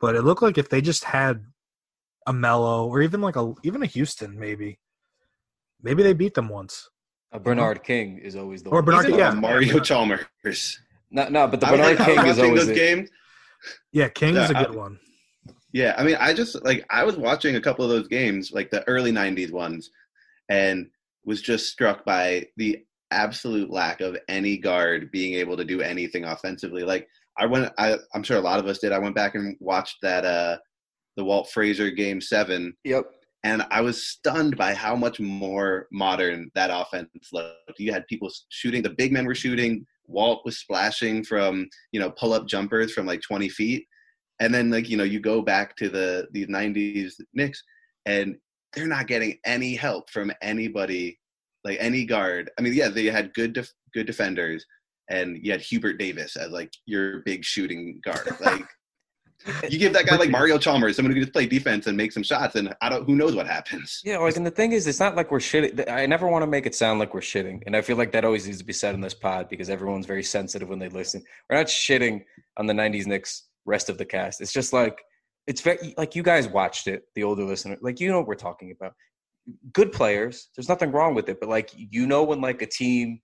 But 0.00 0.14
it 0.16 0.22
looked 0.22 0.42
like 0.42 0.56
if 0.58 0.68
they 0.68 0.80
just 0.80 1.04
had 1.04 1.44
a 2.26 2.32
Melo 2.32 2.86
or 2.86 3.02
even 3.02 3.20
like 3.20 3.36
a 3.36 3.52
even 3.62 3.82
a 3.82 3.86
Houston 3.86 4.38
maybe, 4.38 4.78
maybe 5.82 6.02
they 6.02 6.12
beat 6.14 6.34
them 6.34 6.48
once. 6.48 6.88
Uh, 7.32 7.38
Bernard 7.38 7.82
King 7.82 8.18
is 8.18 8.36
always 8.36 8.62
the 8.62 8.70
Or 8.70 8.76
one. 8.76 8.84
Bernard 8.84 9.06
He's 9.06 9.12
King, 9.16 9.20
yeah. 9.20 9.30
Mario 9.32 9.78
Chalmers. 9.90 10.80
No, 11.10 11.28
no, 11.28 11.46
but 11.48 11.60
the 11.60 11.66
Bernard 11.66 12.00
I 12.00 12.06
was 12.06 12.06
King 12.06 12.18
is 12.18 12.38
watching 12.38 12.44
always 12.44 12.66
those 12.66 12.76
games. 12.76 13.10
Yeah, 13.92 14.08
King 14.08 14.36
is 14.36 14.50
a 14.50 14.52
Yeah, 14.52 14.64
good 14.66 14.74
one. 14.74 14.98
Yeah, 15.74 15.94
I 15.98 16.04
mean, 16.04 16.16
I 16.20 16.32
just 16.32 16.64
like 16.64 16.86
I 16.88 17.02
was 17.02 17.16
watching 17.16 17.56
a 17.56 17.60
couple 17.60 17.84
of 17.84 17.90
those 17.90 18.06
games, 18.06 18.52
like 18.52 18.70
the 18.70 18.86
early 18.88 19.10
'90s 19.10 19.50
ones, 19.50 19.90
and 20.48 20.88
was 21.24 21.42
just 21.42 21.68
struck 21.68 22.04
by 22.04 22.46
the 22.56 22.78
absolute 23.10 23.70
lack 23.70 24.00
of 24.00 24.16
any 24.28 24.56
guard 24.56 25.10
being 25.10 25.34
able 25.34 25.56
to 25.56 25.64
do 25.64 25.80
anything 25.82 26.24
offensively. 26.24 26.84
Like 26.84 27.08
I 27.36 27.46
went, 27.46 27.72
I, 27.76 27.96
I'm 28.14 28.22
sure 28.22 28.36
a 28.38 28.40
lot 28.40 28.60
of 28.60 28.66
us 28.66 28.78
did. 28.78 28.92
I 28.92 28.98
went 29.00 29.16
back 29.16 29.34
and 29.34 29.56
watched 29.60 29.96
that 30.02 30.24
uh 30.24 30.58
the 31.16 31.24
Walt 31.24 31.50
Frazier 31.50 31.90
Game 31.90 32.20
Seven, 32.20 32.72
Yep. 32.84 33.06
and 33.42 33.66
I 33.72 33.80
was 33.80 34.06
stunned 34.06 34.56
by 34.56 34.74
how 34.74 34.94
much 34.94 35.18
more 35.18 35.88
modern 35.90 36.52
that 36.54 36.70
offense 36.72 37.08
looked. 37.32 37.78
You 37.80 37.92
had 37.92 38.06
people 38.06 38.30
shooting; 38.48 38.82
the 38.82 38.90
big 38.90 39.12
men 39.12 39.26
were 39.26 39.34
shooting. 39.34 39.84
Walt 40.06 40.42
was 40.44 40.58
splashing 40.58 41.24
from 41.24 41.68
you 41.90 41.98
know 41.98 42.12
pull 42.12 42.32
up 42.32 42.46
jumpers 42.46 42.92
from 42.92 43.06
like 43.06 43.22
20 43.22 43.48
feet, 43.48 43.88
and 44.40 44.52
then 44.52 44.70
like 44.70 44.88
you 44.88 44.96
know 44.96 45.04
you 45.04 45.20
go 45.20 45.42
back 45.42 45.76
to 45.76 45.88
the 45.88 46.26
the 46.32 46.46
90s 46.46 47.14
Knicks, 47.34 47.62
and 48.06 48.36
they're 48.74 48.86
not 48.86 49.06
getting 49.06 49.38
any 49.44 49.74
help 49.74 50.10
from 50.10 50.32
anybody, 50.42 51.18
like 51.64 51.78
any 51.80 52.04
guard. 52.04 52.50
I 52.58 52.62
mean, 52.62 52.74
yeah, 52.74 52.88
they 52.88 53.06
had 53.06 53.32
good 53.34 53.52
def- 53.52 53.72
good 53.92 54.06
defenders, 54.06 54.64
and 55.10 55.38
you 55.40 55.52
had 55.52 55.60
Hubert 55.60 55.98
Davis 55.98 56.36
as 56.36 56.50
like 56.50 56.72
your 56.86 57.20
big 57.20 57.44
shooting 57.44 58.00
guard, 58.04 58.28
like. 58.40 58.64
You 59.68 59.78
give 59.78 59.92
that 59.92 60.06
guy 60.06 60.16
like 60.16 60.30
Mario 60.30 60.56
Chalmers, 60.56 60.96
someone 60.96 61.10
who 61.10 61.16
can 61.16 61.24
just 61.24 61.34
play 61.34 61.44
defense 61.44 61.86
and 61.86 61.98
make 61.98 62.12
some 62.12 62.22
shots, 62.22 62.54
and 62.54 62.74
I 62.80 62.88
don't. 62.88 63.04
Who 63.04 63.14
knows 63.14 63.34
what 63.34 63.46
happens? 63.46 64.00
Yeah, 64.02 64.16
like, 64.16 64.36
and 64.36 64.46
the 64.46 64.50
thing 64.50 64.72
is, 64.72 64.86
it's 64.86 65.00
not 65.00 65.16
like 65.16 65.30
we're 65.30 65.38
shitting. 65.38 65.86
I 65.90 66.06
never 66.06 66.26
want 66.28 66.44
to 66.44 66.46
make 66.46 66.64
it 66.64 66.74
sound 66.74 66.98
like 66.98 67.12
we're 67.12 67.20
shitting, 67.20 67.62
and 67.66 67.76
I 67.76 67.82
feel 67.82 67.98
like 67.98 68.10
that 68.12 68.24
always 68.24 68.46
needs 68.46 68.58
to 68.58 68.64
be 68.64 68.72
said 68.72 68.94
in 68.94 69.02
this 69.02 69.12
pod 69.12 69.50
because 69.50 69.68
everyone's 69.68 70.06
very 70.06 70.22
sensitive 70.22 70.70
when 70.70 70.78
they 70.78 70.88
listen. 70.88 71.22
We're 71.50 71.58
not 71.58 71.66
shitting 71.66 72.24
on 72.56 72.66
the 72.66 72.72
'90s 72.72 73.06
Knicks 73.06 73.42
rest 73.66 73.88
of 73.88 73.98
the 73.98 74.04
cast. 74.04 74.40
It's 74.40 74.52
just 74.52 74.72
like 74.72 75.02
it's 75.46 75.60
very 75.60 75.94
like 75.96 76.14
you 76.14 76.22
guys 76.22 76.48
watched 76.48 76.86
it, 76.86 77.02
the 77.14 77.24
older 77.24 77.44
listener, 77.44 77.76
like 77.82 78.00
you 78.00 78.10
know 78.10 78.18
what 78.18 78.26
we're 78.26 78.34
talking 78.34 78.70
about. 78.70 78.92
Good 79.72 79.92
players, 79.92 80.48
there's 80.56 80.68
nothing 80.68 80.92
wrong 80.92 81.14
with 81.14 81.28
it, 81.28 81.38
but 81.40 81.48
like 81.48 81.70
you 81.74 82.06
know 82.06 82.24
when 82.24 82.40
like 82.40 82.62
a 82.62 82.66
team 82.66 83.20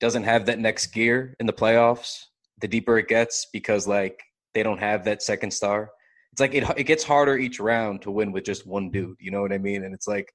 doesn't 0.00 0.24
have 0.24 0.46
that 0.46 0.58
next 0.58 0.88
gear 0.88 1.34
in 1.40 1.46
the 1.46 1.52
playoffs, 1.52 2.18
the 2.60 2.68
deeper 2.68 2.98
it 2.98 3.08
gets 3.08 3.46
because 3.52 3.86
like 3.86 4.20
they 4.54 4.62
don't 4.62 4.78
have 4.78 5.04
that 5.04 5.22
second 5.22 5.52
star. 5.52 5.90
It's 6.32 6.40
like 6.40 6.54
it 6.54 6.64
it 6.76 6.84
gets 6.84 7.04
harder 7.04 7.36
each 7.36 7.60
round 7.60 8.02
to 8.02 8.10
win 8.10 8.32
with 8.32 8.44
just 8.44 8.66
one 8.66 8.90
dude. 8.90 9.16
You 9.20 9.30
know 9.30 9.42
what 9.42 9.52
I 9.52 9.58
mean? 9.58 9.84
And 9.84 9.94
it's 9.94 10.08
like 10.08 10.32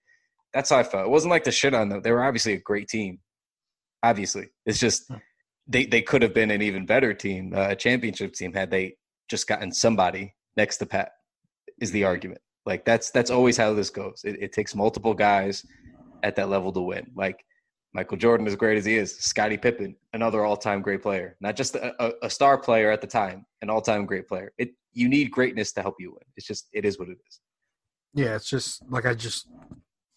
that's 0.53 0.69
how 0.69 0.77
I 0.77 0.83
felt. 0.83 1.05
It 1.05 1.11
wasn't 1.11 1.31
like 1.31 1.43
the 1.43 1.51
shit 1.51 1.73
on 1.73 1.89
them. 1.89 2.01
They 2.01 2.11
were 2.11 2.23
obviously 2.23 2.53
a 2.53 2.59
great 2.59 2.87
team. 2.87 3.19
Obviously, 4.01 4.47
it's 4.65 4.79
just 4.79 5.11
they 5.67 5.85
they 5.85 6.01
could 6.01 6.21
have 6.21 6.33
been 6.33 6.51
an 6.51 6.61
even 6.61 6.85
better 6.85 7.13
team, 7.13 7.53
uh, 7.55 7.67
a 7.69 7.75
championship 7.75 8.33
team, 8.33 8.53
had 8.53 8.71
they 8.71 8.95
just 9.29 9.47
gotten 9.47 9.71
somebody 9.71 10.33
next 10.57 10.77
to 10.77 10.85
Pat. 10.85 11.13
Is 11.79 11.91
the 11.91 12.03
argument 12.03 12.41
like 12.65 12.85
that's 12.85 13.09
that's 13.09 13.31
always 13.31 13.57
how 13.57 13.73
this 13.73 13.89
goes? 13.89 14.21
It, 14.23 14.37
it 14.41 14.53
takes 14.53 14.75
multiple 14.75 15.13
guys 15.13 15.65
at 16.23 16.35
that 16.35 16.49
level 16.49 16.71
to 16.73 16.81
win. 16.81 17.09
Like 17.15 17.43
Michael 17.93 18.17
Jordan, 18.17 18.45
as 18.45 18.55
great 18.55 18.77
as 18.77 18.85
he 18.85 18.95
is, 18.95 19.17
Scottie 19.17 19.57
Pippen, 19.57 19.95
another 20.13 20.45
all-time 20.45 20.81
great 20.81 21.01
player, 21.01 21.35
not 21.41 21.55
just 21.55 21.75
a, 21.75 22.03
a, 22.03 22.13
a 22.23 22.29
star 22.29 22.57
player 22.57 22.91
at 22.91 23.01
the 23.01 23.07
time, 23.07 23.45
an 23.63 23.69
all-time 23.69 24.05
great 24.05 24.27
player. 24.27 24.51
It 24.57 24.73
you 24.93 25.09
need 25.09 25.31
greatness 25.31 25.71
to 25.73 25.81
help 25.81 25.95
you 25.99 26.11
win. 26.11 26.23
It's 26.35 26.45
just 26.45 26.67
it 26.71 26.85
is 26.85 26.99
what 26.99 27.09
it 27.09 27.17
is. 27.27 27.39
Yeah, 28.13 28.35
it's 28.35 28.49
just 28.49 28.83
like 28.89 29.05
I 29.05 29.15
just 29.15 29.47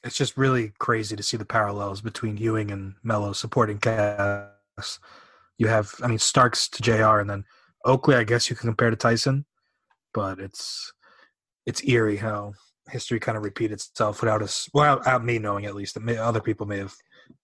it's 0.04 0.16
just 0.16 0.36
really 0.36 0.72
crazy 0.78 1.16
to 1.16 1.22
see 1.22 1.36
the 1.36 1.44
parallels 1.44 2.00
between 2.02 2.36
Ewing 2.36 2.70
and 2.70 2.94
Melo 3.02 3.32
supporting 3.32 3.78
cast. 3.78 4.98
You 5.56 5.68
have 5.68 5.94
I 6.02 6.08
mean 6.08 6.18
Starks 6.18 6.68
to 6.68 6.82
JR 6.82 7.18
and 7.18 7.30
then 7.30 7.44
Oakley 7.84 8.16
I 8.16 8.24
guess 8.24 8.48
you 8.48 8.56
can 8.56 8.68
compare 8.68 8.90
to 8.90 8.96
Tyson, 8.96 9.44
but 10.14 10.38
it's 10.38 10.92
it's 11.66 11.84
eerie 11.84 12.16
how 12.16 12.54
history 12.90 13.20
kind 13.20 13.38
of 13.38 13.44
repeated 13.44 13.74
itself 13.74 14.20
without 14.20 14.42
us 14.42 14.68
well 14.74 14.98
without 14.98 15.24
me 15.24 15.38
knowing 15.38 15.66
at 15.66 15.74
least. 15.74 15.98
May, 16.00 16.16
other 16.16 16.40
people 16.40 16.66
may 16.66 16.78
have 16.78 16.94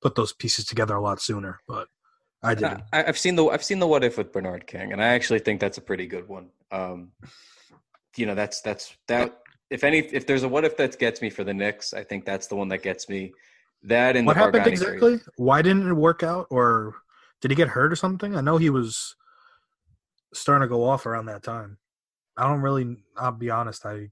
put 0.02 0.14
those 0.14 0.32
pieces 0.32 0.64
together 0.64 0.96
a 0.96 1.00
lot 1.00 1.20
sooner, 1.20 1.60
but 1.66 1.88
I 2.42 2.54
didn't. 2.54 2.82
I, 2.92 3.04
I've 3.04 3.18
seen 3.18 3.36
the 3.36 3.46
I've 3.46 3.64
seen 3.64 3.78
the 3.78 3.86
what 3.86 4.04
if 4.04 4.18
with 4.18 4.32
Bernard 4.32 4.66
King, 4.66 4.92
and 4.92 5.02
I 5.02 5.08
actually 5.08 5.40
think 5.40 5.60
that's 5.60 5.78
a 5.78 5.82
pretty 5.82 6.06
good 6.06 6.28
one. 6.28 6.50
Um, 6.70 7.12
you 8.16 8.26
know, 8.26 8.34
that's 8.34 8.60
that's 8.60 8.96
that. 9.08 9.40
If 9.70 9.84
any, 9.84 9.98
if 9.98 10.26
there's 10.26 10.44
a 10.44 10.48
what 10.48 10.64
if 10.64 10.76
that 10.78 10.98
gets 10.98 11.20
me 11.20 11.30
for 11.30 11.44
the 11.44 11.52
Knicks, 11.52 11.92
I 11.92 12.04
think 12.04 12.24
that's 12.24 12.46
the 12.46 12.56
one 12.56 12.68
that 12.68 12.82
gets 12.82 13.08
me. 13.08 13.32
That 13.82 14.16
and 14.16 14.26
what 14.26 14.36
happened 14.36 14.66
exactly? 14.66 15.20
Why 15.36 15.62
didn't 15.62 15.88
it 15.88 15.94
work 15.94 16.22
out, 16.22 16.46
or 16.50 16.94
did 17.40 17.50
he 17.50 17.54
get 17.54 17.68
hurt 17.68 17.92
or 17.92 17.96
something? 17.96 18.36
I 18.36 18.40
know 18.40 18.56
he 18.56 18.70
was 18.70 19.14
starting 20.34 20.66
to 20.66 20.68
go 20.68 20.84
off 20.84 21.06
around 21.06 21.26
that 21.26 21.42
time. 21.42 21.78
I 22.36 22.46
don't 22.46 22.60
really. 22.60 22.96
I'll 23.16 23.32
be 23.32 23.50
honest. 23.50 23.84
I 23.84 24.10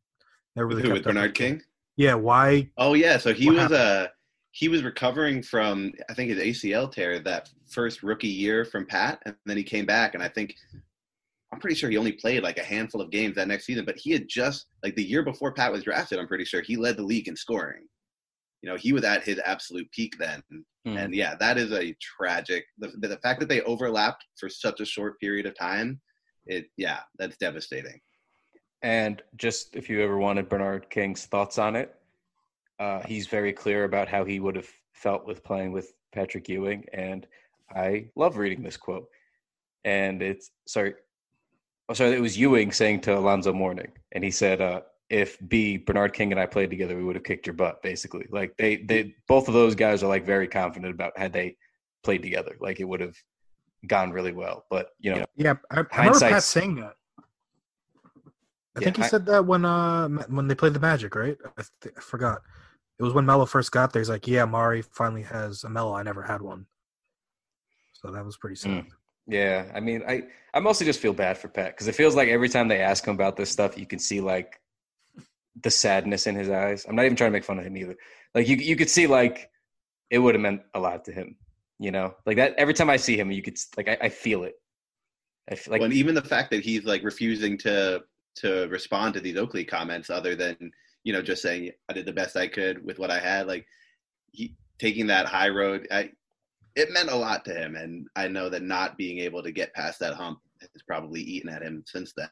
never 0.55 0.69
really 0.69 0.83
Who 0.83 0.89
kept 0.89 0.99
with 0.99 1.05
Bernard 1.05 1.31
with 1.31 1.35
King? 1.35 1.63
Yeah. 1.97 2.15
Why? 2.15 2.71
Oh 2.77 2.95
yeah, 2.95 3.19
so 3.19 3.33
he 3.33 3.49
was 3.51 3.59
happened? 3.59 3.81
uh 3.81 4.09
he 4.51 4.69
was 4.69 4.83
recovering 4.83 5.43
from 5.43 5.93
I 6.09 6.15
think 6.15 6.31
his 6.31 6.39
ACL 6.43 6.91
tear 6.91 7.19
that 7.21 7.51
first 7.69 8.03
rookie 8.03 8.27
year 8.29 8.65
from 8.65 8.87
Pat, 8.87 9.21
and 9.27 9.35
then 9.45 9.57
he 9.57 9.63
came 9.63 9.87
back, 9.87 10.15
and 10.15 10.23
I 10.23 10.29
think 10.29 10.55
I'm 11.53 11.61
pretty 11.61 11.77
sure 11.77 11.91
he 11.91 11.99
only 11.99 12.13
played 12.13 12.43
like 12.43 12.59
a 12.59 12.65
handful 12.65 13.01
of 13.01 13.11
games 13.11 13.37
that 13.37 13.49
next 13.49 13.67
season. 13.67 13.85
But 13.85 13.99
he 13.99 14.13
had 14.13 14.29
just 14.29 14.67
like 14.83 14.97
the 14.97 15.05
year 15.05 15.23
before 15.23 15.53
Pat 15.53 15.73
was 15.73 15.85
drafted, 15.85 16.19
I'm 16.19 16.27
pretty 16.27 16.45
sure 16.45 16.63
he 16.63 16.77
led 16.77 16.97
the 16.97 17.03
league 17.03 17.29
in 17.29 17.37
scoring. 17.37 17.87
You 18.63 18.71
know, 18.71 18.77
he 18.77 18.93
was 18.93 19.05
at 19.05 19.23
his 19.23 19.39
absolute 19.45 19.91
peak 19.93 20.17
then, 20.19 20.43
Mhm. 20.87 20.99
and 20.99 21.15
yeah, 21.15 21.35
that 21.37 21.59
is 21.59 21.73
a 21.73 21.95
tragic. 22.01 22.65
The, 22.79 22.89
the 22.99 23.19
fact 23.19 23.41
that 23.41 23.49
they 23.49 23.61
overlapped 23.63 24.25
for 24.37 24.49
such 24.49 24.81
a 24.81 24.85
short 24.87 25.21
period 25.21 25.47
of 25.47 25.55
time, 25.57 26.01
it 26.47 26.67
yeah, 26.77 27.01
that's 27.19 27.37
devastating. 27.37 28.01
And 28.83 29.23
just 29.37 29.77
if 29.77 29.89
you 29.91 30.03
ever 30.03 30.19
wanted 30.19 30.49
Bernard 30.49 30.89
King's 30.91 31.27
thoughts 31.27 31.59
on 31.59 31.77
it, 31.77 31.95
uh, 32.79 33.03
he's 33.07 33.27
very 33.27 33.53
clear 33.53 33.85
about 33.85 34.09
how 34.09 34.25
he 34.25 34.39
would 34.41 34.57
have 34.57 34.71
felt 34.93 35.27
with 35.27 35.43
playing 35.45 35.73
with 35.73 35.93
Patrick 36.13 36.49
Ewing, 36.49 36.85
and 36.93 37.27
I 37.71 38.09
love 38.17 38.37
reading 38.37 38.63
this 38.63 38.77
quote. 38.77 39.09
And 39.85 40.23
it's 40.23 40.51
sorry, 40.67 40.95
oh 41.89 41.95
sorry, 41.95 42.13
it 42.13 42.21
was 42.21 42.39
Ewing 42.39 42.73
saying 42.73 43.01
to 43.03 43.17
Alonzo 43.19 43.53
Mourning, 43.53 43.93
and 44.13 44.25
he 44.25 44.31
said, 44.31 44.61
uh, 44.61 44.83
"If 45.11 45.39
B 45.49 45.77
Bernard 45.77 46.13
King 46.13 46.33
and 46.33 46.41
I 46.41 46.47
played 46.47 46.71
together, 46.71 46.97
we 46.97 47.05
would 47.05 47.17
have 47.17 47.25
kicked 47.25 47.47
your 47.47 47.55
butt." 47.55 47.83
Basically, 47.83 48.27
like 48.31 48.57
they 48.57 48.77
they 48.77 49.15
both 49.29 49.49
of 49.49 49.55
those 49.55 49.75
guys 49.75 50.03
are 50.03 50.09
like 50.09 50.25
very 50.25 50.49
confident 50.49 50.93
about 50.95 51.17
had 51.19 51.33
they 51.33 51.57
played 52.05 52.23
together, 52.23 52.57
like 52.61 52.81
it 52.81 52.85
would 52.85 53.01
have 53.01 53.17
gone 53.87 54.11
really 54.13 54.33
well. 54.33 54.65
But 54.71 54.91
you 54.99 55.13
know, 55.15 55.25
Yeah, 55.37 55.55
I, 55.71 55.81
I 55.93 55.99
remember 55.99 56.21
Pat 56.21 56.43
saying 56.43 56.77
that. 56.77 56.95
I 58.77 58.81
Yeah, 58.81 58.85
think 58.85 58.97
he 58.97 59.03
hi- 59.03 59.09
said 59.09 59.27
that 59.27 59.47
when 59.47 59.65
uh 59.65 60.09
when 60.29 60.49
they 60.49 60.55
played 60.55 60.75
the 60.75 60.81
Magic, 60.81 61.15
right? 61.15 61.37
I, 61.57 61.63
th- 61.83 61.95
I 61.97 62.01
forgot. 62.01 62.43
It 62.99 63.03
was 63.03 63.13
when 63.13 63.27
Melo 63.27 63.45
first 63.47 63.73
got 63.73 63.93
there. 63.93 64.01
He's 64.01 64.09
like, 64.09 64.27
"Yeah, 64.27 64.45
Mari 64.47 64.83
finally 64.83 65.23
has 65.23 65.65
a 65.65 65.69
Melo. 65.69 65.95
I 65.95 66.03
never 66.03 66.23
had 66.23 66.41
one." 66.43 66.67
So 67.93 68.11
that 68.11 68.25
was 68.25 68.37
pretty 68.37 68.57
sad. 68.57 68.71
Mm. 68.71 68.87
Yeah, 69.27 69.71
I 69.75 69.81
mean, 69.81 70.03
I 70.09 70.23
I 70.55 70.61
mostly 70.61 70.87
just 70.87 71.01
feel 71.01 71.13
bad 71.13 71.37
for 71.39 71.49
Pat 71.49 71.73
because 71.75 71.89
it 71.89 71.95
feels 71.95 72.15
like 72.15 72.29
every 72.29 72.49
time 72.49 72.69
they 72.69 72.81
ask 72.81 73.05
him 73.07 73.15
about 73.15 73.37
this 73.37 73.51
stuff, 73.51 73.79
you 73.79 73.87
can 73.87 73.99
see 73.99 74.21
like 74.21 74.61
the 75.63 75.71
sadness 75.71 76.27
in 76.27 76.35
his 76.35 76.51
eyes. 76.51 76.87
I'm 76.89 76.97
not 76.97 77.05
even 77.05 77.17
trying 77.17 77.29
to 77.29 77.33
make 77.33 77.45
fun 77.45 77.59
of 77.59 77.65
him 77.65 77.77
either. 77.77 77.97
Like 78.35 78.49
you 78.49 78.57
you 78.57 78.77
could 78.77 78.91
see 78.91 79.07
like 79.07 79.51
it 80.11 80.19
would 80.19 80.35
have 80.35 80.43
meant 80.43 80.63
a 80.75 80.81
lot 80.81 81.05
to 81.07 81.13
him. 81.13 81.37
You 81.79 81.91
know, 81.91 82.15
like 82.25 82.37
that. 82.37 82.55
Every 82.57 82.75
time 82.75 82.91
I 82.91 82.97
see 82.97 83.19
him, 83.19 83.31
you 83.31 83.43
could 83.43 83.59
like 83.77 83.89
I, 83.89 83.99
I 84.03 84.09
feel 84.09 84.45
it. 84.45 84.55
I 85.51 85.55
feel 85.55 85.73
like 85.73 85.81
Well, 85.81 85.93
even 85.93 86.15
the 86.15 86.23
fact 86.23 86.51
that 86.51 86.63
he's 86.63 86.85
like 86.85 87.03
refusing 87.03 87.59
to 87.59 88.03
to 88.37 88.69
respond 88.69 89.15
to 89.15 89.21
these 89.21 89.37
Oakley 89.37 89.65
comments, 89.65 90.11
other 90.11 90.35
than 90.35 90.57
you 91.05 91.13
know 91.13 91.23
just 91.23 91.43
saying 91.43 91.71
I 91.89 91.93
did 91.93 92.07
the 92.07 92.13
best 92.13 92.37
I 92.37 92.49
could 92.49 92.85
with 92.85 92.99
what 92.99 93.11
I 93.11 93.19
had, 93.19 93.47
like 93.47 93.67
he 94.33 94.57
taking 94.79 95.07
that 95.07 95.27
high 95.27 95.49
road, 95.49 95.87
I, 95.91 96.11
it 96.75 96.93
meant 96.93 97.11
a 97.11 97.17
lot 97.17 97.45
to 97.47 97.55
him, 97.55 97.77
and 97.77 98.07
I 98.17 98.29
know 98.29 98.51
that 98.51 98.63
not 98.63 98.99
being 98.99 99.19
able 99.21 99.43
to 99.43 99.53
get 99.53 99.73
past 99.75 99.99
that 100.01 100.15
hump 100.15 100.41
has 100.61 100.83
probably 100.87 101.23
eaten 101.23 101.49
at 101.49 101.63
him 101.63 101.83
since 101.87 102.13
then. 102.17 102.29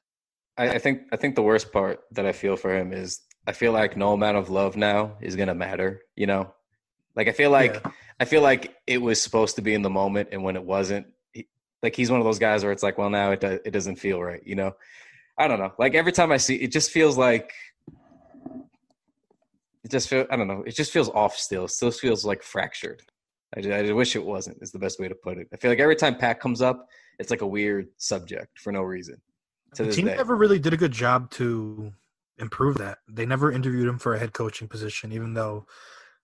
I, 0.56 0.70
I 0.70 0.78
think 0.78 1.02
I 1.12 1.16
think 1.16 1.34
the 1.34 1.42
worst 1.42 1.72
part 1.72 2.00
that 2.12 2.26
I 2.26 2.32
feel 2.32 2.56
for 2.56 2.74
him 2.74 2.92
is 2.92 3.20
I 3.46 3.52
feel 3.52 3.72
like 3.72 3.96
no 3.96 4.12
amount 4.12 4.36
of 4.36 4.48
love 4.50 4.76
now 4.76 5.16
is 5.20 5.36
gonna 5.36 5.54
matter. 5.54 6.00
You 6.16 6.26
know, 6.26 6.54
like 7.16 7.28
I 7.28 7.32
feel 7.32 7.50
like 7.50 7.74
Yeah. 7.84 7.90
I 8.20 8.24
feel 8.24 8.42
like 8.42 8.74
it 8.86 8.98
was 8.98 9.20
supposed 9.20 9.56
to 9.56 9.62
be 9.62 9.74
in 9.74 9.82
the 9.82 9.90
moment, 9.90 10.28
and 10.32 10.44
when 10.44 10.54
it 10.56 10.64
wasn't, 10.64 11.06
he, 11.32 11.48
like 11.82 11.96
he's 11.96 12.10
one 12.10 12.20
of 12.20 12.24
those 12.24 12.38
guys 12.38 12.62
where 12.62 12.72
it's 12.72 12.82
like, 12.82 12.96
well, 12.96 13.10
now 13.10 13.32
it 13.32 13.40
do, 13.40 13.58
it 13.64 13.72
doesn't 13.72 13.96
feel 13.96 14.22
right. 14.22 14.40
You 14.44 14.54
know, 14.54 14.72
I 15.36 15.48
don't 15.48 15.58
know. 15.58 15.72
Like 15.78 15.94
every 15.94 16.12
time 16.12 16.30
I 16.30 16.36
see, 16.36 16.54
it 16.56 16.70
just 16.70 16.90
feels 16.92 17.18
like 17.18 17.52
it 19.82 19.90
just 19.90 20.08
feel 20.08 20.26
I 20.30 20.36
don't 20.36 20.48
know. 20.48 20.62
It 20.66 20.76
just 20.76 20.92
feels 20.92 21.08
off. 21.10 21.36
Still, 21.36 21.64
It 21.64 21.70
still 21.70 21.90
feels 21.90 22.24
like 22.24 22.42
fractured. 22.42 23.02
I 23.56 23.60
just, 23.60 23.72
I 23.72 23.82
just 23.82 23.94
wish 23.94 24.16
it 24.16 24.24
wasn't. 24.24 24.58
Is 24.62 24.72
the 24.72 24.78
best 24.78 24.98
way 24.98 25.08
to 25.08 25.14
put 25.14 25.38
it. 25.38 25.48
I 25.52 25.56
feel 25.56 25.70
like 25.70 25.78
every 25.80 25.96
time 25.96 26.16
Pat 26.16 26.40
comes 26.40 26.62
up, 26.62 26.86
it's 27.18 27.30
like 27.30 27.42
a 27.42 27.46
weird 27.46 27.88
subject 27.98 28.58
for 28.58 28.72
no 28.72 28.82
reason. 28.82 29.20
The 29.76 29.90
team 29.90 30.06
day. 30.06 30.16
never 30.16 30.36
really 30.36 30.58
did 30.58 30.72
a 30.72 30.76
good 30.76 30.92
job 30.92 31.30
to 31.32 31.92
improve 32.38 32.78
that. 32.78 32.98
They 33.08 33.26
never 33.26 33.50
interviewed 33.50 33.88
him 33.88 33.98
for 33.98 34.14
a 34.14 34.18
head 34.18 34.32
coaching 34.32 34.68
position, 34.68 35.12
even 35.12 35.34
though 35.34 35.66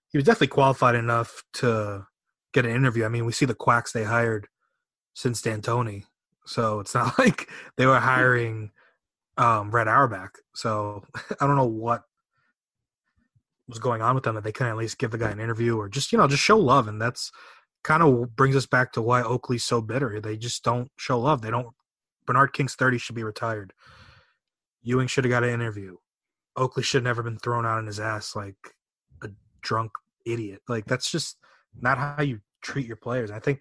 he 0.09 0.19
was 0.19 0.25
definitely 0.25 0.49
qualified 0.49 0.95
enough 0.95 1.43
to 1.55 2.07
get 2.53 2.65
an 2.65 2.75
interview. 2.75 3.05
I 3.05 3.09
mean, 3.09 3.25
we 3.27 3.33
see 3.33 3.47
the 3.47 3.55
quacks 3.55 3.93
they 3.93 4.05
hired 4.05 4.49
since 5.15 5.43
D'Antoni, 5.43 6.05
so 6.45 6.81
it's 6.81 6.95
not 6.95 7.19
like 7.19 7.49
they 7.77 7.87
were 7.87 8.01
hiring 8.01 8.71
um, 9.37 9.71
Red 9.71 9.89
Auerbach. 9.89 10.39
So 10.55 11.05
I 11.41 11.47
don't 11.47 11.57
know 11.57 11.67
what 11.67 12.03
was 13.69 13.79
going 13.79 14.03
on 14.03 14.17
with 14.17 14.25
them 14.25 14.35
that 14.35 14.43
they 14.43 14.53
couldn't 14.53 14.73
at 14.73 14.79
least 14.79 14.99
give 14.99 15.13
the 15.13 15.19
guy 15.19 15.31
an 15.31 15.39
interview 15.39 15.77
or 15.77 15.89
just 15.89 16.11
you 16.11 16.19
know 16.19 16.27
just 16.27 16.43
show 16.43 16.59
love, 16.59 16.89
and 16.89 17.01
that's 17.01 17.31
kind 17.83 18.03
of 18.03 18.37
brings 18.37 18.57
us 18.57 18.67
back 18.67 18.93
to 18.93 19.03
why 19.03 19.23
Oakley's 19.23 19.65
so 19.65 19.81
bitter. 19.81 20.21
They 20.21 20.37
just 20.37 20.63
don't 20.65 20.91
show 20.97 21.21
love. 21.21 21.41
They 21.41 21.51
don't 21.51 21.69
Bernard 22.27 22.53
King's 22.53 22.75
30 22.75 22.99
should 22.99 23.15
be 23.15 23.25
retired. 23.25 23.73
Ewing 24.83 25.07
should 25.07 25.25
have 25.25 25.31
got 25.31 25.45
an 25.45 25.51
interview. 25.51 25.97
Oakley 26.57 26.83
should 26.83 27.05
never 27.05 27.23
been 27.23 27.39
thrown 27.39 27.67
out 27.67 27.79
on 27.79 27.87
his 27.87 28.01
ass 28.01 28.35
like 28.35 28.57
a 29.23 29.29
drunk 29.63 29.93
idiot. 30.27 30.63
Like 30.69 30.87
that's 30.87 31.11
just 31.11 31.37
not 31.79 31.99
how 31.99 32.23
you 32.23 32.41
treat 32.63 32.87
your 32.87 32.97
players. 32.97 33.31
I 33.31 33.39
think 33.39 33.61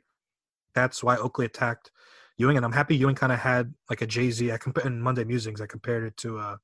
that's 0.74 1.04
why 1.04 1.18
Oakley 1.18 1.46
attacked 1.46 1.92
Ewing, 2.38 2.56
and 2.56 2.66
I'm 2.66 2.72
happy 2.72 2.96
Ewing 2.96 3.16
kind 3.16 3.34
of 3.34 3.40
had 3.40 3.74
like 3.90 4.02
a 4.02 4.08
Jay 4.08 4.32
Z. 4.32 4.52
I 4.52 4.58
compa- 4.58 4.86
in 4.86 5.02
Monday 5.02 5.26
Musings, 5.26 5.60
I 5.60 5.68
compared 5.68 6.06
it 6.06 6.16
to 6.18 6.40
uh, 6.40 6.58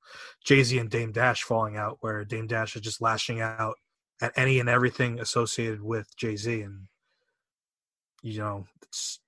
Jay 0.44 0.64
Z 0.64 0.78
and 0.78 0.90
Dame 0.90 1.12
Dash 1.12 1.44
falling 1.44 1.76
out, 1.76 1.98
where 2.00 2.24
Dame 2.24 2.48
Dash 2.48 2.78
is 2.78 2.82
just 2.82 3.02
lashing 3.02 3.42
out 3.42 3.76
at 4.22 4.32
any 4.38 4.60
and 4.62 4.70
everything 4.70 5.20
associated 5.20 5.82
with 5.82 6.16
Jay 6.16 6.38
Z, 6.38 6.62
and 6.62 6.88
you 8.22 8.40
know 8.40 8.66
it's 8.84 9.20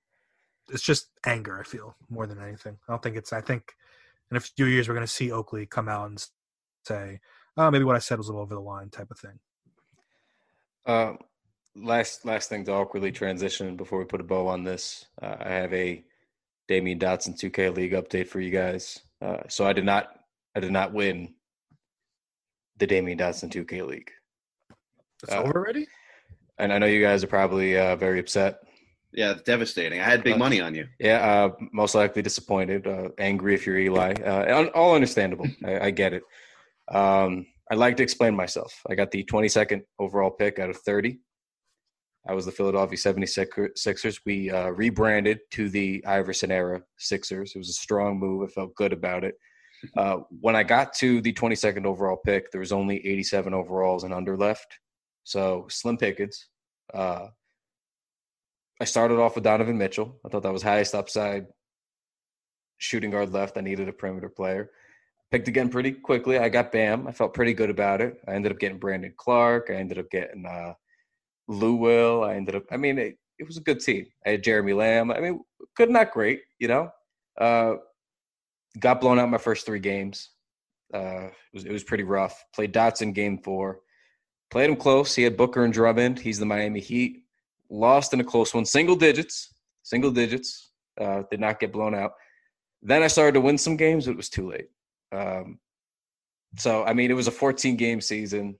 it's 0.70 0.82
just 0.82 1.08
anger. 1.24 1.58
I 1.58 1.62
feel 1.64 1.96
more 2.10 2.26
than 2.26 2.40
anything. 2.40 2.78
I 2.88 2.92
don't 2.92 3.02
think 3.02 3.16
it's. 3.16 3.32
I 3.32 3.40
think 3.40 3.72
in 4.30 4.36
a 4.36 4.40
few 4.40 4.66
years 4.66 4.88
we're 4.88 4.94
going 4.94 5.06
to 5.06 5.12
see 5.12 5.32
Oakley 5.32 5.66
come 5.66 5.88
out 5.88 6.08
and 6.08 6.24
say, 6.86 7.20
"Oh, 7.56 7.70
maybe 7.70 7.84
what 7.84 7.96
I 7.96 8.00
said 8.00 8.18
was 8.18 8.28
a 8.28 8.30
little 8.32 8.42
over 8.42 8.54
the 8.54 8.60
line," 8.60 8.90
type 8.90 9.10
of 9.10 9.18
thing. 9.18 9.38
Uh, 10.86 11.14
last 11.76 12.24
last 12.24 12.48
thing 12.48 12.64
to 12.64 12.72
awkwardly 12.72 13.12
transition 13.12 13.76
before 13.76 13.98
we 13.98 14.04
put 14.04 14.20
a 14.20 14.24
bow 14.24 14.46
on 14.48 14.64
this. 14.64 15.06
Uh, 15.20 15.36
I 15.40 15.48
have 15.50 15.72
a 15.72 16.04
Damyean 16.68 17.00
Dotson 17.00 17.38
2K 17.38 17.74
League 17.74 17.92
update 17.92 18.28
for 18.28 18.40
you 18.40 18.50
guys. 18.50 18.98
Uh, 19.20 19.38
so 19.48 19.66
I 19.66 19.72
did 19.72 19.84
not 19.84 20.08
I 20.54 20.60
did 20.60 20.72
not 20.72 20.92
win 20.92 21.34
the 22.78 22.86
Damyean 22.86 23.18
Dotson 23.18 23.50
2K 23.50 23.86
League, 23.86 24.10
It's 25.22 25.32
Uh, 25.32 25.38
over 25.42 25.52
already. 25.58 25.86
and 26.58 26.72
I 26.72 26.78
know 26.78 26.86
you 26.86 27.02
guys 27.02 27.24
are 27.24 27.28
probably 27.28 27.76
uh, 27.76 27.96
very 27.96 28.20
upset. 28.20 28.60
Yeah, 29.12 29.32
it's 29.32 29.42
devastating. 29.42 30.00
I 30.00 30.04
had 30.04 30.22
big 30.22 30.34
Uh, 30.34 30.38
money 30.38 30.60
on 30.60 30.74
you. 30.74 30.86
Yeah, 31.00 31.18
uh, 31.26 31.56
most 31.72 31.94
likely 31.94 32.22
disappointed, 32.22 32.86
uh, 32.86 33.08
angry 33.18 33.54
if 33.54 33.66
you're 33.66 33.78
Eli. 33.78 34.12
Uh, 34.12 34.68
all 34.74 34.94
understandable. 34.94 35.46
I, 35.64 35.86
I 35.86 35.90
get 35.90 36.12
it. 36.12 36.22
Um, 36.90 37.46
I'd 37.70 37.78
like 37.78 37.96
to 37.98 38.02
explain 38.02 38.34
myself. 38.34 38.82
I 38.88 38.94
got 38.94 39.10
the 39.10 39.24
22nd 39.24 39.82
overall 39.98 40.30
pick 40.30 40.58
out 40.58 40.70
of 40.70 40.76
30. 40.78 41.18
I 42.26 42.34
was 42.34 42.44
the 42.44 42.52
Philadelphia 42.52 42.98
76ers. 42.98 44.20
We 44.26 44.50
uh, 44.50 44.68
rebranded 44.70 45.38
to 45.52 45.70
the 45.70 46.04
Iverson 46.04 46.50
era 46.50 46.82
Sixers. 46.98 47.52
It 47.54 47.58
was 47.58 47.70
a 47.70 47.74
strong 47.74 48.18
move. 48.18 48.48
I 48.48 48.52
felt 48.52 48.74
good 48.74 48.92
about 48.92 49.24
it. 49.24 49.34
Uh, 49.96 50.18
when 50.40 50.56
I 50.56 50.62
got 50.64 50.92
to 50.94 51.20
the 51.22 51.32
22nd 51.32 51.86
overall 51.86 52.18
pick, 52.24 52.50
there 52.50 52.58
was 52.60 52.72
only 52.72 52.96
87 53.06 53.54
overalls 53.54 54.04
and 54.04 54.12
under 54.12 54.36
left. 54.36 54.66
So 55.24 55.66
slim 55.70 55.96
pickings. 55.96 56.48
Uh, 56.92 57.28
I 58.80 58.84
started 58.84 59.18
off 59.18 59.34
with 59.34 59.44
Donovan 59.44 59.78
Mitchell. 59.78 60.20
I 60.24 60.28
thought 60.28 60.42
that 60.44 60.52
was 60.52 60.62
highest 60.62 60.94
upside 60.94 61.46
shooting 62.78 63.10
guard 63.10 63.32
left. 63.32 63.58
I 63.58 63.60
needed 63.60 63.88
a 63.88 63.92
perimeter 63.92 64.28
player. 64.28 64.70
Picked 65.30 65.48
again 65.48 65.68
pretty 65.68 65.92
quickly. 65.92 66.38
I 66.38 66.48
got 66.48 66.72
Bam. 66.72 67.06
I 67.06 67.12
felt 67.12 67.34
pretty 67.34 67.52
good 67.52 67.70
about 67.70 68.00
it. 68.00 68.18
I 68.26 68.32
ended 68.32 68.52
up 68.52 68.58
getting 68.58 68.78
Brandon 68.78 69.12
Clarke. 69.16 69.68
I 69.70 69.74
ended 69.74 69.98
up 69.98 70.08
getting 70.10 70.46
uh, 70.46 70.72
Lou 71.48 71.74
Will. 71.74 72.24
I 72.24 72.34
ended 72.34 72.54
up. 72.54 72.64
I 72.70 72.76
mean, 72.76 72.98
it, 72.98 73.18
it 73.38 73.46
was 73.46 73.56
a 73.56 73.62
good 73.62 73.80
team. 73.80 74.06
I 74.24 74.30
had 74.30 74.44
Jeremy 74.44 74.72
Lamb. 74.72 75.10
I 75.10 75.20
mean, 75.20 75.40
good, 75.76 75.90
not 75.90 76.12
great. 76.12 76.40
You 76.58 76.68
know, 76.68 76.90
uh, 77.38 77.74
got 78.78 79.00
blown 79.00 79.18
out 79.18 79.28
my 79.28 79.38
first 79.38 79.66
three 79.66 79.80
games. 79.80 80.30
Uh, 80.94 81.26
it 81.26 81.32
was 81.52 81.64
it 81.64 81.72
was 81.72 81.84
pretty 81.84 82.04
rough. 82.04 82.42
Played 82.54 82.72
Dotson 82.72 83.12
game 83.12 83.38
four. 83.38 83.80
Played 84.50 84.70
him 84.70 84.76
close. 84.76 85.14
He 85.14 85.24
had 85.24 85.36
Booker 85.36 85.64
and 85.64 85.74
Drummond. 85.74 86.18
He's 86.18 86.38
the 86.38 86.46
Miami 86.46 86.80
Heat 86.80 87.24
lost 87.70 88.12
in 88.12 88.20
a 88.20 88.24
close 88.24 88.54
one, 88.54 88.64
single 88.64 88.96
digits, 88.96 89.54
single 89.82 90.10
digits. 90.10 90.70
Uh, 91.00 91.22
did 91.30 91.38
not 91.38 91.60
get 91.60 91.72
blown 91.72 91.94
out. 91.94 92.12
Then 92.82 93.04
I 93.04 93.06
started 93.06 93.34
to 93.34 93.40
win 93.40 93.56
some 93.56 93.76
games, 93.76 94.06
but 94.06 94.12
it 94.12 94.16
was 94.16 94.28
too 94.28 94.50
late. 94.50 94.66
Um, 95.12 95.60
so 96.56 96.84
I 96.84 96.92
mean, 96.92 97.10
it 97.10 97.14
was 97.14 97.28
a 97.28 97.32
14 97.32 97.76
game 97.76 98.00
season. 98.00 98.58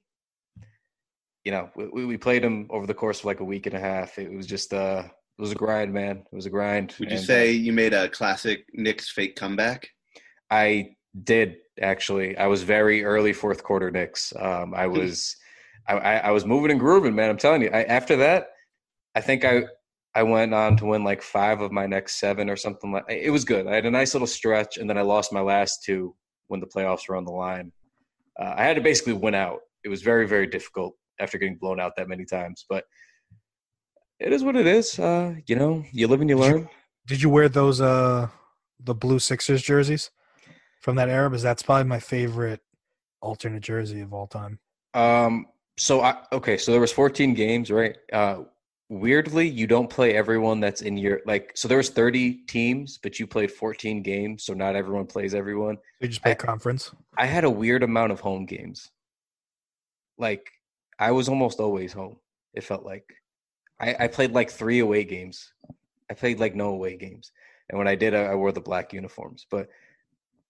You 1.44 1.52
know, 1.52 1.70
we, 1.74 2.04
we 2.04 2.16
played 2.16 2.42
them 2.44 2.68
over 2.70 2.86
the 2.86 2.94
course 2.94 3.20
of 3.20 3.24
like 3.24 3.40
a 3.40 3.44
week 3.44 3.66
and 3.66 3.74
a 3.74 3.80
half. 3.80 4.18
It 4.18 4.32
was 4.32 4.46
just 4.46 4.72
uh, 4.72 5.02
it 5.06 5.42
was 5.42 5.52
a 5.52 5.56
grind, 5.56 5.92
man. 5.92 6.24
It 6.30 6.36
was 6.36 6.46
a 6.46 6.50
grind. 6.50 6.94
Would 6.98 7.10
you 7.10 7.16
And, 7.16 7.24
uh, 7.24 7.26
say 7.26 7.52
you 7.52 7.72
made 7.72 7.94
a 7.94 8.08
classic 8.08 8.66
Knicks 8.72 9.08
fake 9.10 9.36
comeback? 9.36 9.88
I 10.50 10.96
did 11.24 11.56
actually. 11.80 12.36
I 12.36 12.46
was 12.46 12.62
very 12.62 13.04
early 13.04 13.32
fourth 13.32 13.62
quarter 13.62 13.90
Knicks. 13.90 14.32
Um, 14.38 14.74
I 14.74 14.86
was, 14.86 15.36
I, 15.88 15.94
I, 15.94 16.16
I 16.16 16.30
was 16.30 16.44
moving 16.44 16.70
and 16.70 16.80
grooving, 16.80 17.14
man. 17.14 17.30
I'm 17.30 17.36
telling 17.36 17.62
you. 17.62 17.70
I, 17.72 17.84
after 17.84 18.16
that, 18.16 18.48
I 19.18 19.20
think 19.20 19.44
I, 19.44 19.64
I 20.14 20.22
went 20.22 20.54
on 20.54 20.76
to 20.76 20.86
win 20.86 21.02
like 21.02 21.22
five 21.22 21.60
of 21.60 21.72
my 21.72 21.86
next 21.86 22.20
seven 22.20 22.48
or 22.48 22.54
something 22.56 22.92
like. 22.92 23.04
It 23.08 23.30
was 23.30 23.44
good. 23.44 23.66
I 23.66 23.74
had 23.74 23.84
a 23.84 23.90
nice 23.90 24.14
little 24.14 24.28
stretch, 24.28 24.78
and 24.78 24.88
then 24.88 24.96
I 24.96 25.02
lost 25.02 25.32
my 25.32 25.40
last 25.40 25.82
two 25.84 26.14
when 26.46 26.60
the 26.60 26.66
playoffs 26.66 27.08
were 27.08 27.16
on 27.16 27.24
the 27.24 27.32
line. 27.32 27.72
Uh, 28.40 28.54
I 28.56 28.62
had 28.64 28.76
to 28.76 28.80
basically 28.82 29.14
win 29.14 29.34
out. 29.34 29.58
It 29.84 29.88
was 29.88 30.02
very, 30.02 30.26
very 30.28 30.46
difficult 30.46 30.94
after 31.18 31.36
getting 31.36 31.56
blown 31.56 31.80
out 31.80 31.92
that 31.96 32.08
many 32.08 32.24
times, 32.24 32.64
but 32.68 32.84
it 34.20 34.32
is 34.32 34.44
what 34.44 34.54
it 34.54 34.66
is. 34.68 34.98
Uh, 35.00 35.34
you 35.46 35.56
know, 35.56 35.84
you 35.92 36.06
live 36.06 36.20
and 36.20 36.30
you 36.30 36.36
Did 36.36 36.46
you- 36.46 36.52
learn. 36.52 36.68
Did 37.06 37.22
you 37.22 37.30
wear 37.30 37.48
those 37.48 37.80
uh 37.80 38.28
the 38.78 38.94
blue 38.94 39.18
Sixers 39.18 39.62
jerseys 39.62 40.10
from 40.80 40.94
that 40.96 41.08
era? 41.08 41.28
Because 41.28 41.42
that's 41.42 41.62
probably 41.64 41.84
my 41.88 41.98
favorite 42.00 42.60
alternate 43.20 43.62
jersey 43.62 44.00
of 44.00 44.12
all 44.12 44.26
time. 44.28 44.60
Um. 44.94 45.46
So 45.78 46.02
I 46.02 46.18
okay. 46.32 46.56
So 46.58 46.70
there 46.72 46.80
was 46.80 46.92
14 46.92 47.34
games, 47.34 47.70
right? 47.70 47.96
Uh, 48.12 48.42
weirdly, 48.88 49.48
you 49.48 49.66
don't 49.66 49.90
play 49.90 50.14
everyone 50.14 50.60
that's 50.60 50.82
in 50.82 50.96
your 50.96 51.20
like. 51.26 51.52
So 51.54 51.68
there 51.68 51.78
was 51.78 51.90
30 51.90 52.44
teams, 52.46 52.98
but 53.02 53.18
you 53.18 53.26
played 53.26 53.52
14 53.52 54.02
games. 54.02 54.44
So 54.44 54.54
not 54.54 54.76
everyone 54.76 55.06
plays 55.06 55.34
everyone. 55.34 55.78
They 56.00 56.08
just 56.08 56.22
play 56.22 56.32
I- 56.32 56.36
conference. 56.36 56.90
I 57.16 57.26
had 57.26 57.44
a 57.44 57.50
weird 57.50 57.82
amount 57.82 58.12
of 58.12 58.20
home 58.20 58.46
games. 58.46 58.90
Like 60.16 60.48
I 60.98 61.12
was 61.12 61.28
almost 61.28 61.60
always 61.60 61.92
home. 61.92 62.16
It 62.54 62.64
felt 62.64 62.84
like 62.84 63.04
I, 63.80 63.94
I 64.00 64.08
played 64.08 64.32
like 64.32 64.50
three 64.50 64.80
away 64.80 65.04
games. 65.04 65.52
I 66.10 66.14
played 66.14 66.40
like 66.40 66.54
no 66.54 66.70
away 66.70 66.96
games, 66.96 67.30
and 67.68 67.78
when 67.78 67.86
I 67.86 67.94
did, 67.94 68.14
I, 68.14 68.24
I 68.24 68.34
wore 68.34 68.50
the 68.52 68.60
black 68.60 68.92
uniforms. 68.92 69.46
But 69.50 69.68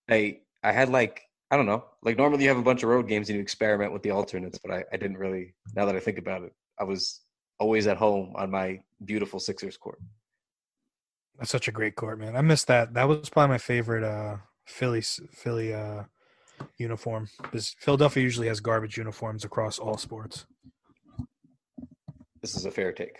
I 0.08 0.38
I 0.62 0.72
had 0.72 0.88
like 0.88 1.22
I 1.50 1.56
don't 1.56 1.66
know. 1.66 1.84
Like 2.02 2.16
normally 2.16 2.44
you 2.44 2.48
have 2.50 2.58
a 2.58 2.62
bunch 2.62 2.82
of 2.82 2.88
road 2.88 3.08
games 3.08 3.28
and 3.28 3.36
you 3.36 3.42
experiment 3.42 3.92
with 3.92 4.02
the 4.02 4.10
alternates, 4.12 4.58
but 4.58 4.72
I, 4.72 4.84
I 4.92 4.96
didn't 4.96 5.18
really. 5.18 5.54
Now 5.74 5.84
that 5.86 5.96
I 5.96 6.00
think 6.00 6.18
about 6.18 6.42
it, 6.42 6.52
I 6.78 6.84
was 6.84 7.20
always 7.58 7.86
at 7.86 7.96
home 7.96 8.32
on 8.36 8.50
my 8.50 8.80
beautiful 9.04 9.40
Sixers 9.40 9.76
court. 9.76 10.00
That's 11.38 11.50
such 11.50 11.68
a 11.68 11.72
great 11.72 11.94
court, 11.94 12.18
man. 12.18 12.36
I 12.36 12.40
missed 12.40 12.66
that. 12.66 12.94
That 12.94 13.08
was 13.08 13.28
probably 13.28 13.54
my 13.54 13.58
favorite 13.58 14.04
uh 14.04 14.36
Philly 14.66 15.00
Philly 15.32 15.72
uh 15.74 16.04
uniform 16.76 17.28
because 17.42 17.76
Philadelphia 17.78 18.22
usually 18.22 18.48
has 18.48 18.60
garbage 18.60 18.96
uniforms 18.96 19.44
across 19.44 19.78
all 19.78 19.96
sports. 19.96 20.46
This 22.42 22.56
is 22.56 22.64
a 22.64 22.70
fair 22.70 22.92
take. 22.92 23.16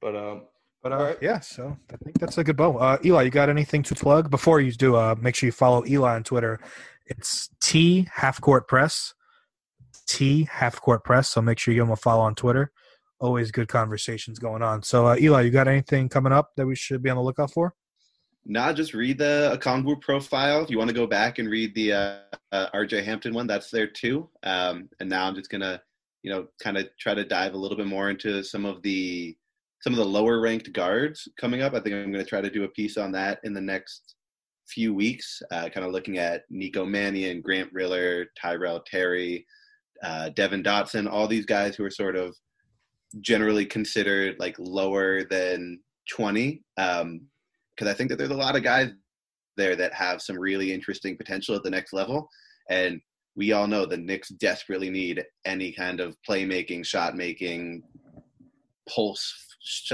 But 0.00 0.16
um, 0.16 0.42
But 0.82 0.92
uh, 0.92 0.96
All 0.96 1.02
right. 1.04 1.18
yeah, 1.22 1.40
so 1.40 1.76
I 1.92 1.96
think 1.96 2.18
that's 2.18 2.36
a 2.38 2.44
good 2.44 2.56
bow. 2.56 2.76
Uh, 2.76 2.98
Eli, 3.04 3.22
you 3.22 3.30
got 3.30 3.48
anything 3.48 3.82
to 3.84 3.94
plug 3.94 4.30
before 4.30 4.60
you 4.60 4.72
do? 4.72 4.96
Uh, 4.96 5.14
make 5.20 5.34
sure 5.34 5.46
you 5.46 5.52
follow 5.52 5.84
Eli 5.86 6.14
on 6.14 6.22
Twitter. 6.24 6.60
It's 7.06 7.48
T 7.62 8.08
Half 8.12 8.40
Court 8.40 8.68
Press, 8.68 9.14
T 10.06 10.48
Half 10.50 10.80
Court 10.80 11.04
Press. 11.04 11.28
So 11.28 11.42
make 11.42 11.58
sure 11.58 11.74
you 11.74 11.80
give 11.80 11.90
a 11.90 11.96
follow 11.96 12.22
on 12.22 12.34
Twitter. 12.34 12.70
Always 13.20 13.50
good 13.50 13.68
conversations 13.68 14.38
going 14.38 14.62
on. 14.62 14.82
So 14.82 15.06
uh, 15.06 15.16
Eli, 15.18 15.42
you 15.42 15.50
got 15.50 15.68
anything 15.68 16.08
coming 16.08 16.32
up 16.32 16.50
that 16.56 16.66
we 16.66 16.74
should 16.74 17.02
be 17.02 17.10
on 17.10 17.16
the 17.16 17.22
lookout 17.22 17.52
for? 17.52 17.74
Nah, 18.46 18.72
just 18.74 18.92
read 18.92 19.18
the 19.18 19.58
Okongwu 19.58 20.02
profile. 20.02 20.62
If 20.62 20.70
you 20.70 20.76
want 20.76 20.88
to 20.88 20.94
go 20.94 21.06
back 21.06 21.38
and 21.38 21.48
read 21.48 21.74
the 21.74 21.92
uh, 21.92 22.16
uh, 22.52 22.66
RJ 22.74 23.02
Hampton 23.04 23.32
one, 23.32 23.46
that's 23.46 23.70
there 23.70 23.86
too. 23.86 24.28
Um, 24.42 24.88
and 25.00 25.08
now 25.08 25.26
I'm 25.26 25.34
just 25.34 25.50
gonna, 25.50 25.80
you 26.22 26.30
know, 26.30 26.48
kind 26.62 26.76
of 26.76 26.88
try 27.00 27.14
to 27.14 27.24
dive 27.24 27.54
a 27.54 27.56
little 27.56 27.76
bit 27.76 27.86
more 27.86 28.10
into 28.10 28.42
some 28.44 28.66
of 28.66 28.82
the 28.82 29.34
some 29.80 29.94
of 29.94 29.98
the 29.98 30.04
lower 30.04 30.40
ranked 30.40 30.72
guards 30.72 31.26
coming 31.38 31.62
up. 31.62 31.72
I 31.72 31.80
think 31.80 31.94
I'm 31.94 32.12
gonna 32.12 32.24
try 32.24 32.42
to 32.42 32.50
do 32.50 32.64
a 32.64 32.68
piece 32.68 32.98
on 32.98 33.12
that 33.12 33.40
in 33.44 33.54
the 33.54 33.60
next 33.62 34.14
few 34.66 34.92
weeks. 34.92 35.40
Uh, 35.50 35.70
kind 35.70 35.86
of 35.86 35.92
looking 35.92 36.18
at 36.18 36.42
Nico 36.50 36.84
Mannion, 36.84 37.40
Grant 37.40 37.72
Riller, 37.72 38.26
Tyrell 38.36 38.80
Terry, 38.80 39.46
uh, 40.02 40.30
Devin 40.30 40.62
Dotson, 40.62 41.10
all 41.10 41.26
these 41.26 41.46
guys 41.46 41.76
who 41.76 41.84
are 41.84 41.90
sort 41.90 42.16
of 42.16 42.34
generally 43.20 43.64
considered 43.64 44.36
like 44.38 44.56
lower 44.58 45.24
than 45.24 45.80
20. 46.10 46.62
Um, 46.76 47.28
because 47.76 47.92
I 47.92 47.96
think 47.96 48.10
that 48.10 48.16
there's 48.16 48.30
a 48.30 48.34
lot 48.34 48.54
of 48.54 48.62
guys 48.62 48.92
there 49.56 49.74
that 49.76 49.92
have 49.94 50.22
some 50.22 50.38
really 50.38 50.72
interesting 50.72 51.16
potential 51.16 51.56
at 51.56 51.62
the 51.62 51.70
next 51.70 51.92
level. 51.92 52.28
And 52.70 53.00
we 53.36 53.52
all 53.52 53.66
know 53.66 53.84
the 53.84 53.96
Knicks 53.96 54.28
desperately 54.28 54.90
need 54.90 55.24
any 55.44 55.72
kind 55.72 56.00
of 56.00 56.16
playmaking, 56.28 56.86
shot 56.86 57.16
making, 57.16 57.82
pulse 58.88 59.32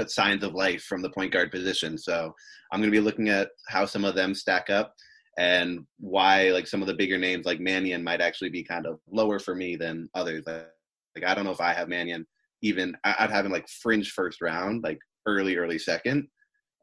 signs 0.07 0.43
of 0.43 0.53
life 0.53 0.83
from 0.83 1.01
the 1.01 1.09
point 1.09 1.31
guard 1.31 1.49
position. 1.51 1.97
So 1.97 2.33
I'm 2.71 2.79
going 2.81 2.91
to 2.91 2.95
be 2.97 3.03
looking 3.03 3.29
at 3.29 3.49
how 3.67 3.85
some 3.85 4.05
of 4.05 4.15
them 4.15 4.35
stack 4.35 4.69
up 4.69 4.93
and 5.37 5.85
why 5.99 6.49
like 6.49 6.67
some 6.67 6.81
of 6.81 6.87
the 6.87 6.93
bigger 6.93 7.17
names 7.17 7.45
like 7.45 7.59
Mannion 7.59 8.03
might 8.03 8.21
actually 8.21 8.49
be 8.49 8.63
kind 8.63 8.85
of 8.85 8.99
lower 9.09 9.39
for 9.39 9.55
me 9.55 9.75
than 9.75 10.09
others. 10.13 10.43
Like, 10.45 10.67
like 11.15 11.25
I 11.25 11.33
don't 11.33 11.45
know 11.45 11.51
if 11.51 11.61
I 11.61 11.73
have 11.73 11.87
Mannion 11.87 12.25
even 12.61 12.95
I- 13.03 13.15
I'd 13.19 13.31
have 13.31 13.45
him 13.45 13.51
like 13.51 13.67
fringe 13.67 14.11
first 14.11 14.41
round, 14.41 14.83
like 14.83 14.99
early, 15.25 15.57
early 15.57 15.79
second. 15.79 16.27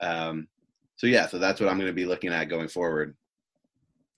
Um, 0.00 0.48
so 0.96 1.06
yeah, 1.06 1.26
so 1.26 1.38
that's 1.38 1.60
what 1.60 1.68
I'm 1.68 1.78
going 1.78 1.88
to 1.88 1.94
be 1.94 2.06
looking 2.06 2.32
at 2.32 2.48
going 2.48 2.68
forward. 2.68 3.16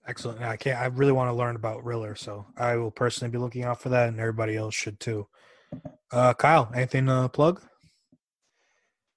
Excellent. 0.07 0.41
I 0.41 0.57
can't. 0.57 0.79
I 0.79 0.85
really 0.87 1.11
want 1.11 1.29
to 1.29 1.33
learn 1.33 1.55
about 1.55 1.85
Riller, 1.85 2.15
so 2.15 2.45
I 2.57 2.75
will 2.75 2.89
personally 2.89 3.31
be 3.31 3.37
looking 3.37 3.63
out 3.63 3.81
for 3.81 3.89
that, 3.89 4.09
and 4.09 4.19
everybody 4.19 4.57
else 4.57 4.73
should 4.73 4.99
too. 4.99 5.27
Uh, 6.11 6.33
Kyle, 6.33 6.71
anything 6.73 7.05
to 7.05 7.29
plug? 7.29 7.61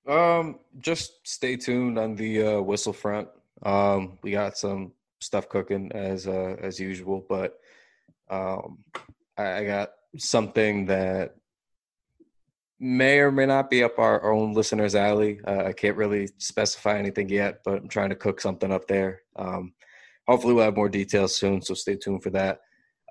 Um, 0.07 0.59
just 0.81 1.27
stay 1.27 1.57
tuned 1.57 1.99
on 1.99 2.15
the 2.15 2.47
uh, 2.47 2.61
whistle 2.61 2.93
front. 2.93 3.29
Um, 3.63 4.19
we 4.23 4.33
got 4.33 4.59
some 4.59 4.93
stuff 5.25 5.49
cooking 5.49 5.91
as 5.93 6.27
uh, 6.27 6.57
as 6.61 6.79
usual, 6.79 7.25
but 7.29 7.59
um, 8.31 8.79
I, 9.37 9.59
I 9.59 9.65
got 9.65 9.91
something 10.17 10.87
that 10.87 11.35
may 12.79 13.19
or 13.19 13.33
may 13.33 13.47
not 13.47 13.71
be 13.71 13.83
up 13.83 13.99
our 13.99 14.33
own 14.33 14.53
listeners' 14.53 14.95
alley. 14.95 15.41
Uh, 15.47 15.65
I 15.67 15.73
can't 15.73 15.97
really 15.97 16.29
specify 16.39 16.99
anything 16.99 17.29
yet, 17.29 17.61
but 17.65 17.79
I'm 17.79 17.89
trying 17.89 18.11
to 18.11 18.17
cook 18.17 18.41
something 18.41 18.71
up 18.71 18.87
there. 18.87 19.23
Um, 19.37 19.73
hopefully, 20.27 20.55
we'll 20.55 20.65
have 20.65 20.77
more 20.77 20.89
details 20.89 21.35
soon, 21.35 21.63
so 21.63 21.75
stay 21.75 21.97
tuned 21.97 22.23
for 22.23 22.31
that. 22.31 22.61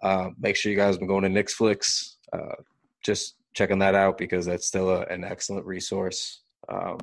Uh, 0.02 0.30
make 0.40 0.56
sure 0.56 0.72
you 0.72 0.78
guys 0.78 0.98
been 0.98 1.08
going 1.08 1.24
to 1.24 1.44
Nixflix. 1.44 2.16
Uh, 2.32 2.56
just 3.04 3.36
checking 3.54 3.80
that 3.80 3.96
out 3.96 4.18
because 4.18 4.46
that's 4.46 4.68
still 4.68 4.90
a, 4.90 5.02
an 5.04 5.24
excellent 5.24 5.66
resource. 5.66 6.42
Um, 6.70 6.98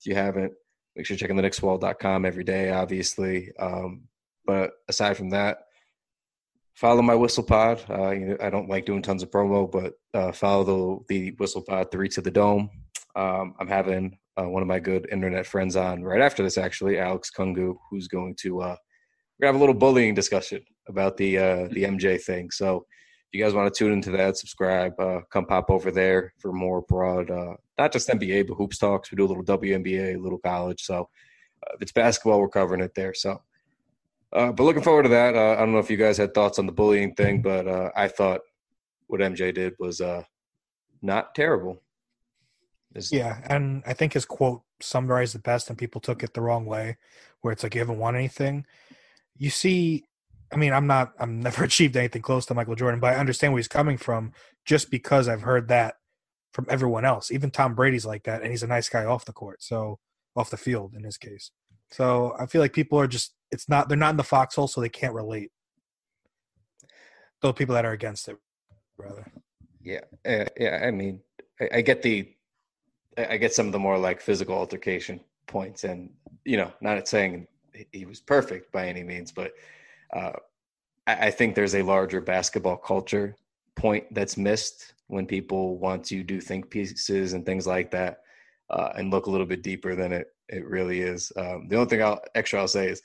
if 0.00 0.06
you 0.06 0.14
haven't, 0.14 0.52
make 0.96 1.06
sure 1.06 1.14
you're 1.14 1.18
checking 1.18 1.36
the 1.36 1.42
Knickswall.com 1.42 2.24
every 2.24 2.44
day, 2.44 2.70
obviously. 2.70 3.52
Um, 3.58 4.02
but 4.48 4.72
aside 4.88 5.14
from 5.14 5.28
that, 5.28 5.66
follow 6.74 7.02
my 7.02 7.14
whistle 7.14 7.44
pod. 7.44 7.84
Uh, 7.88 8.10
you 8.12 8.26
know, 8.26 8.36
I 8.40 8.48
don't 8.48 8.68
like 8.68 8.86
doing 8.86 9.02
tons 9.02 9.22
of 9.22 9.30
promo, 9.30 9.70
but 9.70 9.92
uh, 10.14 10.32
follow 10.32 11.04
the, 11.08 11.14
the 11.14 11.30
whistle 11.32 11.60
pod 11.60 11.92
three 11.92 12.08
to 12.08 12.22
the 12.22 12.30
dome. 12.30 12.70
Um, 13.14 13.54
I'm 13.60 13.68
having 13.68 14.16
uh, 14.40 14.48
one 14.48 14.62
of 14.62 14.68
my 14.68 14.78
good 14.78 15.06
internet 15.12 15.46
friends 15.46 15.76
on 15.76 16.02
right 16.02 16.22
after 16.22 16.42
this, 16.42 16.56
actually, 16.56 16.98
Alex 16.98 17.30
Kungu, 17.30 17.76
who's 17.90 18.08
going 18.08 18.36
to 18.36 18.62
uh, 18.62 18.76
we're 19.38 19.44
gonna 19.44 19.52
have 19.52 19.56
a 19.56 19.58
little 19.58 19.74
bullying 19.74 20.14
discussion 20.14 20.64
about 20.88 21.18
the 21.18 21.36
uh, 21.36 21.68
the 21.70 21.84
MJ 21.84 22.18
thing. 22.18 22.50
So 22.50 22.86
if 23.30 23.38
you 23.38 23.44
guys 23.44 23.52
want 23.52 23.72
to 23.72 23.78
tune 23.78 23.92
into 23.92 24.10
that, 24.12 24.38
subscribe, 24.38 24.98
uh, 24.98 25.20
come 25.30 25.44
pop 25.44 25.68
over 25.68 25.90
there 25.90 26.32
for 26.38 26.54
more 26.54 26.80
broad, 26.88 27.30
uh, 27.30 27.54
not 27.76 27.92
just 27.92 28.08
NBA, 28.08 28.48
but 28.48 28.54
hoops 28.54 28.78
talks. 28.78 29.10
We 29.10 29.16
do 29.16 29.26
a 29.26 29.28
little 29.28 29.44
WNBA, 29.44 30.16
a 30.16 30.18
little 30.18 30.38
college. 30.38 30.82
So 30.84 31.10
if 31.74 31.82
it's 31.82 31.92
basketball, 31.92 32.40
we're 32.40 32.48
covering 32.48 32.80
it 32.80 32.94
there. 32.94 33.12
So, 33.12 33.42
uh, 34.32 34.52
but 34.52 34.62
looking 34.64 34.82
forward 34.82 35.04
to 35.04 35.08
that. 35.10 35.34
Uh, 35.34 35.52
I 35.52 35.56
don't 35.56 35.72
know 35.72 35.78
if 35.78 35.90
you 35.90 35.96
guys 35.96 36.16
had 36.18 36.34
thoughts 36.34 36.58
on 36.58 36.66
the 36.66 36.72
bullying 36.72 37.14
thing, 37.14 37.42
but 37.42 37.66
uh, 37.66 37.90
I 37.96 38.08
thought 38.08 38.40
what 39.06 39.20
MJ 39.20 39.54
did 39.54 39.74
was 39.78 40.00
uh, 40.00 40.22
not 41.02 41.34
terrible. 41.34 41.82
It's- 42.94 43.12
Yeah, 43.12 43.40
and 43.48 43.82
I 43.86 43.92
think 43.94 44.12
his 44.14 44.24
quote 44.24 44.62
summarized 44.80 45.34
the 45.34 45.38
best, 45.40 45.68
and 45.68 45.78
people 45.78 46.00
took 46.00 46.22
it 46.22 46.34
the 46.34 46.40
wrong 46.40 46.66
way, 46.66 46.96
where 47.40 47.52
it's 47.52 47.62
like 47.62 47.74
you 47.74 47.80
haven't 47.80 47.98
won 47.98 48.16
anything. 48.16 48.66
You 49.36 49.50
see, 49.50 50.04
I 50.52 50.56
mean, 50.56 50.72
I'm 50.72 50.86
not, 50.86 51.12
I'm 51.18 51.40
never 51.48 51.64
achieved 51.64 51.96
anything 51.96 52.22
close 52.22 52.46
to 52.46 52.54
Michael 52.54 52.74
Jordan, 52.76 53.00
but 53.00 53.14
I 53.14 53.18
understand 53.18 53.52
where 53.52 53.58
he's 53.58 53.68
coming 53.68 53.96
from 53.96 54.32
just 54.64 54.90
because 54.90 55.28
I've 55.28 55.42
heard 55.42 55.68
that 55.68 55.96
from 56.52 56.66
everyone 56.68 57.04
else. 57.04 57.30
Even 57.30 57.50
Tom 57.50 57.74
Brady's 57.74 58.06
like 58.06 58.24
that, 58.24 58.42
and 58.42 58.50
he's 58.50 58.62
a 58.62 58.66
nice 58.66 58.88
guy 58.88 59.04
off 59.04 59.24
the 59.24 59.32
court, 59.32 59.62
so 59.62 59.98
off 60.36 60.50
the 60.50 60.56
field 60.56 60.94
in 60.94 61.04
his 61.04 61.16
case. 61.18 61.50
So 61.90 62.34
I 62.38 62.46
feel 62.46 62.60
like 62.60 62.72
people 62.72 62.98
are 62.98 63.06
just, 63.06 63.34
it's 63.50 63.68
not, 63.68 63.88
they're 63.88 63.96
not 63.96 64.10
in 64.10 64.16
the 64.16 64.24
foxhole, 64.24 64.68
so 64.68 64.80
they 64.80 64.88
can't 64.88 65.14
relate. 65.14 65.50
Those 67.40 67.54
people 67.54 67.74
that 67.74 67.84
are 67.84 67.92
against 67.92 68.28
it, 68.28 68.36
rather. 68.96 69.26
Yeah, 69.80 70.00
uh, 70.26 70.44
yeah. 70.58 70.80
I 70.84 70.90
mean, 70.90 71.20
I, 71.60 71.68
I 71.76 71.80
get 71.80 72.02
the, 72.02 72.30
I 73.16 73.36
get 73.36 73.54
some 73.54 73.66
of 73.66 73.72
the 73.72 73.78
more 73.78 73.98
like 73.98 74.20
physical 74.20 74.54
altercation 74.54 75.20
points, 75.46 75.84
and 75.84 76.10
you 76.44 76.56
know, 76.56 76.72
not 76.80 77.08
saying 77.08 77.46
he- 77.74 77.86
he 77.92 78.04
was 78.04 78.20
perfect 78.20 78.70
by 78.72 78.86
any 78.86 79.02
means, 79.02 79.32
but 79.32 79.52
uh, 80.14 80.32
I, 81.06 81.26
I 81.26 81.30
think 81.30 81.54
there's 81.54 81.74
a 81.74 81.82
larger 81.82 82.20
basketball 82.20 82.76
culture 82.76 83.34
point 83.76 84.12
that's 84.12 84.36
missed 84.36 84.94
when 85.06 85.26
people 85.26 85.78
want 85.78 86.04
to 86.04 86.22
do 86.22 86.40
think 86.40 86.70
pieces 86.70 87.32
and 87.32 87.46
things 87.46 87.66
like 87.66 87.90
that, 87.92 88.22
uh, 88.70 88.90
and 88.96 89.10
look 89.10 89.26
a 89.26 89.30
little 89.30 89.46
bit 89.46 89.62
deeper 89.62 89.94
than 89.94 90.12
it 90.12 90.28
it 90.48 90.66
really 90.66 91.00
is. 91.00 91.30
Um, 91.36 91.68
the 91.68 91.76
only 91.76 91.88
thing 91.88 92.02
I'll 92.02 92.20
extra 92.34 92.60
I'll 92.60 92.68
say 92.68 92.88
is, 92.88 93.02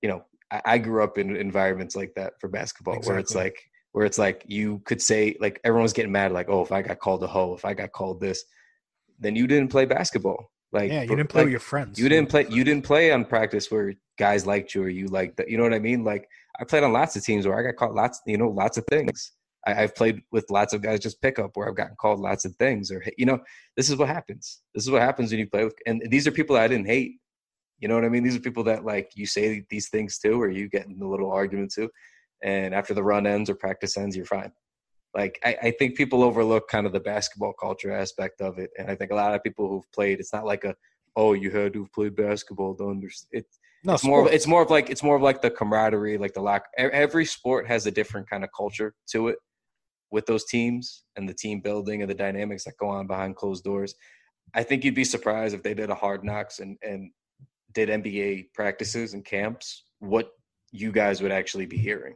you 0.00 0.08
know, 0.08 0.24
I, 0.50 0.62
I 0.64 0.78
grew 0.78 1.02
up 1.02 1.18
in 1.18 1.36
environments 1.36 1.96
like 1.96 2.14
that 2.16 2.34
for 2.40 2.48
basketball, 2.48 3.00
where 3.02 3.18
it's 3.18 3.34
like 3.34 3.58
where 3.92 4.06
it's 4.06 4.18
like 4.18 4.44
you 4.46 4.80
could 4.84 5.00
say 5.00 5.36
like 5.40 5.60
everyone's 5.64 5.92
getting 5.92 6.12
mad 6.12 6.32
like 6.32 6.48
oh 6.48 6.62
if 6.62 6.72
i 6.72 6.82
got 6.82 6.98
called 6.98 7.22
a 7.22 7.26
hoe 7.26 7.54
if 7.54 7.64
i 7.64 7.74
got 7.74 7.92
called 7.92 8.20
this 8.20 8.44
then 9.18 9.34
you 9.34 9.46
didn't 9.46 9.70
play 9.70 9.84
basketball 9.84 10.50
like 10.72 10.90
Yeah, 10.90 11.02
you 11.02 11.16
didn't 11.16 11.30
play 11.30 11.40
like, 11.40 11.46
with 11.46 11.52
your 11.52 11.60
friends. 11.60 11.98
you 11.98 12.08
didn't 12.08 12.28
play 12.28 12.46
you 12.50 12.64
didn't 12.64 12.84
play 12.84 13.10
on 13.12 13.24
practice 13.24 13.70
where 13.70 13.94
guys 14.18 14.46
liked 14.46 14.74
you 14.74 14.82
or 14.82 14.88
you 14.88 15.06
liked 15.08 15.36
that 15.38 15.48
you 15.48 15.56
know 15.56 15.62
what 15.62 15.74
i 15.74 15.78
mean 15.78 16.04
like 16.04 16.28
i 16.60 16.64
played 16.64 16.84
on 16.84 16.92
lots 16.92 17.16
of 17.16 17.24
teams 17.24 17.46
where 17.46 17.58
i 17.58 17.62
got 17.62 17.76
called 17.76 17.94
lots 17.94 18.20
you 18.26 18.36
know 18.36 18.48
lots 18.48 18.78
of 18.78 18.84
things 18.90 19.32
I, 19.68 19.82
i've 19.82 19.94
played 19.94 20.22
with 20.32 20.50
lots 20.50 20.72
of 20.72 20.82
guys 20.82 21.00
just 21.00 21.20
pick 21.20 21.38
up 21.38 21.50
where 21.54 21.68
i've 21.68 21.76
gotten 21.76 21.96
called 22.00 22.20
lots 22.20 22.44
of 22.44 22.54
things 22.56 22.90
or 22.90 23.04
you 23.16 23.26
know 23.26 23.38
this 23.76 23.90
is 23.90 23.96
what 23.96 24.08
happens. 24.08 24.62
This 24.74 24.84
is 24.84 24.90
what 24.90 25.02
happens 25.02 25.30
when 25.30 25.38
you 25.38 25.48
play 25.48 25.64
with 25.64 25.74
and 25.86 26.02
these 26.10 26.26
are 26.26 26.32
people 26.32 26.56
that 26.56 26.62
i 26.62 26.68
didn't 26.68 26.86
hate. 26.86 27.16
You 27.78 27.88
know 27.88 27.94
what 27.94 28.04
i 28.04 28.08
mean? 28.08 28.24
These 28.24 28.36
are 28.36 28.40
people 28.40 28.64
that 28.64 28.84
like 28.84 29.12
you 29.14 29.26
say 29.26 29.64
these 29.70 29.88
things 29.88 30.18
to 30.18 30.30
or 30.30 30.48
you 30.48 30.68
get 30.68 30.86
in 30.86 31.00
a 31.00 31.08
little 31.08 31.30
argument 31.30 31.72
to 31.74 31.88
and 32.42 32.74
after 32.74 32.94
the 32.94 33.02
run 33.02 33.26
ends 33.26 33.50
or 33.50 33.54
practice 33.54 33.96
ends 33.96 34.16
you're 34.16 34.26
fine. 34.26 34.52
Like 35.14 35.38
I, 35.44 35.56
I 35.62 35.70
think 35.72 35.96
people 35.96 36.22
overlook 36.22 36.68
kind 36.68 36.86
of 36.86 36.92
the 36.92 37.00
basketball 37.00 37.52
culture 37.52 37.92
aspect 37.92 38.40
of 38.40 38.58
it 38.58 38.70
and 38.78 38.90
i 38.90 38.94
think 38.94 39.10
a 39.10 39.14
lot 39.14 39.34
of 39.34 39.42
people 39.42 39.68
who've 39.68 39.92
played 39.92 40.20
it's 40.20 40.32
not 40.32 40.44
like 40.44 40.64
a 40.64 40.74
oh 41.16 41.32
you 41.32 41.50
had 41.50 41.72
to 41.74 41.82
have 41.82 41.92
played 41.92 42.16
basketball 42.16 42.74
to 42.76 42.88
understand 42.88 43.28
it's 43.42 43.58
no, 43.84 43.94
it's 43.94 44.04
more 44.04 44.26
of, 44.26 44.32
it's 44.32 44.46
more 44.46 44.62
of 44.62 44.70
like 44.70 44.90
it's 44.90 45.04
more 45.04 45.14
of 45.14 45.22
like 45.22 45.40
the 45.40 45.50
camaraderie 45.50 46.18
like 46.18 46.34
the 46.34 46.40
lock 46.40 46.64
e- 46.78 46.82
every 46.92 47.24
sport 47.24 47.66
has 47.68 47.86
a 47.86 47.90
different 47.90 48.28
kind 48.28 48.42
of 48.42 48.50
culture 48.56 48.94
to 49.12 49.28
it 49.28 49.38
with 50.10 50.26
those 50.26 50.44
teams 50.44 51.04
and 51.16 51.28
the 51.28 51.34
team 51.34 51.60
building 51.60 52.02
and 52.02 52.10
the 52.10 52.14
dynamics 52.14 52.64
that 52.64 52.76
go 52.78 52.88
on 52.88 53.06
behind 53.06 53.36
closed 53.36 53.64
doors 53.64 53.94
i 54.54 54.62
think 54.62 54.84
you'd 54.84 54.94
be 54.94 55.04
surprised 55.04 55.54
if 55.54 55.62
they 55.62 55.74
did 55.74 55.90
a 55.90 55.94
hard 55.94 56.24
knocks 56.24 56.60
and 56.60 56.76
and 56.82 57.10
did 57.72 57.88
nba 57.88 58.46
practices 58.54 59.14
and 59.14 59.24
camps 59.24 59.84
what 60.00 60.30
you 60.70 60.92
guys 60.92 61.22
would 61.22 61.32
actually 61.32 61.66
be 61.66 61.78
hearing 61.78 62.14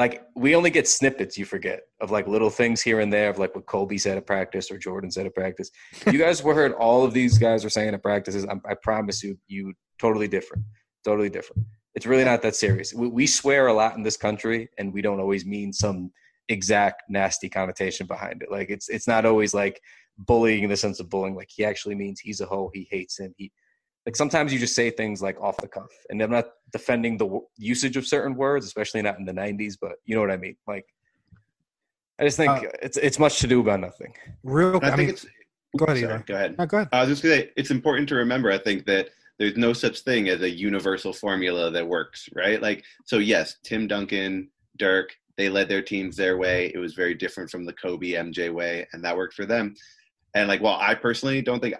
like 0.00 0.26
we 0.34 0.56
only 0.56 0.70
get 0.70 0.88
snippets. 0.88 1.36
You 1.36 1.44
forget 1.44 1.82
of 2.00 2.10
like 2.10 2.26
little 2.26 2.48
things 2.48 2.80
here 2.80 3.00
and 3.00 3.12
there 3.12 3.28
of 3.28 3.38
like 3.38 3.54
what 3.54 3.66
Kobe 3.66 3.98
said 3.98 4.16
at 4.16 4.26
practice 4.26 4.70
or 4.70 4.78
Jordan 4.78 5.10
said 5.10 5.26
at 5.26 5.34
practice. 5.34 5.70
you 6.06 6.18
guys 6.18 6.42
were 6.42 6.54
heard 6.60 6.72
all 6.72 7.04
of 7.04 7.12
these 7.12 7.36
guys 7.36 7.62
were 7.62 7.70
saying 7.70 7.92
at 7.92 8.02
practices. 8.02 8.46
I, 8.46 8.54
I 8.68 8.74
promise 8.82 9.22
you, 9.22 9.38
you 9.46 9.74
totally 9.98 10.26
different, 10.26 10.64
totally 11.04 11.28
different. 11.28 11.66
It's 11.94 12.06
really 12.06 12.24
not 12.24 12.40
that 12.42 12.56
serious. 12.56 12.94
We, 12.94 13.08
we 13.08 13.26
swear 13.26 13.66
a 13.66 13.74
lot 13.74 13.94
in 13.96 14.02
this 14.02 14.16
country, 14.16 14.70
and 14.78 14.90
we 14.90 15.02
don't 15.02 15.20
always 15.20 15.44
mean 15.44 15.70
some 15.70 16.10
exact 16.50 17.04
nasty 17.08 17.48
connotation 17.48 18.06
behind 18.06 18.42
it. 18.42 18.50
Like 18.50 18.68
it's 18.68 18.88
it's 18.88 19.08
not 19.08 19.24
always 19.24 19.54
like 19.54 19.80
bullying 20.18 20.64
in 20.64 20.70
the 20.70 20.76
sense 20.76 21.00
of 21.00 21.08
bullying. 21.08 21.34
Like 21.34 21.48
he 21.50 21.64
actually 21.64 21.94
means 21.94 22.20
he's 22.20 22.40
a 22.40 22.46
hoe. 22.46 22.70
He 22.74 22.86
hates 22.90 23.18
him. 23.18 23.32
He 23.38 23.50
like 24.04 24.16
sometimes 24.16 24.52
you 24.52 24.58
just 24.58 24.74
say 24.74 24.90
things 24.90 25.22
like 25.22 25.40
off 25.40 25.56
the 25.58 25.68
cuff, 25.68 25.90
and 26.10 26.20
I'm 26.20 26.30
not 26.30 26.48
defending 26.72 27.16
the 27.16 27.26
w- 27.26 27.46
usage 27.56 27.96
of 27.96 28.06
certain 28.06 28.34
words, 28.34 28.66
especially 28.66 29.00
not 29.02 29.18
in 29.18 29.24
the 29.24 29.32
'90s. 29.32 29.76
But 29.80 29.92
you 30.04 30.14
know 30.14 30.20
what 30.20 30.30
I 30.30 30.36
mean. 30.36 30.56
Like 30.66 30.84
I 32.18 32.24
just 32.24 32.36
think 32.36 32.50
Uh, 32.50 32.68
it's 32.82 32.96
it's 32.96 33.18
much 33.18 33.38
to 33.40 33.46
do 33.46 33.60
about 33.60 33.80
nothing. 33.80 34.12
Real, 34.42 34.80
I, 34.82 34.88
I, 34.88 34.96
think 34.96 34.98
mean, 34.98 35.08
it's. 35.10 35.26
go 35.76 35.84
ahead, 35.86 36.00
sorry, 36.00 36.22
go 36.26 36.34
ahead. 36.34 36.58
No, 36.58 36.66
go 36.66 36.76
ahead. 36.78 36.88
I 36.92 37.00
was 37.00 37.08
just 37.08 37.22
gonna 37.22 37.36
say 37.36 37.50
it's 37.56 37.70
important 37.70 38.08
to 38.10 38.16
remember. 38.16 38.50
I 38.50 38.58
think 38.58 38.86
that 38.86 39.10
there's 39.38 39.56
no 39.56 39.72
such 39.72 40.00
thing 40.00 40.28
as 40.28 40.42
a 40.42 40.50
universal 40.50 41.14
formula 41.14 41.70
that 41.70 41.86
works, 41.86 42.28
right? 42.34 42.60
Like, 42.60 42.84
so 43.06 43.16
yes, 43.18 43.56
Tim 43.64 43.86
Duncan, 43.86 44.50
Dirk, 44.76 45.16
they 45.40 45.48
led 45.48 45.68
their 45.68 45.82
teams 45.82 46.16
their 46.16 46.36
way. 46.36 46.70
It 46.74 46.78
was 46.78 46.92
very 46.92 47.14
different 47.14 47.50
from 47.50 47.64
the 47.64 47.72
Kobe 47.72 48.12
MJ 48.12 48.52
way, 48.52 48.86
and 48.92 49.02
that 49.02 49.16
worked 49.16 49.34
for 49.34 49.46
them. 49.46 49.74
And 50.34 50.48
like, 50.48 50.60
while 50.60 50.78
I 50.78 50.94
personally 50.94 51.40
don't 51.40 51.60
think 51.60 51.76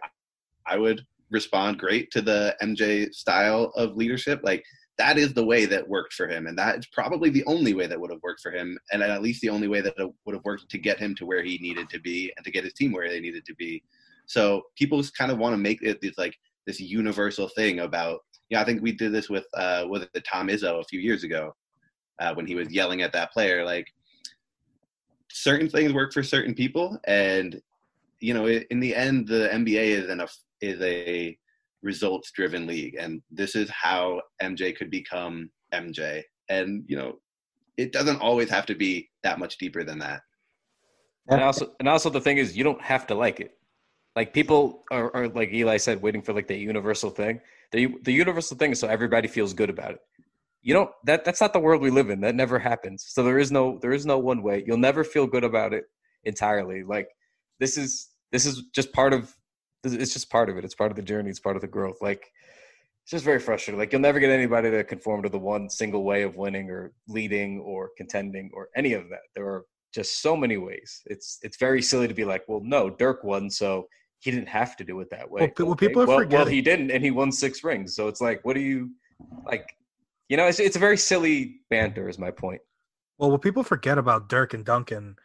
I 0.66 0.78
would 0.78 1.02
respond 1.30 1.78
great 1.78 2.10
to 2.12 2.22
the 2.22 2.56
MJ 2.62 3.12
style 3.12 3.72
of 3.76 3.96
leadership, 3.96 4.40
like 4.42 4.64
that 4.96 5.18
is 5.18 5.34
the 5.34 5.44
way 5.44 5.66
that 5.66 5.86
worked 5.86 6.14
for 6.14 6.26
him, 6.26 6.46
and 6.46 6.58
that 6.58 6.78
is 6.78 6.86
probably 6.86 7.28
the 7.28 7.44
only 7.44 7.74
way 7.74 7.86
that 7.86 8.00
would 8.00 8.10
have 8.10 8.22
worked 8.22 8.40
for 8.40 8.50
him, 8.50 8.78
and 8.92 9.02
at 9.02 9.22
least 9.22 9.42
the 9.42 9.50
only 9.50 9.68
way 9.68 9.82
that 9.82 9.94
would 9.98 10.34
have 10.34 10.44
worked 10.44 10.70
to 10.70 10.78
get 10.78 10.98
him 10.98 11.14
to 11.16 11.26
where 11.26 11.42
he 11.42 11.58
needed 11.58 11.90
to 11.90 12.00
be 12.00 12.32
and 12.36 12.44
to 12.44 12.50
get 12.50 12.64
his 12.64 12.74
team 12.74 12.92
where 12.92 13.08
they 13.10 13.20
needed 13.20 13.44
to 13.44 13.54
be. 13.56 13.82
So 14.26 14.62
people 14.76 15.02
kind 15.18 15.30
of 15.30 15.38
want 15.38 15.52
to 15.52 15.58
make 15.58 15.82
it 15.82 16.00
this 16.00 16.16
like 16.16 16.36
this 16.66 16.80
universal 16.80 17.48
thing 17.48 17.80
about. 17.80 18.20
Yeah, 18.48 18.62
I 18.62 18.64
think 18.64 18.82
we 18.82 18.92
did 18.92 19.12
this 19.12 19.28
with 19.28 19.46
uh, 19.54 19.84
with 19.88 20.08
Tom 20.26 20.48
Izzo 20.48 20.80
a 20.80 20.84
few 20.84 21.00
years 21.00 21.24
ago 21.24 21.54
uh, 22.20 22.34
when 22.34 22.46
he 22.46 22.54
was 22.54 22.70
yelling 22.70 23.02
at 23.02 23.12
that 23.12 23.32
player. 23.32 23.64
Like 23.64 23.86
certain 25.30 25.68
things 25.68 25.92
work 25.92 26.12
for 26.12 26.22
certain 26.22 26.54
people, 26.54 26.98
and 27.06 27.60
you 28.20 28.34
know, 28.34 28.46
in 28.46 28.80
the 28.80 28.94
end, 28.94 29.26
the 29.26 29.48
NBA 29.52 30.04
is 30.04 30.10
an 30.10 30.22
is 30.60 30.80
a 30.82 31.36
results 31.82 32.30
driven 32.32 32.66
league, 32.66 32.96
and 32.98 33.22
this 33.30 33.54
is 33.56 33.70
how 33.70 34.20
MJ 34.42 34.76
could 34.76 34.90
become 34.90 35.50
MJ. 35.72 36.22
And 36.48 36.84
you 36.86 36.96
know, 36.96 37.18
it 37.76 37.92
doesn't 37.92 38.20
always 38.20 38.50
have 38.50 38.66
to 38.66 38.74
be 38.74 39.08
that 39.22 39.38
much 39.38 39.58
deeper 39.58 39.84
than 39.84 39.98
that. 40.00 40.20
And 41.28 41.42
also, 41.42 41.72
and 41.78 41.88
also 41.88 42.10
the 42.10 42.20
thing 42.20 42.38
is, 42.38 42.56
you 42.56 42.64
don't 42.64 42.82
have 42.82 43.06
to 43.06 43.14
like 43.14 43.40
it. 43.40 43.56
Like 44.16 44.34
people 44.34 44.84
are, 44.90 45.14
are 45.14 45.28
like 45.28 45.52
Eli 45.52 45.76
said, 45.76 46.02
waiting 46.02 46.22
for 46.22 46.32
like 46.32 46.48
the 46.48 46.56
universal 46.56 47.10
thing. 47.10 47.40
The 47.72 47.94
the 48.02 48.12
universal 48.12 48.56
thing 48.56 48.72
is 48.72 48.80
so 48.80 48.88
everybody 48.88 49.28
feels 49.28 49.54
good 49.54 49.70
about 49.70 49.92
it. 49.92 50.00
You 50.62 50.74
don't 50.74 50.90
that 51.04 51.24
that's 51.24 51.40
not 51.40 51.52
the 51.52 51.60
world 51.60 51.80
we 51.80 51.90
live 51.90 52.10
in. 52.10 52.20
That 52.20 52.34
never 52.34 52.58
happens. 52.58 53.04
So 53.08 53.22
there 53.22 53.38
is 53.38 53.50
no 53.50 53.78
there 53.80 53.92
is 53.92 54.04
no 54.04 54.18
one 54.18 54.42
way. 54.42 54.62
You'll 54.66 54.76
never 54.76 55.04
feel 55.04 55.26
good 55.26 55.44
about 55.44 55.72
it 55.72 55.84
entirely. 56.24 56.82
Like 56.82 57.08
this 57.58 57.78
is 57.78 58.08
this 58.32 58.46
is 58.46 58.64
just 58.74 58.92
part 58.92 59.12
of 59.12 59.34
it's 59.84 60.12
just 60.12 60.30
part 60.30 60.50
of 60.50 60.58
it. 60.58 60.64
It's 60.64 60.74
part 60.74 60.90
of 60.90 60.96
the 60.96 61.02
journey. 61.02 61.30
It's 61.30 61.40
part 61.40 61.56
of 61.56 61.62
the 61.62 61.68
growth. 61.68 62.02
Like 62.02 62.30
it's 63.04 63.10
just 63.10 63.24
very 63.24 63.40
frustrating. 63.40 63.78
Like 63.78 63.92
you'll 63.92 64.02
never 64.02 64.20
get 64.20 64.30
anybody 64.30 64.70
to 64.70 64.84
conform 64.84 65.22
to 65.22 65.28
the 65.28 65.38
one 65.38 65.70
single 65.70 66.04
way 66.04 66.22
of 66.22 66.36
winning 66.36 66.70
or 66.70 66.92
leading 67.08 67.60
or 67.60 67.90
contending 67.96 68.50
or 68.52 68.68
any 68.76 68.92
of 68.92 69.08
that. 69.08 69.20
There 69.34 69.46
are 69.46 69.64
just 69.94 70.20
so 70.20 70.36
many 70.36 70.56
ways. 70.58 71.02
It's 71.06 71.38
it's 71.42 71.56
very 71.56 71.82
silly 71.82 72.08
to 72.08 72.14
be 72.14 72.24
like, 72.24 72.42
well, 72.48 72.60
no, 72.62 72.90
Dirk 72.90 73.24
won, 73.24 73.50
so 73.50 73.86
he 74.20 74.30
didn't 74.30 74.48
have 74.48 74.76
to 74.76 74.84
do 74.84 75.00
it 75.00 75.08
that 75.10 75.30
way. 75.30 75.40
Well, 75.40 75.50
pe- 75.56 75.64
well, 75.64 75.76
people 75.76 76.02
are 76.02 76.06
well, 76.06 76.26
well, 76.28 76.46
he 76.46 76.60
didn't, 76.60 76.90
and 76.90 77.02
he 77.02 77.10
won 77.10 77.32
six 77.32 77.64
rings. 77.64 77.96
So 77.96 78.08
it's 78.08 78.20
like, 78.20 78.44
what 78.44 78.54
do 78.54 78.60
you 78.60 78.90
like? 79.44 79.66
You 80.30 80.36
know, 80.36 80.46
it's 80.46 80.60
it's 80.60 80.76
a 80.76 80.78
very 80.78 80.96
silly 80.96 81.56
banter. 81.70 82.08
Is 82.08 82.18
my 82.18 82.30
point. 82.30 82.62
Well, 83.18 83.32
what 83.32 83.42
people 83.42 83.64
forget 83.64 83.98
about 83.98 84.28
Dirk 84.28 84.54
and 84.54 84.64
Duncan, 84.64 85.16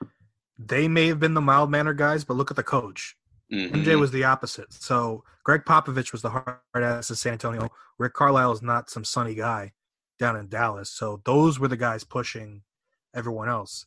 they 0.57 0.88
may 0.88 1.07
have 1.07 1.19
been 1.19 1.36
the 1.36 1.41
mild 1.41 1.69
mannered 1.69 1.99
guys, 1.99 2.23
but 2.26 2.34
look 2.34 2.49
at 2.49 2.57
the 2.57 2.64
coach. 2.64 3.15
Mhm. 3.53 3.72
MJ 3.72 3.99
was 3.99 4.10
the 4.10 4.23
opposite. 4.23 4.73
So 4.73 5.23
Gregg 5.44 5.61
Popovich 5.64 6.11
was 6.11 6.23
the 6.23 6.32
hard 6.32 6.60
ass 6.73 7.11
in 7.11 7.15
San 7.15 7.34
Antonio. 7.34 7.69
Rick 7.99 8.14
Carlisle 8.14 8.53
is 8.53 8.61
not 8.64 8.90
some 8.90 9.06
sunny 9.06 9.36
guy 9.36 9.73
down 10.18 10.36
in 10.36 10.49
Dallas. 10.49 10.90
So 10.90 11.22
those 11.23 11.60
were 11.60 11.68
the 11.68 11.77
guys 11.77 12.03
pushing 12.03 12.64
everyone 13.14 13.48
else. 13.48 13.86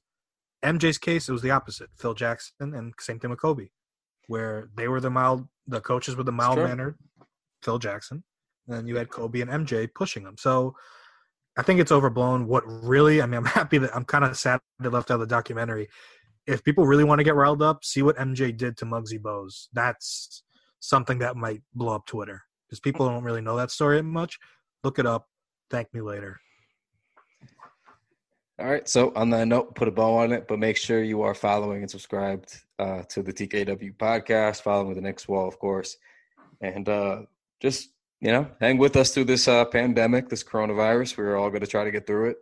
MJ's 0.63 0.99
case, 0.99 1.29
it 1.29 1.33
was 1.33 1.43
the 1.43 1.51
opposite. 1.51 1.91
Phil 1.97 2.15
Jackson 2.15 2.75
and 2.75 2.95
same 3.01 3.19
thing 3.19 3.31
with 3.31 3.41
Kobe, 3.41 3.71
where 4.29 4.71
they 4.77 4.87
were 4.87 5.01
the 5.01 5.11
mild, 5.11 5.49
the 5.67 5.81
coaches 5.81 6.15
were 6.15 6.23
the 6.25 6.33
mild 6.33 6.59
true. 6.59 6.69
mannered 6.69 6.97
Phil 7.61 7.81
Jackson. 7.81 8.23
And 8.69 8.77
then 8.77 8.87
you 8.87 8.97
had 8.97 9.11
Kobe 9.11 9.41
and 9.41 9.51
MJ 9.51 9.89
pushing 9.93 10.23
them. 10.23 10.37
So 10.39 10.77
I 11.59 11.63
think 11.63 11.81
it's 11.81 11.91
overblown. 11.91 12.47
What 12.47 12.63
really, 12.67 13.21
I 13.21 13.27
mean, 13.27 13.39
I'm 13.39 13.45
happy 13.61 13.79
that 13.79 13.95
I'm 13.95 14.05
kind 14.05 14.25
of 14.25 14.39
sad 14.39 14.61
they 14.79 14.89
left 14.89 15.11
out 15.11 15.15
of 15.15 15.21
the 15.21 15.27
documentary. 15.27 15.89
If 16.47 16.65
people 16.65 16.87
really 16.87 17.05
want 17.05 17.19
to 17.19 17.25
get 17.25 17.35
riled 17.35 17.61
up, 17.61 17.85
see 17.85 18.01
what 18.01 18.17
MJ 18.17 18.57
did 18.57 18.77
to 18.79 18.87
Muggsy 18.87 19.21
Bogues. 19.21 19.67
That's 19.73 20.45
something 20.81 21.19
that 21.19 21.37
might 21.37 21.61
blow 21.75 21.95
up 21.95 22.07
Twitter 22.07 22.43
because 22.67 22.81
people 22.81 23.07
don't 23.09 23.25
really 23.25 23.41
know 23.41 23.57
that 23.57 23.73
story 23.73 24.01
much. 24.03 24.39
Look 24.85 25.01
it 25.01 25.05
up. 25.05 25.27
Thank 25.69 25.93
me 25.93 26.01
later. 26.01 26.41
All 28.61 28.67
right. 28.67 28.89
So 28.89 29.13
on 29.15 29.29
that 29.31 29.49
note, 29.49 29.75
put 29.75 29.89
a 29.89 29.91
bow 29.91 30.17
on 30.17 30.33
it, 30.33 30.47
but 30.49 30.59
make 30.59 30.77
sure 30.77 31.03
you 31.03 31.23
are 31.23 31.35
following 31.35 31.83
and 31.83 31.91
subscribed 31.91 32.61
uh, 32.79 33.03
to 33.09 33.23
the 33.23 33.33
TKW 33.33 33.97
podcast. 33.97 34.63
Following 34.63 34.95
the 34.95 35.01
Knicks 35.01 35.29
Wall, 35.29 35.47
of 35.47 35.59
course, 35.59 35.97
and 36.61 36.89
uh, 36.89 37.23
just 37.61 37.91
you 38.21 38.33
know, 38.33 38.49
hang 38.61 38.79
with 38.79 38.97
us 38.97 39.13
through 39.13 39.25
this 39.25 39.47
uh, 39.47 39.65
pandemic, 39.65 40.29
this 40.29 40.43
coronavirus. 40.43 41.17
We're 41.17 41.37
all 41.37 41.51
going 41.51 41.61
to 41.61 41.67
try 41.67 41.85
to 41.85 41.91
get 41.91 42.07
through 42.07 42.31
it. 42.31 42.37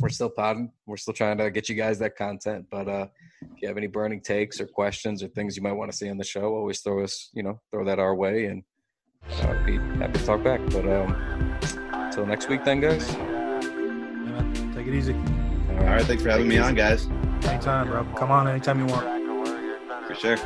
We're 0.00 0.10
still 0.10 0.30
podding. 0.30 0.70
We're 0.86 0.98
still 0.98 1.14
trying 1.14 1.38
to 1.38 1.50
get 1.50 1.68
you 1.68 1.74
guys 1.74 1.98
that 2.00 2.16
content. 2.16 2.66
But 2.70 2.86
uh, 2.86 3.06
if 3.40 3.62
you 3.62 3.68
have 3.68 3.78
any 3.78 3.86
burning 3.86 4.20
takes 4.20 4.60
or 4.60 4.66
questions 4.66 5.22
or 5.22 5.28
things 5.28 5.56
you 5.56 5.62
might 5.62 5.72
want 5.72 5.90
to 5.90 5.96
see 5.96 6.10
on 6.10 6.18
the 6.18 6.24
show, 6.24 6.54
always 6.54 6.80
throw 6.80 7.02
us, 7.02 7.30
you 7.32 7.42
know, 7.42 7.60
throw 7.70 7.84
that 7.84 7.98
our 7.98 8.14
way, 8.14 8.46
and 8.46 8.62
uh, 9.30 9.48
I'd 9.48 9.66
be 9.66 9.78
happy 9.78 10.18
to 10.18 10.26
talk 10.26 10.44
back. 10.44 10.60
But 10.66 10.86
um, 10.86 11.58
until 11.92 12.26
next 12.26 12.48
week, 12.48 12.64
then, 12.64 12.80
guys. 12.80 13.10
Yeah, 13.10 13.18
man. 13.18 14.74
Take 14.74 14.86
it 14.86 14.94
easy. 14.94 15.14
All 15.14 15.78
All 15.78 15.84
right, 15.84 16.04
thanks 16.04 16.22
for 16.22 16.30
having 16.30 16.46
me 16.48 16.58
on, 16.58 16.74
guys. 16.74 17.06
Anytime, 17.44 17.88
bro. 17.88 18.04
Come 18.16 18.30
on 18.30 18.48
anytime 18.48 18.78
you 18.80 18.86
want. 18.86 20.06
For 20.06 20.14
sure. 20.14 20.36